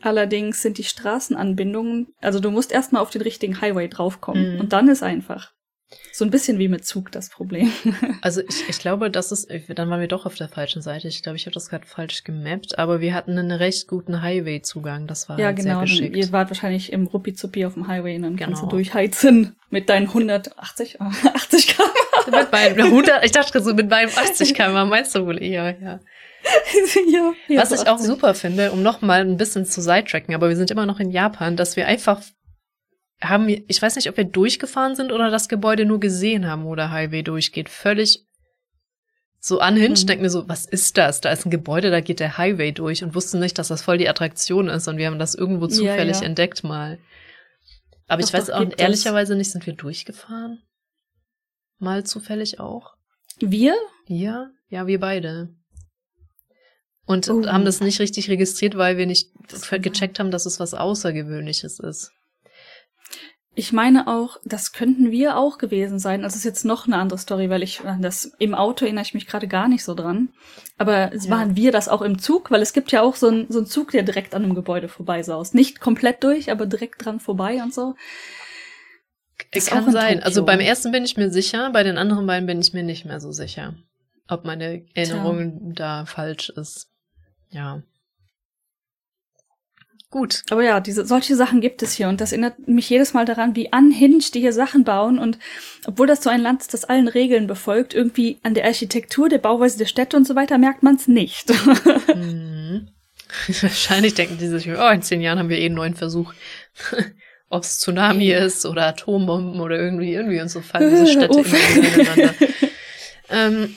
Allerdings 0.00 0.62
sind 0.62 0.78
die 0.78 0.84
Straßenanbindungen, 0.84 2.14
also 2.22 2.40
du 2.40 2.50
musst 2.50 2.72
erstmal 2.72 3.02
auf 3.02 3.10
den 3.10 3.20
richtigen 3.20 3.60
Highway 3.60 3.88
draufkommen 3.88 4.54
Mhm. 4.54 4.60
und 4.60 4.72
dann 4.72 4.88
ist 4.88 5.02
einfach. 5.02 5.52
So 6.12 6.24
ein 6.24 6.30
bisschen 6.30 6.58
wie 6.58 6.68
mit 6.68 6.84
Zug 6.84 7.10
das 7.12 7.30
Problem. 7.30 7.72
Also 8.20 8.40
ich, 8.40 8.68
ich 8.68 8.78
glaube, 8.78 9.10
das 9.10 9.30
ist, 9.32 9.48
dann 9.68 9.88
waren 9.90 10.00
wir 10.00 10.08
doch 10.08 10.26
auf 10.26 10.34
der 10.34 10.48
falschen 10.48 10.82
Seite. 10.82 11.08
Ich 11.08 11.22
glaube, 11.22 11.36
ich 11.36 11.46
habe 11.46 11.54
das 11.54 11.68
gerade 11.70 11.86
falsch 11.86 12.24
gemappt, 12.24 12.78
aber 12.78 13.00
wir 13.00 13.14
hatten 13.14 13.38
einen 13.38 13.52
recht 13.52 13.86
guten 13.86 14.22
Highway-Zugang. 14.22 15.06
Das 15.06 15.28
war 15.28 15.38
ja, 15.38 15.46
halt 15.46 15.56
genau. 15.56 15.68
sehr 15.68 15.74
Dann, 15.76 15.84
geschickt. 15.86 16.16
ihr 16.16 16.32
wart 16.32 16.50
wahrscheinlich 16.50 16.92
im 16.92 17.06
Ruppi-Zuppi 17.06 17.64
auf 17.64 17.74
dem 17.74 17.86
Highway 17.86 18.16
und 18.16 18.22
dann 18.22 18.36
kannst 18.36 18.60
du 18.60 18.66
Genau. 18.66 18.72
durchheizen 18.72 19.56
mit 19.70 19.88
deinen 19.88 20.08
180, 20.08 21.00
ah, 21.00 21.10
80 21.34 21.68
km. 21.68 21.82
mit 22.32 22.52
meinem 22.52 22.86
100, 22.86 23.24
ich 23.24 23.32
dachte 23.32 23.62
so 23.62 23.72
mit 23.74 23.88
meinem 23.88 24.10
80 24.10 24.54
km, 24.54 24.88
meinst 24.88 25.14
du 25.14 25.24
wohl 25.26 25.40
eher, 25.42 25.76
ja. 25.80 26.00
ja, 27.12 27.32
ja, 27.48 27.60
Was 27.60 27.72
ich 27.72 27.80
auch 27.88 27.94
80. 27.94 28.06
super 28.06 28.34
finde, 28.34 28.72
um 28.72 28.82
noch 28.82 29.00
mal 29.00 29.20
ein 29.20 29.36
bisschen 29.36 29.64
zu 29.66 29.80
sidetracken, 29.80 30.34
aber 30.34 30.48
wir 30.48 30.56
sind 30.56 30.70
immer 30.70 30.86
noch 30.86 31.00
in 31.00 31.10
Japan, 31.10 31.56
dass 31.56 31.76
wir 31.76 31.86
einfach 31.86 32.20
haben, 33.20 33.46
wir- 33.46 33.64
ich 33.68 33.80
weiß 33.82 33.96
nicht, 33.96 34.08
ob 34.08 34.16
wir 34.16 34.24
durchgefahren 34.24 34.94
sind 34.96 35.12
oder 35.12 35.30
das 35.30 35.48
Gebäude 35.48 35.84
nur 35.84 36.00
gesehen 36.00 36.46
haben, 36.46 36.64
wo 36.64 36.74
der 36.74 36.90
Highway 36.90 37.22
durchgeht. 37.22 37.68
Völlig 37.68 38.24
so 39.40 39.60
anhinscht, 39.60 40.04
Mhm. 40.04 40.06
denken 40.08 40.22
wir 40.24 40.30
so, 40.30 40.48
was 40.48 40.66
ist 40.66 40.96
das? 40.98 41.20
Da 41.20 41.30
ist 41.30 41.46
ein 41.46 41.50
Gebäude, 41.50 41.90
da 41.90 42.00
geht 42.00 42.20
der 42.20 42.38
Highway 42.38 42.72
durch 42.72 43.02
und 43.04 43.14
wussten 43.14 43.38
nicht, 43.40 43.58
dass 43.58 43.68
das 43.68 43.82
voll 43.82 43.98
die 43.98 44.08
Attraktion 44.08 44.68
ist 44.68 44.88
und 44.88 44.96
wir 44.98 45.06
haben 45.06 45.18
das 45.18 45.34
irgendwo 45.34 45.66
Ja, 45.66 45.70
zufällig 45.70 46.16
ja. 46.20 46.22
entdeckt 46.26 46.64
mal. 46.64 46.98
Aber 48.08 48.20
ich 48.20 48.26
Doch, 48.28 48.34
weiß 48.34 48.46
doch, 48.46 48.54
auch 48.54 48.70
ehrlicherweise 48.78 49.36
nicht, 49.36 49.50
sind 49.50 49.66
wir 49.66 49.74
durchgefahren? 49.74 50.62
Mal 51.78 52.04
zufällig 52.04 52.58
auch? 52.58 52.94
Wir? 53.38 53.76
Ja, 54.06 54.50
ja, 54.68 54.86
wir 54.86 54.98
beide. 54.98 55.54
Und 57.06 57.28
Oh. 57.30 57.46
haben 57.46 57.64
das 57.64 57.80
nicht 57.80 58.00
richtig 58.00 58.28
registriert, 58.28 58.76
weil 58.76 58.96
wir 58.98 59.06
nicht 59.06 59.30
gecheckt 59.70 60.18
haben, 60.18 60.30
dass 60.30 60.46
es 60.46 60.58
was 60.60 60.74
Außergewöhnliches 60.74 61.78
ist. 61.80 62.10
Ich 63.58 63.72
meine 63.72 64.06
auch, 64.06 64.36
das 64.44 64.72
könnten 64.72 65.10
wir 65.10 65.36
auch 65.36 65.58
gewesen 65.58 65.98
sein. 65.98 66.22
Das 66.22 66.36
ist 66.36 66.44
jetzt 66.44 66.64
noch 66.64 66.86
eine 66.86 66.96
andere 66.96 67.18
Story, 67.18 67.50
weil 67.50 67.64
ich 67.64 67.82
das 68.00 68.30
im 68.38 68.54
Auto 68.54 68.84
erinnere 68.84 69.02
ich 69.02 69.14
mich 69.14 69.26
gerade 69.26 69.48
gar 69.48 69.66
nicht 69.66 69.82
so 69.82 69.96
dran. 69.96 70.28
Aber 70.76 71.12
es 71.12 71.24
Ja. 71.24 71.32
waren 71.32 71.56
wir 71.56 71.72
das 71.72 71.88
auch 71.88 72.02
im 72.02 72.20
Zug, 72.20 72.52
weil 72.52 72.62
es 72.62 72.72
gibt 72.72 72.92
ja 72.92 73.02
auch 73.02 73.16
so 73.16 73.26
einen 73.26 73.50
so 73.50 73.58
einen 73.58 73.66
Zug, 73.66 73.90
der 73.90 74.04
direkt 74.04 74.32
an 74.36 74.44
einem 74.44 74.54
Gebäude 74.54 74.86
vorbeisaust. 74.86 75.56
Nicht 75.56 75.80
komplett 75.80 76.22
durch, 76.22 76.52
aber 76.52 76.66
direkt 76.66 77.04
dran 77.04 77.18
vorbei 77.18 77.60
und 77.60 77.74
so. 77.74 77.96
Das 79.52 79.66
Kann 79.66 79.86
in 79.86 79.90
sein. 79.92 80.22
Also 80.22 80.44
beim 80.44 80.60
ersten 80.60 80.92
bin 80.92 81.04
ich 81.04 81.16
mir 81.16 81.30
sicher, 81.30 81.70
bei 81.72 81.82
den 81.82 81.98
anderen 81.98 82.28
beiden 82.28 82.46
bin 82.46 82.60
ich 82.60 82.72
mir 82.74 82.84
nicht 82.84 83.06
mehr 83.06 83.18
so 83.18 83.32
sicher, 83.32 83.74
ob 84.28 84.44
meine 84.44 84.86
Erinnerung 84.94 85.74
da 85.74 86.06
falsch 86.06 86.50
ist. 86.50 86.92
Ja. 87.50 87.82
Gut. 90.10 90.42
Aber 90.50 90.62
ja, 90.64 90.80
diese 90.80 91.04
solche 91.04 91.36
Sachen 91.36 91.60
gibt 91.60 91.82
es 91.82 91.92
hier 91.92 92.08
und 92.08 92.20
das 92.22 92.32
erinnert 92.32 92.66
mich 92.66 92.88
jedes 92.88 93.12
Mal 93.12 93.26
daran, 93.26 93.54
wie 93.54 93.68
unhinged 93.70 94.34
die 94.34 94.40
hier 94.40 94.54
Sachen 94.54 94.82
bauen 94.84 95.18
und 95.18 95.38
obwohl 95.86 96.06
das 96.06 96.22
so 96.22 96.30
ein 96.30 96.40
Land 96.40 96.62
ist, 96.62 96.72
das 96.72 96.86
allen 96.86 97.08
Regeln 97.08 97.46
befolgt, 97.46 97.92
irgendwie 97.92 98.38
an 98.42 98.54
der 98.54 98.64
Architektur, 98.64 99.28
der 99.28 99.36
Bauweise 99.36 99.76
der 99.76 99.84
Städte 99.84 100.16
und 100.16 100.26
so 100.26 100.34
weiter 100.34 100.56
merkt 100.56 100.82
man 100.82 100.94
es 100.96 101.08
nicht. 101.08 101.50
Mhm. 102.14 102.88
Wahrscheinlich 103.60 104.14
denken 104.14 104.38
die 104.38 104.46
sich, 104.46 104.66
oh, 104.70 104.88
in 104.88 105.02
zehn 105.02 105.20
Jahren 105.20 105.38
haben 105.38 105.50
wir 105.50 105.58
eh 105.58 105.66
einen 105.66 105.74
neuen 105.74 105.94
Versuch. 105.94 106.32
Ob 107.50 107.62
es 107.62 107.78
Tsunami 107.80 108.28
Ja. 108.28 108.38
ist 108.38 108.64
oder 108.64 108.86
Atombomben 108.86 109.60
oder 109.60 109.78
irgendwie, 109.78 110.14
irgendwie 110.14 110.40
und 110.40 110.48
so 110.48 110.62
fallen 110.62 110.88
diese 110.90 111.06
Städte 111.12 111.40
immer 111.40 111.86
ineinander. 111.96 112.34
ähm, 113.30 113.74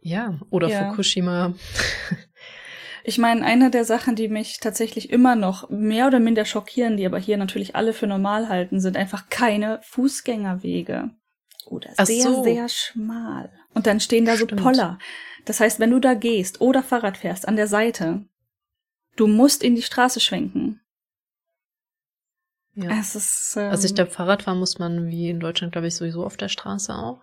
ja, 0.00 0.38
oder 0.48 0.68
Ja. 0.68 0.88
Fukushima. 0.90 1.54
Ich 3.08 3.16
meine, 3.16 3.42
eine 3.42 3.70
der 3.70 3.86
Sachen, 3.86 4.16
die 4.16 4.28
mich 4.28 4.60
tatsächlich 4.60 5.08
immer 5.08 5.34
noch 5.34 5.70
mehr 5.70 6.08
oder 6.08 6.20
minder 6.20 6.44
schockieren, 6.44 6.98
die 6.98 7.06
aber 7.06 7.18
hier 7.18 7.38
natürlich 7.38 7.74
alle 7.74 7.94
für 7.94 8.06
normal 8.06 8.50
halten, 8.50 8.80
sind 8.80 8.98
einfach 8.98 9.30
keine 9.30 9.80
Fußgängerwege. 9.82 11.08
Oder 11.64 11.88
Ach 11.96 12.04
sehr, 12.04 12.24
so. 12.24 12.44
sehr 12.44 12.68
schmal. 12.68 13.50
Und 13.72 13.86
dann 13.86 14.00
stehen 14.00 14.26
da 14.26 14.36
so 14.36 14.44
Stimmt. 14.44 14.62
Poller. 14.62 14.98
Das 15.46 15.58
heißt, 15.58 15.80
wenn 15.80 15.90
du 15.90 16.00
da 16.00 16.12
gehst 16.12 16.60
oder 16.60 16.82
Fahrrad 16.82 17.16
fährst 17.16 17.48
an 17.48 17.56
der 17.56 17.66
Seite, 17.66 18.26
du 19.16 19.26
musst 19.26 19.62
in 19.62 19.74
die 19.74 19.80
Straße 19.80 20.20
schwenken. 20.20 20.82
Ja. 22.74 22.90
Es 23.00 23.14
ist. 23.14 23.54
Ähm, 23.56 23.70
Also 23.70 23.86
ich 23.86 23.94
glaube, 23.94 24.10
Fahrradfahren 24.10 24.58
muss 24.58 24.78
man 24.78 25.08
wie 25.08 25.30
in 25.30 25.40
Deutschland, 25.40 25.72
glaube 25.72 25.86
ich, 25.86 25.94
sowieso 25.94 26.26
auf 26.26 26.36
der 26.36 26.50
Straße 26.50 26.94
auch. 26.94 27.22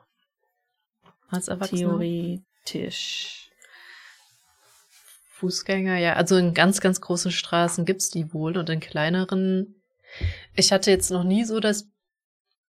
Als 1.29 1.47
Erwachsener. 1.47 1.99
theoretisch. 1.99 3.44
Fußgänger, 5.35 5.97
ja. 5.97 6.13
Also 6.13 6.37
in 6.37 6.53
ganz, 6.53 6.79
ganz 6.79 7.01
großen 7.01 7.31
Straßen 7.31 7.83
gibt's 7.83 8.09
die 8.09 8.33
wohl 8.33 8.57
und 8.57 8.69
in 8.69 8.79
kleineren. 8.79 9.75
Ich 10.55 10.71
hatte 10.71 10.91
jetzt 10.91 11.11
noch 11.11 11.25
nie 11.25 11.43
so 11.43 11.59
das 11.59 11.89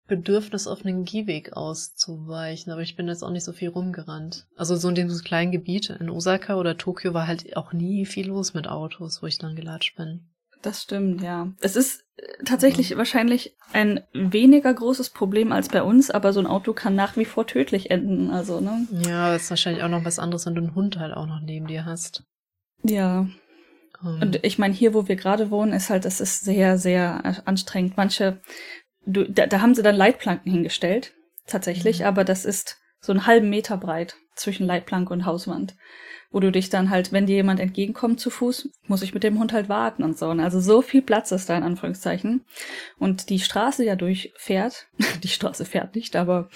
Bedürfnis, 0.07 0.67
auf 0.67 0.85
einen 0.85 1.05
Gehweg 1.05 1.55
auszuweichen, 1.55 2.73
aber 2.73 2.83
ich 2.83 2.97
bin 2.97 3.09
jetzt 3.09 3.23
auch 3.23 3.31
nicht 3.31 3.45
so 3.45 3.53
viel 3.53 3.69
rumgerannt. 3.71 4.47
Also 4.57 4.77
so 4.77 4.89
in 4.89 4.95
diesem 4.95 5.25
kleinen 5.25 5.53
Gebiet 5.53 5.89
in 5.89 6.11
Osaka 6.11 6.57
oder 6.57 6.77
Tokio 6.77 7.15
war 7.15 7.27
halt 7.27 7.57
auch 7.57 7.73
nie 7.73 8.05
viel 8.05 8.27
los 8.27 8.53
mit 8.53 8.69
Autos, 8.69 9.23
wo 9.23 9.27
ich 9.27 9.39
dann 9.39 9.57
gelatscht 9.57 9.97
bin. 9.97 10.29
Das 10.63 10.83
stimmt, 10.83 11.23
ja. 11.23 11.51
Es 11.61 11.77
ist 11.77 12.05
äh, 12.17 12.45
tatsächlich 12.45 12.95
wahrscheinlich 12.99 13.57
ein 13.73 14.03
weniger 14.13 14.75
großes 14.75 15.11
Problem 15.11 15.53
als 15.53 15.69
bei 15.69 15.83
uns, 15.83 16.11
aber 16.11 16.35
so 16.35 16.41
ein 16.41 16.47
Auto 16.47 16.75
kann 16.75 16.95
nach 16.95 17.17
wie 17.17 17.25
vor 17.25 17.47
tödlich 17.47 17.91
enden. 17.91 18.31
Also, 18.31 18.61
ne? 18.61 18.87
Ja, 19.07 19.33
das 19.33 19.45
ist 19.45 19.51
wahrscheinlich 19.51 19.83
auch 19.83 19.89
noch 19.89 20.05
was 20.05 20.19
anderes, 20.19 20.45
wenn 20.45 20.57
du 20.57 20.61
einen 20.61 20.75
Hund 20.75 20.99
halt 20.99 21.15
auch 21.15 21.27
noch 21.27 21.41
neben 21.41 21.67
dir 21.67 21.87
hast. 21.87 22.25
Ja. 22.83 23.27
Ähm, 24.03 24.19
Und 24.23 24.45
ich 24.45 24.59
meine, 24.59 24.75
hier, 24.75 24.95
wo 24.95 25.09
wir 25.09 25.17
gerade 25.17 25.51
wohnen, 25.51 25.73
ist 25.73 25.91
halt, 25.91 26.05
das 26.05 26.21
ist 26.21 26.45
sehr, 26.45 26.79
sehr 26.79 27.43
anstrengend. 27.47 27.97
Manche, 27.97 28.41
du, 29.07 29.25
da, 29.31 29.47
da 29.47 29.61
haben 29.61 29.75
sie 29.75 29.83
dann 29.83 29.97
Leitplanken 29.97 30.51
hingestellt, 30.51 31.13
tatsächlich, 31.47 32.01
Mhm. 32.01 32.07
aber 32.07 32.25
das 32.25 32.45
ist 32.45 32.79
so 33.01 33.13
einen 33.13 33.27
halben 33.27 33.49
Meter 33.51 33.77
breit 33.77 34.17
zwischen 34.37 34.67
Leitplanke 34.67 35.13
und 35.13 35.25
Hauswand. 35.27 35.77
wo 36.33 36.39
du 36.39 36.53
dich 36.53 36.71
dann 36.71 36.91
halt, 36.91 37.11
wenn 37.11 37.27
dir 37.27 37.35
jemand 37.35 37.59
entgegenkommt 37.59 38.21
zu 38.21 38.31
Fuß, 38.31 38.69
muss 38.87 39.03
ich 39.03 39.15
mit 39.15 39.25
dem 39.25 39.41
Hund 39.41 39.53
halt 39.53 39.69
warten 39.69 40.05
und 40.05 40.17
so. 40.17 40.29
Und 40.29 40.39
also 40.39 40.61
so 40.61 40.81
viel 40.81 41.03
Platz 41.03 41.33
ist 41.33 41.49
da 41.51 41.57
in 41.57 41.65
Anführungszeichen. 41.65 42.45
Und 43.01 43.31
die 43.31 43.41
Straße, 43.41 43.85
ja 43.85 43.97
durchfährt, 43.97 44.87
die 45.25 45.29
Straße 45.29 45.65
fährt 45.65 45.97
nicht, 45.97 46.15
aber 46.15 46.49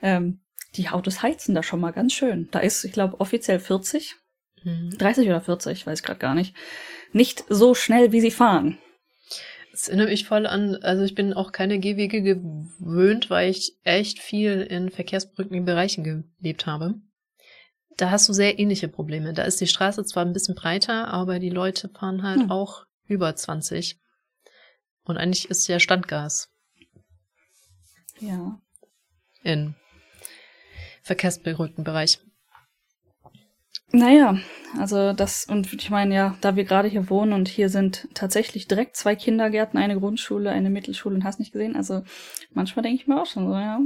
ähm, 0.00 0.40
die 0.76 0.88
Autos 0.88 1.22
heizen 1.22 1.54
da 1.54 1.62
schon 1.62 1.78
mal 1.78 1.90
ganz 1.90 2.14
schön. 2.14 2.48
Da 2.52 2.60
ist, 2.60 2.84
ich 2.84 2.92
glaube, 2.92 3.20
offiziell 3.20 3.60
40, 3.60 4.14
mhm. 4.14 4.27
30 4.64 5.28
oder 5.28 5.40
40, 5.40 5.86
weiß 5.86 6.00
ich 6.00 6.04
gerade 6.04 6.20
gar 6.20 6.34
nicht. 6.34 6.54
Nicht 7.12 7.44
so 7.48 7.74
schnell, 7.74 8.12
wie 8.12 8.20
sie 8.20 8.30
fahren. 8.30 8.78
Das 9.72 9.88
erinnert 9.88 10.08
mich 10.08 10.26
voll 10.26 10.46
an, 10.46 10.76
also 10.76 11.04
ich 11.04 11.14
bin 11.14 11.32
auch 11.32 11.52
keine 11.52 11.78
Gehwege 11.78 12.22
gewöhnt, 12.22 13.30
weil 13.30 13.50
ich 13.50 13.76
echt 13.84 14.18
viel 14.18 14.62
in 14.62 14.90
verkehrsbrückenden 14.90 15.64
Bereichen 15.64 16.02
gelebt 16.02 16.66
habe. 16.66 16.94
Da 17.96 18.10
hast 18.10 18.28
du 18.28 18.32
sehr 18.32 18.58
ähnliche 18.58 18.88
Probleme. 18.88 19.32
Da 19.32 19.42
ist 19.42 19.60
die 19.60 19.66
Straße 19.66 20.04
zwar 20.04 20.24
ein 20.24 20.32
bisschen 20.32 20.54
breiter, 20.54 21.08
aber 21.08 21.38
die 21.38 21.50
Leute 21.50 21.88
fahren 21.88 22.22
halt 22.22 22.42
hm. 22.42 22.50
auch 22.50 22.86
über 23.06 23.34
20. 23.34 23.98
Und 25.04 25.16
eigentlich 25.16 25.48
ist 25.48 25.66
ja 25.68 25.80
Standgas. 25.80 26.48
Ja. 28.20 28.60
In 29.42 29.74
verkehrsberuhigten 31.02 31.84
Bereich. 31.84 32.20
Naja, 33.90 34.38
also 34.78 35.14
das, 35.14 35.46
und 35.46 35.72
ich 35.72 35.90
meine 35.90 36.14
ja, 36.14 36.36
da 36.42 36.56
wir 36.56 36.64
gerade 36.64 36.88
hier 36.88 37.08
wohnen 37.08 37.32
und 37.32 37.48
hier 37.48 37.70
sind 37.70 38.08
tatsächlich 38.12 38.68
direkt 38.68 38.96
zwei 38.96 39.16
Kindergärten, 39.16 39.78
eine 39.78 39.98
Grundschule, 39.98 40.50
eine 40.50 40.68
Mittelschule 40.68 41.14
und 41.14 41.24
hast 41.24 41.38
nicht 41.38 41.52
gesehen. 41.52 41.74
Also 41.74 42.02
manchmal 42.52 42.82
denke 42.82 43.00
ich 43.00 43.08
mir 43.08 43.20
auch 43.20 43.26
schon 43.26 43.46
so, 43.46 43.54
ja. 43.54 43.80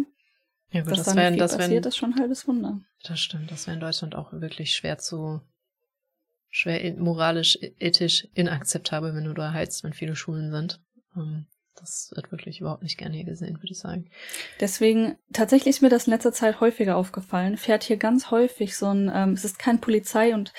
Ja, 0.72 0.80
gut, 0.80 0.92
dass 0.92 1.04
das 1.04 1.14
da 1.14 1.20
wäre, 1.20 1.36
das 1.36 1.56
passiert, 1.56 1.86
ist 1.86 1.96
schon 1.96 2.14
ein 2.14 2.18
halbes 2.18 2.48
Wunder. 2.48 2.80
Das 3.04 3.20
stimmt, 3.20 3.50
das 3.50 3.66
wäre 3.66 3.74
in 3.74 3.80
Deutschland 3.80 4.14
auch 4.14 4.32
wirklich 4.32 4.74
schwer 4.74 4.98
zu, 4.98 5.40
schwer 6.50 6.94
moralisch, 6.94 7.58
ethisch 7.78 8.26
inakzeptabel, 8.34 9.14
wenn 9.14 9.24
du 9.24 9.34
da 9.34 9.52
heizt, 9.52 9.84
wenn 9.84 9.92
viele 9.92 10.16
Schulen 10.16 10.50
sind. 10.50 10.80
Ähm, 11.14 11.46
das 11.76 12.12
wird 12.14 12.30
wirklich 12.30 12.60
überhaupt 12.60 12.82
nicht 12.82 12.98
gerne 12.98 13.16
hier 13.16 13.24
gesehen, 13.24 13.56
würde 13.56 13.72
ich 13.72 13.78
sagen. 13.78 14.10
Deswegen, 14.60 15.16
tatsächlich 15.32 15.76
ist 15.76 15.82
mir 15.82 15.88
das 15.88 16.06
in 16.06 16.12
letzter 16.12 16.32
Zeit 16.32 16.60
häufiger 16.60 16.96
aufgefallen. 16.96 17.56
Fährt 17.56 17.84
hier 17.84 17.96
ganz 17.96 18.30
häufig 18.30 18.76
so 18.76 18.86
ein, 18.86 19.10
ähm, 19.12 19.32
es 19.32 19.44
ist 19.44 19.58
kein 19.58 19.80
Polizei 19.80 20.34
und 20.34 20.52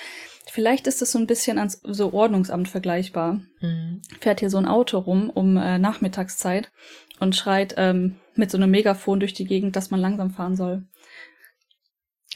vielleicht 0.50 0.86
ist 0.86 1.02
es 1.02 1.12
so 1.12 1.18
ein 1.18 1.26
bisschen 1.26 1.58
ans 1.58 1.80
so 1.82 2.12
Ordnungsamt 2.12 2.68
vergleichbar. 2.68 3.40
Mhm. 3.60 4.02
Fährt 4.20 4.40
hier 4.40 4.50
so 4.50 4.58
ein 4.58 4.66
Auto 4.66 4.98
rum 4.98 5.30
um 5.30 5.56
äh, 5.56 5.78
Nachmittagszeit 5.78 6.70
und 7.20 7.36
schreit 7.36 7.74
ähm, 7.76 8.16
mit 8.34 8.50
so 8.50 8.58
einem 8.58 8.70
Megafon 8.70 9.20
durch 9.20 9.34
die 9.34 9.46
Gegend, 9.46 9.76
dass 9.76 9.90
man 9.90 10.00
langsam 10.00 10.30
fahren 10.30 10.56
soll. 10.56 10.84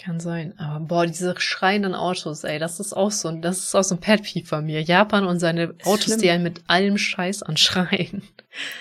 Kann 0.01 0.21
sein. 0.21 0.57
Aber 0.59 0.85
boah, 0.85 1.07
diese 1.07 1.35
schreienden 1.41 1.97
Autos, 1.97 2.45
ey, 2.45 2.61
das 2.61 2.79
ist 2.79 2.93
auch 2.93 3.11
so, 3.11 3.33
das 3.33 3.59
ist 3.59 3.75
auch 3.75 3.83
so 3.83 3.97
ein 3.97 4.01
Pet 4.01 4.23
Peeve 4.23 4.47
von 4.47 4.65
mir. 4.65 4.81
Japan 4.81 5.27
und 5.27 5.41
seine 5.41 5.75
Autos, 5.83 6.05
schlimm. 6.05 6.21
die 6.21 6.31
einen 6.31 6.45
mit 6.45 6.63
allem 6.69 6.99
Scheiß 6.99 7.43
anschreien. 7.43 8.23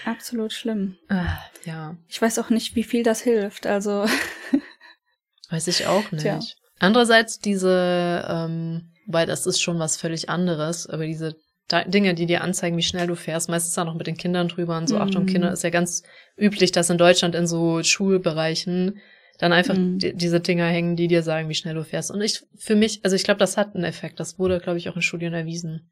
Absolut 0.05 0.53
schlimm. 0.53 0.97
Ah, 1.09 1.37
ja. 1.65 1.97
Ich 2.07 2.21
weiß 2.21 2.39
auch 2.39 2.49
nicht, 2.49 2.75
wie 2.75 2.83
viel 2.83 3.03
das 3.03 3.21
hilft, 3.21 3.67
also. 3.67 4.05
weiß 5.49 5.67
ich 5.67 5.87
auch 5.87 6.11
nicht. 6.11 6.23
Tja. 6.23 6.39
Andererseits 6.79 7.39
diese, 7.39 8.25
ähm, 8.29 8.91
weil 9.05 9.25
das 9.25 9.45
ist 9.45 9.61
schon 9.61 9.79
was 9.79 9.97
völlig 9.97 10.29
anderes, 10.29 10.87
aber 10.87 11.05
diese 11.05 11.35
Dinge, 11.87 12.13
die 12.13 12.27
dir 12.27 12.41
anzeigen, 12.41 12.77
wie 12.77 12.83
schnell 12.83 13.07
du 13.07 13.15
fährst, 13.15 13.49
meistens 13.49 13.73
da 13.73 13.83
noch 13.83 13.95
mit 13.95 14.07
den 14.07 14.15
Kindern 14.15 14.47
drüber 14.47 14.77
und 14.77 14.87
so, 14.87 14.95
mhm. 14.95 15.01
Achtung, 15.01 15.25
Kinder, 15.25 15.51
ist 15.51 15.63
ja 15.63 15.69
ganz 15.69 16.03
üblich, 16.37 16.71
dass 16.71 16.89
in 16.89 16.97
Deutschland 16.97 17.35
in 17.35 17.45
so 17.45 17.83
Schulbereichen 17.83 18.99
dann 19.37 19.53
einfach 19.53 19.75
mhm. 19.75 19.99
die, 19.99 20.13
diese 20.13 20.39
Dinger 20.39 20.67
hängen, 20.67 20.95
die 20.95 21.07
dir 21.07 21.23
sagen, 21.23 21.49
wie 21.49 21.55
schnell 21.55 21.75
du 21.75 21.83
fährst. 21.83 22.09
Und 22.09 22.21
ich, 22.21 22.43
für 22.55 22.75
mich, 22.75 23.01
also 23.03 23.15
ich 23.15 23.23
glaube, 23.23 23.39
das 23.39 23.57
hat 23.57 23.75
einen 23.75 23.83
Effekt. 23.83 24.19
Das 24.19 24.39
wurde, 24.39 24.59
glaube 24.59 24.77
ich, 24.77 24.87
auch 24.89 24.95
in 24.95 25.01
Studien 25.01 25.33
erwiesen. 25.33 25.91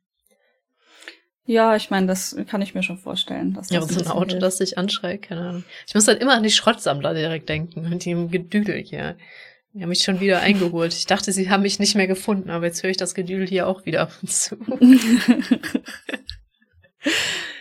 Ja, 1.48 1.76
ich 1.76 1.92
meine, 1.92 2.08
das 2.08 2.36
kann 2.48 2.62
ich 2.62 2.74
mir 2.74 2.82
schon 2.82 2.98
vorstellen. 2.98 3.54
Dass 3.54 3.68
das 3.68 3.76
ja, 3.76 3.82
so 3.82 4.00
ein 4.00 4.08
Auto, 4.08 4.30
hilft. 4.30 4.42
das 4.42 4.58
sich 4.58 4.78
anschreit, 4.78 5.22
keine 5.22 5.42
Ahnung. 5.42 5.64
Ich 5.88 5.94
muss 5.94 6.08
halt 6.08 6.22
immer 6.22 6.34
an 6.34 6.44
die 6.44 6.50
Schrottsammler 6.50 7.14
direkt 7.14 7.50
denken, 7.50 7.88
mit 7.88 8.06
dem 8.06 8.32
Gedüdel 8.32 8.82
hier. 8.82 9.16
Die 9.74 9.82
haben 9.82 9.90
mich 9.90 10.04
schon 10.04 10.22
wieder 10.22 10.40
eingeholt. 10.40 10.94
Ich 10.94 11.06
dachte, 11.06 11.32
sie 11.32 11.50
haben 11.50 11.62
mich 11.62 11.80
nicht 11.80 11.96
mehr 11.96 12.08
gefunden, 12.08 12.50
aber 12.50 12.66
jetzt 12.66 12.82
höre 12.82 12.90
ich 12.90 12.98
das 12.98 13.14
Gedüdel 13.14 13.46
hier 13.46 13.68
auch 13.68 13.86
wieder 13.86 14.02
ab 14.04 14.12
und 14.22 14.32
zu. 14.32 14.58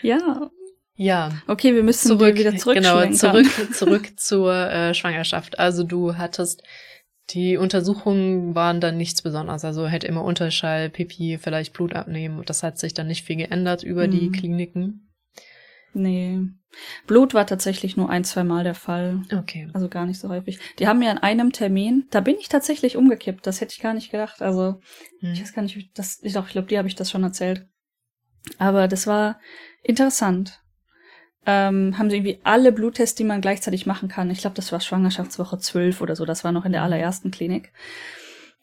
ja, 0.03 0.51
ja. 0.97 1.32
Okay, 1.49 1.74
wir 1.74 1.82
müssen 1.82 2.09
zurück, 2.09 2.37
wieder 2.37 2.57
zurück. 2.57 2.76
Genau, 2.76 3.11
zurück, 3.11 3.47
zurück 3.74 4.12
zur 4.16 4.55
äh, 4.55 4.95
Schwangerschaft. 4.95 5.59
Also 5.59 5.82
du 5.82 6.16
hattest 6.16 6.62
die 7.30 7.56
Untersuchungen 7.56 8.54
waren 8.54 8.80
dann 8.80 8.96
nichts 8.96 9.22
Besonderes. 9.22 9.64
Also 9.64 9.86
hätte 9.86 10.06
immer 10.06 10.24
Unterschall, 10.24 10.90
Pipi, 10.90 11.38
vielleicht 11.40 11.72
Blut 11.72 11.94
abnehmen. 11.94 12.38
Und 12.38 12.50
das 12.50 12.62
hat 12.62 12.78
sich 12.78 12.92
dann 12.94 13.06
nicht 13.06 13.24
viel 13.24 13.36
geändert 13.36 13.82
über 13.82 14.06
mhm. 14.06 14.10
die 14.10 14.30
Kliniken. 14.30 15.10
Nee. 15.94 16.40
Blut 17.06 17.34
war 17.34 17.46
tatsächlich 17.46 17.96
nur 17.96 18.10
ein, 18.10 18.24
zwei 18.24 18.42
Mal 18.42 18.64
der 18.64 18.74
Fall. 18.74 19.22
Okay. 19.32 19.68
Also 19.72 19.88
gar 19.88 20.06
nicht 20.06 20.18
so 20.18 20.28
häufig. 20.28 20.58
Die 20.78 20.88
haben 20.88 20.98
mir 20.98 21.10
an 21.10 21.18
einem 21.18 21.52
Termin, 21.52 22.06
da 22.10 22.20
bin 22.20 22.36
ich 22.38 22.48
tatsächlich 22.48 22.96
umgekippt. 22.96 23.46
Das 23.46 23.60
hätte 23.60 23.72
ich 23.72 23.80
gar 23.80 23.94
nicht 23.94 24.10
gedacht. 24.10 24.42
Also, 24.42 24.80
hm. 25.20 25.32
ich 25.32 25.40
weiß 25.40 25.52
gar 25.52 25.62
nicht, 25.62 25.96
das, 25.96 26.18
ich, 26.22 26.32
glaube, 26.32 26.66
die 26.66 26.78
habe 26.78 26.88
ich 26.88 26.96
das 26.96 27.10
schon 27.10 27.22
erzählt. 27.22 27.66
Aber 28.58 28.88
das 28.88 29.06
war 29.06 29.40
interessant 29.82 30.63
ähm, 31.47 31.99
haben 31.99 32.11
sie 32.11 32.16
irgendwie 32.16 32.38
alle 32.45 32.72
Bluttests, 32.72 33.14
die 33.14 33.24
man 33.24 33.40
gleichzeitig 33.40 33.86
machen 33.86 34.09
kann. 34.09 34.30
Ich 34.30 34.40
glaube, 34.40 34.57
das 34.57 34.72
war 34.72 34.80
Schwangerschaftswoche 34.80 35.59
12 35.59 36.01
oder 36.01 36.16
so. 36.16 36.24
Das 36.24 36.45
war 36.45 36.53
noch 36.53 36.64
in 36.64 36.72
der 36.72 36.82
mhm. 36.82 36.86
allerersten 36.86 37.30
Klinik. 37.30 37.72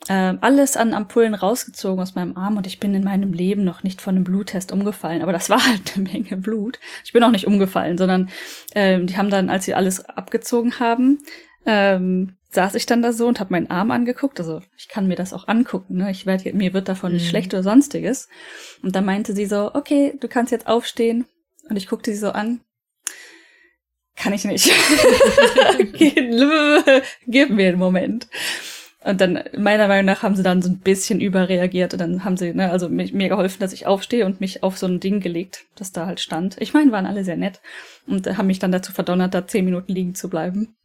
Ähm, 0.10 0.40
alles 0.42 0.78
an 0.78 0.96
Ampullen 0.96 1.36
rausgezogen 1.36 2.02
aus 2.02 2.16
meinem 2.16 2.36
Arm 2.36 2.58
und 2.58 2.66
ich 2.66 2.80
bin 2.80 2.96
in 2.96 3.04
meinem 3.04 3.34
Leben 3.34 3.64
noch 3.64 3.84
nicht 3.84 4.02
von 4.02 4.16
einem 4.16 4.24
Bluttest 4.24 4.72
umgefallen. 4.72 5.22
Aber 5.22 5.32
das 5.32 5.50
war 5.50 5.64
halt 5.66 5.96
eine 5.96 6.10
Menge 6.10 6.38
Blut. 6.38 6.80
Ich 7.06 7.14
bin 7.14 7.24
auch 7.24 7.32
nicht 7.32 7.46
umgefallen, 7.46 7.98
sondern 7.98 8.30
ähm, 8.74 9.06
die 9.06 9.18
haben 9.18 9.30
dann, 9.30 9.50
als 9.50 9.66
sie 9.66 9.76
alles 9.76 10.04
abgezogen 10.04 10.80
haben, 10.80 11.20
ähm, 11.68 12.36
saß 12.50 12.74
ich 12.76 12.88
dann 12.88 13.04
da 13.04 13.14
so 13.14 13.28
und 13.28 13.40
habe 13.40 13.54
meinen 13.54 13.70
Arm 13.70 13.92
angeguckt. 13.92 14.40
Also 14.40 14.62
ich 14.76 14.88
kann 14.88 15.08
mir 15.08 15.16
das 15.16 15.34
auch 15.34 15.48
angucken. 15.48 15.98
Ne? 15.98 16.10
Ich 16.10 16.26
werd, 16.26 16.52
mir 16.52 16.74
wird 16.74 16.90
davon 16.90 17.14
nicht 17.14 17.26
mhm. 17.26 17.30
schlecht 17.30 17.54
oder 17.54 17.64
sonstiges. 17.64 18.28
Und 18.82 18.96
dann 18.96 19.06
meinte 19.06 19.34
sie 19.34 19.46
so, 19.46 19.74
okay, 19.76 20.18
du 20.20 20.28
kannst 20.28 20.52
jetzt 20.52 20.68
aufstehen. 20.68 21.26
Und 21.70 21.78
ich 21.78 21.88
guckte 21.88 22.12
sie 22.12 22.18
so 22.18 22.32
an 22.32 22.62
kann 24.22 24.34
ich 24.34 24.46
nicht. 24.46 24.70
Gib 27.28 27.50
mir 27.50 27.70
einen 27.70 27.80
Moment. 27.80 28.28
Und 29.04 29.20
dann, 29.20 29.44
meiner 29.58 29.88
Meinung 29.88 30.06
nach, 30.06 30.22
haben 30.22 30.36
sie 30.36 30.44
dann 30.44 30.62
so 30.62 30.70
ein 30.70 30.78
bisschen 30.78 31.20
überreagiert 31.20 31.94
und 31.94 32.00
dann 32.00 32.24
haben 32.24 32.38
sie, 32.38 32.54
ne, 32.54 32.70
also 32.70 32.88
mich, 32.88 33.14
mir 33.14 33.30
geholfen, 33.30 33.60
dass 33.60 33.74
ich 33.74 33.88
aufstehe 33.88 34.28
und 34.28 34.40
mich 34.40 34.62
auf 34.62 34.78
so 34.78 34.86
ein 34.86 35.00
Ding 35.00 35.22
gelegt, 35.22 35.66
das 35.76 35.92
da 35.92 36.06
halt 36.06 36.20
stand. 36.20 36.58
Ich 36.60 36.76
meine, 36.76 36.92
waren 36.92 37.08
alle 37.08 37.24
sehr 37.24 37.36
nett 37.36 37.62
und 38.06 38.38
haben 38.38 38.46
mich 38.46 38.60
dann 38.60 38.72
dazu 38.72 38.92
verdonnert, 38.92 39.34
da 39.34 39.48
zehn 39.48 39.66
Minuten 39.66 39.92
liegen 39.92 40.14
zu 40.14 40.30
bleiben. 40.30 40.76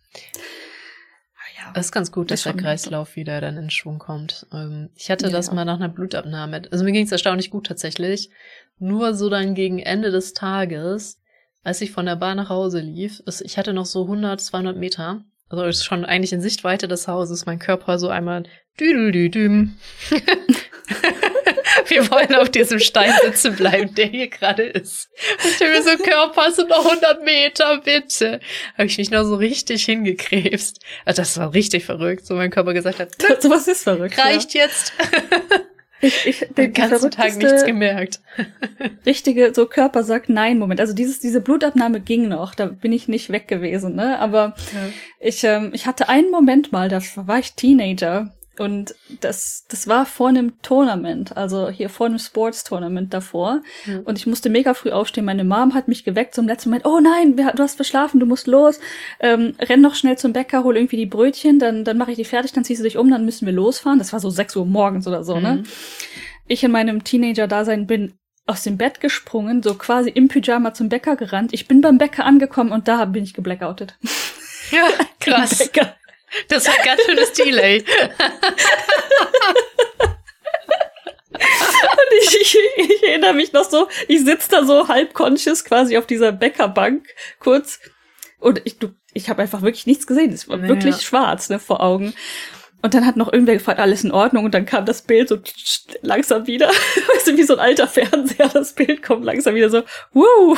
Ja, 1.58 1.72
das 1.74 1.86
ist 1.86 1.92
ganz 1.92 2.10
gut, 2.10 2.30
dass 2.30 2.44
der 2.44 2.54
Kreislauf 2.54 3.16
wieder 3.16 3.42
dann 3.42 3.58
in 3.58 3.68
Schwung 3.68 3.98
kommt. 3.98 4.46
Ähm, 4.50 4.88
ich 4.96 5.10
hatte 5.10 5.26
ja. 5.26 5.32
das 5.32 5.52
mal 5.52 5.66
nach 5.66 5.76
einer 5.76 5.90
Blutabnahme. 5.90 6.62
Also 6.70 6.84
mir 6.84 6.92
ging 6.92 7.04
es 7.04 7.12
erstaunlich 7.12 7.50
gut 7.50 7.66
tatsächlich. 7.66 8.30
Nur 8.78 9.12
so 9.12 9.28
dann 9.28 9.54
gegen 9.54 9.78
Ende 9.78 10.10
des 10.10 10.32
Tages 10.32 11.18
als 11.66 11.80
ich 11.80 11.90
von 11.90 12.06
der 12.06 12.14
Bahn 12.14 12.36
nach 12.36 12.48
Hause 12.48 12.78
lief, 12.78 13.20
ich 13.44 13.58
hatte 13.58 13.72
noch 13.72 13.86
so 13.86 14.02
100, 14.02 14.40
200 14.40 14.76
Meter, 14.76 15.24
also 15.48 15.64
ist 15.64 15.84
schon 15.84 16.04
eigentlich 16.04 16.32
in 16.32 16.40
Sichtweite 16.40 16.86
des 16.86 17.08
Hauses, 17.08 17.44
mein 17.44 17.58
Körper 17.58 17.98
so 17.98 18.08
einmal 18.08 18.44
düdelüdüm. 18.78 19.76
Wir 21.88 22.08
wollen 22.10 22.36
auf 22.36 22.50
diesem 22.50 22.78
Stein 22.78 23.12
sitzen 23.20 23.56
bleiben, 23.56 23.92
der 23.96 24.06
hier 24.06 24.28
gerade 24.28 24.62
ist. 24.62 25.08
Ich 25.38 25.58
mir 25.58 25.82
so, 25.82 25.96
Körper, 26.02 26.52
sind 26.52 26.68
noch 26.68 26.86
100 26.86 27.24
Meter, 27.24 27.80
bitte. 27.80 28.38
Habe 28.74 28.86
ich 28.86 28.98
mich 28.98 29.10
noch 29.10 29.24
so 29.24 29.34
richtig 29.34 29.84
hingekrebst. 29.84 30.80
Also 31.04 31.22
das 31.22 31.36
war 31.36 31.52
richtig 31.52 31.84
verrückt, 31.84 32.26
so 32.26 32.34
mein 32.34 32.50
Körper 32.50 32.74
gesagt 32.74 33.00
hat. 33.00 33.10
So 33.42 33.50
was 33.50 33.66
ist 33.66 33.82
verrückt. 33.82 34.16
Reicht 34.18 34.54
ja. 34.54 34.66
jetzt. 34.66 34.92
Ich, 36.00 36.26
ich, 36.26 36.46
den 36.56 36.72
ganzen 36.72 37.10
Tag 37.10 37.36
nichts 37.36 37.64
gemerkt. 37.64 38.20
richtige, 39.06 39.52
so 39.54 39.66
Körper 39.66 40.02
sagt 40.04 40.28
nein, 40.28 40.58
Moment. 40.58 40.80
Also 40.80 40.94
dieses, 40.94 41.20
diese 41.20 41.40
Blutabnahme 41.40 42.00
ging 42.00 42.28
noch, 42.28 42.54
da 42.54 42.66
bin 42.66 42.92
ich 42.92 43.08
nicht 43.08 43.30
weg 43.30 43.48
gewesen, 43.48 43.94
ne? 43.94 44.18
Aber 44.18 44.54
ja. 44.74 44.80
ich, 45.20 45.44
ähm, 45.44 45.70
ich 45.72 45.86
hatte 45.86 46.08
einen 46.08 46.30
Moment 46.30 46.72
mal, 46.72 46.88
da 46.88 47.00
war 47.16 47.38
ich 47.38 47.54
Teenager 47.54 48.32
und 48.58 48.94
das, 49.20 49.64
das 49.68 49.86
war 49.86 50.06
vor 50.06 50.28
einem 50.28 50.60
Tournament, 50.62 51.36
also 51.36 51.68
hier 51.68 51.88
vor 51.88 52.06
einem 52.06 52.18
Sports-Tournament 52.18 53.12
davor. 53.12 53.62
Mhm. 53.84 54.00
Und 54.04 54.18
ich 54.18 54.26
musste 54.26 54.50
mega 54.50 54.74
früh 54.74 54.90
aufstehen. 54.90 55.24
Meine 55.24 55.44
Mom 55.44 55.74
hat 55.74 55.88
mich 55.88 56.04
geweckt 56.04 56.34
zum 56.34 56.46
letzten 56.46 56.70
Moment. 56.70 56.86
Oh 56.86 57.00
nein, 57.00 57.36
du 57.36 57.62
hast 57.62 57.76
verschlafen, 57.76 58.20
du 58.20 58.26
musst 58.26 58.46
los. 58.46 58.80
Ähm, 59.20 59.54
renn 59.60 59.80
noch 59.80 59.94
schnell 59.94 60.18
zum 60.18 60.32
Bäcker, 60.32 60.64
hol 60.64 60.76
irgendwie 60.76 60.96
die 60.96 61.06
Brötchen, 61.06 61.58
dann, 61.58 61.84
dann 61.84 61.98
mache 61.98 62.12
ich 62.12 62.16
die 62.16 62.24
fertig, 62.24 62.52
dann 62.52 62.64
ziehst 62.64 62.80
du 62.80 62.84
dich 62.84 62.96
um, 62.96 63.10
dann 63.10 63.24
müssen 63.24 63.46
wir 63.46 63.52
losfahren. 63.52 63.98
Das 63.98 64.12
war 64.12 64.20
so 64.20 64.30
sechs 64.30 64.56
Uhr 64.56 64.66
morgens 64.66 65.06
oder 65.06 65.24
so, 65.24 65.38
ne? 65.38 65.52
mhm. 65.52 65.56
ne? 65.56 65.64
Ich 66.48 66.62
in 66.62 66.70
meinem 66.70 67.02
Teenager-Dasein 67.02 67.86
bin 67.86 68.14
aus 68.46 68.62
dem 68.62 68.76
Bett 68.76 69.00
gesprungen, 69.00 69.62
so 69.62 69.74
quasi 69.74 70.10
im 70.10 70.28
Pyjama 70.28 70.72
zum 70.72 70.88
Bäcker 70.88 71.16
gerannt. 71.16 71.52
Ich 71.52 71.66
bin 71.66 71.80
beim 71.80 71.98
Bäcker 71.98 72.24
angekommen 72.24 72.70
und 72.70 72.86
da 72.88 73.04
bin 73.04 73.24
ich 73.24 73.34
geblackoutet. 73.34 73.98
Ja, 74.70 74.86
krass. 75.20 75.70
Das 76.48 76.66
war 76.66 76.74
ein 76.78 76.84
ganz 76.84 77.02
schönes 77.02 77.32
Delay. 77.32 77.84
ich, 82.20 82.58
ich 82.76 83.02
erinnere 83.02 83.34
mich 83.34 83.52
noch 83.52 83.68
so, 83.68 83.88
ich 84.08 84.24
sitze 84.24 84.50
da 84.50 84.64
so 84.64 84.88
halb 84.88 85.14
conscious 85.14 85.64
quasi 85.64 85.96
auf 85.96 86.06
dieser 86.06 86.32
Bäckerbank 86.32 87.06
kurz 87.40 87.80
und 88.38 88.62
ich, 88.64 88.78
du, 88.78 88.94
ich 89.12 89.28
habe 89.30 89.42
einfach 89.42 89.62
wirklich 89.62 89.86
nichts 89.86 90.06
gesehen. 90.06 90.32
Es 90.32 90.48
war 90.48 90.58
ja. 90.58 90.68
wirklich 90.68 91.02
schwarz 91.02 91.48
ne, 91.48 91.58
vor 91.58 91.82
Augen. 91.82 92.14
Und 92.82 92.94
dann 92.94 93.06
hat 93.06 93.16
noch 93.16 93.32
irgendwer 93.32 93.54
gefragt, 93.54 93.80
alles 93.80 94.04
in 94.04 94.12
Ordnung. 94.12 94.44
Und 94.44 94.54
dann 94.54 94.66
kam 94.66 94.84
das 94.84 95.02
Bild 95.02 95.28
so 95.28 95.38
langsam 96.02 96.46
wieder. 96.46 96.68
Weißt 97.14 97.26
du, 97.26 97.36
wie 97.36 97.42
so 97.42 97.54
ein 97.54 97.60
alter 97.60 97.88
Fernseher, 97.88 98.48
das 98.48 98.74
Bild 98.74 99.02
kommt 99.02 99.24
langsam 99.24 99.54
wieder 99.54 99.70
so, 99.70 99.82
wuh. 100.12 100.56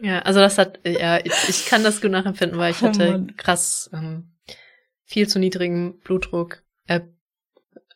Ja, 0.00 0.20
also 0.20 0.40
das 0.40 0.58
hat, 0.58 0.78
ja, 0.86 1.18
ich 1.18 1.66
kann 1.66 1.82
das 1.82 2.00
gut 2.00 2.10
nachempfinden, 2.10 2.58
weil 2.58 2.70
ich 2.70 2.82
oh, 2.82 2.86
hatte 2.86 3.10
Mann. 3.10 3.36
krass 3.36 3.90
ähm, 3.92 4.28
viel 5.06 5.28
zu 5.28 5.38
niedrigen 5.38 5.98
Blutdruck, 6.00 6.62
äh, 6.86 7.00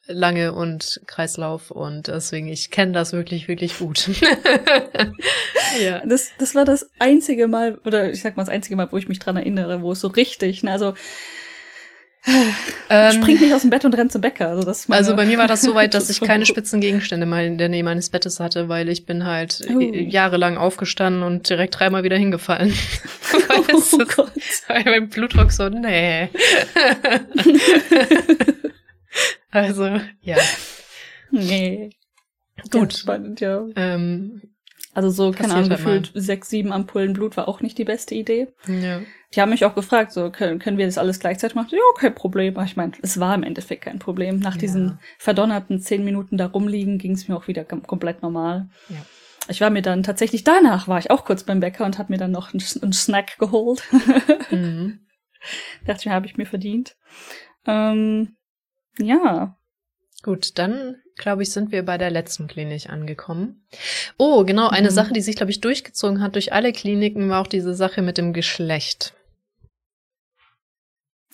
lange 0.07 0.53
und 0.53 1.01
Kreislauf 1.07 1.71
und 1.71 2.09
deswegen, 2.09 2.49
ich 2.49 2.71
kenne 2.71 2.93
das 2.93 3.13
wirklich, 3.13 3.49
wirklich 3.49 3.79
gut. 3.79 4.09
ja. 5.81 6.05
Das, 6.07 6.31
das 6.39 6.55
war 6.55 6.65
das 6.65 6.91
einzige 6.99 7.47
Mal, 7.49 7.79
oder 7.85 8.11
ich 8.11 8.23
sag 8.23 8.37
mal 8.37 8.45
das 8.45 8.53
einzige 8.53 8.77
Mal, 8.77 8.91
wo 8.91 8.97
ich 8.97 9.09
mich 9.09 9.19
dran 9.19 9.37
erinnere, 9.37 9.83
wo 9.83 9.93
es 9.93 10.01
so 10.01 10.09
richtig, 10.09 10.63
ne, 10.63 10.73
also 10.73 10.95
ähm, 12.91 13.23
Springt 13.23 13.41
nicht 13.41 13.55
aus 13.55 13.63
dem 13.63 13.71
Bett 13.71 13.85
und 13.85 13.95
rennt 13.95 14.13
zum 14.13 14.21
Bäcker. 14.21 14.49
Also, 14.49 14.63
das 14.63 14.91
also 14.91 15.17
bei 15.17 15.25
mir 15.25 15.39
war 15.39 15.47
das 15.47 15.63
so 15.63 15.75
weit, 15.75 15.95
dass 15.95 16.11
ich 16.11 16.21
keine 16.21 16.45
spitzen 16.45 16.81
Gegenstände 16.81 17.27
mal 17.27 17.45
in 17.45 17.57
der 17.57 17.69
Nähe 17.69 17.83
meines 17.83 18.11
Bettes 18.11 18.41
hatte, 18.41 18.69
weil 18.69 18.89
ich 18.89 19.07
bin 19.07 19.25
halt 19.25 19.63
oh. 19.69 19.81
jahrelang 19.81 20.59
aufgestanden 20.59 21.23
und 21.23 21.49
direkt 21.49 21.79
dreimal 21.79 22.05
wieder 22.05 22.17
hingefallen. 22.17 22.73
weil 23.33 23.75
oh 23.75 24.05
Gott. 24.17 24.33
Weil 24.69 24.85
mein 24.85 25.09
Blutdruck 25.09 25.51
so, 25.51 25.69
nee. 25.69 26.29
also, 29.51 30.01
ja. 30.21 30.37
Nee. 31.31 31.91
Gut. 32.71 32.93
Spannend, 32.95 33.41
ja. 33.41 33.65
Ähm, 33.77 34.43
also 34.93 35.11
so, 35.11 35.31
keine 35.31 35.55
Ahnung, 35.55 35.71
halt 35.71 35.79
gefühlt 35.79 36.13
sechs, 36.15 36.51
sieben 36.51 36.73
Ampullen 36.73 37.13
Blut 37.13 37.37
war 37.37 37.49
auch 37.49 37.61
nicht 37.61 37.79
die 37.79 37.85
beste 37.85 38.15
Idee. 38.15 38.49
Ja. 38.67 39.01
Die 39.35 39.41
haben 39.41 39.51
mich 39.51 39.65
auch 39.65 39.77
gefragt, 39.77 40.13
so, 40.13 40.31
können, 40.31 40.59
können 40.59 40.77
wir 40.77 40.87
das 40.87 40.99
alles 40.99 41.21
gleichzeitig 41.21 41.55
machen? 41.55 41.71
Ja, 41.71 41.79
kein 41.97 42.15
Problem. 42.15 42.57
Aber 42.57 42.65
ich 42.65 42.77
meine, 42.77 42.93
es 43.01 43.21
war 43.21 43.35
im 43.35 43.45
Endeffekt 43.45 43.85
kein 43.85 44.01
Problem. 44.01 44.41
Nach 44.41 44.55
ja. 44.55 44.61
diesen 44.61 44.99
verdonnerten 45.19 45.81
zehn 45.81 46.05
Minuten 46.05 46.37
da 46.37 46.47
rumliegen, 46.47 46.99
ging 46.99 47.13
es 47.13 47.29
mir 47.29 47.37
auch 47.37 47.47
wieder 47.47 47.65
komplett 47.65 48.23
normal. 48.23 48.69
Ja. 48.89 48.97
Ich 49.49 49.61
war 49.61 49.71
mir 49.71 49.83
dann 49.83 50.03
tatsächlich 50.03 50.45
danach, 50.45 50.89
war 50.89 50.99
ich 50.99 51.11
auch 51.11 51.25
kurz 51.25 51.45
beim 51.45 51.61
Bäcker 51.61 51.85
und 51.85 51.99
habe 51.99 52.13
mir 52.13 52.19
dann 52.19 52.33
noch 52.33 52.53
einen, 52.53 52.63
einen 52.83 52.93
Snack 52.93 53.39
geholt. 53.39 53.83
mhm. 54.51 55.01
Dachte 55.87 56.03
ich, 56.05 56.09
habe 56.09 56.27
ich 56.27 56.37
mir 56.37 56.47
verdient. 56.47 56.97
Ähm, 57.67 58.37
ja. 58.99 59.57
Gut, 60.23 60.59
dann 60.59 60.97
glaube 61.17 61.43
ich, 61.43 61.51
sind 61.51 61.73
wir 61.73 61.85
bei 61.85 61.99
der 61.99 62.11
letzten 62.11 62.47
Klinik 62.47 62.91
angekommen. 62.91 63.67
Oh, 64.19 64.45
genau, 64.45 64.69
eine 64.69 64.91
mhm. 64.91 64.95
Sache, 64.95 65.13
die 65.13 65.21
sich, 65.21 65.37
glaube 65.37 65.51
ich, 65.51 65.61
durchgezogen 65.61 66.21
hat 66.21 66.35
durch 66.35 66.53
alle 66.53 66.73
Kliniken, 66.73 67.31
war 67.31 67.41
auch 67.41 67.47
diese 67.47 67.75
Sache 67.75 68.03
mit 68.03 68.19
dem 68.19 68.33
Geschlecht. 68.33 69.15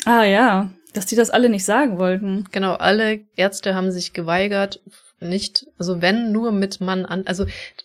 Ah 0.06 0.22
ja, 0.22 0.70
dass 0.94 1.06
die 1.06 1.16
das 1.16 1.30
alle 1.30 1.48
nicht 1.48 1.64
sagen 1.64 1.98
wollten. 1.98 2.44
Genau, 2.52 2.74
alle 2.74 3.20
Ärzte 3.34 3.74
haben 3.74 3.90
sich 3.90 4.12
geweigert, 4.12 4.80
nicht, 5.18 5.66
also 5.78 6.00
wenn 6.00 6.30
nur 6.30 6.52
mit 6.52 6.80
Mann 6.80 7.04
an, 7.04 7.26
also 7.26 7.44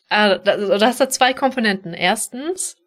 äh, 0.10 0.40
da 0.44 0.80
hast 0.82 1.00
du 1.00 1.10
zwei 1.10 1.34
Komponenten. 1.34 1.94
Erstens, 1.94 2.78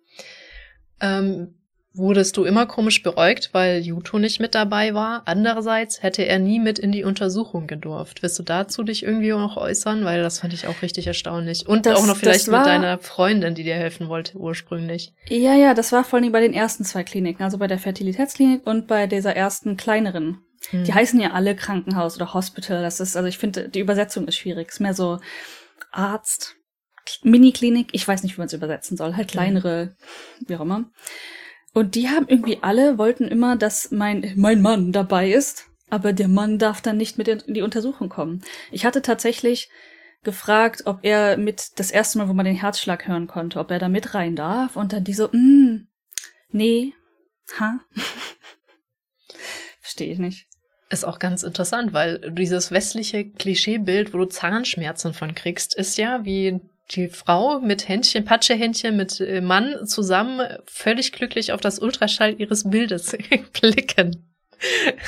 ähm, 1.01 1.55
wurdest 1.95 2.37
du 2.37 2.45
immer 2.45 2.67
komisch 2.67 3.03
beäugt, 3.03 3.51
weil 3.53 3.81
Juto 3.81 4.19
nicht 4.19 4.41
mit 4.41 4.55
dabei 4.55 4.95
war. 4.95 5.23
Andererseits 5.27 6.03
hätte 6.03 6.27
er 6.27 6.41
nie 6.41 6.59
mit 6.59 6.81
in 6.81 6.91
die 6.91 7.05
Untersuchung 7.05 7.69
gedurft. 7.69 8.23
Willst 8.23 8.39
du 8.39 8.43
dazu 8.43 8.83
dich 8.83 9.05
irgendwie 9.05 9.31
noch 9.31 9.57
äußern? 9.57 10.05
Weil 10.05 10.21
das 10.21 10.41
fand 10.41 10.53
ich 10.53 10.67
auch 10.67 10.83
richtig 10.83 11.07
erstaunlich. 11.07 11.69
Und 11.69 11.87
das, 11.87 11.99
auch 11.99 12.07
noch 12.07 12.17
vielleicht 12.17 12.51
war, 12.51 12.61
mit 12.61 12.69
deiner 12.69 12.99
Freundin, 12.99 13.55
die 13.55 13.63
dir 13.63 13.77
helfen 13.77 14.09
wollte 14.09 14.37
ursprünglich. 14.37 15.15
Ja, 15.29 15.55
ja, 15.55 15.73
das 15.73 15.93
war 15.93 16.03
vor 16.03 16.19
allem 16.19 16.33
bei 16.33 16.41
den 16.41 16.53
ersten 16.53 16.85
zwei 16.85 17.05
Kliniken, 17.05 17.45
also 17.45 17.59
bei 17.59 17.69
der 17.69 17.79
Fertilitätsklinik 17.79 18.67
und 18.67 18.89
bei 18.89 19.07
dieser 19.07 19.37
ersten 19.37 19.77
kleineren. 19.77 20.39
Hm. 20.71 20.85
Die 20.85 20.95
heißen 20.95 21.21
ja 21.21 21.31
alle 21.31 21.55
Krankenhaus 21.55 22.17
oder 22.17 22.35
Hospital. 22.35 22.83
Das 22.83 22.99
ist, 22.99 23.17
also 23.17 23.29
ich 23.29 23.39
finde, 23.39 23.69
die 23.69 23.81
Übersetzung 23.81 24.27
ist 24.27 24.37
schwierig. 24.37 24.69
Ist 24.69 24.81
mehr 24.81 24.95
so 24.95 25.21
Arzt, 25.93 26.57
Mini-Klinik. 27.23 27.91
Ich 27.93 28.09
weiß 28.09 28.25
nicht, 28.25 28.37
wie 28.37 28.41
man 28.41 28.47
es 28.47 28.53
übersetzen 28.53 28.97
soll. 28.97 29.15
Halt 29.15 29.29
kleinere, 29.29 29.95
hm. 30.39 30.49
wie 30.49 30.57
auch 30.57 30.63
immer. 30.63 30.87
Und 31.75 31.97
die 31.97 32.09
haben 32.09 32.27
irgendwie 32.29 32.59
alle, 32.63 32.99
wollten 32.99 33.25
immer, 33.25 33.57
dass 33.57 33.91
mein, 33.91 34.33
mein 34.37 34.63
Mann 34.63 34.93
dabei 34.93 35.31
ist, 35.31 35.67
aber 35.91 36.13
der 36.13 36.29
Mann 36.29 36.59
darf 36.59 36.81
dann 36.81 36.97
nicht 36.97 37.19
mit 37.19 37.29
in 37.29 37.53
die 37.53 37.63
Untersuchung 37.63 38.09
kommen. 38.09 38.43
Ich 38.71 38.87
hatte 38.87 39.03
tatsächlich 39.03 39.69
gefragt, 40.23 40.83
ob 40.87 41.01
er 41.03 41.37
mit 41.37 41.79
das 41.79 41.91
erste 41.91 42.19
Mal, 42.19 42.29
wo 42.29 42.33
man 42.33 42.47
den 42.47 42.55
Herzschlag 42.55 43.07
hören 43.09 43.27
konnte, 43.27 43.59
ob 43.59 43.71
er 43.73 43.81
da 43.81 43.89
mit 43.89 44.15
rein 44.15 44.37
darf. 44.37 44.77
Und 44.77 44.93
dann 44.93 45.05
die 45.05 45.15
so, 45.15 45.29
mm, 45.33 45.89
nee, 46.51 46.95
ha? 47.59 47.81
Verstehe 49.81 50.13
ich 50.13 50.19
nicht. 50.19 50.47
Ist 50.91 51.05
auch 51.05 51.19
ganz 51.19 51.43
interessant, 51.43 51.93
weil 51.93 52.33
dieses 52.33 52.71
westliche 52.71 53.29
Klischeebild, 53.29 54.15
wo 54.15 54.19
du 54.19 54.27
Zahnschmerzen 54.27 55.13
von 55.13 55.35
kriegst, 55.35 55.75
ist 55.75 55.99
ja 55.99 56.25
wie 56.25 56.61
die 56.91 57.09
Frau 57.09 57.61
mit 57.61 57.89
Händchen, 57.89 58.25
Patschehändchen, 58.25 58.97
mit 58.97 59.21
äh, 59.21 59.41
Mann 59.41 59.87
zusammen 59.87 60.41
völlig 60.67 61.13
glücklich 61.13 61.53
auf 61.53 61.61
das 61.61 61.79
Ultraschall 61.79 62.35
ihres 62.39 62.69
Bildes 62.69 63.17
blicken. 63.61 64.35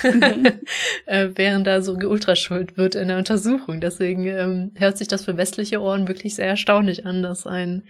Mhm. 0.02 0.60
äh, 1.06 1.28
während 1.34 1.66
da 1.66 1.82
so 1.82 1.96
geultraschult 1.96 2.76
wird 2.76 2.94
in 2.94 3.08
der 3.08 3.18
Untersuchung. 3.18 3.80
Deswegen 3.80 4.26
ähm, 4.26 4.72
hört 4.74 4.98
sich 4.98 5.08
das 5.08 5.24
für 5.24 5.36
westliche 5.36 5.80
Ohren 5.80 6.08
wirklich 6.08 6.34
sehr 6.34 6.46
erstaunlich 6.46 7.06
an, 7.06 7.22
dass 7.22 7.46
ein, 7.46 7.84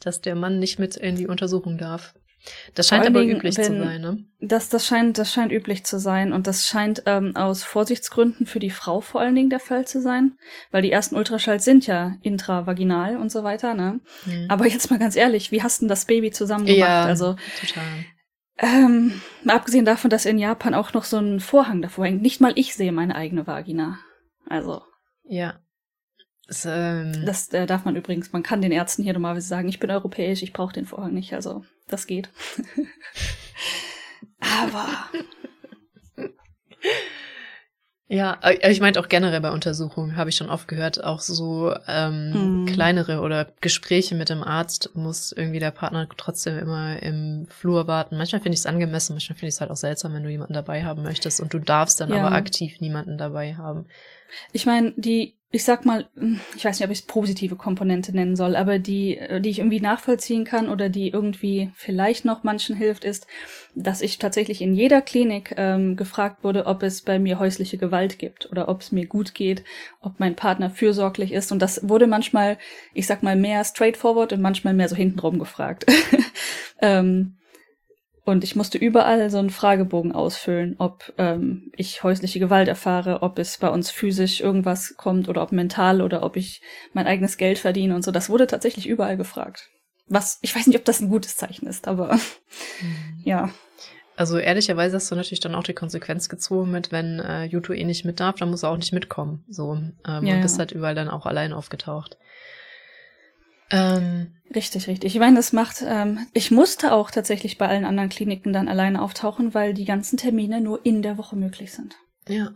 dass 0.00 0.20
der 0.20 0.34
Mann 0.34 0.58
nicht 0.58 0.78
mit 0.78 0.96
in 0.96 1.16
die 1.16 1.26
Untersuchung 1.26 1.78
darf. 1.78 2.14
Das 2.74 2.88
scheint 2.88 3.06
aber 3.06 3.20
Dingen, 3.20 3.36
üblich 3.36 3.56
wenn, 3.56 3.64
zu 3.64 3.78
sein, 3.78 4.00
ne? 4.00 4.24
Das, 4.40 4.68
das, 4.68 4.86
scheint, 4.86 5.18
das 5.18 5.32
scheint 5.32 5.52
üblich 5.52 5.84
zu 5.84 5.98
sein 5.98 6.32
und 6.32 6.46
das 6.46 6.66
scheint 6.66 7.04
ähm, 7.06 7.36
aus 7.36 7.62
Vorsichtsgründen 7.62 8.46
für 8.46 8.58
die 8.58 8.70
Frau 8.70 9.00
vor 9.00 9.20
allen 9.20 9.34
Dingen 9.34 9.50
der 9.50 9.60
Fall 9.60 9.86
zu 9.86 10.00
sein, 10.00 10.38
weil 10.70 10.82
die 10.82 10.90
ersten 10.90 11.16
Ultraschalls 11.16 11.64
sind 11.64 11.86
ja 11.86 12.16
intravaginal 12.22 13.16
und 13.16 13.30
so 13.30 13.44
weiter, 13.44 13.74
ne? 13.74 14.00
Mhm. 14.26 14.46
Aber 14.48 14.66
jetzt 14.66 14.90
mal 14.90 14.98
ganz 14.98 15.14
ehrlich, 15.14 15.52
wie 15.52 15.62
hast 15.62 15.82
denn 15.82 15.88
das 15.88 16.06
Baby 16.06 16.32
zusammen 16.32 16.66
gemacht? 16.66 16.78
Ja, 16.78 17.04
also, 17.04 17.36
total. 17.60 17.84
Ähm, 18.58 19.20
mal 19.44 19.56
abgesehen 19.56 19.84
davon, 19.84 20.10
dass 20.10 20.26
in 20.26 20.38
Japan 20.38 20.74
auch 20.74 20.92
noch 20.92 21.04
so 21.04 21.18
ein 21.18 21.40
Vorhang 21.40 21.82
davor 21.82 22.06
hängt. 22.06 22.22
Nicht 22.22 22.40
mal 22.40 22.52
ich 22.56 22.74
sehe 22.74 22.92
meine 22.92 23.14
eigene 23.14 23.46
Vagina. 23.46 23.98
Also. 24.48 24.82
Ja. 25.24 25.61
Das, 26.52 26.66
ähm 26.66 27.24
das 27.24 27.48
äh, 27.54 27.64
darf 27.64 27.86
man 27.86 27.96
übrigens, 27.96 28.30
man 28.32 28.42
kann 28.42 28.60
den 28.60 28.72
Ärzten 28.72 29.02
hier 29.02 29.14
normalerweise 29.14 29.48
sagen, 29.48 29.70
ich 29.70 29.80
bin 29.80 29.90
europäisch, 29.90 30.42
ich 30.42 30.52
brauche 30.52 30.74
den 30.74 30.84
Vorhang 30.84 31.14
nicht. 31.14 31.32
Also 31.32 31.64
das 31.88 32.06
geht. 32.06 32.28
Aber. 34.38 34.86
Ja, 38.06 38.38
äh, 38.42 38.70
ich 38.70 38.82
meinte 38.82 39.00
auch 39.00 39.08
generell 39.08 39.40
bei 39.40 39.50
Untersuchungen, 39.50 40.16
habe 40.16 40.28
ich 40.28 40.36
schon 40.36 40.50
oft 40.50 40.68
gehört, 40.68 41.02
auch 41.02 41.20
so 41.20 41.74
ähm, 41.88 42.64
mm. 42.64 42.66
kleinere 42.66 43.20
oder 43.20 43.50
Gespräche 43.62 44.14
mit 44.14 44.28
dem 44.28 44.42
Arzt 44.42 44.90
muss 44.92 45.32
irgendwie 45.32 45.58
der 45.60 45.70
Partner 45.70 46.06
trotzdem 46.18 46.58
immer 46.58 47.02
im 47.02 47.46
Flur 47.48 47.86
warten. 47.86 48.18
Manchmal 48.18 48.42
finde 48.42 48.54
ich 48.54 48.60
es 48.60 48.66
angemessen, 48.66 49.14
manchmal 49.14 49.38
finde 49.38 49.48
ich 49.48 49.54
es 49.54 49.62
halt 49.62 49.70
auch 49.70 49.76
seltsam, 49.76 50.12
wenn 50.12 50.22
du 50.22 50.28
jemanden 50.28 50.52
dabei 50.52 50.84
haben 50.84 51.02
möchtest 51.02 51.40
und 51.40 51.54
du 51.54 51.60
darfst 51.60 52.02
dann 52.02 52.10
ja. 52.10 52.26
aber 52.26 52.36
aktiv 52.36 52.78
niemanden 52.80 53.16
dabei 53.16 53.54
haben. 53.54 53.86
Ich 54.52 54.66
meine, 54.66 54.92
die 54.98 55.38
ich 55.54 55.64
sag 55.64 55.84
mal, 55.84 56.08
hm, 56.16 56.40
ich 56.56 56.64
weiß 56.64 56.78
nicht, 56.78 56.86
ob 56.86 56.90
ich 56.90 57.00
es 57.00 57.06
positive 57.06 57.56
Komponente 57.56 58.12
nennen 58.12 58.36
soll, 58.36 58.56
aber 58.56 58.78
die, 58.78 59.18
äh, 59.18 59.38
die 59.38 59.50
ich 59.50 59.58
irgendwie 59.58 59.80
nachvollziehen 59.80 60.44
kann 60.44 60.70
oder 60.70 60.88
die 60.88 61.10
irgendwie 61.10 61.70
vielleicht 61.74 62.24
noch 62.24 62.42
manchen 62.42 62.74
hilft, 62.74 63.04
ist, 63.04 63.26
dass 63.74 64.00
ich 64.00 64.18
tatsächlich 64.18 64.62
in 64.62 64.74
jeder 64.74 65.02
Klinik 65.02 65.54
ähm, 65.58 65.94
gefragt 65.96 66.42
wurde, 66.42 66.64
ob 66.64 66.82
es 66.82 67.02
bei 67.02 67.18
mir 67.18 67.38
häusliche 67.38 67.76
Gewalt 67.76 68.18
gibt 68.18 68.50
oder 68.50 68.68
ob 68.70 68.80
es 68.80 68.92
mir 68.92 69.06
gut 69.06 69.34
geht, 69.34 69.62
ob 70.00 70.18
mein 70.18 70.36
Partner 70.36 70.70
fürsorglich 70.70 71.32
ist. 71.32 71.52
Und 71.52 71.60
das 71.60 71.86
wurde 71.86 72.06
manchmal, 72.06 72.56
ich 72.94 73.06
sag 73.06 73.22
mal, 73.22 73.36
mehr 73.36 73.62
straightforward 73.62 74.32
und 74.32 74.40
manchmal 74.40 74.72
mehr 74.72 74.88
so 74.88 74.96
hintenrum 74.96 75.38
gefragt. 75.38 75.84
ähm, 76.80 77.34
und 78.24 78.44
ich 78.44 78.54
musste 78.54 78.78
überall 78.78 79.30
so 79.30 79.38
einen 79.38 79.50
Fragebogen 79.50 80.12
ausfüllen, 80.12 80.76
ob 80.78 81.12
ähm, 81.18 81.72
ich 81.76 82.04
häusliche 82.04 82.38
Gewalt 82.38 82.68
erfahre, 82.68 83.22
ob 83.22 83.38
es 83.38 83.58
bei 83.58 83.68
uns 83.68 83.90
physisch 83.90 84.40
irgendwas 84.40 84.94
kommt 84.96 85.28
oder 85.28 85.42
ob 85.42 85.50
mental 85.50 86.00
oder 86.00 86.22
ob 86.22 86.36
ich 86.36 86.62
mein 86.92 87.08
eigenes 87.08 87.36
Geld 87.36 87.58
verdiene 87.58 87.96
und 87.96 88.02
so. 88.02 88.12
Das 88.12 88.30
wurde 88.30 88.46
tatsächlich 88.46 88.86
überall 88.86 89.16
gefragt. 89.16 89.70
Was, 90.06 90.38
ich 90.42 90.54
weiß 90.54 90.66
nicht, 90.68 90.78
ob 90.78 90.84
das 90.84 91.00
ein 91.00 91.08
gutes 91.08 91.36
Zeichen 91.36 91.66
ist, 91.66 91.88
aber 91.88 92.14
mhm. 92.14 93.22
ja. 93.24 93.50
Also 94.14 94.38
ehrlicherweise 94.38 94.96
hast 94.96 95.10
du 95.10 95.16
natürlich 95.16 95.40
dann 95.40 95.54
auch 95.54 95.64
die 95.64 95.72
Konsequenz 95.72 96.28
gezogen 96.28 96.70
mit, 96.70 96.92
wenn 96.92 97.18
äh, 97.18 97.44
Yuto 97.44 97.72
eh 97.72 97.84
nicht 97.84 98.04
mit 98.04 98.20
darf, 98.20 98.36
dann 98.36 98.50
muss 98.50 98.62
er 98.62 98.70
auch 98.70 98.76
nicht 98.76 98.92
mitkommen. 98.92 99.44
So. 99.48 99.72
Ähm, 100.06 100.26
ja, 100.26 100.34
und 100.34 100.42
bist 100.42 100.56
ja. 100.56 100.60
halt 100.60 100.72
überall 100.72 100.94
dann 100.94 101.08
auch 101.08 101.26
allein 101.26 101.52
aufgetaucht. 101.52 102.18
Ähm, 103.72 104.34
richtig, 104.54 104.86
richtig. 104.86 105.14
Ich 105.14 105.18
meine, 105.18 105.36
das 105.36 105.52
macht, 105.52 105.82
ähm, 105.84 106.26
ich 106.34 106.50
musste 106.50 106.92
auch 106.92 107.10
tatsächlich 107.10 107.58
bei 107.58 107.66
allen 107.66 107.86
anderen 107.86 108.10
Kliniken 108.10 108.52
dann 108.52 108.68
alleine 108.68 109.02
auftauchen, 109.02 109.54
weil 109.54 109.74
die 109.74 109.86
ganzen 109.86 110.18
Termine 110.18 110.60
nur 110.60 110.84
in 110.84 111.02
der 111.02 111.18
Woche 111.18 111.36
möglich 111.36 111.72
sind. 111.72 111.96
Ja. 112.28 112.52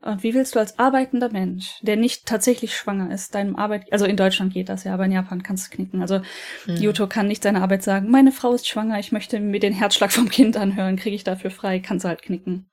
Und 0.00 0.24
wie 0.24 0.34
willst 0.34 0.54
du 0.54 0.58
als 0.58 0.78
arbeitender 0.80 1.30
Mensch, 1.30 1.78
der 1.82 1.96
nicht 1.96 2.26
tatsächlich 2.26 2.74
schwanger 2.74 3.12
ist, 3.12 3.34
deinem 3.36 3.54
Arbeit, 3.54 3.92
also 3.92 4.04
in 4.04 4.16
Deutschland 4.16 4.52
geht 4.52 4.68
das 4.68 4.82
ja, 4.82 4.94
aber 4.94 5.04
in 5.04 5.12
Japan 5.12 5.44
kannst 5.44 5.66
du 5.66 5.76
knicken. 5.76 6.00
Also 6.02 6.20
mhm. 6.66 6.76
Yuto 6.76 7.06
kann 7.06 7.28
nicht 7.28 7.42
seiner 7.42 7.62
Arbeit 7.62 7.84
sagen, 7.84 8.10
meine 8.10 8.32
Frau 8.32 8.52
ist 8.52 8.66
schwanger, 8.66 8.98
ich 8.98 9.12
möchte 9.12 9.38
mir 9.38 9.60
den 9.60 9.72
Herzschlag 9.72 10.10
vom 10.12 10.28
Kind 10.28 10.56
anhören, 10.56 10.96
kriege 10.96 11.14
ich 11.14 11.24
dafür 11.24 11.50
frei, 11.52 11.78
kannst 11.78 12.04
du 12.04 12.08
halt 12.08 12.22
knicken. 12.22 12.66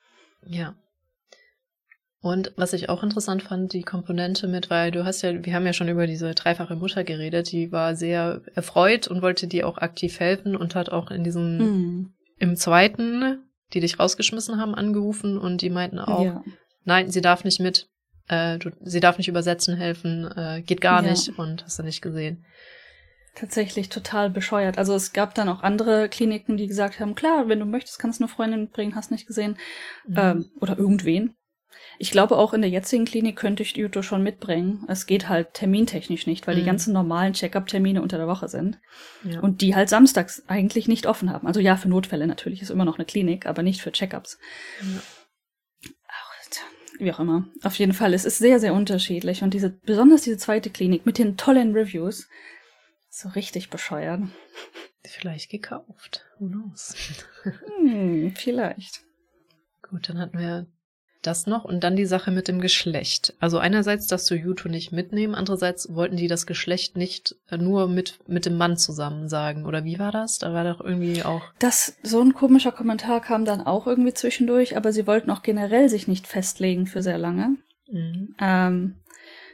Ja. 0.48 0.74
Und 2.22 2.52
was 2.58 2.74
ich 2.74 2.90
auch 2.90 3.02
interessant 3.02 3.44
fand, 3.44 3.72
die 3.72 3.84
Komponente 3.84 4.48
mit, 4.48 4.70
weil 4.70 4.92
du 4.92 5.06
hast 5.06 5.22
ja, 5.22 5.46
wir 5.46 5.54
haben 5.54 5.66
ja 5.66 5.72
schon 5.72 5.88
über 5.88 6.06
diese 6.06 6.34
dreifache 6.34 6.76
Mutter 6.76 7.06
geredet, 7.06 7.52
die 7.52 7.72
war 7.72 7.96
sehr 7.96 8.42
erfreut 8.56 9.08
und 9.08 9.22
wollte 9.22 9.48
dir 9.48 9.68
auch 9.68 9.78
aktiv 9.78 10.20
helfen 10.20 10.58
und 10.58 10.76
hat 10.76 10.90
auch 10.90 11.12
in 11.12 11.24
diesem, 11.24 11.58
mhm. 11.58 12.14
im 12.38 12.58
zweiten, 12.58 13.40
die 13.74 13.80
dich 13.80 14.00
rausgeschmissen 14.00 14.60
haben, 14.60 14.76
angerufen 14.76 15.38
und 15.38 15.62
die 15.62 15.70
meinten 15.70 16.00
auch, 16.00 16.26
ja 16.26 16.44
nein, 16.90 17.10
sie 17.10 17.22
darf 17.22 17.46
nicht 17.46 17.62
mit, 17.62 17.88
äh, 18.28 18.58
du, 18.58 18.72
sie 18.82 19.00
darf 19.00 19.18
nicht 19.18 19.30
übersetzen 19.30 19.78
helfen, 19.78 20.30
äh, 20.36 20.62
geht 20.62 20.82
gar 20.82 21.04
ja. 21.04 21.12
nicht 21.12 21.38
und 21.38 21.64
hast 21.64 21.80
du 21.80 21.84
nicht 21.84 22.02
gesehen. 22.02 22.46
Tatsächlich 23.36 23.88
total 23.88 24.30
bescheuert. 24.30 24.78
Also 24.78 24.96
es 24.96 25.14
gab 25.14 25.36
dann 25.36 25.48
auch 25.48 25.62
andere 25.62 26.10
Kliniken, 26.10 26.58
die 26.58 26.68
gesagt 26.68 27.00
haben, 27.00 27.16
klar, 27.16 27.48
wenn 27.48 27.60
du 27.60 27.66
möchtest, 27.66 28.00
kannst 28.00 28.20
du 28.20 28.26
eine 28.26 28.34
Freundin 28.34 28.62
mitbringen, 28.62 28.96
hast 28.96 29.12
nicht 29.12 29.28
gesehen. 29.28 29.58
Mhm. 30.08 30.18
Ähm, 30.18 30.52
oder 30.60 30.78
irgendwen. 30.78 31.36
Ich 32.02 32.12
glaube, 32.12 32.38
auch 32.38 32.54
in 32.54 32.62
der 32.62 32.70
jetzigen 32.70 33.04
Klinik 33.04 33.36
könnte 33.36 33.62
ich 33.62 33.76
Juto 33.76 34.02
schon 34.02 34.24
mitbringen. 34.24 34.86
Es 34.88 35.06
geht 35.06 35.28
halt 35.28 35.54
termintechnisch 35.54 36.28
nicht, 36.28 36.48
weil 36.48 36.56
mhm. 36.56 36.60
die 36.62 36.66
ganzen 36.66 36.94
normalen 36.94 37.34
Check-up-Termine 37.34 38.02
unter 38.02 38.18
der 38.18 38.28
Woche 38.28 38.48
sind. 38.48 38.80
Ja. 39.24 39.42
Und 39.42 39.62
die 39.62 39.76
halt 39.76 39.90
samstags 39.90 40.44
eigentlich 40.48 40.88
nicht 40.88 41.08
offen 41.08 41.32
haben. 41.32 41.46
Also 41.46 41.60
ja, 41.60 41.76
für 41.76 41.90
Notfälle 41.90 42.26
natürlich 42.26 42.62
ist 42.62 42.70
immer 42.70 42.86
noch 42.86 42.98
eine 42.98 43.06
Klinik, 43.06 43.46
aber 43.46 43.64
nicht 43.64 43.82
für 43.82 43.92
Check-ups. 43.92 44.40
Ja 44.82 45.02
wie 47.00 47.12
auch 47.12 47.20
immer. 47.20 47.48
Auf 47.64 47.76
jeden 47.76 47.94
Fall, 47.94 48.14
es 48.14 48.26
ist 48.26 48.38
sehr, 48.38 48.60
sehr 48.60 48.74
unterschiedlich. 48.74 49.42
Und 49.42 49.54
diese, 49.54 49.70
besonders 49.70 50.22
diese 50.22 50.38
zweite 50.38 50.70
Klinik 50.70 51.06
mit 51.06 51.18
den 51.18 51.38
tollen 51.38 51.74
Reviews, 51.74 52.28
so 53.10 53.30
richtig 53.30 53.70
bescheuert. 53.70 54.22
Vielleicht 55.04 55.50
gekauft. 55.50 56.26
Who 56.38 56.48
knows? 56.48 56.96
hm, 57.78 58.34
vielleicht. 58.36 59.02
Gut, 59.90 60.10
dann 60.10 60.20
hatten 60.20 60.38
wir 60.38 60.68
das 61.22 61.48
noch 61.48 61.66
und 61.66 61.84
dann 61.84 61.96
die 61.96 62.06
Sache 62.06 62.32
mit 62.32 62.48
dem 62.48 62.62
Geschlecht. 62.62 63.34
Also 63.40 63.58
einerseits 63.58 64.08
darfst 64.08 64.30
du 64.32 64.36
Juto 64.36 64.70
nicht 64.70 64.92
mitnehmen, 64.92 65.36
andererseits 65.36 65.94
wollten 65.94 66.16
die 66.16 66.28
das 66.28 66.46
Geschlecht 66.46 66.96
nicht 66.96 67.36
nur 67.52 67.88
mit, 67.88 68.20
mit 68.28 68.46
dem 68.46 68.58
Mann 68.58 68.78
zusammen 68.78 69.28
sagen. 69.28 69.66
Oder 69.66 69.84
wie 69.84 70.00
war 70.00 70.12
das? 70.12 70.38
Da 70.38 70.54
war 70.54 70.64
doch 70.64 70.80
irgendwie 70.80 71.24
auch. 71.24 71.42
Das, 71.60 71.98
so 72.04 72.22
ein 72.22 72.34
komischer 72.34 72.72
Kommentar 72.72 73.22
kam 73.22 73.44
dann 73.44 73.62
auch 73.62 73.86
irgendwie 73.86 74.14
zwischendurch, 74.14 74.78
aber 74.78 74.94
sie 74.94 75.08
wollten 75.08 75.30
auch 75.32 75.42
generell 75.42 75.90
sich 75.90 76.08
nicht 76.08 76.26
festlegen 76.26 76.88
für 76.88 77.02
sehr 77.02 77.18
lange. 77.18 77.58
Mhm. 77.92 78.36
Ähm, 78.40 78.96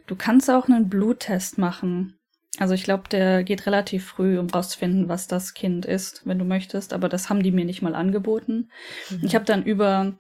du 0.06 0.16
kannst 0.16 0.50
auch 0.52 0.68
einen 0.68 0.90
Bluttest 0.90 1.58
machen. 1.58 2.18
Also 2.58 2.74
ich 2.74 2.84
glaube, 2.84 3.10
der 3.10 3.44
geht 3.44 3.66
relativ 3.66 4.06
früh, 4.06 4.40
um 4.40 4.50
rauszufinden, 4.50 5.10
was 5.10 5.28
das 5.28 5.54
Kind 5.54 5.86
ist, 5.86 6.22
wenn 6.26 6.40
du 6.40 6.46
möchtest. 6.46 6.94
Aber 6.94 7.10
das 7.10 7.30
haben 7.30 7.44
die 7.44 7.52
mir 7.52 7.66
nicht 7.66 7.82
mal 7.82 7.96
angeboten. 7.96 8.70
Mhm. 9.10 9.20
Ich 9.24 9.36
habe 9.36 9.46
dann 9.46 9.64
über 9.64 10.14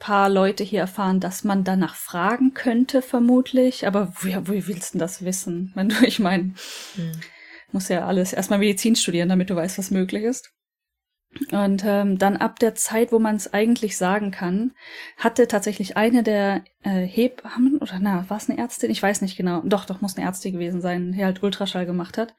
paar 0.00 0.28
Leute 0.28 0.64
hier 0.64 0.80
erfahren, 0.80 1.20
dass 1.20 1.44
man 1.44 1.62
danach 1.62 1.94
fragen 1.94 2.54
könnte, 2.54 3.02
vermutlich. 3.02 3.86
Aber 3.86 4.12
woher, 4.16 4.48
woher 4.48 4.66
willst 4.66 4.94
du 4.94 4.98
das 4.98 5.24
wissen? 5.24 5.70
Wenn 5.76 5.90
du, 5.90 6.04
ich 6.04 6.18
meine, 6.18 6.54
hm. 6.96 7.12
muss 7.70 7.88
ja 7.88 8.04
alles 8.04 8.32
erstmal 8.32 8.58
Medizin 8.58 8.96
studieren, 8.96 9.28
damit 9.28 9.50
du 9.50 9.54
weißt, 9.54 9.78
was 9.78 9.92
möglich 9.92 10.24
ist. 10.24 10.52
Und 11.52 11.84
ähm, 11.86 12.18
dann 12.18 12.38
ab 12.38 12.58
der 12.58 12.74
Zeit, 12.74 13.12
wo 13.12 13.20
man 13.20 13.36
es 13.36 13.54
eigentlich 13.54 13.96
sagen 13.96 14.32
kann, 14.32 14.72
hatte 15.16 15.46
tatsächlich 15.46 15.96
eine 15.96 16.24
der 16.24 16.64
äh, 16.82 17.06
Hebammen, 17.06 17.78
oder 17.78 18.00
na, 18.00 18.28
war 18.28 18.38
es 18.38 18.50
eine 18.50 18.58
Ärztin? 18.58 18.90
Ich 18.90 19.00
weiß 19.00 19.20
nicht 19.20 19.36
genau. 19.36 19.62
Doch, 19.64 19.84
doch, 19.84 20.00
muss 20.00 20.16
eine 20.16 20.26
Ärztin 20.26 20.54
gewesen 20.54 20.80
sein, 20.80 21.12
die 21.12 21.24
halt 21.24 21.44
Ultraschall 21.44 21.86
gemacht 21.86 22.18
hat 22.18 22.34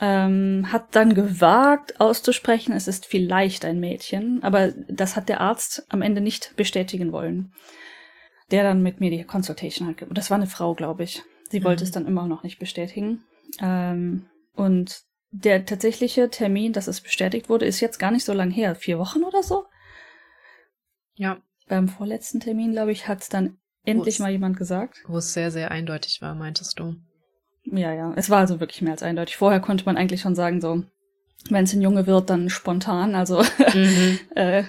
ähm, 0.00 0.68
hat 0.72 0.94
dann 0.96 1.14
gewagt 1.14 2.00
auszusprechen, 2.00 2.72
es 2.72 2.88
ist 2.88 3.06
vielleicht 3.06 3.64
ein 3.64 3.80
Mädchen, 3.80 4.42
aber 4.42 4.72
das 4.88 5.16
hat 5.16 5.28
der 5.28 5.40
Arzt 5.40 5.86
am 5.88 6.02
Ende 6.02 6.20
nicht 6.20 6.54
bestätigen 6.56 7.12
wollen. 7.12 7.52
Der 8.50 8.62
dann 8.62 8.82
mit 8.82 9.00
mir 9.00 9.10
die 9.10 9.24
Consultation 9.24 9.88
hat. 9.88 9.96
Das 10.10 10.30
war 10.30 10.36
eine 10.36 10.46
Frau, 10.46 10.74
glaube 10.74 11.04
ich. 11.04 11.22
Sie 11.48 11.60
mhm. 11.60 11.64
wollte 11.64 11.84
es 11.84 11.92
dann 11.92 12.06
immer 12.06 12.26
noch 12.26 12.42
nicht 12.42 12.58
bestätigen. 12.58 13.24
Ähm, 13.60 14.26
und 14.54 15.02
der 15.30 15.64
tatsächliche 15.64 16.30
Termin, 16.30 16.72
dass 16.72 16.86
es 16.86 17.00
bestätigt 17.00 17.48
wurde, 17.48 17.66
ist 17.66 17.80
jetzt 17.80 17.98
gar 17.98 18.10
nicht 18.10 18.24
so 18.24 18.32
lang 18.32 18.50
her. 18.50 18.74
Vier 18.74 18.98
Wochen 18.98 19.24
oder 19.24 19.42
so? 19.42 19.64
Ja. 21.14 21.38
Beim 21.66 21.88
vorletzten 21.88 22.40
Termin, 22.40 22.72
glaube 22.72 22.92
ich, 22.92 23.08
hat 23.08 23.22
es 23.22 23.30
dann 23.30 23.56
endlich 23.84 24.18
mal 24.18 24.30
jemand 24.30 24.58
gesagt. 24.58 25.02
Wo 25.06 25.16
es 25.16 25.32
sehr, 25.32 25.50
sehr 25.50 25.70
eindeutig 25.70 26.20
war, 26.20 26.34
meintest 26.34 26.78
du. 26.78 26.96
Ja, 27.64 27.92
ja. 27.92 28.12
Es 28.16 28.30
war 28.30 28.38
also 28.38 28.60
wirklich 28.60 28.82
mehr 28.82 28.92
als 28.92 29.02
eindeutig. 29.02 29.36
Vorher 29.36 29.60
konnte 29.60 29.84
man 29.84 29.96
eigentlich 29.96 30.20
schon 30.20 30.34
sagen, 30.34 30.60
so, 30.60 30.84
wenn 31.50 31.64
es 31.64 31.72
ein 31.72 31.82
Junge 31.82 32.06
wird, 32.06 32.30
dann 32.30 32.50
spontan. 32.50 33.14
Also 33.14 33.42
mhm. 33.74 34.18
äh, 34.34 34.64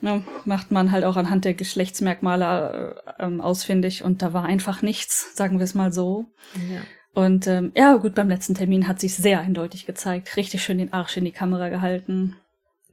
ne, 0.00 0.22
macht 0.44 0.70
man 0.70 0.92
halt 0.92 1.04
auch 1.04 1.16
anhand 1.16 1.44
der 1.44 1.54
Geschlechtsmerkmale 1.54 3.02
äh, 3.18 3.24
ähm, 3.24 3.40
ausfindig 3.40 4.02
und 4.04 4.22
da 4.22 4.32
war 4.32 4.44
einfach 4.44 4.82
nichts, 4.82 5.36
sagen 5.36 5.58
wir 5.58 5.64
es 5.64 5.74
mal 5.74 5.92
so. 5.92 6.26
Ja. 6.54 6.80
Und 7.14 7.46
ähm, 7.46 7.72
ja, 7.74 7.96
gut, 7.96 8.14
beim 8.14 8.28
letzten 8.28 8.54
Termin 8.54 8.88
hat 8.88 9.00
sich 9.00 9.14
sehr 9.14 9.40
eindeutig 9.40 9.86
gezeigt. 9.86 10.36
Richtig 10.36 10.62
schön 10.62 10.78
den 10.78 10.92
Arsch 10.92 11.16
in 11.16 11.24
die 11.24 11.32
Kamera 11.32 11.70
gehalten. 11.70 12.36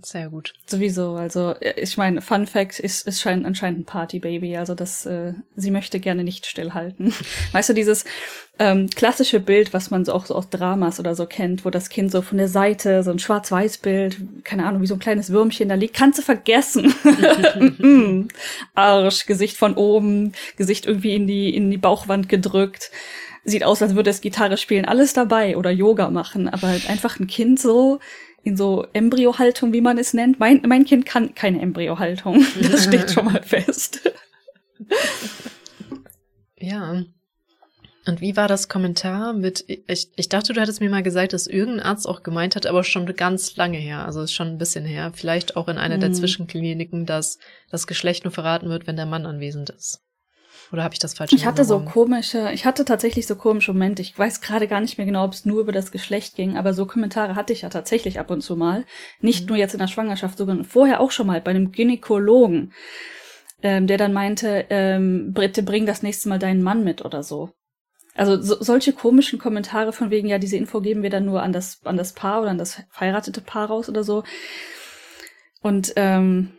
Sehr 0.05 0.30
gut. 0.30 0.53
Sowieso, 0.65 1.15
also 1.15 1.55
äh, 1.61 1.80
ich 1.80 1.97
meine, 1.97 2.21
Fun 2.21 2.45
Fact 2.45 2.80
ist, 2.80 3.07
ist 3.07 3.21
scheint, 3.21 3.45
anscheinend 3.45 3.80
ein 3.80 3.85
Partybaby, 3.85 4.57
also 4.57 4.75
das, 4.75 5.05
äh, 5.05 5.34
sie 5.55 5.71
möchte 5.71 5.99
gerne 6.01 6.25
nicht 6.25 6.45
stillhalten. 6.45 7.13
weißt 7.53 7.69
du, 7.69 7.73
dieses 7.73 8.03
ähm, 8.59 8.89
klassische 8.89 9.39
Bild, 9.39 9.73
was 9.73 9.91
man 9.91 10.03
so 10.03 10.11
auch 10.13 10.25
so 10.25 10.35
aus 10.35 10.49
Dramas 10.49 10.99
oder 10.99 11.15
so 11.15 11.25
kennt, 11.25 11.63
wo 11.63 11.69
das 11.69 11.88
Kind 11.88 12.11
so 12.11 12.21
von 12.21 12.38
der 12.38 12.49
Seite, 12.49 13.01
so 13.03 13.11
ein 13.11 13.19
Schwarz-Weiß-Bild, 13.19 14.17
keine 14.43 14.65
Ahnung, 14.65 14.81
wie 14.81 14.88
so 14.88 14.95
ein 14.95 14.99
kleines 14.99 15.30
Würmchen 15.30 15.69
da 15.69 15.75
liegt, 15.75 15.95
kannst 15.95 16.19
du 16.19 16.23
vergessen. 16.23 16.93
Arsch, 18.75 19.25
Gesicht 19.25 19.55
von 19.55 19.75
oben, 19.75 20.34
Gesicht 20.57 20.85
irgendwie 20.85 21.15
in 21.15 21.27
die, 21.27 21.55
in 21.55 21.71
die 21.71 21.77
Bauchwand 21.77 22.27
gedrückt. 22.27 22.91
Sieht 23.45 23.63
aus, 23.63 23.81
als 23.81 23.95
würde 23.95 24.09
es 24.09 24.21
Gitarre 24.21 24.57
spielen, 24.57 24.85
alles 24.85 25.13
dabei 25.13 25.57
oder 25.57 25.69
Yoga 25.69 26.09
machen, 26.09 26.47
aber 26.47 26.67
halt 26.67 26.89
einfach 26.89 27.19
ein 27.19 27.27
Kind 27.27 27.59
so 27.59 27.99
in 28.44 28.57
so 28.57 28.86
Embryohaltung, 28.94 29.74
wie 29.74 29.82
man 29.82 29.98
es 29.98 30.14
nennt. 30.14 30.40
Mein, 30.40 30.61
mein 30.68 30.86
Kind 30.86 31.06
kann 31.06 31.34
keine 31.34 31.61
Embryohaltung. 31.61 32.45
Das 32.61 32.84
steht 32.86 33.11
schon 33.11 33.26
mal 33.26 33.41
fest. 33.41 34.02
Ja. 36.57 37.03
Und 38.06 38.20
wie 38.20 38.36
war 38.36 38.49
das 38.49 38.68
Kommentar 38.68 39.32
mit, 39.32 39.64
ich, 39.68 40.11
ich 40.15 40.28
dachte, 40.28 40.52
du 40.52 40.60
hättest 40.60 40.82
mir 40.82 40.90
mal 40.90 41.03
gesagt, 41.03 41.32
dass 41.32 41.48
irgendein 41.48 41.86
Arzt 41.86 42.07
auch 42.07 42.22
gemeint 42.22 42.57
hat, 42.57 42.65
aber 42.65 42.84
schon 42.84 43.06
ganz 43.15 43.56
lange 43.56 43.78
her, 43.78 44.06
also 44.06 44.28
schon 44.28 44.48
ein 44.48 44.57
bisschen 44.57 44.84
her, 44.84 45.11
vielleicht 45.14 45.56
auch 45.56 45.70
in 45.70 45.78
einer 45.78 45.95
hm. 45.95 46.02
der 46.02 46.11
Zwischenkliniken, 46.11 47.06
dass 47.06 47.40
das 47.72 47.88
Geschlecht 47.88 48.26
nur 48.26 48.34
verraten 48.34 48.68
wird, 48.68 48.88
wenn 48.88 48.98
der 48.98 49.06
Mann 49.06 49.26
anwesend 49.26 49.70
ist. 49.70 50.02
Oder 50.72 50.84
habe 50.84 50.94
ich 50.94 50.99
das 50.99 51.14
falsch 51.14 51.31
Ich 51.34 51.45
hatte 51.45 51.65
so 51.65 51.80
komische, 51.80 52.52
ich 52.53 52.65
hatte 52.65 52.85
tatsächlich 52.85 53.27
so 53.27 53.35
komische 53.35 53.73
Momente. 53.73 54.02
Ich 54.02 54.18
weiß 54.18 54.41
gerade 54.41 54.68
gar 54.68 54.81
nicht 54.81 54.98
mehr 54.98 55.06
genau, 55.06 55.26
ob 55.26 55.34
es 55.34 55.45
nur 55.45 55.61
über 55.61 55.72
das 55.72 55.91
Geschlecht 55.91 56.35
ging, 56.35 56.57
aber 56.57 56.73
so 56.73 56.85
Kommentare 56.85 57.35
hatte 57.35 57.53
ich 57.53 57.61
ja 57.61 57.69
tatsächlich 57.69 58.19
ab 58.19 58.31
und 58.31 58.41
zu 58.41 58.56
mal. 58.56 58.85
Nicht 59.19 59.41
mhm. 59.41 59.48
nur 59.49 59.57
jetzt 59.57 59.73
in 59.73 59.80
der 59.80 59.88
Schwangerschaft, 59.88 60.38
sondern 60.38 60.64
vorher 60.64 60.99
auch 60.99 61.11
schon 61.11 61.27
mal 61.27 61.41
bei 61.41 61.52
einem 61.52 61.72
Gynäkologen, 61.72 62.73
ähm, 63.61 63.88
der 63.88 63.98
dann 63.98 64.14
meinte, 64.14 64.65
ähm, 64.69 65.34
Britte, 65.34 65.64
bring 65.64 65.85
das 65.85 66.03
nächste 66.03 66.30
Mal 66.30 66.40
deinen 66.40 66.64
Mann 66.64 66.84
mit 66.84 67.03
oder 67.03 67.23
so. 67.23 67.52
Also 68.15 68.40
so, 68.41 68.61
solche 68.61 68.94
komischen 68.94 69.40
Kommentare 69.40 69.91
von 69.91 70.11
wegen, 70.11 70.27
ja, 70.27 70.38
diese 70.38 70.57
Info 70.57 70.81
geben 70.81 71.02
wir 71.02 71.10
dann 71.10 71.26
nur 71.26 71.41
an 71.41 71.52
das, 71.52 71.80
an 71.84 71.98
das 71.98 72.14
Paar 72.14 72.41
oder 72.41 72.52
an 72.52 72.57
das 72.57 72.84
verheiratete 72.91 73.41
Paar 73.41 73.68
raus 73.68 73.90
oder 73.90 74.03
so. 74.03 74.23
Und 75.61 75.94
ähm, 75.95 76.52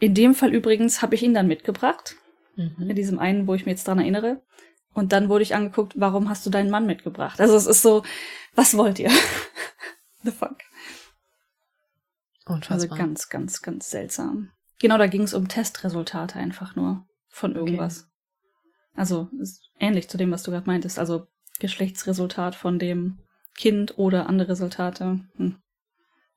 in 0.00 0.14
dem 0.14 0.34
Fall 0.34 0.54
übrigens 0.54 1.02
habe 1.02 1.14
ich 1.14 1.22
ihn 1.22 1.34
dann 1.34 1.48
mitgebracht 1.48 2.16
Mhm. 2.58 2.90
In 2.90 2.96
diesem 2.96 3.18
einen, 3.18 3.46
wo 3.46 3.54
ich 3.54 3.64
mir 3.64 3.72
jetzt 3.72 3.86
dran 3.86 4.00
erinnere. 4.00 4.42
Und 4.92 5.12
dann 5.12 5.28
wurde 5.28 5.42
ich 5.42 5.54
angeguckt, 5.54 5.94
warum 5.96 6.28
hast 6.28 6.44
du 6.44 6.50
deinen 6.50 6.70
Mann 6.70 6.86
mitgebracht? 6.86 7.40
Also 7.40 7.54
es 7.54 7.66
ist 7.66 7.82
so, 7.82 8.02
was 8.54 8.76
wollt 8.76 8.98
ihr? 8.98 9.10
The 10.24 10.32
fuck. 10.32 10.58
Unfassbar. 12.46 12.74
Also 12.74 12.88
ganz, 12.88 13.28
ganz, 13.28 13.62
ganz 13.62 13.90
seltsam. 13.90 14.50
Genau, 14.80 14.98
da 14.98 15.06
ging 15.06 15.22
es 15.22 15.34
um 15.34 15.48
Testresultate 15.48 16.38
einfach 16.38 16.74
nur 16.74 17.06
von 17.28 17.54
irgendwas. 17.54 18.00
Okay. 18.00 18.08
Also 18.96 19.28
ähnlich 19.78 20.08
zu 20.08 20.18
dem, 20.18 20.32
was 20.32 20.42
du 20.42 20.50
gerade 20.50 20.66
meintest. 20.66 20.98
Also 20.98 21.28
Geschlechtsresultat 21.60 22.56
von 22.56 22.78
dem 22.78 23.18
Kind 23.54 23.98
oder 23.98 24.28
andere 24.28 24.50
Resultate. 24.50 25.20
Hm. 25.36 25.56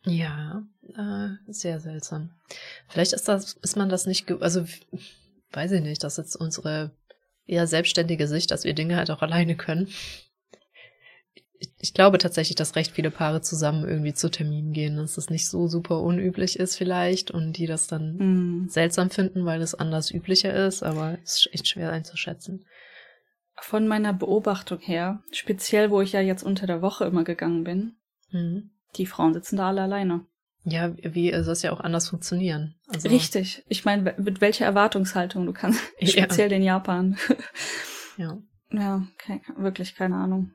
Ja, 0.03 0.63
äh, 0.95 1.29
sehr 1.51 1.79
seltsam. 1.79 2.31
Vielleicht 2.87 3.13
ist 3.13 3.27
das, 3.27 3.53
ist 3.53 3.77
man 3.77 3.89
das 3.89 4.05
nicht, 4.05 4.31
also 4.41 4.65
weiß 5.53 5.71
ich 5.73 5.81
nicht, 5.81 6.03
das 6.03 6.17
ist 6.17 6.35
unsere 6.35 6.91
eher 7.45 7.67
selbstständige 7.67 8.27
Sicht, 8.27 8.51
dass 8.51 8.63
wir 8.63 8.73
Dinge 8.73 8.95
halt 8.95 9.11
auch 9.11 9.21
alleine 9.21 9.55
können. 9.55 9.87
ich, 11.79 11.93
glaube 11.93 12.17
tatsächlich, 12.17 12.55
dass 12.55 12.75
recht 12.75 12.91
viele 12.91 13.11
Paare 13.11 13.41
zusammen 13.41 13.87
irgendwie 13.87 14.13
zu 14.13 14.29
Terminen 14.29 14.73
gehen, 14.73 14.97
dass 14.97 15.15
das 15.15 15.29
nicht 15.29 15.47
so 15.47 15.67
super 15.67 16.01
unüblich 16.01 16.57
ist 16.57 16.75
vielleicht 16.75 17.29
und 17.29 17.53
die 17.53 17.67
das 17.67 17.87
dann 17.87 18.17
Hm. 18.17 18.67
seltsam 18.69 19.11
finden, 19.11 19.45
weil 19.45 19.61
es 19.61 19.75
anders 19.75 20.09
üblicher 20.11 20.53
ist, 20.65 20.81
aber 20.81 21.19
es 21.23 21.37
ist 21.45 21.49
echt 21.53 21.67
schwer 21.67 21.91
einzuschätzen. 21.91 22.65
Von 23.59 23.87
meiner 23.87 24.11
Beobachtung 24.13 24.79
her, 24.79 25.21
speziell 25.31 25.91
wo 25.91 26.01
ich 26.01 26.13
ja 26.13 26.21
jetzt 26.21 26.41
unter 26.41 26.65
der 26.65 26.81
Woche 26.81 27.05
immer 27.05 27.23
gegangen 27.23 27.63
bin, 27.63 27.95
Mhm. 28.31 28.71
die 28.95 29.05
Frauen 29.05 29.33
sitzen 29.33 29.57
da 29.57 29.67
alle 29.67 29.81
alleine. 29.83 30.25
Ja, 30.63 30.93
wie 30.95 31.31
soll 31.43 31.53
es 31.53 31.63
ja 31.63 31.71
auch 31.71 31.79
anders 31.79 32.09
funktionieren? 32.09 32.75
Also, 32.87 33.09
Richtig. 33.09 33.63
Ich 33.67 33.83
meine, 33.83 34.13
mit 34.17 34.41
welcher 34.41 34.65
Erwartungshaltung 34.65 35.45
du 35.45 35.53
kannst, 35.53 35.81
Ja. 35.99 36.07
speziell 36.09 36.51
in 36.51 36.63
Japan. 36.63 37.17
Ja. 38.17 38.37
ja, 38.69 39.07
ke 39.17 39.39
wirklich 39.55 39.95
keine 39.95 40.17
Ahnung. 40.17 40.51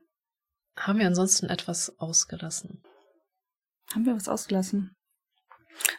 Haben 0.77 0.99
wir 0.99 1.07
ansonsten 1.07 1.47
etwas 1.47 1.99
ausgelassen? 1.99 2.83
Haben 3.93 4.05
wir 4.05 4.15
was 4.15 4.29
ausgelassen? 4.29 4.95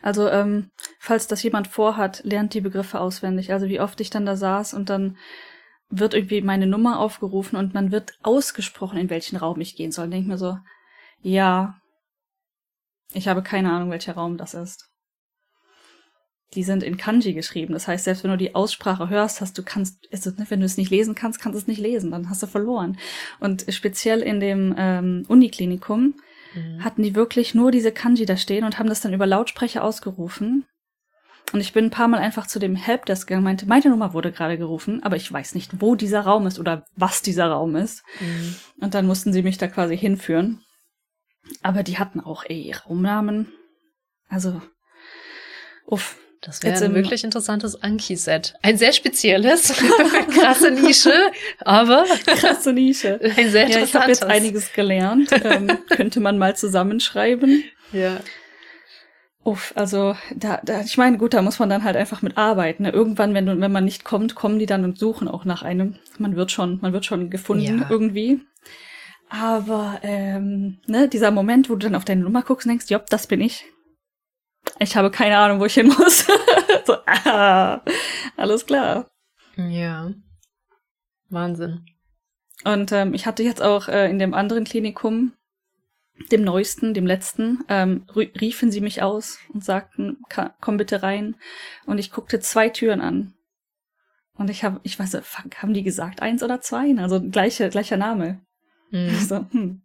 Also, 0.01 0.29
ähm, 0.29 0.69
falls 0.99 1.27
das 1.27 1.41
jemand 1.43 1.67
vorhat, 1.67 2.23
lernt 2.23 2.53
die 2.53 2.61
Begriffe 2.61 3.01
auswendig. 3.01 3.51
Also 3.51 3.67
wie 3.67 3.79
oft 3.79 3.99
ich 3.99 4.11
dann 4.11 4.25
da 4.25 4.37
saß 4.37 4.75
und 4.75 4.89
dann 4.89 5.17
wird 5.89 6.13
irgendwie 6.13 6.41
meine 6.41 6.67
Nummer 6.67 6.99
aufgerufen 6.99 7.57
und 7.57 7.73
man 7.73 7.91
wird 7.91 8.13
ausgesprochen, 8.21 8.99
in 8.99 9.09
welchen 9.09 9.35
Raum 9.35 9.59
ich 9.59 9.75
gehen 9.75 9.91
soll. 9.91 10.09
Denk 10.09 10.27
mir 10.27 10.37
so, 10.37 10.57
ja, 11.21 11.81
ich 13.13 13.27
habe 13.27 13.41
keine 13.43 13.71
Ahnung, 13.71 13.89
welcher 13.89 14.13
Raum 14.13 14.37
das 14.37 14.53
ist. 14.53 14.85
Die 16.53 16.63
sind 16.63 16.81
in 16.81 16.95
Kanji 16.95 17.33
geschrieben. 17.33 17.73
Das 17.73 17.87
heißt, 17.87 18.05
selbst 18.05 18.23
wenn 18.23 18.31
du 18.31 18.37
die 18.37 18.55
Aussprache 18.55 19.09
hörst, 19.09 19.41
hast 19.41 19.57
du 19.57 19.63
kannst, 19.63 20.07
also, 20.13 20.29
ne, 20.31 20.45
wenn 20.49 20.61
du 20.61 20.65
es 20.65 20.77
nicht 20.77 20.91
lesen 20.91 21.13
kannst, 21.13 21.41
kannst 21.41 21.55
du 21.55 21.61
es 21.61 21.67
nicht 21.67 21.81
lesen. 21.81 22.11
Dann 22.11 22.29
hast 22.29 22.41
du 22.41 22.47
verloren. 22.47 22.97
Und 23.39 23.65
speziell 23.69 24.21
in 24.21 24.39
dem 24.39 24.73
ähm, 24.77 25.25
Uniklinikum 25.27 26.15
Mhm. 26.57 26.83
hatten 26.83 27.03
die 27.03 27.15
wirklich 27.15 27.55
nur 27.55 27.71
diese 27.71 27.91
Kanji 27.91 28.25
da 28.25 28.37
stehen 28.37 28.63
und 28.63 28.79
haben 28.79 28.89
das 28.89 29.01
dann 29.01 29.13
über 29.13 29.27
Lautsprecher 29.27 29.83
ausgerufen. 29.83 30.65
Und 31.53 31.61
ich 31.61 31.71
bin 31.71 31.85
ein 31.85 31.91
paar 31.91 32.09
Mal 32.09 32.19
einfach 32.19 32.47
zu 32.47 32.59
dem 32.59 32.75
Helpdesk 32.75 33.27
gegangen 33.27 33.41
und 33.41 33.45
meinte, 33.45 33.65
meine 33.67 33.89
Nummer 33.89 34.13
wurde 34.13 34.33
gerade 34.33 34.57
gerufen, 34.57 35.01
aber 35.03 35.15
ich 35.15 35.31
weiß 35.31 35.55
nicht, 35.55 35.81
wo 35.81 35.95
dieser 35.95 36.21
Raum 36.21 36.45
ist 36.45 36.59
oder 36.59 36.85
was 36.95 37.21
dieser 37.21 37.47
Raum 37.47 37.75
ist. 37.77 38.03
Mhm. 38.19 38.55
Und 38.81 38.93
dann 38.93 39.07
mussten 39.07 39.31
sie 39.31 39.43
mich 39.43 39.57
da 39.57 39.67
quasi 39.67 39.97
hinführen. 39.97 40.61
Aber 41.63 41.83
die 41.83 41.97
hatten 41.99 42.19
auch 42.19 42.43
ey, 42.47 42.73
Raumnamen. 42.85 43.51
Also, 44.29 44.61
uff. 45.85 46.17
Das 46.41 46.61
wäre 46.61 46.73
Jetzt 46.73 46.83
ein 46.83 46.93
wirklich 46.93 47.23
interessantes 47.23 47.81
Anki-Set. 47.81 48.53
Ein 48.61 48.77
sehr 48.77 48.93
spezielles, 48.93 49.73
krasse 50.35 50.69
Nische, 50.69 51.11
aber 51.61 52.05
Krasse 52.27 52.73
Nische. 52.73 53.19
ein 53.35 53.49
sehr 53.49 53.67
Ja, 53.67 53.79
ich 53.83 53.95
habe 53.95 54.11
interessantes. 54.11 54.19
jetzt 54.19 54.23
einiges 54.23 54.71
gelernt. 54.73 55.29
ähm, 55.43 55.79
könnte 55.89 56.19
man 56.19 56.37
mal 56.37 56.55
zusammenschreiben. 56.55 57.63
Ja. 57.91 58.19
Uff, 59.43 59.73
also 59.75 60.15
da, 60.35 60.61
da, 60.63 60.81
ich 60.81 60.97
meine, 60.97 61.17
gut, 61.17 61.33
da 61.33 61.41
muss 61.41 61.57
man 61.57 61.69
dann 61.69 61.83
halt 61.83 61.95
einfach 61.97 62.21
mit 62.21 62.37
arbeiten. 62.37 62.83
Ne? 62.83 62.91
Irgendwann, 62.91 63.33
wenn 63.33 63.47
du, 63.47 63.59
wenn 63.59 63.71
man 63.71 63.85
nicht 63.85 64.03
kommt, 64.03 64.35
kommen 64.35 64.59
die 64.59 64.65
dann 64.67 64.83
und 64.83 64.99
suchen 64.99 65.27
auch 65.27 65.43
nach 65.43 65.63
einem. 65.63 65.97
Man 66.19 66.35
wird 66.35 66.51
schon, 66.51 66.77
man 66.81 66.93
wird 66.93 67.05
schon 67.05 67.31
gefunden 67.31 67.79
Ja. 67.81 67.87
irgendwie. 67.89 68.41
Aber 69.29 69.99
ähm, 70.03 70.79
ne, 70.87 71.07
dieser 71.09 71.31
Moment, 71.31 71.69
wo 71.69 71.73
du 71.73 71.79
dann 71.87 71.95
auf 71.95 72.05
deine 72.05 72.21
Nummer 72.23 72.43
guckst 72.43 72.65
und 72.65 72.69
denkst, 72.71 72.89
jopp, 72.89 73.07
das 73.07 73.27
bin 73.27 73.41
ich. 73.41 73.65
Ich 74.79 74.95
habe 74.95 75.11
keine 75.11 75.37
Ahnung, 75.37 75.59
wo 75.59 75.65
ich 75.65 75.73
hin 75.73 75.87
muss. 75.87 76.25
so, 76.85 76.95
ah, 77.05 77.81
alles 78.37 78.65
klar. 78.65 79.09
Ja. 79.57 80.11
Wahnsinn. 81.29 81.85
Und 82.63 82.91
ähm, 82.91 83.13
ich 83.13 83.25
hatte 83.25 83.43
jetzt 83.43 83.61
auch 83.61 83.87
äh, 83.87 84.09
in 84.09 84.19
dem 84.19 84.33
anderen 84.33 84.63
Klinikum, 84.63 85.33
dem 86.31 86.43
neuesten, 86.43 86.93
dem 86.93 87.05
letzten, 87.05 87.63
ähm, 87.67 88.05
riefen 88.15 88.71
sie 88.71 88.81
mich 88.81 89.03
aus 89.03 89.39
und 89.53 89.63
sagten, 89.63 90.17
"Ka- 90.29 90.55
komm 90.61 90.77
bitte 90.77 91.03
rein. 91.03 91.35
Und 91.85 91.97
ich 91.99 92.11
guckte 92.11 92.39
zwei 92.39 92.69
Türen 92.69 93.01
an. 93.01 93.33
Und 94.33 94.49
ich 94.49 94.63
habe, 94.63 94.79
ich 94.83 94.97
weiß 94.97 95.13
nicht, 95.13 95.25
fuck, 95.25 95.61
haben 95.61 95.73
die 95.73 95.83
gesagt 95.83 96.21
eins 96.21 96.43
oder 96.43 96.61
zwei? 96.61 96.95
Also 96.97 97.21
gleiche, 97.21 97.69
gleicher 97.69 97.97
Name. 97.97 98.41
Mhm. 98.91 99.19
So, 99.19 99.45
hm. 99.51 99.81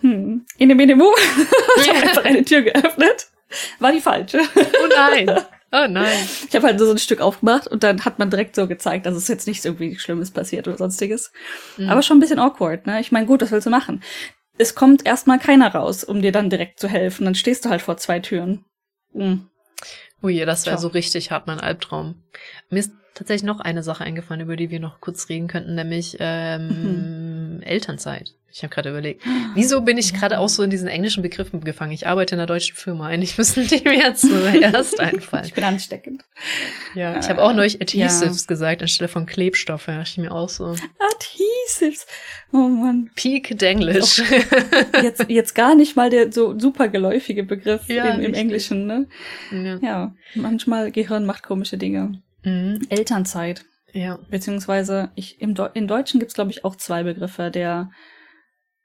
Hm. 0.00 0.46
In 0.58 0.68
dem 0.68 0.76
Minimum. 0.76 1.14
ich 1.80 1.88
habe 1.88 2.02
einfach 2.02 2.24
eine 2.24 2.44
Tür 2.44 2.62
geöffnet. 2.62 3.28
War 3.78 3.92
die 3.92 4.00
falsche. 4.00 4.40
Oh 4.56 4.88
nein. 4.94 5.30
Oh 5.72 5.86
nein. 5.88 6.28
Ich 6.48 6.54
habe 6.54 6.66
halt 6.66 6.78
so 6.78 6.90
ein 6.90 6.98
Stück 6.98 7.20
aufgemacht 7.20 7.66
und 7.66 7.82
dann 7.82 8.04
hat 8.04 8.18
man 8.18 8.30
direkt 8.30 8.54
so 8.54 8.66
gezeigt, 8.66 9.06
dass 9.06 9.14
es 9.14 9.28
jetzt 9.28 9.46
nichts 9.46 9.64
irgendwie 9.64 9.98
Schlimmes 9.98 10.30
passiert 10.30 10.68
oder 10.68 10.78
sonstiges. 10.78 11.32
Mhm. 11.76 11.88
Aber 11.88 12.02
schon 12.02 12.18
ein 12.18 12.20
bisschen 12.20 12.38
awkward, 12.38 12.86
ne? 12.86 13.00
Ich 13.00 13.12
meine, 13.12 13.26
gut, 13.26 13.42
was 13.42 13.50
willst 13.50 13.66
du 13.66 13.70
machen? 13.70 14.02
Es 14.58 14.74
kommt 14.74 15.04
erstmal 15.04 15.38
keiner 15.38 15.74
raus, 15.74 16.04
um 16.04 16.22
dir 16.22 16.32
dann 16.32 16.50
direkt 16.50 16.80
zu 16.80 16.88
helfen. 16.88 17.24
Dann 17.24 17.34
stehst 17.34 17.64
du 17.64 17.68
halt 17.68 17.82
vor 17.82 17.96
zwei 17.96 18.20
Türen. 18.20 18.64
Hm. 19.12 19.48
Oh 20.22 20.28
je, 20.28 20.44
das 20.44 20.66
wäre 20.66 20.78
so 20.78 20.88
richtig 20.88 21.30
hart 21.30 21.46
mein 21.46 21.60
Albtraum. 21.60 22.22
Mir 22.70 22.80
ist 22.80 22.92
tatsächlich 23.16 23.44
noch 23.44 23.58
eine 23.60 23.82
Sache 23.82 24.04
eingefallen, 24.04 24.42
über 24.42 24.56
die 24.56 24.70
wir 24.70 24.78
noch 24.78 25.00
kurz 25.00 25.28
reden 25.28 25.48
könnten, 25.48 25.74
nämlich 25.74 26.16
ähm, 26.20 27.60
Elternzeit. 27.64 28.34
Ich 28.52 28.62
habe 28.62 28.72
gerade 28.74 28.88
überlegt, 28.88 29.22
wieso 29.54 29.82
bin 29.82 29.98
ich 29.98 30.14
gerade 30.14 30.38
auch 30.38 30.48
so 30.48 30.62
in 30.62 30.70
diesen 30.70 30.88
englischen 30.88 31.22
Begriffen 31.22 31.60
gefangen? 31.62 31.92
Ich 31.92 32.06
arbeite 32.06 32.34
in 32.36 32.40
einer 32.40 32.46
deutschen 32.46 32.74
Firma, 32.74 33.06
eigentlich 33.06 33.36
müssen 33.36 33.66
die 33.66 33.82
mir 33.84 33.98
jetzt 33.98 34.22
zuerst 34.22 34.98
einfallen. 34.98 35.44
Ich 35.44 35.52
bin 35.52 35.64
ansteckend. 35.64 36.24
Ja, 36.94 37.18
ich 37.18 37.28
habe 37.28 37.42
auch 37.42 37.52
neulich 37.52 37.74
Ja. 37.74 37.80
Adhesives 38.06 38.46
gesagt 38.46 38.80
anstelle 38.80 39.08
von 39.08 39.26
Klebstoffe. 39.26 39.88
Ich 40.02 40.16
mir 40.16 40.32
auch 40.32 40.48
so, 40.48 40.74
Adhesives. 40.98 42.06
Oh 42.50 42.68
Mann. 42.68 43.10
Peak 43.14 43.58
Denglish. 43.58 44.22
Jetzt, 45.02 45.26
jetzt 45.28 45.54
gar 45.54 45.74
nicht 45.74 45.94
mal 45.96 46.08
der 46.08 46.32
so 46.32 46.58
super 46.58 46.88
geläufige 46.88 47.42
Begriff 47.44 47.88
Ja, 47.88 48.06
im, 48.14 48.22
im. 48.22 48.34
Englischen, 48.34 48.86
ne? 48.86 49.06
ja. 49.50 49.76
Ja, 49.82 50.14
manchmal 50.34 50.92
Gehirn 50.92 51.26
macht 51.26 51.42
komische 51.42 51.76
Dinge. 51.76 52.22
Mhm. 52.46 52.86
Elternzeit. 52.88 53.64
ja. 53.92 54.18
Beziehungsweise 54.30 55.10
ich, 55.16 55.40
im 55.40 55.54
Deu 55.54 55.68
in 55.74 55.88
Deutschen 55.88 56.20
gibt's 56.20 56.34
glaube 56.34 56.50
ich, 56.52 56.64
auch 56.64 56.76
zwei 56.76 57.02
Begriffe. 57.02 57.50
Der 57.50 57.90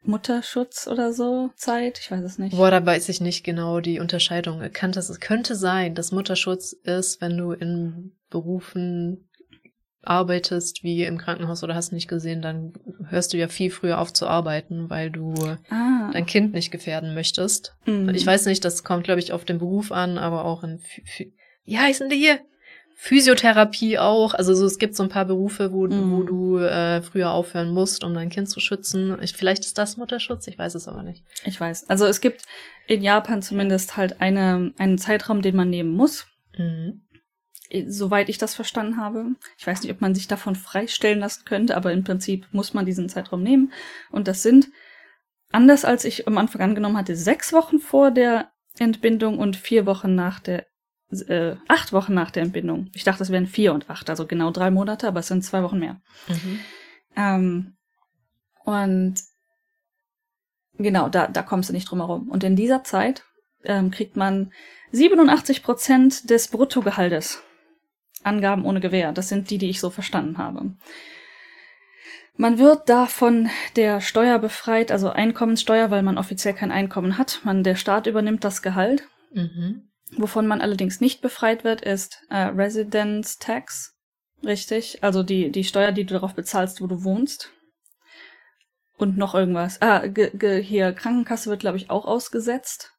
Mutterschutz 0.03 0.87
oder 0.87 1.13
so, 1.13 1.51
Zeit, 1.55 1.99
ich 1.99 2.09
weiß 2.09 2.23
es 2.23 2.39
nicht. 2.39 2.57
Boah, 2.57 2.71
da 2.71 2.83
weiß 2.83 3.07
ich 3.09 3.21
nicht 3.21 3.43
genau 3.43 3.79
die 3.79 3.99
Unterscheidung. 3.99 4.61
Kann 4.73 4.91
das, 4.91 5.09
es 5.09 5.19
könnte 5.19 5.55
sein, 5.55 5.93
dass 5.93 6.11
Mutterschutz 6.11 6.73
ist, 6.73 7.21
wenn 7.21 7.37
du 7.37 7.51
in 7.51 8.13
Berufen 8.31 9.29
arbeitest, 10.01 10.83
wie 10.83 11.03
im 11.03 11.19
Krankenhaus 11.19 11.63
oder 11.63 11.75
hast 11.75 11.91
nicht 11.91 12.07
gesehen, 12.07 12.41
dann 12.41 12.73
hörst 13.09 13.33
du 13.33 13.37
ja 13.37 13.47
viel 13.47 13.69
früher 13.69 13.99
auf 13.99 14.11
zu 14.11 14.25
arbeiten, 14.25 14.89
weil 14.89 15.11
du 15.11 15.35
ah, 15.69 16.09
dein 16.11 16.25
Kind 16.25 16.53
nicht 16.53 16.71
gefährden 16.71 17.13
möchtest. 17.13 17.75
mm. 17.85 18.09
Ich 18.09 18.25
weiß 18.25 18.47
nicht, 18.47 18.65
das 18.65 18.83
kommt, 18.83 19.03
glaube 19.03 19.19
ich, 19.19 19.31
auf 19.31 19.45
den 19.45 19.59
Beruf 19.59 19.91
an, 19.91 20.17
aber 20.17 20.45
auch 20.45 20.63
in, 20.63 20.81
wie 21.65 21.77
heißen 21.77 22.09
die 22.09 22.17
hier? 22.17 22.39
Physiotherapie 23.03 23.97
auch. 23.97 24.35
Also 24.35 24.53
so, 24.53 24.63
es 24.67 24.77
gibt 24.77 24.95
so 24.95 25.01
ein 25.01 25.09
paar 25.09 25.25
Berufe, 25.25 25.73
wo, 25.73 25.87
Mhm. 25.87 26.11
wo 26.11 26.21
du 26.21 26.57
äh, 26.59 27.01
früher 27.01 27.31
aufhören 27.31 27.71
musst, 27.71 28.03
um 28.03 28.13
dein 28.13 28.29
Kind 28.29 28.47
zu 28.47 28.59
schützen. 28.59 29.17
Ich, 29.23 29.33
vielleicht 29.33 29.65
ist 29.65 29.79
das 29.79 29.97
Mutterschutz, 29.97 30.45
ich 30.45 30.59
weiß 30.59 30.75
es 30.75 30.87
aber 30.87 31.01
nicht. 31.01 31.23
Ich 31.43 31.59
weiß. 31.59 31.89
Also 31.89 32.05
es 32.05 32.21
gibt 32.21 32.43
in 32.85 33.01
Japan 33.01 33.41
zumindest 33.41 33.97
halt 33.97 34.21
eine, 34.21 34.71
einen 34.77 34.99
Zeitraum, 34.99 35.41
den 35.41 35.55
man 35.55 35.71
nehmen 35.71 35.89
muss, 35.89 36.27
Mhm. 36.59 37.01
soweit 37.87 38.29
ich 38.29 38.37
das 38.37 38.53
verstanden 38.53 38.97
habe. 38.97 39.25
Ich 39.57 39.65
weiß 39.65 39.81
nicht, 39.81 39.91
ob 39.91 39.99
man 39.99 40.13
sich 40.13 40.27
davon 40.27 40.53
freistellen 40.55 41.19
lassen 41.21 41.43
könnte, 41.45 41.75
aber 41.75 41.91
im 41.93 42.03
Prinzip 42.03 42.45
muss 42.51 42.75
man 42.75 42.85
diesen 42.85 43.09
Zeitraum 43.09 43.41
nehmen. 43.41 43.73
Und 44.11 44.27
das 44.27 44.43
sind, 44.43 44.67
anders 45.51 45.85
als 45.85 46.05
ich 46.05 46.27
am 46.27 46.37
Anfang 46.37 46.61
angenommen 46.61 46.97
hatte, 46.97 47.15
sechs 47.15 47.51
Wochen 47.51 47.79
vor 47.79 48.11
der 48.11 48.51
Entbindung 48.77 49.39
und 49.39 49.57
vier 49.57 49.87
Wochen 49.87 50.13
nach 50.13 50.39
der, 50.39 50.67
äh, 51.11 51.55
acht 51.67 51.93
Wochen 51.93 52.13
nach 52.13 52.31
der 52.31 52.43
Entbindung. 52.43 52.89
Ich 52.93 53.03
dachte, 53.03 53.23
es 53.23 53.29
wären 53.29 53.47
vier 53.47 53.73
und 53.73 53.89
acht, 53.89 54.09
also 54.09 54.25
genau 54.25 54.51
drei 54.51 54.71
Monate, 54.71 55.07
aber 55.07 55.19
es 55.19 55.27
sind 55.27 55.43
zwei 55.43 55.63
Wochen 55.63 55.79
mehr. 55.79 56.01
Mhm. 56.27 56.59
Ähm, 57.15 57.73
und 58.63 59.15
genau, 60.77 61.09
da, 61.09 61.27
da 61.27 61.41
kommst 61.41 61.69
du 61.69 61.73
nicht 61.73 61.89
drum 61.89 61.99
herum. 61.99 62.29
Und 62.29 62.43
in 62.43 62.55
dieser 62.55 62.83
Zeit 62.83 63.23
ähm, 63.63 63.91
kriegt 63.91 64.15
man 64.15 64.51
87 64.91 65.63
Prozent 65.63 66.29
des 66.29 66.47
Bruttogehaltes. 66.47 67.43
Angaben 68.23 68.65
ohne 68.65 68.79
Gewähr. 68.79 69.11
Das 69.13 69.29
sind 69.29 69.49
die, 69.49 69.57
die 69.57 69.69
ich 69.69 69.79
so 69.79 69.89
verstanden 69.89 70.37
habe. 70.37 70.75
Man 72.37 72.59
wird 72.59 72.87
da 72.87 73.07
von 73.07 73.49
der 73.75 73.99
Steuer 74.01 74.39
befreit, 74.39 74.91
also 74.91 75.09
Einkommenssteuer, 75.09 75.91
weil 75.91 76.03
man 76.03 76.17
offiziell 76.17 76.53
kein 76.53 76.71
Einkommen 76.71 77.17
hat. 77.17 77.41
Man, 77.43 77.63
der 77.63 77.75
Staat 77.75 78.07
übernimmt 78.07 78.43
das 78.43 78.61
Gehalt. 78.61 79.07
Mhm. 79.33 79.90
Wovon 80.17 80.47
man 80.47 80.61
allerdings 80.61 80.99
nicht 80.99 81.21
befreit 81.21 81.63
wird, 81.63 81.81
ist 81.81 82.21
äh, 82.29 82.37
Residence 82.37 83.37
Tax. 83.37 83.95
Richtig. 84.43 85.03
Also 85.03 85.23
die, 85.23 85.51
die 85.51 85.63
Steuer, 85.63 85.91
die 85.91 86.05
du 86.05 86.13
darauf 86.13 86.33
bezahlst, 86.33 86.81
wo 86.81 86.87
du 86.87 87.03
wohnst. 87.03 87.51
Und 88.97 89.17
noch 89.17 89.33
irgendwas. 89.33 89.81
Ah, 89.81 90.05
ge, 90.07 90.31
ge, 90.33 90.61
hier, 90.61 90.93
Krankenkasse 90.93 91.49
wird, 91.49 91.61
glaube 91.61 91.77
ich, 91.77 91.89
auch 91.89 92.05
ausgesetzt. 92.05 92.91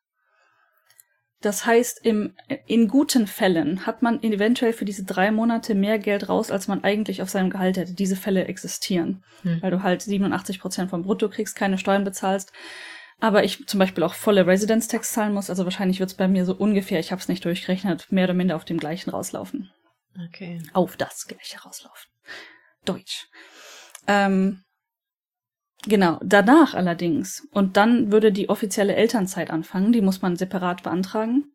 Das 1.43 1.66
heißt, 1.66 2.05
im, 2.05 2.34
in 2.66 2.86
guten 2.86 3.26
Fällen 3.26 3.84
hat 3.84 4.01
man 4.01 4.22
eventuell 4.22 4.72
für 4.72 4.84
diese 4.84 5.05
drei 5.05 5.32
Monate 5.32 5.74
mehr 5.74 5.98
Geld 5.98 6.28
raus, 6.28 6.52
als 6.52 6.68
man 6.68 6.84
eigentlich 6.84 7.20
auf 7.20 7.30
seinem 7.30 7.51
Gehalt 7.51 7.76
hätte. 7.76 7.94
Diese 7.94 8.16
Fälle 8.16 8.47
existieren, 8.47 9.24
hm. 9.43 9.60
weil 9.60 9.72
du 9.72 9.82
halt 9.82 10.02
87 10.02 10.60
Prozent 10.60 10.90
vom 10.90 11.02
Brutto 11.02 11.28
kriegst, 11.28 11.56
keine 11.56 11.78
Steuern 11.78 12.05
bezahlst. 12.05 12.52
Aber 13.23 13.44
ich 13.44 13.69
zum 13.69 13.78
Beispiel 13.78 14.03
auch 14.03 14.15
volle 14.15 14.49
Residence 14.49 14.89
Tax 14.89 15.12
zahlen 15.12 15.32
muss. 15.32 15.49
Also 15.49 15.62
wahrscheinlich 15.62 16.01
wird 16.01 16.11
es 16.11 16.16
bei 16.16 16.27
mir 16.27 16.44
so 16.44 16.57
ungefähr, 16.57 16.99
ich 16.99 17.12
habe 17.12 17.20
es 17.20 17.28
nicht 17.28 17.44
durchgerechnet, 17.44 18.11
mehr 18.11 18.24
oder 18.24 18.35
minder 18.35 18.57
auf 18.57 18.65
dem 18.65 18.78
gleichen 18.78 19.11
rauslaufen. 19.11 19.70
Okay. 20.27 20.61
Auf 20.73 20.97
das 20.97 21.28
gleiche 21.28 21.61
rauslaufen. 21.62 22.11
Deutsch. 22.85 23.28
Ähm, 24.09 24.65
Genau, 25.85 26.20
danach 26.23 26.74
allerdings. 26.74 27.49
Und 27.51 27.77
dann 27.77 28.12
würde 28.12 28.31
die 28.31 28.49
offizielle 28.49 28.94
Elternzeit 28.94 29.51
anfangen, 29.51 29.93
die 29.93 30.01
muss 30.01 30.23
man 30.23 30.36
separat 30.36 30.85
beantragen. 30.85 31.53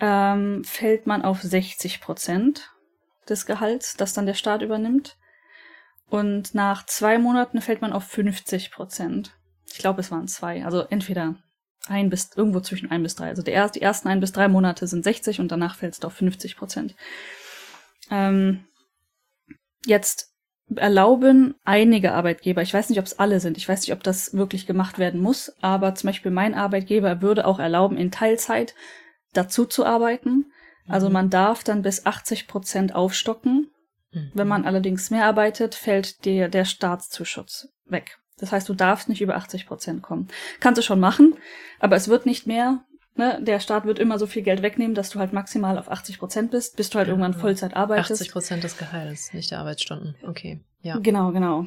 Ähm, 0.00 0.64
fällt 0.64 1.06
man 1.06 1.22
auf 1.22 1.42
60 1.42 2.00
Prozent 2.00 2.70
des 3.28 3.44
Gehalts, 3.44 3.96
das 3.96 4.14
dann 4.14 4.24
der 4.24 4.32
Staat 4.32 4.62
übernimmt. 4.62 5.18
Und 6.08 6.54
nach 6.54 6.86
zwei 6.86 7.18
Monaten 7.18 7.60
fällt 7.60 7.82
man 7.82 7.92
auf 7.92 8.04
50 8.04 8.70
Prozent. 8.70 9.37
Ich 9.72 9.78
glaube, 9.78 10.00
es 10.00 10.10
waren 10.10 10.28
zwei. 10.28 10.64
Also 10.64 10.80
entweder 10.82 11.36
ein 11.86 12.10
bis, 12.10 12.30
irgendwo 12.34 12.60
zwischen 12.60 12.90
ein 12.90 13.02
bis 13.02 13.14
drei. 13.14 13.28
Also 13.28 13.42
der, 13.42 13.68
die 13.68 13.82
ersten 13.82 14.08
ein 14.08 14.20
bis 14.20 14.32
drei 14.32 14.48
Monate 14.48 14.86
sind 14.86 15.04
60 15.04 15.40
und 15.40 15.50
danach 15.50 15.76
fällt 15.76 15.94
es 15.94 16.04
auf 16.04 16.14
50 16.14 16.56
Prozent. 16.56 16.94
Ähm, 18.10 18.64
jetzt 19.86 20.32
erlauben 20.74 21.54
einige 21.64 22.12
Arbeitgeber, 22.12 22.60
ich 22.60 22.74
weiß 22.74 22.90
nicht, 22.90 22.98
ob 22.98 23.06
es 23.06 23.18
alle 23.18 23.40
sind, 23.40 23.56
ich 23.56 23.68
weiß 23.68 23.80
nicht, 23.80 23.92
ob 23.92 24.02
das 24.02 24.34
wirklich 24.34 24.66
gemacht 24.66 24.98
werden 24.98 25.20
muss, 25.20 25.52
aber 25.62 25.94
zum 25.94 26.08
Beispiel 26.08 26.30
mein 26.30 26.54
Arbeitgeber 26.54 27.22
würde 27.22 27.46
auch 27.46 27.58
erlauben, 27.58 27.96
in 27.96 28.10
Teilzeit 28.10 28.74
dazu 29.32 29.64
zu 29.64 29.86
arbeiten. 29.86 30.52
Also 30.86 31.08
mhm. 31.08 31.12
man 31.14 31.30
darf 31.30 31.64
dann 31.64 31.82
bis 31.82 32.06
80 32.06 32.48
Prozent 32.48 32.94
aufstocken. 32.94 33.70
Mhm. 34.12 34.30
Wenn 34.34 34.48
man 34.48 34.64
allerdings 34.64 35.10
mehr 35.10 35.26
arbeitet, 35.26 35.74
fällt 35.74 36.24
dir 36.24 36.48
der 36.48 36.64
Staatszuschuss 36.64 37.68
weg. 37.86 38.18
Das 38.38 38.52
heißt, 38.52 38.68
du 38.68 38.74
darfst 38.74 39.08
nicht 39.08 39.20
über 39.20 39.36
80 39.36 39.66
Prozent 39.66 40.02
kommen. 40.02 40.28
Kannst 40.60 40.78
du 40.78 40.82
schon 40.82 41.00
machen, 41.00 41.34
aber 41.80 41.96
es 41.96 42.08
wird 42.08 42.26
nicht 42.26 42.46
mehr 42.46 42.84
ne, 43.18 43.38
der 43.42 43.60
Staat 43.60 43.84
wird 43.84 43.98
immer 43.98 44.18
so 44.18 44.26
viel 44.26 44.42
Geld 44.42 44.62
wegnehmen, 44.62 44.94
dass 44.94 45.10
du 45.10 45.18
halt 45.18 45.32
maximal 45.32 45.76
auf 45.78 45.90
80 45.90 46.18
Prozent 46.18 46.50
bist, 46.50 46.76
bis 46.76 46.88
du 46.88 46.98
halt 46.98 47.08
irgendwann 47.08 47.34
Vollzeit 47.34 47.76
arbeitest. 47.76 48.22
80 48.22 48.32
Prozent 48.32 48.64
des 48.64 48.78
Gehalts, 48.78 49.34
nicht 49.34 49.50
der 49.50 49.58
Arbeitsstunden. 49.58 50.14
Okay, 50.26 50.60
ja. 50.80 50.98
Genau, 50.98 51.32
genau. 51.32 51.66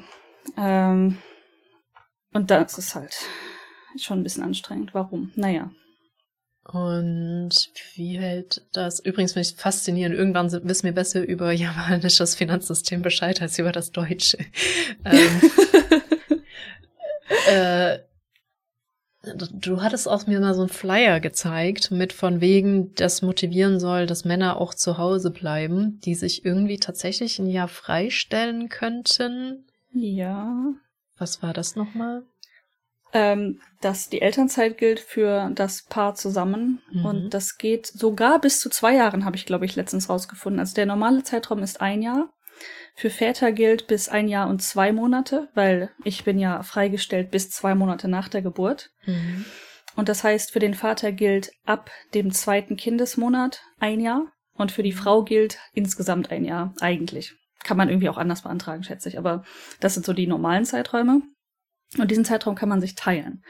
Ähm, 0.57 1.17
und 2.33 2.49
das 2.49 2.77
ist 2.77 2.95
halt 2.95 3.15
schon 3.99 4.21
ein 4.21 4.23
bisschen 4.23 4.43
anstrengend. 4.43 4.93
Warum? 4.93 5.31
Naja. 5.35 5.69
Und 6.63 7.69
wie 7.95 8.19
hält 8.19 8.65
das? 8.71 8.99
Übrigens 8.99 9.33
finde 9.33 9.47
ich 9.49 9.55
faszinierend. 9.55 10.15
Irgendwann 10.15 10.51
wissen 10.51 10.85
wir 10.85 10.93
besser 10.93 11.27
über 11.27 11.51
japanisches 11.51 12.35
Finanzsystem 12.35 13.01
Bescheid 13.01 13.41
als 13.41 13.59
über 13.59 13.71
das 13.71 13.91
deutsche. 13.91 14.37
ähm, 15.05 15.41
äh, 17.47 17.99
Du 19.53 19.83
hattest 19.83 20.07
auch 20.07 20.25
mir 20.25 20.39
mal 20.39 20.55
so 20.55 20.61
einen 20.61 20.69
Flyer 20.69 21.19
gezeigt, 21.19 21.91
mit 21.91 22.11
von 22.11 22.41
wegen, 22.41 22.95
das 22.95 23.21
motivieren 23.21 23.79
soll, 23.79 24.07
dass 24.07 24.25
Männer 24.25 24.59
auch 24.59 24.73
zu 24.73 24.97
Hause 24.97 25.29
bleiben, 25.29 25.99
die 26.03 26.15
sich 26.15 26.43
irgendwie 26.43 26.77
tatsächlich 26.77 27.37
ein 27.37 27.45
Jahr 27.47 27.67
freistellen 27.67 28.67
könnten. 28.67 29.67
Ja. 29.93 30.73
Was 31.19 31.43
war 31.43 31.53
das 31.53 31.75
nochmal? 31.75 32.23
Ähm, 33.13 33.59
dass 33.81 34.09
die 34.09 34.21
Elternzeit 34.21 34.79
gilt 34.79 34.99
für 34.99 35.51
das 35.53 35.83
Paar 35.83 36.15
zusammen 36.15 36.81
mhm. 36.91 37.05
und 37.05 37.29
das 37.31 37.57
geht 37.57 37.85
sogar 37.85 38.39
bis 38.39 38.59
zu 38.59 38.69
zwei 38.69 38.95
Jahren, 38.95 39.25
habe 39.25 39.35
ich 39.35 39.45
glaube 39.45 39.65
ich 39.65 39.75
letztens 39.75 40.09
rausgefunden. 40.09 40.59
Also 40.59 40.73
der 40.73 40.85
normale 40.87 41.21
Zeitraum 41.23 41.61
ist 41.61 41.81
ein 41.81 42.01
Jahr 42.01 42.29
für 42.95 43.09
Väter 43.09 43.51
gilt 43.51 43.87
bis 43.87 44.09
ein 44.09 44.27
Jahr 44.27 44.47
und 44.49 44.61
zwei 44.61 44.91
Monate, 44.91 45.49
weil 45.53 45.91
ich 46.03 46.23
bin 46.23 46.37
ja 46.39 46.63
freigestellt 46.63 47.31
bis 47.31 47.49
zwei 47.49 47.75
Monate 47.75 48.07
nach 48.07 48.27
der 48.27 48.41
Geburt. 48.41 48.91
Mhm. 49.05 49.45
Und 49.95 50.09
das 50.09 50.23
heißt, 50.23 50.51
für 50.51 50.59
den 50.59 50.73
Vater 50.73 51.11
gilt 51.11 51.51
ab 51.65 51.89
dem 52.13 52.31
zweiten 52.31 52.77
Kindesmonat 52.77 53.61
ein 53.79 53.99
Jahr 53.99 54.31
und 54.53 54.71
für 54.71 54.83
die 54.83 54.93
Frau 54.93 55.23
gilt 55.23 55.57
insgesamt 55.73 56.31
ein 56.31 56.45
Jahr 56.45 56.73
eigentlich. 56.79 57.33
Kann 57.63 57.77
man 57.77 57.89
irgendwie 57.89 58.09
auch 58.09 58.17
anders 58.17 58.43
beantragen, 58.43 58.83
schätze 58.83 59.09
ich. 59.09 59.17
Aber 59.17 59.43
das 59.79 59.93
sind 59.93 60.05
so 60.05 60.13
die 60.13 60.27
normalen 60.27 60.65
Zeiträume. 60.65 61.21
Und 61.97 62.09
diesen 62.09 62.25
Zeitraum 62.25 62.55
kann 62.55 62.69
man 62.69 62.81
sich 62.81 62.95
teilen. 62.95 63.43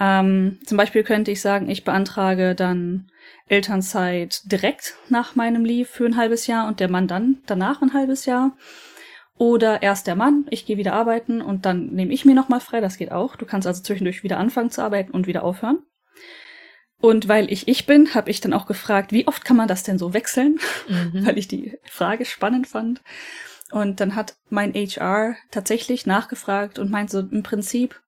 Ähm, 0.00 0.58
zum 0.64 0.76
Beispiel 0.76 1.02
könnte 1.02 1.30
ich 1.30 1.40
sagen, 1.40 1.68
ich 1.68 1.84
beantrage 1.84 2.54
dann 2.54 3.10
Elternzeit 3.48 4.40
direkt 4.44 4.94
nach 5.08 5.34
meinem 5.34 5.64
Leave 5.64 5.88
für 5.88 6.06
ein 6.06 6.16
halbes 6.16 6.46
Jahr 6.46 6.68
und 6.68 6.80
der 6.80 6.90
Mann 6.90 7.08
dann 7.08 7.38
danach 7.46 7.82
ein 7.82 7.94
halbes 7.94 8.26
Jahr. 8.26 8.56
Oder 9.36 9.82
erst 9.82 10.06
der 10.06 10.16
Mann, 10.16 10.46
ich 10.50 10.66
gehe 10.66 10.76
wieder 10.76 10.94
arbeiten 10.94 11.40
und 11.40 11.64
dann 11.64 11.86
nehme 11.86 12.12
ich 12.12 12.24
mir 12.24 12.34
nochmal 12.34 12.60
frei, 12.60 12.80
das 12.80 12.96
geht 12.96 13.12
auch. 13.12 13.36
Du 13.36 13.46
kannst 13.46 13.66
also 13.66 13.82
zwischendurch 13.82 14.24
wieder 14.24 14.38
anfangen 14.38 14.70
zu 14.70 14.82
arbeiten 14.82 15.12
und 15.12 15.26
wieder 15.26 15.44
aufhören. 15.44 15.78
Und 17.00 17.28
weil 17.28 17.50
ich 17.52 17.68
ich 17.68 17.86
bin, 17.86 18.14
habe 18.14 18.30
ich 18.30 18.40
dann 18.40 18.52
auch 18.52 18.66
gefragt, 18.66 19.12
wie 19.12 19.28
oft 19.28 19.44
kann 19.44 19.56
man 19.56 19.68
das 19.68 19.84
denn 19.84 19.98
so 19.98 20.12
wechseln? 20.12 20.58
Mhm. 20.88 21.12
weil 21.26 21.38
ich 21.38 21.46
die 21.46 21.78
Frage 21.84 22.24
spannend 22.24 22.66
fand. 22.66 23.00
Und 23.70 24.00
dann 24.00 24.16
hat 24.16 24.36
mein 24.48 24.74
HR 24.74 25.36
tatsächlich 25.50 26.06
nachgefragt 26.06 26.78
und 26.78 26.90
meint 26.90 27.10
so 27.10 27.20
im 27.20 27.42
Prinzip, 27.42 28.00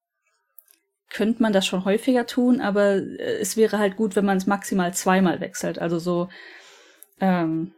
könnte 1.10 1.42
man 1.42 1.52
das 1.52 1.66
schon 1.66 1.84
häufiger 1.84 2.26
tun, 2.26 2.60
aber 2.60 2.96
äh, 2.96 3.38
es 3.40 3.56
wäre 3.56 3.78
halt 3.78 3.96
gut, 3.96 4.16
wenn 4.16 4.24
man 4.24 4.38
es 4.38 4.46
maximal 4.46 4.94
zweimal 4.94 5.40
wechselt. 5.40 5.78
Also 5.78 5.98
so, 5.98 6.28
ähm, 7.20 7.72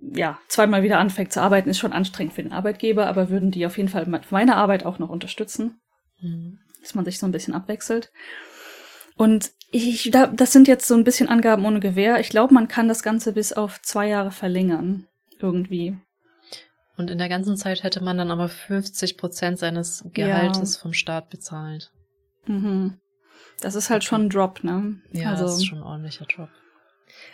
ja, 0.00 0.38
zweimal 0.48 0.82
wieder 0.82 0.98
anfängt 0.98 1.32
zu 1.32 1.40
arbeiten, 1.40 1.70
ist 1.70 1.78
schon 1.78 1.92
anstrengend 1.92 2.32
für 2.32 2.42
den 2.42 2.52
Arbeitgeber, 2.52 3.06
aber 3.06 3.30
würden 3.30 3.50
die 3.50 3.66
auf 3.66 3.76
jeden 3.76 3.88
Fall 3.88 4.06
meine 4.30 4.56
Arbeit 4.56 4.84
auch 4.84 4.98
noch 4.98 5.10
unterstützen, 5.10 5.80
mhm. 6.20 6.58
dass 6.80 6.94
man 6.94 7.04
sich 7.04 7.18
so 7.18 7.26
ein 7.26 7.32
bisschen 7.32 7.54
abwechselt. 7.54 8.10
Und 9.16 9.52
ich, 9.70 10.10
da, 10.10 10.26
das 10.26 10.52
sind 10.52 10.68
jetzt 10.68 10.88
so 10.88 10.94
ein 10.94 11.04
bisschen 11.04 11.28
Angaben 11.28 11.64
ohne 11.64 11.80
Gewehr. 11.80 12.18
Ich 12.18 12.30
glaube, 12.30 12.52
man 12.54 12.68
kann 12.68 12.88
das 12.88 13.02
Ganze 13.02 13.32
bis 13.32 13.52
auf 13.52 13.80
zwei 13.82 14.08
Jahre 14.08 14.30
verlängern. 14.30 15.06
Irgendwie. 15.38 15.96
Und 16.96 17.10
in 17.10 17.18
der 17.18 17.28
ganzen 17.28 17.56
Zeit 17.56 17.82
hätte 17.82 18.02
man 18.02 18.18
dann 18.18 18.30
aber 18.30 18.48
50 18.48 19.16
Prozent 19.16 19.58
seines 19.58 20.04
Gehaltes 20.12 20.76
ja. 20.76 20.82
vom 20.82 20.92
Staat 20.92 21.30
bezahlt. 21.30 21.90
Mhm. 22.46 22.98
Das 23.60 23.74
ist 23.74 23.90
halt 23.90 24.04
schon 24.04 24.22
ein 24.22 24.30
Drop, 24.30 24.64
ne? 24.64 25.00
Ja, 25.12 25.30
also. 25.30 25.44
das 25.44 25.58
ist 25.58 25.66
schon 25.66 25.78
ein 25.78 25.84
ordentlicher 25.84 26.26
Drop. 26.26 26.48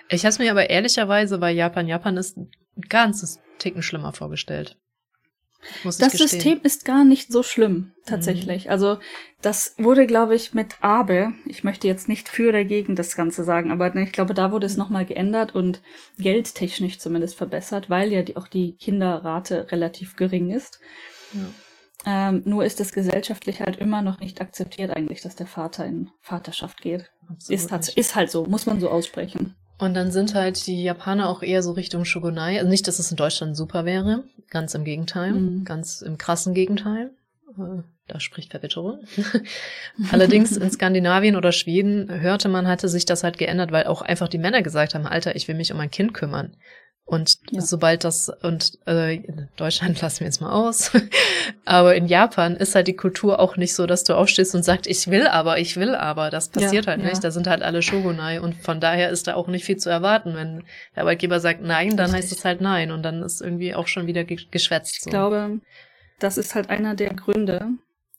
Ich 0.08 0.22
habe 0.24 0.30
es 0.30 0.38
mir 0.38 0.50
aber 0.50 0.70
ehrlicherweise 0.70 1.38
bei 1.38 1.50
Japan, 1.50 1.86
Japan 1.86 2.16
ist 2.16 2.36
ein 2.36 2.50
ganzes 2.88 3.40
Ticken 3.58 3.82
schlimmer 3.82 4.12
vorgestellt. 4.12 4.76
das 5.84 6.12
System 6.12 6.60
ist 6.62 6.84
gar 6.84 7.04
nicht 7.04 7.32
so 7.32 7.42
schlimm, 7.42 7.92
tatsächlich. 8.04 8.66
Mhm. 8.66 8.70
Also, 8.70 8.98
das 9.40 9.74
wurde, 9.78 10.06
glaube 10.06 10.34
ich, 10.34 10.54
mit 10.54 10.76
Abe, 10.80 11.32
ich 11.46 11.64
möchte 11.64 11.86
jetzt 11.86 12.08
nicht 12.08 12.28
für 12.28 12.50
oder 12.50 12.64
gegen 12.64 12.96
das 12.96 13.16
Ganze 13.16 13.44
sagen, 13.44 13.70
aber 13.70 13.94
ich 13.94 14.12
glaube, 14.12 14.34
da 14.34 14.52
wurde 14.52 14.66
es 14.66 14.76
nochmal 14.76 15.06
geändert 15.06 15.54
und 15.54 15.80
geldtechnisch 16.18 16.98
zumindest 16.98 17.36
verbessert, 17.36 17.88
weil 17.88 18.12
ja 18.12 18.22
die, 18.22 18.36
auch 18.36 18.48
die 18.48 18.76
Kinderrate 18.76 19.70
relativ 19.70 20.16
gering 20.16 20.50
ist. 20.50 20.80
Ja. 21.32 21.40
Ähm, 22.06 22.42
nur 22.44 22.64
ist 22.64 22.80
es 22.80 22.92
gesellschaftlich 22.92 23.60
halt 23.60 23.76
immer 23.76 24.02
noch 24.02 24.20
nicht 24.20 24.40
akzeptiert 24.40 24.96
eigentlich, 24.96 25.20
dass 25.20 25.34
der 25.34 25.46
Vater 25.46 25.84
in 25.84 26.10
Vaterschaft 26.20 26.80
geht. 26.80 27.10
ist, 27.48 27.72
halt, 27.72 27.88
ist 27.88 28.14
halt 28.14 28.30
so, 28.30 28.46
muss 28.46 28.66
man 28.66 28.80
so 28.80 28.88
aussprechen. 28.88 29.56
Und 29.78 29.94
dann 29.94 30.10
sind 30.10 30.34
halt 30.34 30.66
die 30.66 30.82
Japaner 30.82 31.28
auch 31.28 31.42
eher 31.42 31.62
so 31.62 31.72
Richtung 31.72 32.04
Shogunai. 32.04 32.58
Also 32.58 32.68
nicht, 32.68 32.88
dass 32.88 32.98
es 32.98 33.10
in 33.10 33.16
Deutschland 33.16 33.56
super 33.56 33.84
wäre. 33.84 34.24
Ganz 34.50 34.74
im 34.74 34.84
Gegenteil. 34.84 35.32
Mhm. 35.32 35.64
Ganz 35.64 36.02
im 36.02 36.18
krassen 36.18 36.52
Gegenteil. 36.52 37.12
Äh, 37.56 37.82
da 38.08 38.18
spricht 38.18 38.50
Verbitterung. 38.50 39.00
Allerdings 40.10 40.56
in 40.56 40.70
Skandinavien 40.70 41.36
oder 41.36 41.52
Schweden 41.52 42.08
hörte 42.20 42.48
man, 42.48 42.66
hatte 42.66 42.88
sich 42.88 43.04
das 43.04 43.22
halt 43.22 43.38
geändert, 43.38 43.70
weil 43.70 43.86
auch 43.86 44.02
einfach 44.02 44.28
die 44.28 44.38
Männer 44.38 44.62
gesagt 44.62 44.94
haben, 44.94 45.06
Alter, 45.06 45.36
ich 45.36 45.46
will 45.46 45.54
mich 45.54 45.70
um 45.70 45.78
mein 45.78 45.90
Kind 45.90 46.14
kümmern. 46.14 46.56
Und 47.08 47.38
ja. 47.50 47.62
sobald 47.62 48.04
das, 48.04 48.30
und 48.42 48.78
äh, 48.84 49.20
Deutschland 49.56 49.98
lassen 50.02 50.20
wir 50.20 50.26
jetzt 50.26 50.42
mal 50.42 50.52
aus, 50.52 50.92
aber 51.64 51.94
in 51.94 52.06
Japan 52.06 52.54
ist 52.54 52.74
halt 52.74 52.86
die 52.86 52.96
Kultur 52.96 53.40
auch 53.40 53.56
nicht 53.56 53.74
so, 53.74 53.86
dass 53.86 54.04
du 54.04 54.14
aufstehst 54.14 54.54
und 54.54 54.62
sagst, 54.62 54.86
ich 54.86 55.10
will 55.10 55.26
aber, 55.26 55.58
ich 55.58 55.78
will 55.78 55.94
aber. 55.94 56.28
Das 56.28 56.50
passiert 56.50 56.84
ja, 56.84 56.92
halt 56.92 57.02
nicht. 57.02 57.14
Ja. 57.14 57.20
Da 57.20 57.30
sind 57.30 57.46
halt 57.46 57.62
alle 57.62 57.80
Shogunai 57.80 58.40
und 58.40 58.56
von 58.56 58.78
daher 58.78 59.08
ist 59.08 59.26
da 59.26 59.36
auch 59.36 59.48
nicht 59.48 59.64
viel 59.64 59.78
zu 59.78 59.88
erwarten. 59.88 60.34
Wenn 60.34 60.64
der 60.94 61.04
Arbeitgeber 61.04 61.40
sagt 61.40 61.62
nein, 61.62 61.96
dann 61.96 62.10
Richtig. 62.10 62.24
heißt 62.24 62.32
es 62.40 62.44
halt 62.44 62.60
nein 62.60 62.90
und 62.90 63.02
dann 63.02 63.22
ist 63.22 63.40
irgendwie 63.40 63.74
auch 63.74 63.86
schon 63.86 64.06
wieder 64.06 64.24
geschwätzt. 64.24 65.00
So. 65.02 65.08
Ich 65.08 65.10
glaube, 65.10 65.60
das 66.18 66.36
ist 66.36 66.54
halt 66.54 66.68
einer 66.68 66.94
der 66.94 67.14
Gründe, 67.14 67.70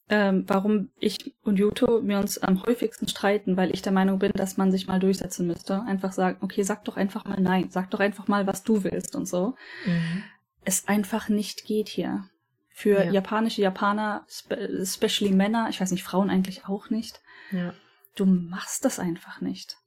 ähm, 0.10 0.44
warum 0.48 0.90
ich 1.00 1.34
und 1.44 1.60
Yuto 1.60 2.06
wir 2.08 2.20
uns 2.20 2.40
am 2.40 2.64
häufigsten 2.64 3.08
streiten, 3.08 3.58
weil 3.58 3.72
ich 3.72 3.82
der 3.82 3.92
Meinung 3.92 4.20
bin, 4.20 4.32
dass 4.34 4.58
man 4.58 4.72
sich 4.72 4.88
mal 4.88 5.00
durchsetzen 5.00 5.46
müsste. 5.46 5.84
Einfach 5.84 6.12
sagen, 6.12 6.38
okay, 6.42 6.64
sag 6.64 6.84
doch 6.86 6.98
einfach 6.98 7.26
mal 7.26 7.40
nein, 7.40 7.70
sag 7.70 7.92
doch 7.92 8.00
einfach 8.00 8.28
mal, 8.28 8.48
was 8.48 8.64
du 8.64 8.84
willst 8.84 9.16
und 9.16 9.28
so. 9.28 9.56
Mhm. 9.86 10.24
Es 10.66 10.88
einfach 10.88 11.30
nicht 11.30 11.66
geht 11.66 11.90
hier. 11.90 12.26
Für 12.70 13.04
ja. 13.04 13.12
japanische 13.12 13.62
Japaner, 13.62 14.26
spe 14.30 14.56
especially 14.56 15.32
Männer, 15.32 15.68
ich 15.70 15.80
weiß 15.80 15.92
nicht, 15.92 16.04
Frauen 16.04 16.30
eigentlich 16.30 16.66
auch 16.66 16.90
nicht. 16.90 17.22
Ja. 17.52 17.74
Du 18.16 18.26
machst 18.26 18.86
das 18.86 19.00
einfach 19.00 19.42
nicht. 19.42 19.78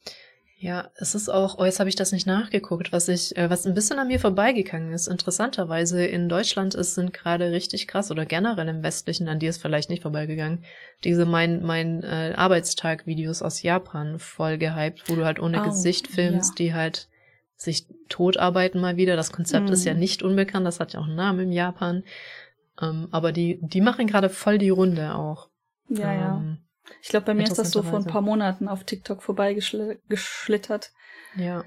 Ja, 0.62 0.92
es 0.94 1.16
ist 1.16 1.28
auch, 1.28 1.58
oh, 1.58 1.64
jetzt 1.64 1.80
habe 1.80 1.88
ich 1.88 1.96
das 1.96 2.12
nicht 2.12 2.24
nachgeguckt, 2.24 2.92
was 2.92 3.08
ich, 3.08 3.36
äh, 3.36 3.50
was 3.50 3.66
ein 3.66 3.74
bisschen 3.74 3.98
an 3.98 4.06
mir 4.06 4.20
vorbeigegangen 4.20 4.92
ist. 4.92 5.08
Interessanterweise 5.08 6.06
in 6.06 6.28
Deutschland 6.28 6.76
ist, 6.76 6.94
sind 6.94 7.12
gerade 7.12 7.50
richtig 7.50 7.88
krass 7.88 8.12
oder 8.12 8.26
generell 8.26 8.68
im 8.68 8.84
Westlichen, 8.84 9.26
an 9.26 9.40
dir 9.40 9.50
ist 9.50 9.60
vielleicht 9.60 9.90
nicht 9.90 10.02
vorbeigegangen, 10.02 10.62
diese 11.02 11.26
mein, 11.26 11.64
mein 11.64 12.04
äh, 12.04 12.34
Arbeitstag-Videos 12.36 13.42
aus 13.42 13.62
Japan 13.62 14.20
voll 14.20 14.56
gehypt, 14.56 15.02
wo 15.08 15.16
du 15.16 15.24
halt 15.24 15.40
ohne 15.40 15.62
oh, 15.62 15.64
Gesicht 15.64 16.06
filmst, 16.06 16.60
ja. 16.60 16.64
die 16.64 16.74
halt 16.74 17.08
sich 17.56 17.88
tot 18.08 18.36
arbeiten 18.36 18.80
mal 18.80 18.96
wieder. 18.96 19.16
Das 19.16 19.32
Konzept 19.32 19.68
mm. 19.68 19.72
ist 19.72 19.84
ja 19.84 19.94
mhm. 19.94 19.98
nicht 20.00 20.22
unbekannt, 20.22 20.64
das 20.64 20.78
hat 20.78 20.92
ja 20.92 21.00
auch 21.00 21.06
einen 21.06 21.16
Namen 21.16 21.40
in 21.40 21.52
Japan. 21.52 22.04
Ähm, 22.80 23.08
aber 23.10 23.32
die, 23.32 23.58
die 23.62 23.80
machen 23.80 24.06
gerade 24.06 24.28
voll 24.28 24.58
die 24.58 24.70
Runde 24.70 25.16
auch. 25.16 25.48
Ja, 25.88 26.12
ähm, 26.12 26.18
ja. 26.18 26.56
Ich 27.00 27.08
glaube, 27.08 27.26
bei 27.26 27.34
mir 27.34 27.44
ist 27.44 27.58
das 27.58 27.70
so 27.70 27.82
vor 27.82 27.98
ein 27.98 28.06
paar 28.06 28.22
Monaten 28.22 28.68
auf 28.68 28.84
TikTok 28.84 29.22
vorbeigeschlittert. 29.22 30.90
Ja. 31.36 31.64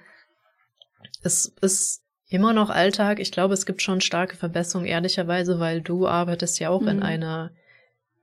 Es 1.23 1.53
ist 1.61 2.03
immer 2.27 2.53
noch 2.53 2.69
Alltag. 2.69 3.19
Ich 3.19 3.31
glaube, 3.31 3.53
es 3.53 3.65
gibt 3.65 3.81
schon 3.81 4.01
starke 4.01 4.35
Verbesserungen, 4.35 4.87
ehrlicherweise, 4.87 5.59
weil 5.59 5.81
du 5.81 6.07
arbeitest 6.07 6.59
ja 6.59 6.69
auch 6.69 6.81
mhm. 6.81 6.87
in 6.87 7.03
einer, 7.03 7.51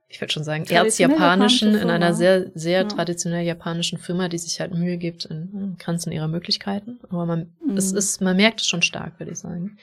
ich 0.07 0.21
würde 0.21 0.33
schon 0.33 0.43
sagen, 0.43 0.65
erzjapanischen, 0.65 1.75
in 1.75 1.89
einer 1.89 2.13
sehr, 2.13 2.51
sehr 2.53 2.81
ja. 2.81 2.87
traditionell 2.87 3.45
japanischen 3.45 3.97
Firma, 3.97 4.27
die 4.27 4.37
sich 4.37 4.59
halt 4.59 4.73
Mühe 4.73 4.97
gibt 4.97 5.25
in 5.25 5.75
Grenzen 5.79 6.11
ihrer 6.11 6.27
Möglichkeiten. 6.27 6.99
Aber 7.09 7.25
man, 7.25 7.53
mhm. 7.65 7.77
es 7.77 7.91
ist, 7.91 8.21
man 8.21 8.37
merkt 8.37 8.61
es 8.61 8.67
schon 8.67 8.81
stark, 8.81 9.19
würde 9.19 9.31
ich 9.31 9.39
sagen. 9.39 9.77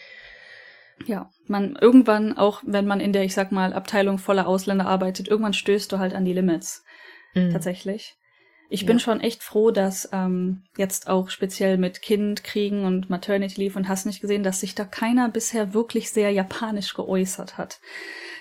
Ja, 1.07 1.31
man 1.47 1.77
irgendwann, 1.81 2.37
auch 2.37 2.63
wenn 2.67 2.87
man 2.87 3.01
in 3.01 3.15
der, 3.15 3.25
ich 3.25 3.35
sag 3.35 3.53
mal, 3.53 3.73
Abteilung 3.73 4.19
voller 4.19 4.47
Ausländer 4.47 4.87
arbeitet, 4.87 5.29
irgendwann 5.29 5.55
stößt 5.55 5.91
du 5.91 5.99
halt 5.99 6.15
an 6.15 6.27
die 6.27 6.35
Limits. 6.35 6.85
Mhm. 7.35 7.51
Tatsächlich. 7.51 8.17
Ich 8.73 8.83
ja. 8.83 8.87
bin 8.87 9.01
schon 9.01 9.21
echt 9.21 9.43
froh, 9.43 9.73
dass 9.73 10.09
ähm, 10.13 10.63
jetzt 10.77 11.09
auch 11.09 11.29
speziell 11.29 11.77
mit 11.77 12.03
Kind 12.03 12.45
kriegen 12.45 12.85
und 12.85 13.11
Maternity 13.11 13.61
Leave 13.61 13.77
und 13.77 13.89
hast 13.89 14.07
nicht 14.07 14.21
gesehen, 14.21 14.45
dass 14.45 14.61
sich 14.61 14.77
da 14.77 14.85
keiner 14.85 15.29
bisher 15.29 15.75
wirklich 15.75 16.11
sehr 16.11 16.31
japanisch 16.31 16.95
geäußert 16.95 17.59
hat. 17.59 17.81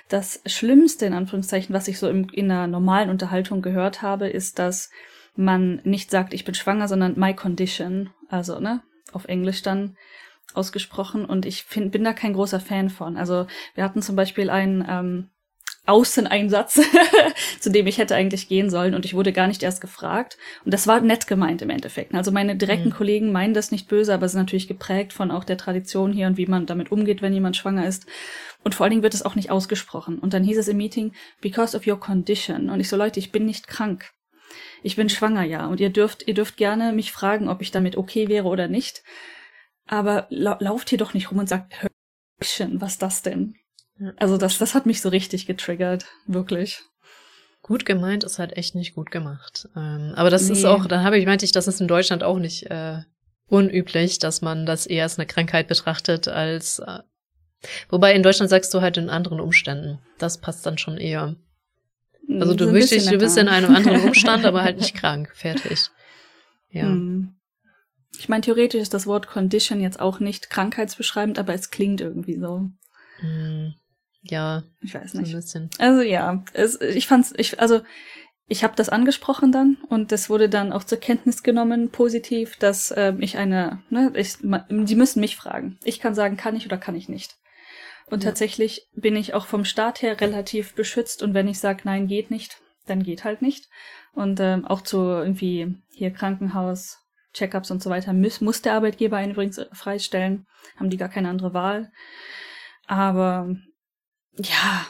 Das 0.08 0.42
Schlimmste 0.46 1.08
in 1.08 1.14
Anführungszeichen, 1.14 1.74
was 1.74 1.88
ich 1.88 1.98
so 1.98 2.08
im, 2.08 2.30
in 2.30 2.52
einer 2.52 2.68
normalen 2.68 3.10
Unterhaltung 3.10 3.64
gehört 3.64 4.04
habe, 4.04 4.30
ist, 4.30 4.60
dass 4.60 4.92
man 5.36 5.82
nicht 5.84 6.12
sagt, 6.12 6.34
ich 6.34 6.46
bin 6.46 6.54
schwanger, 6.54 6.88
sondern 6.88 7.20
my 7.20 7.34
condition, 7.34 8.12
also 8.28 8.60
ne, 8.60 8.84
auf 9.12 9.26
Englisch 9.26 9.64
dann 9.64 9.98
ausgesprochen. 10.54 11.26
Und 11.26 11.48
ich 11.48 11.64
find, 11.64 11.92
bin 11.92 12.04
da 12.04 12.14
kein 12.14 12.34
großer 12.34 12.60
Fan 12.60 12.90
von. 12.90 13.18
Also 13.18 13.48
wir 13.74 13.84
hatten 13.84 14.04
zum 14.04 14.16
Beispiel 14.16 14.52
einen 14.52 14.86
ähm, 14.88 15.30
Außeneinsatz, 15.90 16.80
zu 17.60 17.70
dem 17.70 17.88
ich 17.88 17.98
hätte 17.98 18.16
eigentlich 18.16 18.48
gehen 18.48 18.70
sollen 18.70 18.94
und 18.94 19.06
ich 19.06 19.16
wurde 19.16 19.34
gar 19.34 19.48
nicht 19.48 19.64
erst 19.64 19.82
gefragt. 19.82 20.38
Und 20.64 20.74
das 20.74 20.88
war 20.88 21.02
nett 21.02 21.28
gemeint 21.28 21.62
im 21.62 21.70
Endeffekt. 21.70 22.14
Also 22.14 22.32
meine 22.32 22.56
direkten 22.56 22.90
mhm. 22.90 22.94
Kollegen 22.94 23.32
meinen 23.32 23.54
das 23.54 23.72
nicht 23.72 23.88
böse, 23.88 24.14
aber 24.14 24.30
sind 24.30 24.40
natürlich 24.40 24.68
geprägt 24.68 25.14
von 25.14 25.32
auch 25.32 25.44
der 25.44 25.58
Tradition 25.58 26.14
hier 26.14 26.28
und 26.28 26.38
wie 26.38 26.46
man 26.46 26.66
damit 26.66 26.92
umgeht, 26.92 27.22
wenn 27.22 27.34
jemand 27.34 27.58
schwanger 27.58 27.88
ist. 27.88 28.06
Und 28.64 28.76
vor 28.76 28.84
allen 28.84 28.92
Dingen 28.92 29.04
wird 29.04 29.14
es 29.14 29.24
auch 29.24 29.36
nicht 29.36 29.52
ausgesprochen. 29.52 30.20
Und 30.20 30.34
dann 30.34 30.44
hieß 30.44 30.58
es 30.58 30.68
im 30.68 30.78
Meeting, 30.78 31.14
because 31.42 31.76
of 31.76 31.88
your 31.88 32.00
condition. 32.00 32.70
Und 32.70 32.80
ich 32.80 32.90
so, 32.90 32.96
Leute, 32.96 33.20
ich 33.20 33.32
bin 33.32 33.46
nicht 33.46 33.68
krank. 33.68 34.12
Ich 34.84 34.96
bin 34.96 35.10
schwanger, 35.10 35.44
ja. 35.44 35.68
Und 35.68 35.80
ihr 35.80 35.90
dürft, 35.90 36.28
ihr 36.28 36.34
dürft 36.34 36.58
gerne 36.58 36.94
mich 36.94 37.12
fragen, 37.12 37.50
ob 37.50 37.62
ich 37.62 37.72
damit 37.72 37.98
okay 37.98 38.28
wäre 38.28 38.48
oder 38.48 38.68
nicht. 38.68 39.04
Aber 39.88 40.28
la 40.30 40.58
lauft 40.60 40.90
hier 40.90 40.98
doch 40.98 41.14
nicht 41.14 41.32
rum 41.32 41.40
und 41.40 41.50
sagt, 41.50 41.74
was 42.40 42.92
ist 42.94 43.02
das 43.02 43.22
denn? 43.22 43.56
Also 44.18 44.38
das, 44.38 44.58
das 44.58 44.76
hat 44.76 44.86
mich 44.86 45.02
so 45.02 45.10
richtig 45.10 45.46
getriggert, 45.46 46.06
wirklich. 46.26 46.82
Gut 47.62 47.86
gemeint 47.86 48.24
ist 48.24 48.40
halt 48.40 48.56
echt 48.56 48.76
nicht 48.76 48.96
gut 48.96 49.12
gemacht. 49.12 49.68
Ähm, 49.76 50.14
aber 50.16 50.30
das 50.30 50.48
nee. 50.48 50.54
ist 50.54 50.66
auch, 50.66 50.86
dann 50.86 51.04
habe 51.04 51.18
ich 51.18 51.26
meinte 51.26 51.46
ich, 51.46 51.52
das 51.52 51.68
ist 51.68 51.82
in 51.82 51.88
Deutschland 51.88 52.24
auch 52.24 52.40
nicht 52.40 52.70
äh, 52.72 53.00
unüblich, 53.48 54.20
dass 54.20 54.42
man 54.42 54.66
das 54.66 54.86
eher 54.86 55.04
als 55.04 55.18
eine 55.18 55.28
Krankheit 55.28 55.68
betrachtet 55.68 56.28
als 56.28 56.80
äh, 56.80 57.00
wobei 57.90 58.14
in 58.14 58.24
Deutschland 58.24 58.50
sagst 58.50 58.74
du 58.74 58.82
halt 58.82 58.98
in 58.98 59.10
anderen 59.10 59.42
Umständen. 59.42 60.00
Das 60.18 60.40
passt 60.40 60.66
dann 60.66 60.78
schon 60.78 60.98
eher. 60.98 61.36
Also 62.40 62.54
du, 62.54 62.66
so 62.68 62.72
bist, 62.72 63.12
du 63.12 63.18
bist 63.18 63.38
in 63.38 63.48
einem 63.48 63.76
anderen 63.76 64.02
Umstand, 64.08 64.46
aber 64.46 64.64
halt 64.64 64.78
nicht 64.78 64.96
krank. 64.96 65.32
Fertig. 65.34 65.90
Ja. 66.70 66.84
Hm. 66.84 67.36
Ich 68.18 68.30
meine, 68.30 68.42
theoretisch 68.42 68.82
ist 68.82 68.94
das 68.94 69.08
Wort 69.08 69.28
Condition 69.28 69.82
jetzt 69.82 70.00
auch 70.00 70.20
nicht 70.20 70.50
krankheitsbeschreibend, 70.50 71.40
aber 71.40 71.54
es 71.54 71.72
klingt 71.72 72.02
irgendwie 72.02 72.38
so. 72.38 72.70
Hm. 73.20 73.74
Ja, 74.22 74.64
ich 74.82 74.94
weiß 74.94 75.14
nicht. 75.14 75.32
So 75.32 75.60
also 75.78 76.02
ja, 76.02 76.44
es, 76.54 76.80
ich 76.82 77.08
fand's, 77.08 77.34
ich, 77.38 77.60
also 77.60 77.82
ich 78.48 78.64
habe 78.64 78.76
das 78.76 78.90
angesprochen 78.90 79.52
dann 79.52 79.78
und 79.90 80.12
das 80.12 80.30
wurde 80.30 80.50
dann 80.50 80.74
auch 80.74 80.84
zur 80.84 80.98
Kenntnis 80.98 81.44
genommen, 81.44 81.90
positiv, 81.92 82.58
dass 82.58 82.92
äh, 82.92 83.14
ich 83.20 83.38
eine, 83.38 83.84
ne, 83.90 84.12
ich, 84.16 84.38
die 84.42 84.96
müssen 84.96 85.20
mich 85.20 85.36
fragen. 85.36 85.78
Ich 85.84 86.00
kann 86.00 86.16
sagen, 86.16 86.36
kann 86.36 86.56
ich 86.56 86.66
oder 86.66 86.78
kann 86.78 86.96
ich 86.96 87.08
nicht. 87.08 87.38
Und 88.08 88.24
ja. 88.24 88.30
tatsächlich 88.30 88.88
bin 88.94 89.16
ich 89.16 89.36
auch 89.36 89.46
vom 89.46 89.66
Staat 89.66 90.02
her 90.02 90.20
relativ 90.20 90.74
beschützt 90.74 91.22
und 91.22 91.36
wenn 91.36 91.48
ich 91.48 91.60
sage, 91.60 91.82
nein, 91.84 92.08
geht 92.08 92.32
nicht, 92.32 92.58
dann 92.88 93.04
geht 93.04 93.24
halt 93.24 93.44
nicht. 93.44 93.70
Und 94.14 94.40
ähm, 94.40 94.66
auch 94.66 94.82
zu 94.82 94.98
irgendwie 94.98 95.76
hier 95.92 96.12
Krankenhaus, 96.12 96.98
Checkups 97.34 97.70
und 97.70 97.84
so 97.84 97.92
weiter 97.92 98.14
muss, 98.14 98.42
muss 98.42 98.64
der 98.64 98.74
Arbeitgeber 98.74 99.18
einen 99.18 99.34
übrigens 99.34 99.62
freistellen, 99.72 100.48
haben 100.78 100.90
die 100.90 100.98
gar 100.98 101.10
keine 101.10 101.30
andere 101.30 101.54
Wahl. 101.54 101.92
Aber 102.88 103.56
ja. 104.44 104.86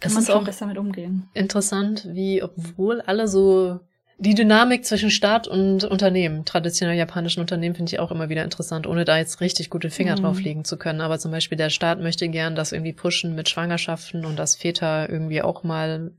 Kann 0.00 0.12
es 0.12 0.18
ist 0.18 0.30
auch 0.30 0.44
besser 0.44 0.66
mit 0.66 0.76
umgehen. 0.76 1.28
Interessant, 1.34 2.06
wie 2.10 2.42
obwohl 2.42 3.00
alle 3.00 3.26
so 3.26 3.80
die 4.18 4.34
Dynamik 4.34 4.84
zwischen 4.84 5.10
Staat 5.10 5.48
und 5.48 5.84
Unternehmen, 5.84 6.44
traditionell 6.44 6.96
japanischen 6.96 7.40
Unternehmen, 7.40 7.74
finde 7.74 7.92
ich 7.92 7.98
auch 7.98 8.10
immer 8.12 8.28
wieder 8.28 8.44
interessant, 8.44 8.86
ohne 8.86 9.04
da 9.04 9.18
jetzt 9.18 9.40
richtig 9.40 9.70
gute 9.70 9.90
Finger 9.90 10.16
mhm. 10.16 10.22
drauf 10.22 10.40
legen 10.40 10.64
zu 10.64 10.76
können. 10.76 11.00
Aber 11.00 11.18
zum 11.18 11.32
Beispiel 11.32 11.58
der 11.58 11.70
Staat 11.70 12.00
möchte 12.00 12.28
gern 12.28 12.54
das 12.54 12.72
irgendwie 12.72 12.92
pushen 12.92 13.34
mit 13.34 13.48
Schwangerschaften 13.48 14.24
und 14.24 14.38
dass 14.38 14.54
Väter 14.54 15.08
irgendwie 15.10 15.42
auch 15.42 15.64
mal 15.64 16.12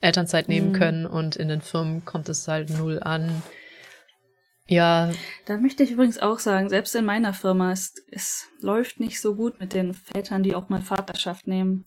Elternzeit 0.00 0.48
nehmen 0.48 0.70
mhm. 0.70 0.74
können 0.74 1.06
und 1.06 1.36
in 1.36 1.48
den 1.48 1.60
Firmen 1.60 2.04
kommt 2.04 2.28
es 2.28 2.46
halt 2.48 2.70
null 2.70 3.00
an. 3.00 3.42
Ja. 4.68 5.10
Da 5.46 5.56
möchte 5.56 5.82
ich 5.82 5.92
übrigens 5.92 6.18
auch 6.18 6.38
sagen, 6.38 6.68
selbst 6.68 6.94
in 6.94 7.06
meiner 7.06 7.32
Firma 7.32 7.72
ist, 7.72 8.02
es 8.10 8.48
läuft 8.60 9.00
nicht 9.00 9.20
so 9.20 9.34
gut 9.34 9.58
mit 9.60 9.72
den 9.72 9.94
Vätern, 9.94 10.42
die 10.42 10.54
auch 10.54 10.68
mal 10.68 10.82
Vaterschaft 10.82 11.46
nehmen. 11.46 11.86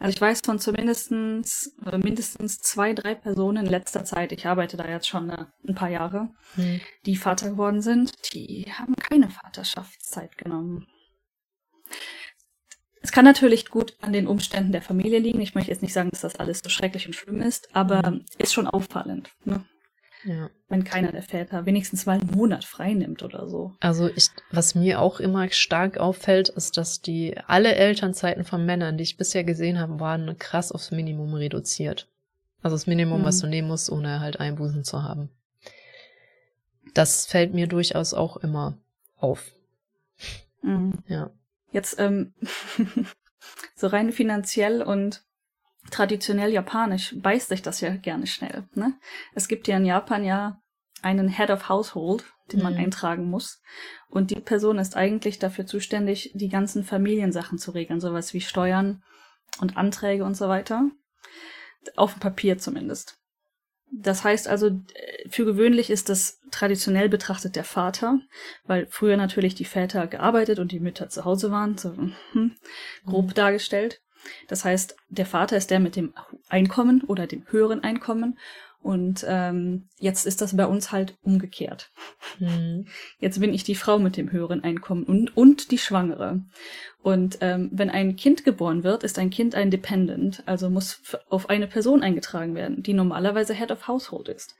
Also 0.00 0.14
ich 0.14 0.20
weiß 0.20 0.40
von 0.44 0.58
zumindestens 0.58 1.76
äh, 1.84 1.98
mindestens 1.98 2.60
zwei, 2.60 2.94
drei 2.94 3.14
Personen 3.14 3.66
in 3.66 3.70
letzter 3.70 4.04
Zeit, 4.04 4.32
ich 4.32 4.46
arbeite 4.46 4.76
da 4.76 4.88
jetzt 4.88 5.08
schon 5.08 5.28
äh, 5.28 5.46
ein 5.66 5.74
paar 5.74 5.90
Jahre, 5.90 6.30
hm. 6.54 6.80
die 7.04 7.16
Vater 7.16 7.50
geworden 7.50 7.82
sind, 7.82 8.12
die 8.32 8.72
haben 8.72 8.94
keine 8.94 9.28
Vaterschaftszeit 9.28 10.38
genommen. 10.38 10.86
Es 13.02 13.12
kann 13.12 13.24
natürlich 13.24 13.70
gut 13.70 13.96
an 14.00 14.12
den 14.12 14.28
Umständen 14.28 14.72
der 14.72 14.82
Familie 14.82 15.18
liegen. 15.18 15.40
Ich 15.40 15.54
möchte 15.54 15.70
jetzt 15.70 15.82
nicht 15.82 15.92
sagen, 15.92 16.10
dass 16.10 16.20
das 16.20 16.36
alles 16.36 16.60
so 16.60 16.68
schrecklich 16.68 17.06
und 17.06 17.14
schlimm 17.14 17.42
ist, 17.42 17.74
aber 17.74 18.02
hm. 18.02 18.24
ist 18.38 18.54
schon 18.54 18.66
auffallend. 18.66 19.30
Ne? 19.44 19.64
Ja. 20.24 20.50
Wenn 20.68 20.84
keiner 20.84 21.12
der 21.12 21.22
Väter 21.22 21.64
wenigstens 21.64 22.04
mal 22.06 22.18
einen 22.18 22.30
Monat 22.30 22.64
frei 22.64 22.92
nimmt 22.92 23.22
oder 23.22 23.48
so. 23.48 23.74
Also 23.80 24.08
ich, 24.08 24.28
was 24.50 24.74
mir 24.74 25.00
auch 25.00 25.20
immer 25.20 25.48
stark 25.50 25.98
auffällt, 25.98 26.48
ist, 26.48 26.76
dass 26.76 27.00
die 27.00 27.36
alle 27.46 27.74
Elternzeiten 27.74 28.44
von 28.44 28.66
Männern, 28.66 28.98
die 28.98 29.04
ich 29.04 29.16
bisher 29.16 29.44
gesehen 29.44 29.78
habe, 29.78 30.00
waren 30.00 30.36
krass 30.38 30.72
aufs 30.72 30.90
Minimum 30.90 31.34
reduziert. 31.34 32.08
Also 32.62 32.74
das 32.74 32.86
Minimum, 32.86 33.20
mhm. 33.20 33.24
was 33.24 33.38
du 33.38 33.46
nehmen 33.46 33.68
musst, 33.68 33.90
ohne 33.90 34.20
halt 34.20 34.40
Einbußen 34.40 34.84
zu 34.84 35.02
haben. 35.02 35.30
Das 36.94 37.26
fällt 37.26 37.54
mir 37.54 37.68
durchaus 37.68 38.12
auch 38.12 38.36
immer 38.38 38.76
auf. 39.16 39.52
Mhm. 40.62 40.94
Ja. 41.06 41.30
Jetzt 41.70 41.98
ähm, 42.00 42.34
so 43.76 43.86
rein 43.86 44.12
finanziell 44.12 44.82
und 44.82 45.22
traditionell 45.90 46.52
japanisch 46.52 47.14
beißt 47.16 47.48
sich 47.48 47.62
das 47.62 47.80
ja 47.80 47.94
gerne 47.96 48.26
schnell. 48.26 48.68
Ne? 48.74 48.94
Es 49.34 49.48
gibt 49.48 49.68
ja 49.68 49.76
in 49.76 49.84
Japan 49.84 50.24
ja 50.24 50.60
einen 51.02 51.28
Head 51.28 51.50
of 51.50 51.68
Household, 51.68 52.24
den 52.52 52.62
man 52.62 52.74
mhm. 52.74 52.80
eintragen 52.80 53.30
muss. 53.30 53.60
Und 54.08 54.30
die 54.30 54.40
Person 54.40 54.78
ist 54.78 54.96
eigentlich 54.96 55.38
dafür 55.38 55.66
zuständig, 55.66 56.32
die 56.34 56.48
ganzen 56.48 56.84
Familiensachen 56.84 57.58
zu 57.58 57.72
regeln, 57.72 58.00
sowas 58.00 58.34
wie 58.34 58.40
Steuern 58.40 59.02
und 59.60 59.76
Anträge 59.76 60.24
und 60.24 60.36
so 60.36 60.48
weiter. 60.48 60.90
Auf 61.96 62.14
dem 62.14 62.20
Papier 62.20 62.58
zumindest. 62.58 63.18
Das 63.90 64.24
heißt 64.24 64.48
also, 64.48 64.70
für 65.30 65.44
gewöhnlich 65.44 65.90
ist 65.90 66.08
das 66.08 66.40
traditionell 66.50 67.08
betrachtet 67.08 67.56
der 67.56 67.64
Vater, 67.64 68.20
weil 68.64 68.86
früher 68.90 69.16
natürlich 69.16 69.54
die 69.54 69.64
Väter 69.64 70.06
gearbeitet 70.06 70.58
und 70.58 70.72
die 70.72 70.80
Mütter 70.80 71.08
zu 71.08 71.24
Hause 71.24 71.50
waren, 71.50 71.78
so 71.78 71.96
hm, 72.32 72.56
grob 73.06 73.28
mhm. 73.28 73.34
dargestellt. 73.34 74.02
Das 74.46 74.64
heißt, 74.64 74.96
der 75.08 75.26
Vater 75.26 75.56
ist 75.56 75.70
der 75.70 75.80
mit 75.80 75.96
dem 75.96 76.14
Einkommen 76.48 77.02
oder 77.02 77.26
dem 77.26 77.44
höheren 77.50 77.82
Einkommen. 77.82 78.38
Und 78.80 79.26
ähm, 79.28 79.88
jetzt 79.98 80.24
ist 80.24 80.40
das 80.40 80.56
bei 80.56 80.64
uns 80.64 80.92
halt 80.92 81.18
umgekehrt. 81.22 81.90
Mhm. 82.38 82.86
Jetzt 83.18 83.40
bin 83.40 83.52
ich 83.52 83.64
die 83.64 83.74
Frau 83.74 83.98
mit 83.98 84.16
dem 84.16 84.30
höheren 84.30 84.62
Einkommen 84.62 85.02
und, 85.02 85.36
und 85.36 85.72
die 85.72 85.78
Schwangere. 85.78 86.42
Und 87.02 87.38
ähm, 87.40 87.70
wenn 87.72 87.90
ein 87.90 88.14
Kind 88.14 88.44
geboren 88.44 88.84
wird, 88.84 89.02
ist 89.02 89.18
ein 89.18 89.30
Kind 89.30 89.56
ein 89.56 89.70
Dependent, 89.70 90.42
also 90.46 90.70
muss 90.70 91.02
auf 91.28 91.50
eine 91.50 91.66
Person 91.66 92.02
eingetragen 92.02 92.54
werden, 92.54 92.82
die 92.82 92.92
normalerweise 92.92 93.52
Head 93.52 93.72
of 93.72 93.88
Household 93.88 94.28
ist. 94.28 94.54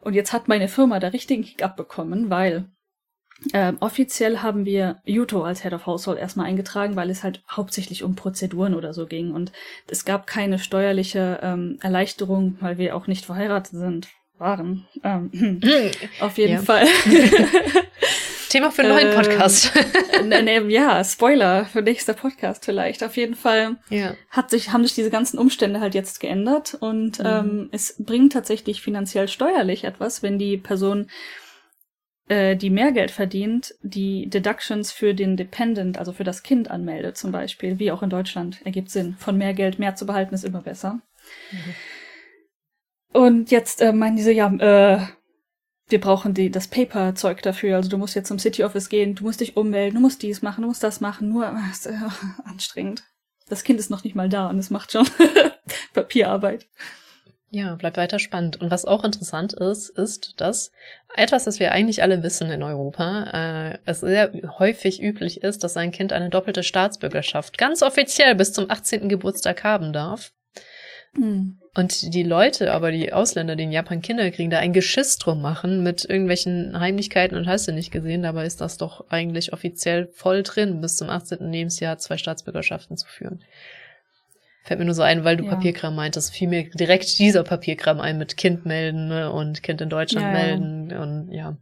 Und 0.00 0.14
jetzt 0.14 0.32
hat 0.32 0.48
meine 0.48 0.66
Firma 0.66 0.98
da 0.98 1.08
richtigen 1.08 1.44
Kick 1.44 1.62
abbekommen, 1.62 2.28
weil 2.28 2.68
ähm, 3.52 3.76
offiziell 3.80 4.38
haben 4.38 4.64
wir 4.64 5.00
Yuto 5.04 5.42
als 5.42 5.62
Head 5.62 5.72
of 5.72 5.86
Household 5.86 6.18
erstmal 6.18 6.46
eingetragen, 6.46 6.96
weil 6.96 7.10
es 7.10 7.22
halt 7.22 7.42
hauptsächlich 7.50 8.02
um 8.02 8.14
Prozeduren 8.14 8.74
oder 8.74 8.92
so 8.92 9.06
ging. 9.06 9.32
Und 9.32 9.52
es 9.88 10.04
gab 10.04 10.26
keine 10.26 10.58
steuerliche 10.58 11.40
ähm, 11.42 11.78
Erleichterung, 11.80 12.56
weil 12.60 12.78
wir 12.78 12.96
auch 12.96 13.06
nicht 13.06 13.24
verheiratet 13.24 13.72
sind, 13.72 14.08
waren. 14.38 14.86
Ähm, 15.04 15.30
hm. 15.32 15.60
auf 16.20 16.38
jeden. 16.38 16.58
Fall. 16.62 16.86
Thema 18.48 18.70
für 18.70 18.82
einen 18.82 18.90
neuen 18.90 19.08
Ähm, 19.08 19.14
Podcast. 19.14 19.72
Ne, 20.24 20.42
ne, 20.42 20.60
ja, 20.68 21.02
Spoiler 21.02 21.64
für 21.64 21.82
nächster 21.82 22.12
Podcast 22.12 22.64
vielleicht. 22.64 23.02
Auf 23.02 23.16
jeden 23.16 23.34
Fall 23.34 23.76
ja. 23.88 24.14
hat 24.30 24.50
sich, 24.50 24.70
haben 24.72 24.84
sich 24.84 24.94
diese 24.94 25.10
ganzen 25.10 25.38
Umstände 25.38 25.80
halt 25.80 25.94
jetzt 25.94 26.20
geändert 26.20 26.76
und 26.78 27.18
Mhm. 27.18 27.24
ähm, 27.26 27.68
es 27.72 27.96
bringt 27.98 28.34
tatsächlich 28.34 28.82
finanziell 28.82 29.26
steuerlich 29.26 29.84
etwas, 29.84 30.22
wenn 30.22 30.38
die 30.38 30.58
Person, 30.58 31.08
äh, 32.32 32.56
die 32.56 32.70
mehr 32.70 32.92
Geld 32.92 33.10
verdient, 33.10 33.74
die 33.82 34.30
Deductions 34.30 34.90
für 34.90 35.14
den 35.14 35.36
Dependent, 35.36 35.98
also 35.98 36.12
für 36.12 36.24
das 36.24 36.42
Kind 36.42 36.70
anmeldet 36.70 37.18
zum 37.18 37.30
Beispiel, 37.30 37.78
wie 37.78 37.92
auch 37.92 38.02
in 38.02 38.08
Deutschland, 38.08 38.64
ergibt 38.64 38.88
Sinn. 38.88 39.16
Von 39.18 39.36
mehr 39.36 39.52
Geld 39.52 39.78
mehr 39.78 39.96
zu 39.96 40.06
behalten 40.06 40.34
ist 40.34 40.44
immer 40.44 40.62
besser. 40.62 41.00
Mhm. 41.50 41.74
Und 43.12 43.50
jetzt 43.50 43.82
äh, 43.82 43.92
meinen 43.92 44.16
diese, 44.16 44.32
ja, 44.32 44.46
äh, 44.46 45.06
wir 45.88 46.00
brauchen 46.00 46.32
die, 46.32 46.50
das 46.50 46.68
Paper-Zeug 46.68 47.42
dafür. 47.42 47.76
Also 47.76 47.90
du 47.90 47.98
musst 47.98 48.14
jetzt 48.14 48.28
zum 48.28 48.38
City 48.38 48.64
Office 48.64 48.88
gehen, 48.88 49.14
du 49.14 49.24
musst 49.24 49.42
dich 49.42 49.58
ummelden, 49.58 49.96
du 49.96 50.00
musst 50.00 50.22
dies 50.22 50.40
machen, 50.40 50.62
du 50.62 50.68
musst 50.68 50.82
das 50.82 51.02
machen. 51.02 51.28
Nur 51.28 51.44
äh, 51.84 52.48
anstrengend. 52.48 53.04
Das 53.50 53.62
Kind 53.62 53.78
ist 53.78 53.90
noch 53.90 54.04
nicht 54.04 54.16
mal 54.16 54.30
da 54.30 54.48
und 54.48 54.58
es 54.58 54.70
macht 54.70 54.92
schon 54.92 55.06
Papierarbeit. 55.92 56.66
Ja, 57.54 57.74
bleibt 57.74 57.98
weiter 57.98 58.18
spannend. 58.18 58.62
Und 58.62 58.70
was 58.70 58.86
auch 58.86 59.04
interessant 59.04 59.52
ist, 59.52 59.90
ist, 59.90 60.40
dass 60.40 60.72
etwas, 61.14 61.44
das 61.44 61.60
wir 61.60 61.72
eigentlich 61.72 62.02
alle 62.02 62.22
wissen 62.22 62.50
in 62.50 62.62
Europa, 62.62 63.72
äh, 63.74 63.78
es 63.84 64.00
sehr 64.00 64.32
häufig 64.58 65.02
üblich 65.02 65.42
ist, 65.42 65.62
dass 65.62 65.76
ein 65.76 65.90
Kind 65.90 66.14
eine 66.14 66.30
doppelte 66.30 66.62
Staatsbürgerschaft 66.62 67.58
ganz 67.58 67.82
offiziell 67.82 68.34
bis 68.36 68.54
zum 68.54 68.70
18. 68.70 69.06
Geburtstag 69.10 69.64
haben 69.64 69.92
darf. 69.92 70.32
Hm. 71.14 71.58
Und 71.74 72.14
die 72.14 72.22
Leute, 72.22 72.72
aber 72.72 72.90
die 72.90 73.12
Ausländer, 73.12 73.54
die 73.54 73.64
in 73.64 73.72
Japan 73.72 74.00
Kinder 74.00 74.30
kriegen, 74.30 74.48
da 74.48 74.58
ein 74.58 74.72
Geschiss 74.72 75.18
drum 75.18 75.42
machen 75.42 75.82
mit 75.82 76.06
irgendwelchen 76.06 76.80
Heimlichkeiten 76.80 77.36
und 77.36 77.46
hast 77.46 77.68
du 77.68 77.72
nicht 77.72 77.92
gesehen, 77.92 78.22
dabei 78.22 78.46
ist 78.46 78.62
das 78.62 78.78
doch 78.78 79.10
eigentlich 79.10 79.52
offiziell 79.52 80.08
voll 80.14 80.42
drin, 80.42 80.80
bis 80.80 80.96
zum 80.96 81.10
18. 81.10 81.52
Lebensjahr 81.52 81.98
zwei 81.98 82.16
Staatsbürgerschaften 82.16 82.96
zu 82.96 83.06
führen. 83.06 83.44
Fällt 84.64 84.78
mir 84.78 84.86
nur 84.86 84.94
so 84.94 85.02
ein, 85.02 85.24
weil 85.24 85.36
du 85.36 85.44
Ja. 85.44 85.50
Papierkram 85.54 85.94
meintest, 85.96 86.32
fiel 86.32 86.48
mir 86.48 86.70
direkt 86.70 87.18
dieser 87.18 87.42
Papierkram 87.42 88.00
ein 88.00 88.16
mit 88.18 88.36
Kind 88.36 88.64
melden 88.64 89.08
ne, 89.08 89.30
und 89.32 89.62
Kind 89.62 89.80
in 89.80 89.88
Deutschland 89.90 90.24
Ja, 90.26 90.32
ja. 90.32 90.56
melden 90.58 90.96
und 90.96 91.32
ja. 91.32 91.56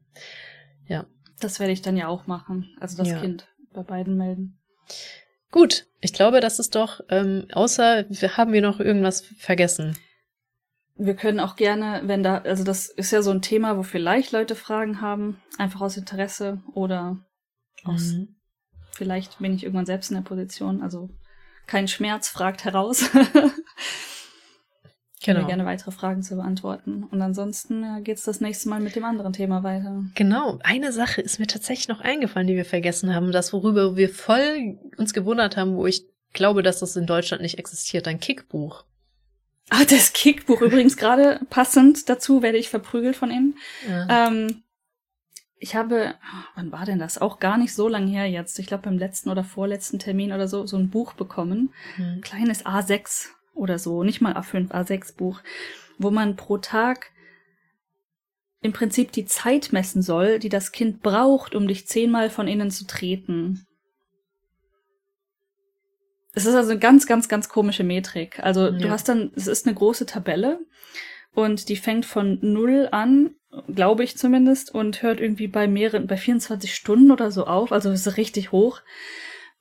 Das 1.43 1.59
werde 1.59 1.73
ich 1.73 1.81
dann 1.81 1.97
ja 1.97 2.07
auch 2.07 2.27
machen. 2.27 2.77
Also 2.81 2.99
das 2.99 3.09
Ja. 3.09 3.19
Kind 3.23 3.49
bei 3.73 3.83
beiden 3.83 4.19
melden. 4.19 4.59
Gut, 5.51 5.87
ich 6.03 6.13
glaube, 6.13 6.41
das 6.41 6.59
ist 6.59 6.75
doch, 6.75 7.01
ähm, 7.09 7.47
außer 7.53 8.05
haben 8.37 8.53
wir 8.53 8.61
noch 8.61 8.79
irgendwas 8.79 9.23
vergessen. 9.39 9.97
Wir 10.97 11.15
können 11.17 11.41
auch 11.41 11.57
gerne, 11.57 12.03
wenn 12.05 12.23
da, 12.23 12.39
also 12.43 12.63
das 12.63 12.91
ist 12.91 13.11
ja 13.11 13.23
so 13.23 13.31
ein 13.31 13.41
Thema, 13.41 13.79
wo 13.79 13.83
vielleicht 13.83 14.33
Leute 14.33 14.55
Fragen 14.55 15.01
haben, 15.01 15.41
einfach 15.57 15.81
aus 15.81 15.97
Interesse 15.97 16.61
oder 16.75 17.17
aus, 17.85 18.13
Mhm. 18.13 18.37
vielleicht 18.93 19.39
bin 19.39 19.55
ich 19.55 19.63
irgendwann 19.65 19.87
selbst 19.87 20.11
in 20.11 20.17
der 20.17 20.23
Position, 20.23 20.83
also 20.83 21.09
kein 21.67 21.89
Schmerz, 21.89 22.29
fragt 22.29 22.65
heraus. 22.65 23.05
Ich 25.23 25.27
Genau. 25.27 25.41
würde 25.41 25.49
gerne 25.49 25.67
weitere 25.67 25.91
Fragen 25.91 26.23
zu 26.23 26.37
beantworten. 26.37 27.05
Und 27.05 27.21
ansonsten 27.21 27.85
äh, 27.85 28.01
geht's 28.01 28.23
das 28.23 28.41
nächste 28.41 28.71
Mal 28.71 28.81
mit 28.81 28.97
dem 28.97 29.05
anderen 29.05 29.35
Thema 29.35 29.63
weiter. 29.63 30.03
Genau, 30.15 30.59
eine 30.63 30.93
Sache 30.93 31.21
ist 31.21 31.39
mir 31.39 31.47
tatsächlich 31.47 31.89
noch 31.89 32.01
eingefallen, 32.01 32.47
die 32.47 32.57
wir 32.57 32.65
vergessen 32.65 33.15
haben, 33.15 33.31
das 33.31 33.53
worüber 33.53 33.97
wir 33.97 34.09
voll 34.09 34.79
uns 34.97 35.13
gewundert 35.13 35.59
haben, 35.59 35.77
wo 35.77 35.87
ich 35.87 36.07
glaube, 36.33 36.63
dass 36.63 36.79
das 36.81 36.97
in 36.97 37.05
Deutschland 37.07 37.43
nicht 37.43 37.59
existiert, 37.59 38.09
ein 38.09 38.19
Kickbuch. 38.19 38.85
Ah, 39.69 39.85
das 39.85 40.15
Kickbuch 40.15 40.63
übrigens 40.63 40.97
gerade 40.97 41.41
passend 41.51 42.09
dazu 42.09 42.41
werde 42.41 42.57
ich 42.57 42.71
verprügelt 42.71 43.15
von 43.15 43.31
ihm. 43.31 43.57
Ja. 43.87 44.29
Ähm, 44.29 44.63
ich 45.63 45.77
habe, 45.77 46.15
wann 46.57 46.73
war 46.73 46.87
denn 46.87 46.99
das? 46.99 47.21
Auch 47.21 47.39
gar 47.39 47.59
nicht 47.59 47.75
so 47.75 47.87
lange 47.89 48.11
her 48.11 48.27
jetzt. 48.29 48.59
Ich 48.59 48.67
glaube 48.67 48.85
beim 48.85 48.99
letzten 48.99 49.29
oder 49.29 49.45
vorletzten 49.45 49.99
Termin 49.99 50.33
oder 50.33 50.49
so, 50.49 50.67
so 50.67 50.77
ein 50.79 50.89
Buch 50.91 51.13
bekommen. 51.13 51.73
Ein 51.99 52.15
Hm. 52.17 52.21
kleines 52.23 52.65
A6 52.65 53.29
oder 53.55 53.79
so, 53.79 54.03
nicht 54.03 54.21
mal 54.23 54.35
A5, 54.37 54.71
A6 54.73 55.17
Buch, 55.17 55.41
wo 55.99 56.11
man 56.11 56.37
pro 56.37 56.57
Tag 56.59 57.11
im 58.63 58.73
Prinzip 58.73 59.13
die 59.13 59.27
Zeit 59.27 59.73
messen 59.73 60.03
soll, 60.03 60.39
die 60.39 60.49
das 60.49 60.73
Kind 60.73 61.03
braucht, 61.03 61.55
um 61.55 61.69
dich 61.69 61.87
zehnmal 61.87 62.31
von 62.31 62.49
innen 62.49 62.71
zu 62.71 62.87
treten. 62.87 63.67
Es 66.33 66.47
ist 66.47 66.55
also 66.55 66.71
eine 66.71 66.81
ganz, 66.81 67.07
ganz, 67.07 67.29
ganz 67.29 67.49
komische 67.49 67.85
Metrik. 67.85 68.39
Also 68.41 68.71
du 68.71 68.87
Ja. 68.87 68.91
hast 68.93 69.09
dann, 69.09 69.33
es 69.35 69.47
ist 69.47 69.67
eine 69.67 69.75
große 69.75 70.07
Tabelle 70.07 70.61
und 71.35 71.69
die 71.69 71.77
fängt 71.77 72.07
von 72.07 72.39
null 72.41 72.89
an, 72.93 73.35
glaube 73.69 74.05
ich 74.05 74.17
zumindest, 74.17 74.75
und 74.75 75.03
hört 75.03 75.21
irgendwie 75.21 75.49
bei 75.49 75.67
mehreren, 75.67 76.07
bei 76.07 76.17
24 76.17 76.75
Stunden 76.75 77.11
oder 77.11 77.31
so 77.31 77.47
auf. 77.47 77.73
Also 77.73 77.91
ist 77.91 78.17
richtig 78.17 78.53
hoch. 78.53 78.81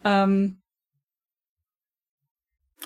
Ähm, 0.04 0.62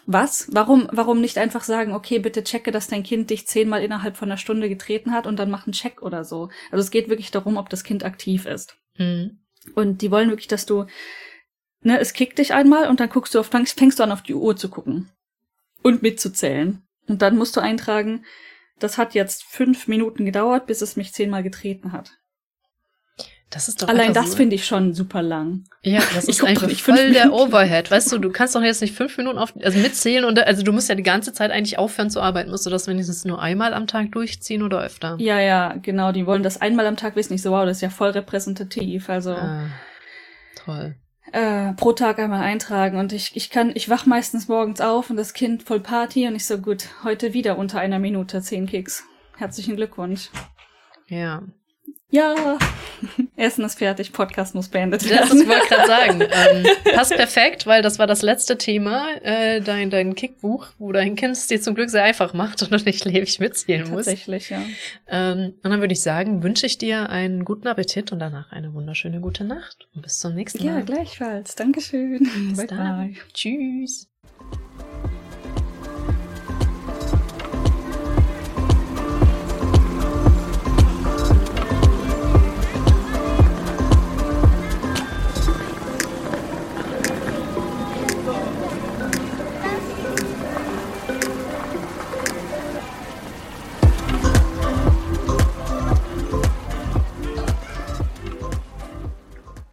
was? 0.06 0.48
Warum, 0.52 0.90
warum 0.92 1.22
nicht 1.22 1.38
einfach 1.38 1.64
sagen, 1.64 1.94
okay, 1.94 2.20
bitte 2.20 2.44
checke, 2.44 2.72
dass 2.72 2.88
dein 2.88 3.04
Kind 3.04 3.30
dich 3.30 3.48
zehnmal 3.48 3.84
innerhalb 3.84 4.18
von 4.18 4.30
einer 4.30 4.38
Stunde 4.38 4.68
getreten 4.68 5.12
hat 5.12 5.28
und 5.28 5.38
dann 5.38 5.50
mach 5.50 5.66
einen 5.66 5.74
Check 5.74 6.02
oder 6.02 6.24
so. 6.26 6.50
Also 6.72 6.84
es 6.84 6.92
geht 6.92 7.10
wirklich 7.10 7.32
darum, 7.32 7.58
ob 7.58 7.70
das 7.70 7.84
Kind 7.84 8.04
aktiv 8.04 8.46
ist. 8.46 8.78
Hm. 8.96 9.40
Und 9.76 10.02
die 10.02 10.12
wollen 10.12 10.30
wirklich, 10.30 10.48
dass 10.48 10.66
du, 10.66 10.86
ne, 11.82 12.00
es 12.00 12.14
kickt 12.14 12.38
dich 12.38 12.54
einmal 12.54 12.90
und 12.90 13.00
dann 13.00 13.10
guckst 13.10 13.34
du 13.34 13.40
auf, 13.40 13.48
fängst, 13.48 13.80
fängst 13.80 14.00
du 14.00 14.04
an, 14.04 14.12
auf 14.12 14.24
die 14.24 14.34
Uhr 14.34 14.58
zu 14.58 14.70
gucken. 14.70 15.10
Und 15.82 16.02
mitzuzählen. 16.02 16.82
Und 17.08 17.22
dann 17.22 17.38
musst 17.38 17.56
du 17.56 17.62
eintragen, 17.62 18.26
das 18.84 18.98
hat 18.98 19.14
jetzt 19.14 19.44
fünf 19.44 19.88
Minuten 19.88 20.26
gedauert, 20.26 20.68
bis 20.68 20.82
es 20.82 20.96
mich 20.96 21.14
zehnmal 21.14 21.44
getreten 21.44 21.92
hat. 21.92 22.12
Das 23.50 23.68
ist 23.68 23.84
doch 23.84 23.88
Allein 23.88 24.14
das 24.14 24.34
finde 24.34 24.56
ich 24.56 24.66
schon 24.66 24.94
super 24.96 25.22
lang. 25.22 25.66
Ja, 25.84 26.02
das 26.16 26.26
ist 26.28 26.44
einfach 26.44 26.72
voll 26.72 27.12
der. 27.12 27.32
Overhead. 27.32 27.92
Weißt 27.92 28.12
du, 28.12 28.18
du 28.18 28.32
kannst 28.32 28.56
doch 28.56 28.64
jetzt 28.64 28.82
nicht 28.82 28.96
fünf 28.96 29.16
Minuten 29.18 29.38
auf, 29.38 29.54
also 29.64 29.78
mitzählen 29.78 30.26
und 30.26 30.40
also 30.40 30.64
du 30.64 30.72
musst 30.72 30.90
ja 30.90 30.96
die 30.96 31.04
ganze 31.04 31.34
Zeit 31.34 31.52
eigentlich 31.52 31.78
aufhören 31.78 32.10
zu 32.10 32.20
arbeiten. 32.20 32.50
Musst 32.50 32.66
du 32.66 32.72
das 32.72 32.88
wenigstens 32.88 33.26
nur 33.26 33.40
einmal 33.40 33.76
am 33.76 33.86
Tag 33.86 34.12
durchziehen 34.12 34.64
oder 34.64 34.82
öfter? 34.82 35.18
Ja, 35.20 35.40
ja, 35.40 35.76
genau. 35.80 36.12
Die 36.12 36.26
wollen 36.26 36.42
das 36.42 36.60
einmal 36.62 36.88
am 36.88 36.98
Tag 36.98 37.16
wissen. 37.16 37.34
Ich 37.36 37.44
so, 37.44 37.52
wow, 37.52 37.64
das 37.66 37.78
ist 37.78 37.82
ja 37.82 37.92
voll 37.92 38.10
repräsentativ. 38.10 39.08
Also 39.10 39.34
Ah, 39.36 39.68
toll. 40.56 40.96
Äh, 41.34 41.74
pro 41.74 41.92
Tag 41.92 42.20
einmal 42.20 42.42
eintragen. 42.42 42.98
Und 42.98 43.12
ich, 43.12 43.36
ich 43.36 43.50
kann, 43.50 43.72
ich 43.76 43.90
wach 43.90 44.06
meistens 44.06 44.48
morgens 44.48 44.80
auf 44.80 45.10
und 45.10 45.18
das 45.18 45.34
Kind 45.34 45.64
voll 45.64 45.82
Party 45.82 46.28
und 46.28 46.36
ich 46.36 46.46
so, 46.46 46.60
gut, 46.60 46.90
heute 47.04 47.34
wieder 47.34 47.58
unter 47.58 47.80
einer 47.80 48.00
Minute 48.00 48.42
zehn 48.42 48.66
Kicks. 48.66 49.04
Herzlichen 49.38 49.76
Glückwunsch. 49.76 50.30
Ja. 51.08 51.44
Ja, 52.14 52.60
Essen 53.36 53.66
ist 53.66 53.80
fertig, 53.80 54.14
Podcast 54.14 54.54
muss 54.54 54.70
beendet 54.70 55.02
Das 55.02 55.10
werden. 55.10 55.42
ist, 55.42 55.48
wollte 55.48 55.68
gerade 55.68 55.88
sagen. 55.88 56.20
Ähm, 56.54 56.66
passt 56.96 57.16
perfekt, 57.16 57.66
weil 57.66 57.82
das 57.82 57.98
war 57.98 58.06
das 58.06 58.22
letzte 58.22 58.58
Thema, 58.58 59.08
äh, 59.24 59.62
dein, 59.62 59.90
dein 59.90 60.14
Kickbuch, 60.14 60.68
wo 60.78 60.92
dein 60.92 61.16
Kind 61.16 61.32
es 61.36 61.48
dir 61.48 61.60
zum 61.60 61.74
Glück 61.74 61.90
sehr 61.90 62.04
einfach 62.04 62.34
macht 62.34 62.62
und 62.62 62.72
du 62.72 62.76
nicht 62.76 63.06
ewig 63.06 63.40
mitzählen 63.40 63.90
musst. 63.90 64.06
Tatsächlich, 64.08 64.52
ja. 64.52 64.62
Ähm, 65.08 65.56
und 65.64 65.72
dann 65.72 65.80
würde 65.80 65.94
ich 65.94 66.02
sagen, 66.02 66.44
wünsche 66.44 66.68
ich 66.68 66.78
dir 66.78 67.10
einen 67.10 67.46
guten 67.46 67.68
Appetit 67.68 68.12
und 68.12 68.20
danach 68.20 68.52
eine 68.52 68.74
wunderschöne 68.76 69.20
gute 69.20 69.44
Nacht. 69.44 69.88
Und 69.96 70.04
bis 70.04 70.20
zum 70.20 70.36
nächsten 70.36 70.64
Ja, 70.64 70.74
Mal. 70.74 70.84
gleichfalls. 70.84 71.56
Dankeschön. 71.56 72.30
Bis 72.50 72.58
bye, 72.58 72.68
dann. 72.68 73.08
bye. 73.12 73.16
Tschüss. 73.34 74.08